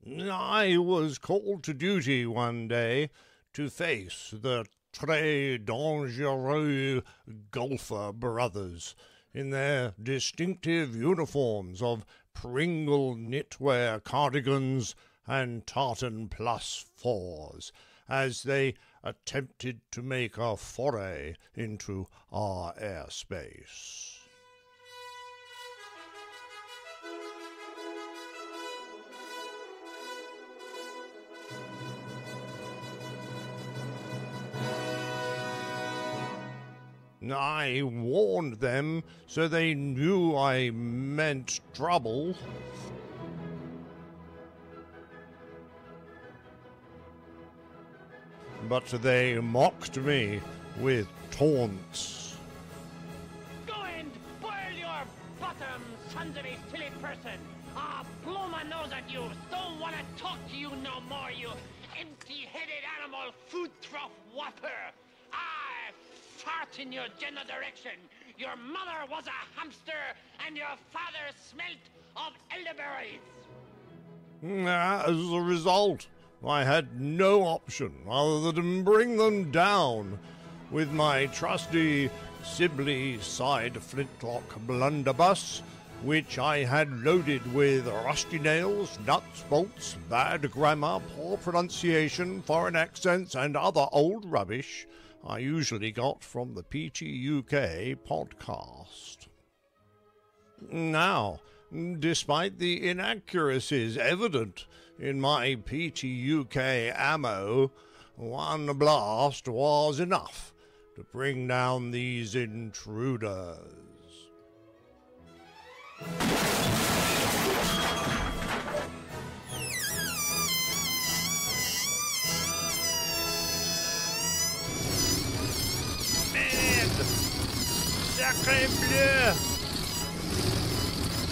I 0.06 0.78
was 0.78 1.18
called 1.18 1.64
to 1.64 1.74
duty 1.74 2.26
one 2.26 2.68
day 2.68 3.10
to 3.54 3.70
face 3.70 4.34
the 4.34 4.66
très 4.94 5.58
dangereux 5.64 7.04
golfer 7.52 8.12
brothers 8.12 8.96
in 9.34 9.50
their 9.50 9.94
distinctive 10.02 10.96
uniforms 10.96 11.82
of 11.82 12.06
Pringle 12.34 13.16
knitwear 13.16 14.04
cardigans 14.04 14.96
and 15.28 15.68
tartan 15.68 16.30
plus 16.30 16.86
fours 16.96 17.72
as 18.08 18.44
they 18.44 18.74
attempted 19.04 19.82
to 19.92 20.02
make 20.02 20.38
a 20.38 20.58
foray 20.58 21.36
into 21.54 22.08
our 22.32 22.74
airspace. 22.76 24.19
I 37.34 37.82
warned 37.84 38.56
them 38.56 39.04
so 39.28 39.48
they 39.48 39.74
knew 39.74 40.36
I 40.36 40.72
meant 40.72 41.60
trouble. 41.74 42.36
But 48.68 48.86
they 48.88 49.40
mocked 49.40 49.98
me 49.98 50.42
with 50.80 51.08
taunts. 51.32 52.36
Go 53.66 53.74
and 53.98 54.12
boil 54.42 54.52
your 54.78 55.02
bottom, 55.40 55.82
sons 56.10 56.38
of 56.38 56.46
a 56.46 56.58
silly 56.70 56.92
person! 57.02 57.40
Ah, 57.76 58.04
blow 58.24 58.48
my 58.48 58.64
nose 58.64 58.92
at 58.92 59.10
you! 59.12 59.24
Don't 59.50 59.80
want 59.80 59.96
to 59.96 60.22
talk 60.22 60.38
to 60.50 60.56
you 60.58 60.70
no 60.84 61.02
more, 61.10 61.32
you 61.32 61.50
empty-headed 62.00 62.84
animal 63.02 63.32
food 63.48 63.72
trough 63.82 64.12
whopper! 64.36 64.68
I 65.34 65.69
fart 66.40 66.80
in 66.80 66.92
your 66.92 67.06
general 67.20 67.46
direction! 67.46 68.00
Your 68.38 68.56
mother 68.56 69.12
was 69.12 69.26
a 69.28 69.60
hamster, 69.60 69.92
and 70.46 70.56
your 70.56 70.76
father 70.92 71.26
smelt 71.36 71.84
of 72.16 72.34
elderberries! 72.52 73.20
Mm, 74.44 74.68
as 74.68 75.32
a 75.34 75.42
result, 75.42 76.08
I 76.46 76.64
had 76.64 77.02
no 77.02 77.44
option 77.44 77.94
other 78.10 78.40
than 78.40 78.56
to 78.56 78.84
bring 78.84 79.18
them 79.18 79.52
down 79.52 80.18
with 80.72 80.92
my 80.92 81.26
trusty 81.28 82.10
Sibley 82.44 83.20
side 83.20 83.82
flintlock 83.84 84.60
blunderbuss, 84.66 85.62
which 86.04 86.40
I 86.40 86.64
had 86.64 87.04
loaded 87.04 87.54
with 87.54 87.86
rusty 87.88 88.40
nails, 88.40 88.98
nuts, 89.06 89.44
bolts, 89.50 89.98
bad 90.10 90.50
grammar, 90.50 91.02
poor 91.18 91.36
pronunciation, 91.36 92.42
foreign 92.42 92.78
accents, 92.78 93.36
and 93.36 93.58
other 93.58 93.88
old 93.92 94.24
rubbish 94.24 94.88
I 95.26 95.40
usually 95.40 95.92
got 95.92 96.24
from 96.24 96.54
the 96.56 96.64
PTUK 96.64 97.98
podcast. 98.08 99.28
Now, 100.72 101.40
despite 102.00 102.58
the 102.58 102.88
inaccuracies 102.90 103.98
evident 103.98 104.66
in 104.98 105.22
my 105.22 105.56
PTUK 105.56 106.94
ammo, 106.98 107.72
one 108.16 108.68
blast 108.78 109.48
was 109.48 110.00
enough 110.00 110.54
to 110.96 111.04
bring 111.04 111.48
down 111.48 111.92
these 111.92 112.36
intruders. 112.36 113.58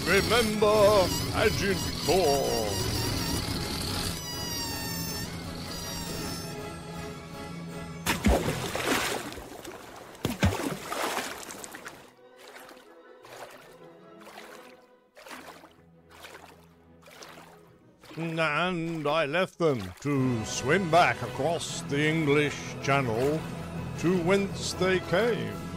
Remember, 0.08 1.06
Agent 1.36 1.78
Four, 2.04 2.68
and 18.16 19.06
I 19.06 19.26
left 19.26 19.58
them 19.58 19.92
to 20.00 20.44
swim 20.44 20.90
back 20.90 21.20
across 21.22 21.82
the 21.82 22.08
English 22.08 22.56
Channel 22.82 23.40
to 23.98 24.16
whence 24.22 24.72
they 24.72 25.00
came. 25.00 25.67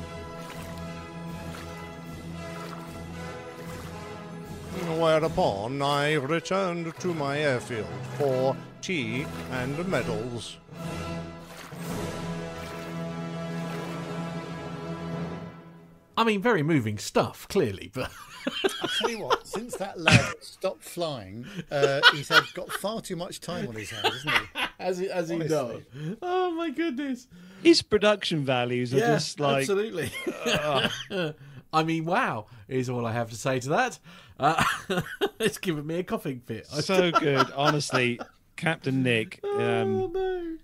Whereupon 4.99 5.81
I 5.81 6.13
returned 6.13 6.93
to 6.99 7.13
my 7.13 7.39
airfield 7.39 7.87
for 8.17 8.55
tea 8.81 9.25
and 9.51 9.87
medals. 9.87 10.57
I 16.17 16.23
mean, 16.23 16.41
very 16.41 16.61
moving 16.61 16.97
stuff, 16.97 17.47
clearly, 17.47 17.89
but 17.93 18.11
I'll 18.81 18.89
tell 18.99 19.09
you 19.09 19.19
what, 19.19 19.47
since 19.47 19.75
that 19.77 19.99
lad 19.99 20.35
stopped 20.41 20.83
flying, 20.83 21.45
uh, 21.71 22.01
he's 22.13 22.29
had 22.29 22.43
got 22.53 22.71
far 22.71 23.01
too 23.01 23.15
much 23.15 23.39
time 23.39 23.67
on 23.67 23.75
his 23.75 23.89
hands, 23.89 24.23
hasn't 24.23 24.33
he? 24.53 24.59
as 24.79 24.97
he, 24.97 25.09
as 25.09 25.29
he 25.29 25.39
does. 25.39 25.81
Oh 26.21 26.51
my 26.51 26.69
goodness! 26.69 27.27
His 27.63 27.81
production 27.81 28.43
values 28.43 28.93
are 28.93 28.97
Yeah, 28.97 29.13
just 29.13 29.39
like 29.39 29.61
absolutely. 29.61 30.11
I 31.73 31.83
mean, 31.83 32.05
wow 32.05 32.45
is 32.67 32.89
all 32.89 33.05
I 33.05 33.13
have 33.13 33.29
to 33.29 33.35
say 33.35 33.59
to 33.61 33.69
that. 33.69 33.99
Uh, 34.39 34.63
it's 35.39 35.57
given 35.57 35.85
me 35.87 35.95
a 35.99 36.03
coughing 36.03 36.41
fit. 36.45 36.67
so 36.67 37.11
good. 37.11 37.47
Honestly, 37.55 38.19
Captain 38.55 39.03
Nick. 39.03 39.39
Um, 39.51 39.59
oh 40.01 40.07
no! 40.13 40.57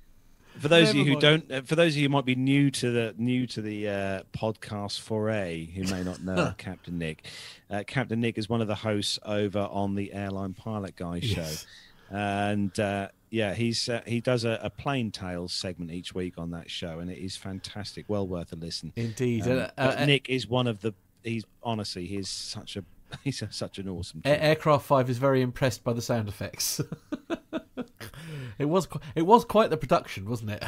For 0.59 0.69
those 0.69 0.89
of 0.89 0.95
you 0.95 1.03
who 1.03 1.11
mind. 1.11 1.21
don't, 1.21 1.51
uh, 1.51 1.61
for 1.61 1.75
those 1.75 1.93
of 1.93 1.97
you 1.97 2.03
who 2.07 2.09
might 2.13 2.25
be 2.25 2.34
new 2.34 2.71
to 2.71 2.89
the 2.91 3.13
new 3.17 3.45
to 3.47 3.61
the 3.61 3.88
uh, 3.88 4.21
podcast 4.35 4.99
foray, 5.01 5.65
who 5.65 5.84
may 5.84 6.03
not 6.03 6.23
know 6.23 6.53
Captain 6.57 6.97
Nick, 6.97 7.25
uh, 7.69 7.84
Captain 7.85 8.19
Nick 8.19 8.38
is 8.39 8.49
one 8.49 8.59
of 8.61 8.67
the 8.67 8.73
hosts 8.75 9.19
over 9.23 9.59
on 9.59 9.93
the 9.93 10.11
Airline 10.13 10.53
Pilot 10.55 10.95
Guy 10.95 11.19
show, 11.19 11.41
Yes. 11.41 11.67
and 12.09 12.77
uh, 12.79 13.09
yeah, 13.29 13.53
he's 13.53 13.87
uh, 13.89 14.01
he 14.05 14.21
does 14.21 14.45
a, 14.45 14.59
a 14.63 14.69
plane 14.69 15.11
tales 15.11 15.53
segment 15.53 15.91
each 15.91 16.13
week 16.15 16.35
on 16.37 16.51
that 16.51 16.69
show, 16.69 16.99
and 16.99 17.09
it 17.11 17.17
is 17.17 17.35
fantastic, 17.37 18.05
well 18.07 18.27
worth 18.27 18.51
a 18.53 18.55
listen. 18.55 18.93
Indeed. 18.95 19.47
Um, 19.47 19.59
Uh, 19.59 19.69
uh, 19.77 20.05
Nick 20.05 20.29
is 20.29 20.47
one 20.47 20.67
of 20.67 20.81
the. 20.81 20.93
He's 21.23 21.43
honestly, 21.63 22.05
he's 22.05 22.29
such 22.29 22.77
a 22.77 22.83
he's 23.23 23.41
a, 23.41 23.51
such 23.51 23.79
an 23.79 23.89
awesome. 23.89 24.21
Aircraft 24.25 24.85
Five 24.85 25.09
is 25.09 25.17
very 25.17 25.41
impressed 25.41 25.83
by 25.83 25.93
the 25.93 26.01
sound 26.01 26.27
effects. 26.29 26.79
it 28.59 28.65
was 28.65 28.85
qu- 28.87 28.99
it 29.15 29.23
was 29.23 29.45
quite 29.45 29.69
the 29.69 29.77
production, 29.77 30.29
wasn't 30.29 30.51
it? 30.51 30.63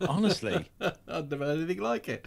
Honestly, 0.08 0.70
I've 1.08 1.30
never 1.30 1.44
heard 1.44 1.58
anything 1.58 1.82
like 1.82 2.08
it. 2.08 2.26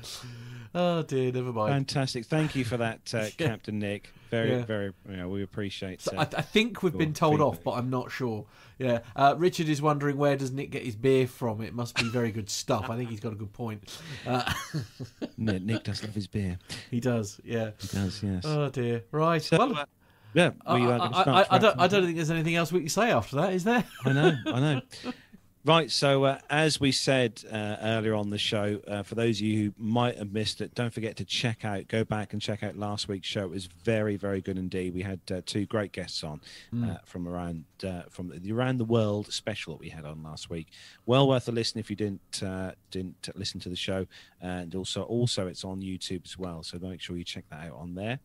Oh 0.76 1.02
dear, 1.02 1.32
never 1.32 1.52
mind. 1.52 1.74
fantastic. 1.74 2.26
Thank 2.26 2.56
you 2.56 2.64
for 2.64 2.78
that, 2.78 3.14
uh, 3.14 3.26
Captain 3.38 3.80
Nick. 3.80 4.14
Very, 4.30 4.52
Yeah. 4.52 4.66
very. 4.66 4.94
You 5.10 5.18
know, 5.18 5.30
we 5.30 5.42
appreciate. 5.44 6.02
So 6.02 6.16
uh, 6.16 6.26
I, 6.32 6.38
I 6.38 6.42
think 6.42 6.84
we've 6.84 6.96
been 6.98 7.14
told 7.14 7.42
off, 7.42 7.64
but 7.64 7.72
I'm 7.72 7.90
not 7.90 8.12
sure. 8.12 8.46
Yeah, 8.80 9.00
uh, 9.16 9.36
Richard 9.38 9.68
is 9.68 9.82
wondering 9.82 10.18
where 10.18 10.38
does 10.38 10.52
Nick 10.52 10.72
get 10.72 10.84
his 10.84 10.96
beer 10.96 11.28
from? 11.28 11.62
It 11.62 11.74
must 11.74 11.96
be 11.96 12.06
very 12.10 12.32
good 12.32 12.50
stuff. 12.50 12.90
I 12.90 12.96
think 12.96 13.10
he's 13.10 13.20
got 13.20 13.34
a 13.34 13.36
good 13.36 13.52
point. 13.52 13.84
Uh, 14.26 14.52
Nick, 15.38 15.64
Nick 15.64 15.84
does 15.84 16.02
love 16.02 16.16
his 16.16 16.28
beer. 16.28 16.58
he 16.90 17.02
does. 17.02 17.42
Yeah. 17.44 17.72
He 17.78 17.88
does, 17.88 18.24
yes. 18.24 18.44
Oh 18.46 18.70
dear. 18.70 19.04
Right. 19.12 19.42
So, 19.42 19.58
well, 19.58 19.78
uh, 19.78 19.86
yeah, 20.34 20.52
I, 20.66 20.76
we 20.76 20.86
are 20.86 20.94
I, 20.94 20.98
going 20.98 21.12
to 21.12 21.18
I. 21.18 21.42
I, 21.42 21.46
I 21.50 21.58
don't. 21.58 21.80
I 21.80 21.88
don't 21.88 22.04
think 22.06 22.16
there's 22.16 22.32
anything 22.32 22.56
else 22.56 22.72
we 22.72 22.80
can 22.80 22.90
say 22.90 23.12
after 23.12 23.36
that, 23.38 23.54
is 23.54 23.64
there? 23.64 23.84
I 24.06 24.14
know, 24.14 24.36
I 24.46 24.60
know. 24.60 24.82
Right, 25.70 25.92
so 25.92 26.24
uh, 26.24 26.40
as 26.50 26.80
we 26.80 26.92
said 26.92 27.44
uh, 27.52 27.76
earlier 27.84 28.16
on 28.16 28.32
the 28.32 28.40
show, 28.40 28.82
uh, 28.88 29.04
for 29.04 29.14
those 29.14 29.38
of 29.38 29.42
you 29.42 29.66
who 29.66 29.74
might 29.78 30.18
have 30.18 30.34
missed 30.34 30.62
it, 30.62 30.74
don't 30.74 30.92
forget 30.92 31.16
to 31.18 31.26
check 31.26 31.64
out, 31.64 31.88
go 31.88 32.04
back 32.04 32.34
and 32.34 32.42
check 32.42 32.64
out 32.64 32.76
last 32.76 33.08
week's 33.08 33.28
show. 33.28 33.44
It 33.44 33.52
was 33.52 33.68
very, 33.84 34.16
very 34.16 34.42
good 34.42 34.58
indeed. 34.58 34.96
We 34.96 35.04
had 35.04 35.20
uh, 35.30 35.42
two 35.46 35.68
great 35.68 35.92
guests 35.92 36.24
on 36.24 36.42
uh, 36.84 36.98
from 37.06 37.28
around 37.28 37.66
uh, 37.84 38.02
from 38.10 38.34
the 38.36 38.52
around 38.52 38.80
the 38.80 38.86
world 38.86 39.32
special 39.32 39.74
that 39.76 39.80
we 39.80 39.90
had 39.90 40.06
on 40.06 40.24
last 40.24 40.50
week. 40.50 40.70
Well 41.06 41.28
worth 41.28 41.48
a 41.48 41.52
listen 41.52 41.80
if 41.80 41.92
you 41.92 41.96
didn't 41.96 42.42
uh, 42.42 42.72
didn't 42.90 43.30
listen 43.36 43.60
to 43.60 43.70
the 43.70 43.76
show, 43.76 44.08
and 44.42 44.74
also 44.74 45.04
also 45.04 45.46
it's 45.46 45.64
on 45.64 45.82
YouTube 45.82 46.26
as 46.26 46.36
well. 46.36 46.64
So 46.64 46.80
make 46.80 47.00
sure 47.00 47.16
you 47.16 47.24
check 47.24 47.46
that 47.52 47.68
out 47.68 47.78
on 47.78 47.94
there. 47.94 48.18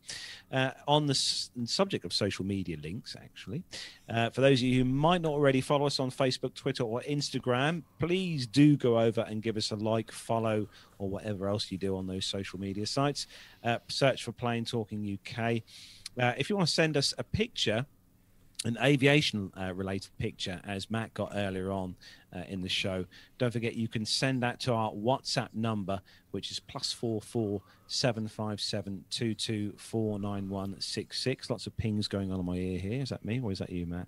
Uh, 0.51 0.71
on 0.87 1.05
the 1.05 1.11
s- 1.11 1.51
subject 1.65 2.05
of 2.05 2.11
social 2.11 2.43
media 2.43 2.77
links, 2.81 3.15
actually, 3.15 3.61
uh, 4.09 4.31
for 4.31 4.41
those 4.41 4.61
of 4.61 4.63
you 4.63 4.83
who 4.83 4.89
might 4.89 5.21
not 5.21 5.33
already 5.33 5.61
follow 5.61 5.85
us 5.85 5.99
on 5.99 6.09
Facebook, 6.09 6.55
Twitter, 6.55 6.83
or 6.83 7.01
Instagram, 7.01 7.34
please 7.99 8.47
do 8.47 8.77
go 8.77 8.99
over 8.99 9.21
and 9.21 9.41
give 9.41 9.57
us 9.57 9.71
a 9.71 9.75
like, 9.75 10.11
follow, 10.11 10.67
or 10.97 11.09
whatever 11.09 11.47
else 11.47 11.71
you 11.71 11.77
do 11.77 11.95
on 11.97 12.07
those 12.07 12.25
social 12.25 12.59
media 12.59 12.85
sites. 12.85 13.27
Uh, 13.63 13.79
search 13.87 14.23
for 14.23 14.31
Plane 14.31 14.65
Talking 14.65 15.19
UK. 15.19 15.61
Uh, 16.17 16.33
if 16.37 16.49
you 16.49 16.55
want 16.55 16.67
to 16.67 16.73
send 16.73 16.95
us 16.95 17.13
a 17.17 17.23
picture, 17.23 17.85
an 18.63 18.77
aviation 18.81 19.51
uh, 19.59 19.73
related 19.73 20.09
picture, 20.17 20.61
as 20.65 20.89
Matt 20.89 21.13
got 21.13 21.31
earlier 21.35 21.71
on 21.71 21.95
uh, 22.35 22.43
in 22.47 22.61
the 22.61 22.69
show, 22.69 23.05
don't 23.37 23.51
forget 23.51 23.75
you 23.75 23.87
can 23.87 24.05
send 24.05 24.41
that 24.43 24.59
to 24.61 24.73
our 24.73 24.91
WhatsApp 24.91 25.49
number, 25.53 26.01
which 26.31 26.51
is 26.51 26.59
plus 26.59 26.91
four 26.91 27.21
four 27.21 27.61
seven 27.87 28.27
five 28.27 28.59
seven 28.59 29.05
two 29.09 29.33
two 29.35 29.73
four 29.77 30.19
nine 30.19 30.49
one 30.49 30.79
six 30.79 31.21
six. 31.21 31.49
Lots 31.49 31.67
of 31.67 31.77
pings 31.77 32.07
going 32.07 32.31
on 32.31 32.39
in 32.39 32.45
my 32.45 32.55
ear 32.55 32.79
here. 32.79 33.01
Is 33.01 33.09
that 33.09 33.23
me 33.23 33.39
or 33.39 33.51
is 33.51 33.59
that 33.59 33.69
you, 33.69 33.85
Matt? 33.85 34.07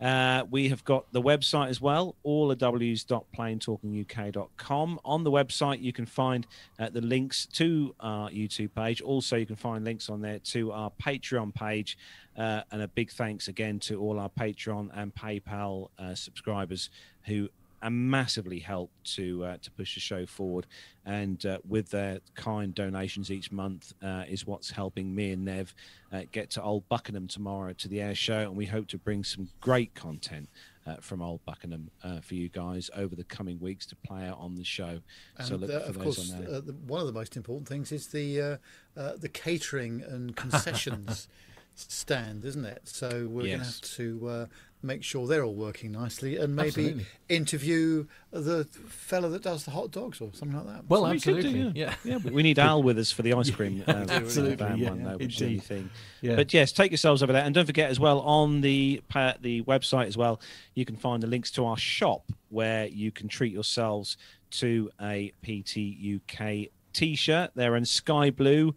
Uh, 0.00 0.44
we 0.50 0.68
have 0.68 0.84
got 0.84 1.10
the 1.12 1.22
website 1.22 1.68
as 1.68 1.80
well, 1.80 2.14
all 2.22 2.48
the 2.48 2.56
w's.planetalkinguk.com. 2.56 5.00
On 5.04 5.24
the 5.24 5.30
website, 5.30 5.82
you 5.82 5.92
can 5.92 6.06
find 6.06 6.46
uh, 6.78 6.88
the 6.90 7.00
links 7.00 7.46
to 7.46 7.94
our 8.00 8.30
YouTube 8.30 8.74
page. 8.74 9.00
Also, 9.00 9.36
you 9.36 9.46
can 9.46 9.56
find 9.56 9.84
links 9.84 10.10
on 10.10 10.20
there 10.20 10.40
to 10.40 10.72
our 10.72 10.90
Patreon 11.02 11.54
page. 11.54 11.96
Uh, 12.36 12.60
and 12.70 12.82
a 12.82 12.88
big 12.88 13.10
thanks 13.10 13.48
again 13.48 13.78
to 13.78 13.98
all 13.98 14.18
our 14.18 14.28
Patreon 14.28 14.90
and 14.92 15.14
PayPal 15.14 15.88
uh, 15.98 16.14
subscribers 16.14 16.90
who 17.24 17.48
uh, 17.86 17.90
massively 17.90 18.58
help 18.58 18.90
to 19.04 19.44
uh, 19.44 19.56
to 19.62 19.70
push 19.70 19.94
the 19.94 20.00
show 20.00 20.26
forward. 20.26 20.66
And 21.04 21.44
uh, 21.46 21.58
with 21.66 21.90
their 21.90 22.20
kind 22.34 22.74
donations 22.74 23.30
each 23.30 23.52
month 23.52 23.92
uh, 24.02 24.24
is 24.28 24.46
what's 24.46 24.70
helping 24.70 25.14
me 25.14 25.30
and 25.30 25.44
Nev 25.44 25.72
uh, 26.12 26.22
get 26.32 26.50
to 26.50 26.62
Old 26.62 26.88
Buckenham 26.88 27.28
tomorrow 27.28 27.72
to 27.74 27.88
the 27.88 28.00
air 28.00 28.14
show, 28.14 28.40
and 28.40 28.56
we 28.56 28.66
hope 28.66 28.88
to 28.88 28.98
bring 28.98 29.24
some 29.24 29.48
great 29.60 29.94
content. 29.94 30.48
Uh, 30.88 30.94
from 31.00 31.20
Old 31.20 31.44
Buckenham 31.44 31.90
uh, 32.04 32.20
for 32.20 32.36
you 32.36 32.48
guys 32.48 32.90
over 32.94 33.16
the 33.16 33.24
coming 33.24 33.58
weeks 33.58 33.86
to 33.86 33.96
play 33.96 34.24
out 34.24 34.38
on 34.38 34.54
the 34.54 34.62
show. 34.62 35.00
And 35.36 35.48
so 35.48 35.56
look 35.56 35.68
for 35.68 35.76
of 35.78 35.94
those 35.96 36.04
course, 36.04 36.32
on 36.32 36.44
there. 36.44 36.54
uh, 36.54 36.60
the, 36.60 36.74
one 36.74 37.00
of 37.00 37.08
the 37.08 37.12
most 37.12 37.36
important 37.36 37.66
things 37.66 37.90
is 37.90 38.06
the 38.06 38.40
uh, 38.40 38.56
uh, 38.96 39.16
the 39.16 39.28
catering 39.28 40.02
and 40.02 40.36
concessions 40.36 41.26
stand, 41.74 42.44
isn't 42.44 42.64
it? 42.64 42.82
So 42.84 43.26
we're 43.28 43.46
going 43.46 43.58
to 43.58 43.64
have 43.64 43.80
to 43.80 44.28
uh, 44.28 44.46
make 44.82 45.02
sure 45.02 45.26
they're 45.26 45.42
all 45.44 45.54
working 45.54 45.92
nicely, 45.92 46.36
and 46.36 46.54
maybe 46.54 46.68
Absolutely. 46.68 47.06
interview 47.28 48.06
the 48.30 48.64
fella 48.86 49.28
that 49.30 49.42
does 49.42 49.64
the 49.64 49.70
hot 49.72 49.90
dogs 49.90 50.20
or 50.20 50.30
something 50.32 50.56
like 50.56 50.66
that. 50.66 50.84
Well, 50.88 51.02
We 51.04 51.18
do, 51.18 51.36
absolutely. 51.36 51.60
yeah. 51.60 51.70
yeah. 51.74 51.94
Yeah, 52.04 52.18
but 52.22 52.32
we 52.32 52.42
need 52.42 52.58
Al 52.58 52.82
with 52.82 52.98
us 52.98 53.10
for 53.10 53.22
the 53.22 53.32
ice 53.32 53.50
cream 53.56 53.82
um, 53.86 54.06
Absolutely, 54.10 54.56
van 54.56 54.78
yeah, 54.78 54.90
one, 54.90 55.02
though, 55.02 55.16
which 55.16 55.40
is 55.40 55.62
thing. 55.62 55.90
Yeah. 56.20 56.36
But 56.36 56.52
yes, 56.54 56.72
take 56.72 56.90
yourselves 56.90 57.22
over 57.22 57.32
there, 57.32 57.42
and 57.44 57.54
don't 57.54 57.66
forget 57.66 57.90
as 57.90 57.98
well 57.98 58.20
on 58.20 58.60
the 58.60 59.02
pa- 59.08 59.34
the 59.40 59.62
website 59.62 60.06
as 60.06 60.16
well. 60.16 60.40
You 60.74 60.84
can 60.84 60.96
find 60.96 61.22
the 61.22 61.26
links 61.26 61.50
to 61.52 61.64
our 61.66 61.76
shop 61.78 62.30
where 62.50 62.86
you 62.86 63.10
can 63.10 63.28
treat 63.28 63.52
yourselves 63.52 64.16
to 64.52 64.90
a 65.00 65.32
PT 65.42 65.78
UK 66.16 66.68
T-shirt. 66.92 67.50
They're 67.54 67.76
in 67.76 67.84
sky 67.84 68.30
blue, 68.30 68.74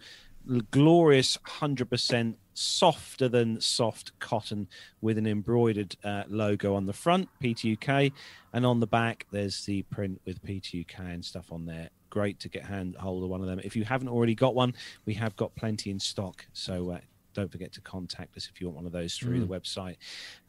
glorious, 0.71 1.37
hundred 1.43 1.89
percent 1.89 2.37
softer 2.59 3.29
than 3.29 3.59
soft 3.61 4.17
cotton 4.19 4.67
with 5.01 5.17
an 5.17 5.25
embroidered 5.25 5.95
uh, 6.03 6.23
logo 6.27 6.75
on 6.75 6.85
the 6.85 6.93
front, 6.93 7.29
PTUK, 7.41 8.11
and 8.53 8.65
on 8.65 8.79
the 8.79 8.87
back 8.87 9.25
there's 9.31 9.65
the 9.65 9.81
print 9.83 10.19
with 10.25 10.43
PTUK 10.43 10.99
and 10.99 11.23
stuff 11.23 11.51
on 11.51 11.65
there. 11.65 11.89
Great 12.09 12.39
to 12.39 12.49
get 12.49 12.65
hand 12.65 12.95
hold 12.97 13.23
of 13.23 13.29
one 13.29 13.41
of 13.41 13.47
them. 13.47 13.61
If 13.63 13.75
you 13.75 13.85
haven't 13.85 14.09
already 14.09 14.35
got 14.35 14.55
one, 14.55 14.73
we 15.05 15.13
have 15.13 15.35
got 15.35 15.55
plenty 15.55 15.89
in 15.89 15.99
stock. 15.99 16.45
So 16.53 16.91
uh, 16.91 16.99
don't 17.33 17.51
forget 17.51 17.71
to 17.73 17.81
contact 17.81 18.35
us 18.37 18.49
if 18.53 18.59
you 18.59 18.67
want 18.67 18.77
one 18.77 18.85
of 18.85 18.91
those 18.91 19.15
through 19.15 19.39
the 19.39 19.45
website. 19.47 19.97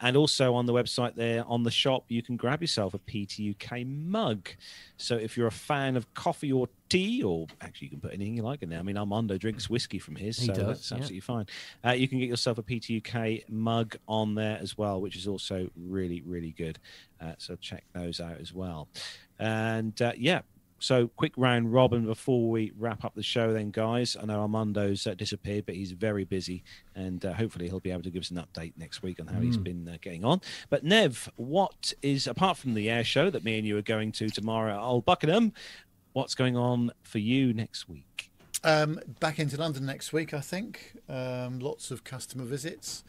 And 0.01 0.17
also 0.17 0.55
on 0.55 0.67
the 0.67 0.73
website 0.73 1.15
there, 1.15 1.45
on 1.47 1.63
the 1.63 1.71
shop, 1.71 2.05
you 2.09 2.23
can 2.23 2.37
grab 2.37 2.61
yourself 2.61 2.95
a 2.95 2.99
PTUK 2.99 3.87
mug. 3.87 4.49
So 4.97 5.17
if 5.17 5.37
you're 5.37 5.47
a 5.47 5.53
fan 5.53 5.97
of 5.97 6.13
coffee 6.15 6.53
or 6.53 6.69
tea, 6.89 7.23
or 7.23 7.47
actually 7.61 7.87
you 7.87 7.91
can 7.91 8.01
put 8.01 8.13
anything 8.13 8.35
you 8.35 8.43
like 8.43 8.63
in 8.63 8.69
there. 8.69 8.79
I 8.79 8.83
mean, 8.83 8.99
Armando 8.99 9.39
drinks 9.39 9.71
whiskey 9.71 9.99
from 9.99 10.17
his, 10.17 10.39
He 10.39 10.47
so 10.47 10.55
does, 10.55 10.67
that's 10.67 10.91
yeah. 10.91 10.97
absolutely 10.97 11.21
fine. 11.21 11.47
Uh, 11.85 11.93
you 11.93 12.09
can 12.09 12.19
get 12.19 12.29
yourself 12.29 12.59
a 12.59 12.63
PTUK 12.63 13.49
mug 13.49 13.97
on 14.09 14.35
there 14.35 14.59
as 14.61 14.77
well, 14.77 15.01
which 15.01 15.17
is 15.17 15.29
also 15.29 15.69
really, 15.77 16.23
really 16.23 16.51
good. 16.51 16.79
Uh, 17.21 17.35
so 17.39 17.57
check 17.57 17.85
those 17.95 18.21
out 18.21 18.41
as 18.41 18.53
well. 18.53 18.89
And 19.39 20.01
uh, 20.03 20.13
yeah, 20.17 20.43
so 20.81 21.07
quick 21.07 21.33
round 21.37 21.73
robin 21.73 22.05
before 22.07 22.51
we 22.51 22.73
wrap 22.77 23.05
up 23.05 23.15
the 23.15 23.23
show, 23.23 23.53
then, 23.53 23.71
guys. 23.71 24.17
I 24.21 24.25
know 24.27 24.41
Armando's 24.41 25.07
uh, 25.07 25.15
disappeared, 25.15 25.67
but 25.67 25.77
he's 25.77 25.93
very 25.93 26.25
busy, 26.25 26.65
and 26.97 27.25
uh, 27.25 27.33
hopefully 27.35 27.69
he'll 27.69 27.79
be 27.79 27.93
able 27.93 28.03
to 28.03 28.11
give 28.11 28.23
us 28.23 28.31
an 28.33 28.39
update 28.39 28.73
next 28.77 29.03
week 29.03 29.21
on 29.21 29.29
how 29.29 29.41
he's 29.41 29.57
been 29.57 29.87
uh, 29.89 29.99
getting 30.01 30.25
on. 30.25 30.41
But 30.69 30.83
Nev, 30.83 31.31
what 31.37 31.93
is 32.03 32.27
apart 32.27 32.57
from 32.57 32.75
the 32.75 32.91
air 32.91 33.05
show 33.05 33.31
that 33.31 33.45
me 33.45 33.59
and 33.59 33.67
you 33.67 33.79
are 33.79 33.83
going 33.83 34.11
to 34.13 34.29
tomorrow 34.29 34.75
at 34.75 34.81
Old 34.81 35.05
Buckenham? 35.05 35.53
What's 36.13 36.35
going 36.35 36.57
on 36.57 36.91
for 37.03 37.19
you 37.19 37.53
next 37.55 37.89
week? 37.89 38.31
Um, 38.65 39.01
back 39.21 39.39
into 39.39 39.57
London 39.57 39.87
next 39.87 40.13
week, 40.13 40.35
I 40.35 40.41
think. 40.41 40.97
Um, 41.09 41.61
lots 41.61 41.91
of 41.91 42.03
customer 42.03 42.45
visits. 42.45 43.05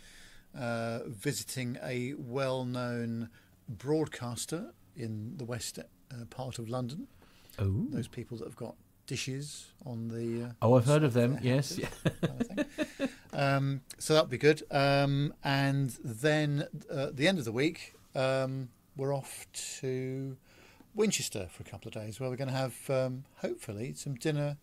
uh, 0.58 1.00
visiting 1.08 1.78
a 1.84 2.14
well-known 2.18 3.30
broadcaster 3.68 4.74
in 4.96 5.34
the 5.38 5.46
west 5.46 5.80
uh, 5.80 6.26
part 6.30 6.60
of 6.60 6.70
London. 6.70 7.08
Oh. 7.60 7.86
Those 7.90 8.08
people 8.08 8.38
that 8.38 8.46
have 8.46 8.56
got 8.56 8.76
dishes 9.08 9.68
on 9.86 10.08
the. 10.08 10.50
Uh, 10.50 10.52
Oh, 10.62 10.76
I've 10.76 10.86
heard 10.86 11.04
of 11.04 11.14
them. 11.14 11.38
Yes. 11.42 11.80
kind 12.22 12.66
of 13.00 13.10
um, 13.34 13.82
so 13.98 14.14
that'll 14.14 14.28
be 14.30 14.38
good. 14.38 14.64
Um, 14.72 15.34
and 15.44 15.98
then 16.04 16.66
uh, 16.94 17.08
at 17.08 17.18
the 17.18 17.28
end 17.28 17.40
of 17.40 17.46
the 17.46 17.52
week, 17.52 17.94
um, 18.16 18.70
we're 18.96 19.16
off 19.16 19.48
to 19.80 20.38
Winchester 20.96 21.48
for 21.52 21.64
a 21.64 21.66
couple 21.66 21.88
of 21.90 21.94
days, 21.94 22.20
where 22.20 22.30
we're 22.30 22.36
going 22.36 22.50
to 22.50 22.56
have 22.56 22.90
um, 22.90 23.24
hopefully 23.38 23.94
some 23.94 24.16
dinner 24.16 24.58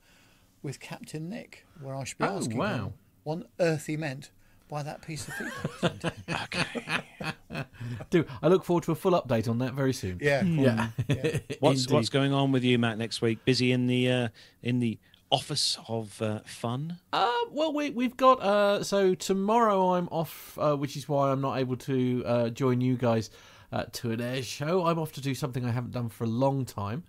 with 0.62 0.80
Captain 0.80 1.28
Nick, 1.28 1.64
where 1.80 1.94
I 1.94 2.04
should 2.04 2.18
be 2.18 2.24
Oh, 2.24 2.36
asking 2.36 2.58
wow. 2.58 2.74
him 2.74 2.92
what 3.24 3.34
on 3.38 3.44
earth 3.60 3.86
he 3.86 3.96
meant 3.96 4.30
by 4.68 4.82
that 4.82 5.02
piece 5.02 5.26
of 5.28 5.34
feedback. 5.34 6.14
Okay. 6.44 7.64
Do 8.10 8.24
I 8.42 8.48
look 8.48 8.64
forward 8.64 8.84
to 8.84 8.92
a 8.92 8.94
full 8.94 9.12
update 9.12 9.48
on 9.48 9.58
that 9.58 9.74
very 9.74 9.92
soon? 9.92 10.18
yeah, 10.20 10.42
cool. 10.42 10.50
Yeah. 10.50 10.88
What's 11.60 11.82
Indeed. 11.84 11.94
what's 11.94 12.08
going 12.08 12.32
on 12.32 12.52
with 12.52 12.62
you, 12.64 12.78
Matt? 12.78 12.98
Next 12.98 13.20
week, 13.22 13.44
busy 13.44 13.72
in 13.72 13.86
the 13.86 14.10
uh, 14.10 14.28
in 14.62 14.78
the 14.80 14.98
office 15.30 15.78
of 15.88 16.20
uh, 16.22 16.40
fun. 16.44 16.98
Uh, 17.12 17.30
well, 17.50 17.72
we 17.72 17.90
we've 17.90 18.16
got 18.16 18.40
uh, 18.42 18.82
so 18.84 19.14
tomorrow 19.14 19.94
I'm 19.94 20.08
off, 20.08 20.58
uh, 20.60 20.76
which 20.76 20.96
is 20.96 21.08
why 21.08 21.30
I'm 21.30 21.40
not 21.40 21.58
able 21.58 21.76
to 21.76 22.22
uh, 22.26 22.48
join 22.50 22.80
you 22.80 22.96
guys 22.96 23.30
uh, 23.72 23.84
to 23.92 24.10
an 24.12 24.20
air 24.20 24.42
show. 24.42 24.86
I'm 24.86 24.98
off 24.98 25.12
to 25.12 25.20
do 25.20 25.34
something 25.34 25.64
I 25.64 25.70
haven't 25.70 25.92
done 25.92 26.08
for 26.08 26.24
a 26.24 26.28
long 26.28 26.64
time, 26.64 27.04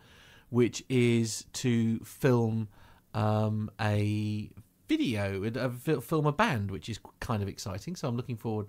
which 0.50 0.84
is 0.90 1.46
to 1.54 2.00
film 2.00 2.68
um, 3.14 3.70
a 3.80 4.50
video, 4.90 5.44
a, 5.44 5.70
fil- 5.70 6.02
film 6.02 6.26
a 6.26 6.32
band, 6.34 6.72
which 6.72 6.90
is 6.90 7.00
kind 7.22 7.42
of 7.42 7.48
exciting. 7.48 7.96
So 7.96 8.08
I'm 8.10 8.18
looking 8.18 8.36
forward 8.36 8.68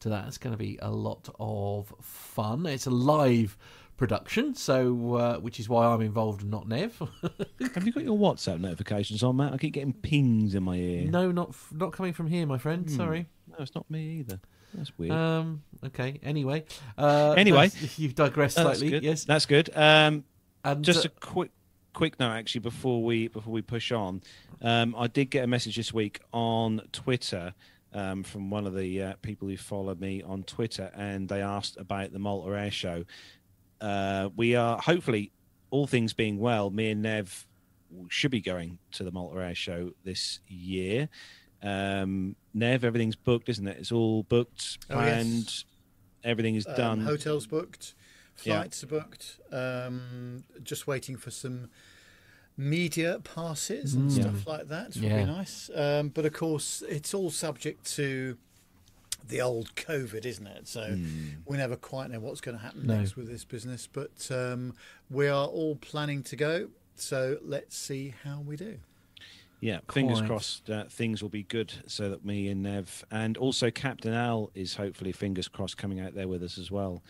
to 0.00 0.08
that. 0.08 0.26
It's 0.28 0.38
going 0.38 0.52
to 0.54 0.58
be 0.58 0.78
a 0.80 0.90
lot 0.90 1.28
of 1.38 1.92
fun. 2.00 2.64
It's 2.64 2.86
a 2.86 2.90
live 2.90 3.58
production, 3.96 4.54
so 4.54 5.14
uh, 5.14 5.38
which 5.38 5.58
is 5.58 5.68
why 5.68 5.86
I'm 5.86 6.00
involved 6.02 6.42
and 6.42 6.50
not 6.50 6.68
Nev. 6.68 6.98
Have 7.74 7.86
you 7.86 7.92
got 7.92 8.04
your 8.04 8.16
WhatsApp 8.18 8.60
notifications 8.60 9.22
on, 9.22 9.36
Matt? 9.36 9.52
I 9.52 9.56
keep 9.58 9.72
getting 9.74 9.92
pings 9.92 10.54
in 10.54 10.62
my 10.62 10.76
ear. 10.76 11.10
no, 11.10 11.30
not 11.32 11.48
f- 11.50 11.72
not 11.74 11.92
coming 11.92 12.12
from 12.12 12.26
here, 12.28 12.46
my 12.46 12.58
friend. 12.58 12.90
Sorry. 12.90 13.26
No, 13.48 13.56
it's 13.60 13.74
not 13.74 13.90
me 13.90 14.18
either. 14.20 14.40
That's 14.74 14.96
weird. 14.98 15.12
Um. 15.12 15.62
Okay. 15.84 16.20
Anyway. 16.22 16.64
Uh, 16.98 17.32
Anyway. 17.38 17.70
you've 17.96 18.14
digressed 18.14 18.58
Oh, 18.58 18.64
that's 18.64 18.80
slightly. 18.80 18.98
Yes. 18.98 19.24
that's 19.24 19.46
good. 19.46 19.70
Um, 19.74 20.24
And 20.62 20.84
just 20.84 21.06
uh, 21.06 21.08
a 21.08 21.20
quick 21.20 21.50
quick 21.96 22.20
note 22.20 22.32
actually 22.32 22.60
before 22.60 23.02
we 23.02 23.26
before 23.28 23.52
we 23.54 23.62
push 23.62 23.90
on 23.90 24.20
um, 24.60 24.94
i 24.98 25.06
did 25.06 25.30
get 25.30 25.42
a 25.44 25.46
message 25.46 25.76
this 25.76 25.94
week 25.94 26.20
on 26.30 26.82
twitter 26.92 27.54
um, 27.94 28.22
from 28.22 28.50
one 28.50 28.66
of 28.66 28.74
the 28.76 29.02
uh, 29.02 29.12
people 29.22 29.48
who 29.48 29.56
follow 29.56 29.94
me 29.94 30.22
on 30.22 30.42
twitter 30.42 30.90
and 30.94 31.26
they 31.26 31.40
asked 31.40 31.78
about 31.78 32.12
the 32.12 32.18
malta 32.18 32.50
air 32.54 32.70
show. 32.70 33.04
Uh, 33.80 34.28
we 34.36 34.54
are 34.54 34.76
hopefully 34.78 35.32
all 35.70 35.86
things 35.86 36.12
being 36.12 36.38
well 36.38 36.68
me 36.68 36.90
and 36.90 37.00
nev 37.00 37.46
should 38.08 38.30
be 38.30 38.42
going 38.42 38.78
to 38.92 39.02
the 39.02 39.10
malta 39.10 39.40
air 39.40 39.54
show 39.54 39.92
this 40.04 40.40
year. 40.48 41.08
Um, 41.62 42.36
nev 42.52 42.84
everything's 42.84 43.16
booked 43.16 43.48
isn't 43.48 43.66
it? 43.66 43.78
It's 43.78 43.92
all 43.92 44.24
booked 44.24 44.78
Oh, 44.90 45.00
yes. 45.02 45.64
everything 46.22 46.56
is 46.56 46.66
Um, 46.66 46.74
done. 46.76 47.00
hotels 47.00 47.46
booked, 47.46 47.94
Yeah. 48.42 48.60
flights 48.60 48.82
are 48.84 48.86
booked. 48.88 49.38
Um, 49.52 50.44
just 50.62 50.86
waiting 50.86 51.16
for 51.16 51.30
some 51.30 51.68
media 52.56 53.20
passes 53.22 53.94
and 53.94 54.10
stuff 54.10 54.46
like 54.46 54.68
that. 54.68 54.94
Would 54.94 55.04
Yeah. 55.04 55.18
be 55.20 55.24
nice. 55.26 55.70
Um, 55.74 56.08
but 56.08 56.24
of 56.24 56.32
course, 56.32 56.82
it's 56.88 57.12
all 57.12 57.30
subject 57.30 57.84
to 57.96 58.38
the 59.28 59.40
old 59.40 59.74
COVID, 59.74 60.24
isn't 60.24 60.46
it? 60.46 60.68
So 60.68 60.96
we 61.44 61.56
never 61.56 61.76
quite 61.76 62.10
know 62.10 62.20
what's 62.20 62.40
going 62.40 62.56
to 62.56 62.62
happen 62.62 62.86
No. 62.86 62.96
next 62.98 63.16
with 63.16 63.28
this 63.28 63.44
business. 63.44 63.86
But 63.92 64.30
um, 64.30 64.74
we 65.10 65.28
are 65.28 65.46
all 65.46 65.76
planning 65.76 66.22
to 66.24 66.36
go. 66.36 66.68
So 66.94 67.38
let's 67.42 67.76
see 67.76 68.14
how 68.24 68.40
we 68.40 68.56
do. 68.56 68.78
Yeah, 69.60 69.80
fingers 69.90 70.20
crossed 70.22 70.68
uh, 70.70 70.84
things 70.84 71.22
will 71.22 71.30
be 71.30 71.42
good 71.42 71.72
so 71.86 72.10
that 72.10 72.24
me 72.24 72.48
and 72.48 72.62
Nev 72.62 73.04
and 73.10 73.36
also 73.38 73.70
Captain 73.70 74.12
Al 74.12 74.50
is 74.54 74.76
hopefully 74.76 75.12
fingers 75.12 75.48
crossed 75.48 75.78
coming 75.78 75.98
out 75.98 76.14
there 76.14 76.28
with 76.28 76.42
us 76.42 76.58
as 76.58 76.70
well 76.70 77.02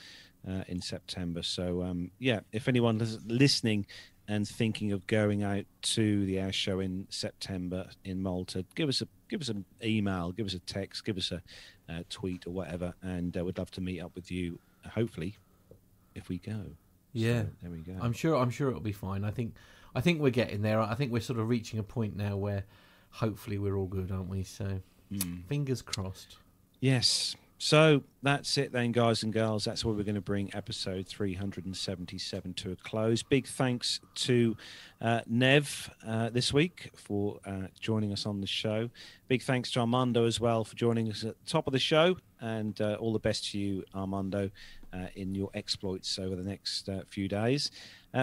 uh, 0.46 0.62
in 0.68 0.80
September. 0.80 1.42
So 1.42 1.82
um, 1.82 2.10
yeah, 2.18 2.40
if 2.52 2.68
anyone 2.68 3.00
is 3.00 3.18
listening 3.26 3.86
and 4.28 4.46
thinking 4.46 4.92
of 4.92 5.06
going 5.06 5.42
out 5.44 5.64
to 5.82 6.26
the 6.26 6.38
air 6.38 6.52
show 6.52 6.80
in 6.80 7.06
September 7.10 7.86
in 8.04 8.22
Malta, 8.22 8.64
give 8.74 8.88
us 8.88 9.00
a 9.02 9.08
give 9.28 9.40
us 9.40 9.48
an 9.48 9.64
email, 9.84 10.32
give 10.32 10.46
us 10.46 10.54
a 10.54 10.58
text, 10.60 11.04
give 11.04 11.16
us 11.16 11.32
a 11.32 11.42
uh, 11.88 12.02
tweet 12.10 12.46
or 12.46 12.50
whatever, 12.50 12.94
and 13.02 13.36
uh, 13.36 13.44
we'd 13.44 13.58
love 13.58 13.70
to 13.72 13.80
meet 13.80 14.00
up 14.00 14.12
with 14.14 14.30
you. 14.30 14.58
Hopefully, 14.94 15.36
if 16.14 16.28
we 16.28 16.38
go. 16.38 16.62
Yeah. 17.12 17.42
So, 17.42 17.48
there 17.62 17.70
we 17.70 17.78
go. 17.78 17.94
I'm 18.00 18.12
sure. 18.12 18.36
I'm 18.36 18.50
sure 18.50 18.68
it'll 18.68 18.80
be 18.80 18.92
fine. 18.92 19.24
I 19.24 19.30
think. 19.30 19.54
I 19.94 20.00
think 20.02 20.20
we're 20.20 20.30
getting 20.30 20.60
there. 20.60 20.78
I 20.80 20.94
think 20.94 21.10
we're 21.10 21.20
sort 21.20 21.38
of 21.38 21.48
reaching 21.48 21.78
a 21.78 21.82
point 21.82 22.14
now 22.16 22.36
where, 22.36 22.64
hopefully, 23.10 23.58
we're 23.58 23.76
all 23.76 23.86
good, 23.86 24.10
aren't 24.12 24.28
we? 24.28 24.42
So, 24.42 24.80
Hmm. 25.10 25.36
fingers 25.48 25.82
crossed. 25.82 26.36
Yes. 26.80 27.34
So 27.58 28.02
that's 28.22 28.58
it 28.58 28.72
then, 28.72 28.92
guys 28.92 29.22
and 29.22 29.32
girls. 29.32 29.64
That's 29.64 29.82
where 29.82 29.94
we're 29.94 30.02
going 30.02 30.14
to 30.16 30.20
bring 30.20 30.54
episode 30.54 31.06
377 31.08 32.54
to 32.54 32.72
a 32.72 32.76
close. 32.76 33.22
Big 33.22 33.46
thanks 33.46 33.98
to 34.16 34.56
uh, 35.00 35.22
Nev 35.26 35.90
uh, 36.06 36.28
this 36.28 36.52
week 36.52 36.90
for 36.94 37.38
uh, 37.46 37.68
joining 37.80 38.12
us 38.12 38.26
on 38.26 38.42
the 38.42 38.46
show. 38.46 38.90
Big 39.28 39.42
thanks 39.42 39.70
to 39.72 39.80
Armando 39.80 40.26
as 40.26 40.38
well 40.38 40.64
for 40.64 40.76
joining 40.76 41.10
us 41.10 41.24
at 41.24 41.42
the 41.42 41.50
top 41.50 41.66
of 41.66 41.72
the 41.72 41.78
show. 41.78 42.18
And 42.42 42.78
uh, 42.78 42.98
all 43.00 43.14
the 43.14 43.18
best 43.18 43.52
to 43.52 43.58
you, 43.58 43.84
Armando, 43.94 44.50
uh, 44.92 45.06
in 45.14 45.34
your 45.34 45.48
exploits 45.54 46.18
over 46.18 46.36
the 46.36 46.44
next 46.44 46.90
uh, 46.90 47.00
few 47.06 47.26
days. 47.26 47.70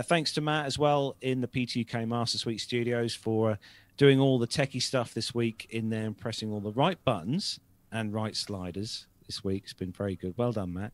Thanks 0.06 0.34
to 0.34 0.42
Matt 0.42 0.66
as 0.66 0.80
well 0.80 1.16
in 1.22 1.42
the 1.42 1.48
PTUK 1.48 2.08
Master 2.08 2.40
Suite 2.40 2.62
studios 2.62 3.14
for 3.14 3.60
doing 3.96 4.20
all 4.20 4.40
the 4.40 4.48
techie 4.48 4.82
stuff 4.82 5.14
this 5.14 5.36
week 5.36 5.68
in 5.70 5.90
there 5.90 6.06
and 6.06 6.18
pressing 6.18 6.52
all 6.52 6.60
the 6.60 6.72
right 6.72 6.98
buttons 7.06 7.60
and 7.92 8.12
right 8.12 8.36
sliders 8.36 9.06
this 9.26 9.44
week. 9.44 9.64
It's 9.66 9.74
been 9.74 9.92
very 9.92 10.16
good. 10.16 10.34
Well 10.38 10.52
done, 10.52 10.74
Matt. 10.74 10.94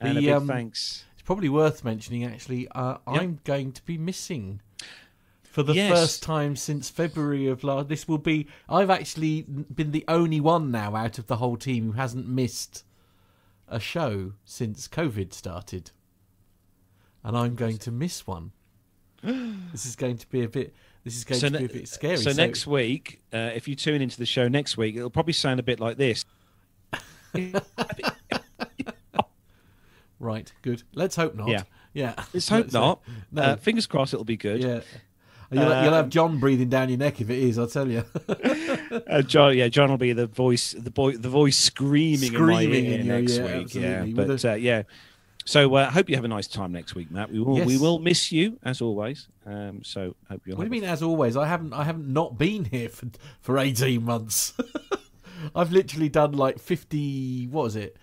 And 0.00 0.16
The, 0.16 0.18
a 0.18 0.22
big 0.22 0.30
um, 0.30 0.46
thanks. 0.46 1.04
It's 1.14 1.22
probably 1.22 1.48
worth 1.48 1.84
mentioning. 1.84 2.24
Actually, 2.24 2.68
uh, 2.68 2.98
Yep. 3.10 3.22
I'm 3.22 3.40
going 3.44 3.72
to 3.72 3.82
be 3.84 3.98
missing. 3.98 4.60
For 5.42 5.62
the 5.62 5.72
Yes. 5.74 5.90
first 5.90 6.22
time 6.22 6.54
since 6.54 6.90
February 6.90 7.46
of 7.46 7.64
last, 7.64 7.88
this 7.88 8.06
will 8.06 8.18
be. 8.18 8.46
I've 8.68 8.90
actually 8.90 9.42
been 9.42 9.90
the 9.90 10.04
only 10.06 10.38
one 10.38 10.70
now 10.70 10.94
out 10.94 11.18
of 11.18 11.28
the 11.28 11.36
whole 11.36 11.56
team 11.56 11.86
who 11.86 11.92
hasn't 11.92 12.28
missed 12.28 12.84
a 13.66 13.80
show 13.80 14.34
since 14.44 14.86
COVID 14.86 15.32
started, 15.32 15.92
and 17.24 17.36
I'm 17.36 17.54
going 17.54 17.78
to 17.78 17.90
miss 17.90 18.26
one. 18.26 18.52
this 19.22 19.86
is 19.86 19.96
going 19.96 20.18
to 20.18 20.28
be 20.28 20.42
a 20.44 20.48
bit. 20.48 20.74
This 21.04 21.16
is 21.16 21.24
going 21.24 21.40
to 21.40 21.50
ne- 21.50 21.58
be 21.60 21.64
a 21.64 21.68
bit 21.68 21.88
scary. 21.88 22.16
so 22.18 22.32
next 22.32 22.66
week, 22.66 23.22
uh, 23.32 23.50
if 23.54 23.66
you 23.68 23.74
tune 23.76 24.02
into 24.02 24.18
the 24.18 24.26
show 24.26 24.48
next 24.48 24.76
week, 24.76 24.96
it'll 24.96 25.08
probably 25.08 25.32
sound 25.32 25.58
a 25.60 25.62
bit 25.62 25.80
like 25.80 25.96
this. 25.96 26.24
Right, 30.18 30.52
good. 30.62 30.82
Let's 30.94 31.16
hope 31.16 31.34
not. 31.34 31.48
Yeah. 31.48 31.62
yeah. 31.92 32.14
Let's 32.32 32.48
hope 32.50 32.66
uh, 32.74 32.78
not. 32.78 33.02
no. 33.32 33.42
Uh, 33.42 33.56
fingers 33.56 33.86
crossed 33.86 34.14
it'll 34.14 34.24
be 34.24 34.36
good. 34.36 34.62
yeah. 34.62 34.80
You'll, 35.50 35.62
you'll 35.62 35.92
have 35.92 36.06
Um, 36.06 36.10
John 36.10 36.40
breathing 36.40 36.68
down 36.68 36.88
your 36.88 36.98
neck 36.98 37.20
if 37.20 37.30
it 37.30 37.38
is. 37.38 37.58
I'll 37.58 37.68
tell 37.68 37.88
you. 37.88 38.04
Uh, 39.08 39.20
John, 39.20 39.56
yeah, 39.56 39.68
John 39.68 39.90
will 39.90 39.98
be 39.98 40.12
the 40.12 40.26
voice, 40.26 40.72
the 40.72 40.90
boy, 40.90 41.12
the 41.12 41.28
voice 41.28 41.56
screaming, 41.56 42.28
in 42.28 42.34
Screaming 42.34 42.84
in 42.86 43.06
your 43.06 43.20
next 43.20 43.32
ear, 43.36 43.42
week. 43.58 43.74
Yeah, 43.74 43.86
absolutely. 43.88 44.12
But 44.26 44.44
uh, 44.44 44.54
yeah. 44.54 44.82
So 45.44 45.74
I 45.74 45.84
uh, 45.84 45.90
hope 45.90 46.08
you 46.08 46.16
have 46.16 46.24
a 46.24 46.28
nice 46.28 46.46
time 46.46 46.72
next 46.72 46.94
week, 46.94 47.10
Matt. 47.10 47.30
We 47.30 47.40
will, 47.40 47.64
we 47.64 47.78
will 47.78 47.98
miss 47.98 48.32
you 48.32 48.58
as 48.64 48.80
always. 48.80 49.28
Um, 49.44 49.82
so 49.84 50.14
hope 50.28 50.42
you'll. 50.44 50.56
What 50.56 50.68
do 50.68 50.74
you 50.74 50.80
mean? 50.80 50.88
As 50.88 51.02
always, 51.02 51.36
I 51.36 51.46
haven't. 51.46 51.72
I 51.72 51.84
haven't 51.84 52.08
not 52.08 52.38
been 52.38 52.64
here 52.64 52.88
for 52.88 53.06
for 53.40 53.58
eighteen 53.58 54.04
months. 54.04 54.54
I've 55.54 55.72
literally 55.72 56.08
done 56.08 56.32
like 56.32 56.58
fifty. 56.58 57.46
What 57.46 57.64
was 57.64 57.76
it? 57.76 57.96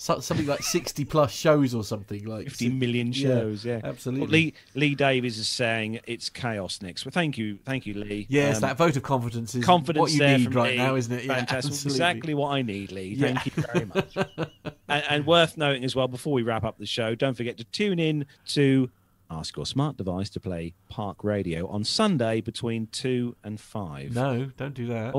Something 0.00 0.46
like 0.46 0.62
sixty 0.62 1.04
plus 1.04 1.32
shows 1.32 1.74
or 1.74 1.82
something 1.82 2.24
like 2.24 2.44
50 2.44 2.68
million 2.68 3.10
shows. 3.10 3.64
Yeah, 3.64 3.80
absolutely. 3.82 4.20
Well, 4.20 4.30
Lee 4.30 4.54
Lee 4.76 4.94
Davies 4.94 5.38
is 5.40 5.48
saying 5.48 5.98
it's 6.06 6.28
chaos 6.28 6.80
next. 6.80 7.04
Well, 7.04 7.10
thank 7.10 7.36
you, 7.36 7.58
thank 7.64 7.84
you, 7.84 7.94
Lee. 7.94 8.24
Yes, 8.28 8.58
Um, 8.58 8.60
that 8.60 8.76
vote 8.78 8.96
of 8.96 9.02
confidence 9.02 9.56
is 9.56 9.64
confidence 9.64 10.00
what 10.00 10.12
you 10.12 10.20
need 10.24 10.54
right 10.54 10.70
Lee. 10.70 10.76
now, 10.76 10.94
isn't 10.94 11.12
it? 11.12 11.24
Yeah, 11.24 11.34
Fantastic. 11.34 11.70
absolutely. 11.72 11.90
Exactly 11.96 12.34
what 12.34 12.50
I 12.52 12.62
need, 12.62 12.92
Lee. 12.92 13.14
Yeah. 13.18 13.26
Thank 13.34 13.46
you 13.56 13.62
very 13.72 13.86
much. 13.86 14.16
and, 14.88 15.04
and 15.10 15.26
worth 15.26 15.56
noting 15.56 15.82
as 15.84 15.96
well, 15.96 16.06
before 16.06 16.32
we 16.32 16.42
wrap 16.42 16.62
up 16.62 16.78
the 16.78 16.86
show, 16.86 17.16
don't 17.16 17.36
forget 17.36 17.56
to 17.56 17.64
tune 17.64 17.98
in 17.98 18.24
to 18.50 18.90
Ask 19.32 19.56
Your 19.56 19.66
Smart 19.66 19.96
Device 19.96 20.30
to 20.30 20.38
play 20.38 20.74
Park 20.88 21.24
Radio 21.24 21.66
on 21.66 21.82
Sunday 21.82 22.40
between 22.40 22.86
two 22.92 23.34
and 23.42 23.58
five. 23.60 24.14
No, 24.14 24.52
don't 24.56 24.74
do 24.74 24.86
that. 24.86 25.12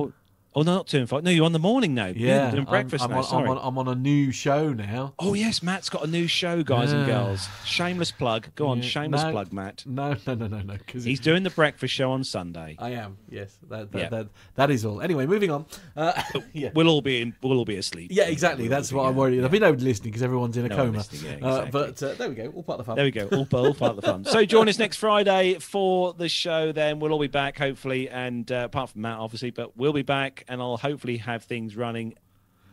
Oh, 0.55 0.63
no, 0.63 0.75
not 0.77 0.87
two 0.87 0.97
and 0.97 1.07
five. 1.07 1.23
No, 1.23 1.29
you're 1.29 1.45
on 1.45 1.53
the 1.53 1.59
morning 1.59 1.93
now. 1.93 2.07
Yeah, 2.07 2.49
doing 2.49 2.63
I'm- 2.63 2.69
breakfast 2.71 3.03
I'm, 3.03 3.11
now. 3.11 3.17
on, 3.19 3.23
Sorry. 3.23 3.43
I'm, 3.43 3.49
on, 3.51 3.59
I'm 3.61 3.77
on 3.77 3.87
a 3.87 3.93
new 3.95 4.31
show 4.31 4.73
now. 4.73 5.13
Oh 5.19 5.35
yes, 5.35 5.61
Matt's 5.61 5.89
got 5.89 6.03
a 6.03 6.07
new 6.07 6.25
show, 6.27 6.63
guys 6.63 6.91
and 6.91 7.05
girls. 7.05 7.47
Shameless 7.65 8.11
plug. 8.11 8.47
Go 8.55 8.67
on, 8.67 8.77
Yeah, 8.81 8.83
shameless 8.89 9.23
no. 9.23 9.31
plug, 9.31 9.53
Matt. 9.53 9.83
No, 9.85 10.15
no, 10.25 10.33
no, 10.33 10.47
no, 10.47 10.59
no. 10.61 10.73
Because 10.73 11.03
He's 11.03 11.19
doing 11.19 11.43
the 11.43 11.51
breakfast 11.51 11.93
show 11.93 12.11
on 12.11 12.23
Sunday. 12.23 12.75
I 12.79 12.91
am. 12.91 13.17
Yes, 13.29 13.57
that 13.69 13.91
that, 13.91 13.99
Yeah. 13.99 14.09
that 14.09 14.27
that 14.55 14.71
is 14.71 14.85
all. 14.85 15.01
Anyway, 15.01 15.27
moving 15.27 15.51
on. 15.51 15.65
Uh, 15.95 16.19
yeah. 16.53 16.71
We'll 16.73 16.89
all 16.89 17.01
be 17.01 17.21
in, 17.21 17.35
we'll 17.43 17.57
all 17.59 17.65
be 17.65 17.75
asleep. 17.77 18.09
Yeah, 18.11 18.23
exactly. 18.23 18.67
That's 18.67 18.91
what 18.91 19.05
I'm 19.07 19.15
worried. 19.15 19.35
There'll 19.37 19.49
be 19.49 19.59
nobody 19.59 19.83
listening 19.83 20.09
because 20.11 20.23
everyone's 20.23 20.57
in 20.57 20.65
a 20.65 20.69
No 20.69 20.75
coma. 20.77 21.05
yeah, 21.11 21.45
uh, 21.45 21.65
but 21.71 22.01
uh, 22.01 22.13
there 22.15 22.27
we 22.27 22.33
go. 22.35 22.51
All 22.55 22.63
part 22.63 22.79
of 22.79 22.85
the 22.85 22.89
fun. 22.89 22.95
There 22.95 23.05
we 23.05 23.11
go. 23.11 23.27
All, 23.31 23.47
all 23.65 23.73
part 23.75 23.91
of 23.91 23.95
the 23.97 24.01
fun. 24.01 24.25
So 24.25 24.43
join 24.45 24.67
us 24.67 24.79
next 24.79 24.97
Friday 25.05 25.59
for 25.59 26.13
the 26.13 26.27
show. 26.27 26.71
Then 26.71 26.99
we'll 26.99 27.11
all 27.13 27.19
be 27.19 27.27
back, 27.27 27.57
hopefully, 27.59 28.09
and 28.09 28.51
uh, 28.51 28.63
apart 28.65 28.89
from 28.89 29.01
Matt, 29.01 29.19
obviously, 29.19 29.51
but 29.51 29.77
we'll 29.77 29.93
be 29.93 30.01
back, 30.01 30.38
and 30.47 30.61
I'll 30.61 30.77
hopefully 30.77 31.17
have 31.17 31.43
things 31.43 31.75
running 31.75 32.15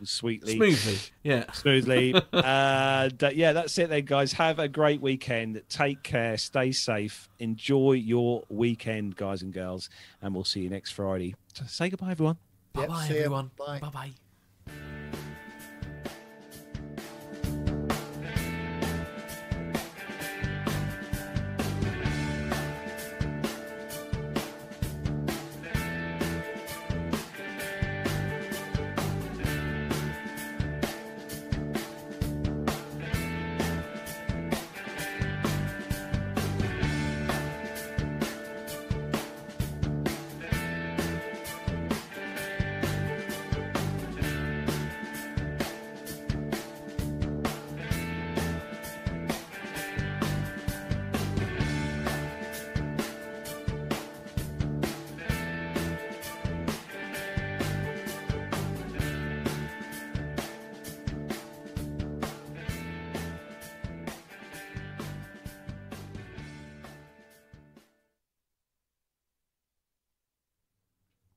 sweetly, 0.05 0.57
Smoothly. 0.57 0.99
Yeah. 1.23 1.51
smoothly. 1.53 2.15
uh, 2.33 3.09
d- 3.09 3.31
yeah, 3.35 3.53
that's 3.55 3.79
it, 3.79 3.89
then, 3.89 4.05
guys. 4.05 4.33
Have 4.35 4.59
a 4.59 4.69
great 4.69 5.01
weekend. 5.01 5.63
Take 5.69 6.03
care. 6.03 6.37
Stay 6.37 6.73
safe. 6.73 7.29
Enjoy 7.39 7.93
your 7.93 8.45
weekend, 8.49 9.17
guys 9.17 9.43
and 9.43 9.53
girls, 9.55 9.89
and 10.21 10.35
we'll 10.35 10.45
see 10.45 10.61
you 10.61 10.69
next 10.71 10.93
Friday. 10.93 11.35
So 11.55 11.65
say 11.67 11.89
goodbye, 11.89 12.11
everyone. 12.11 12.37
Bye 12.75 12.83
Yep, 12.83 12.89
bye, 12.91 13.07
everyone. 13.11 13.51
Bye. 13.57 13.79
Bye 13.81 13.89
bye. 13.89 14.26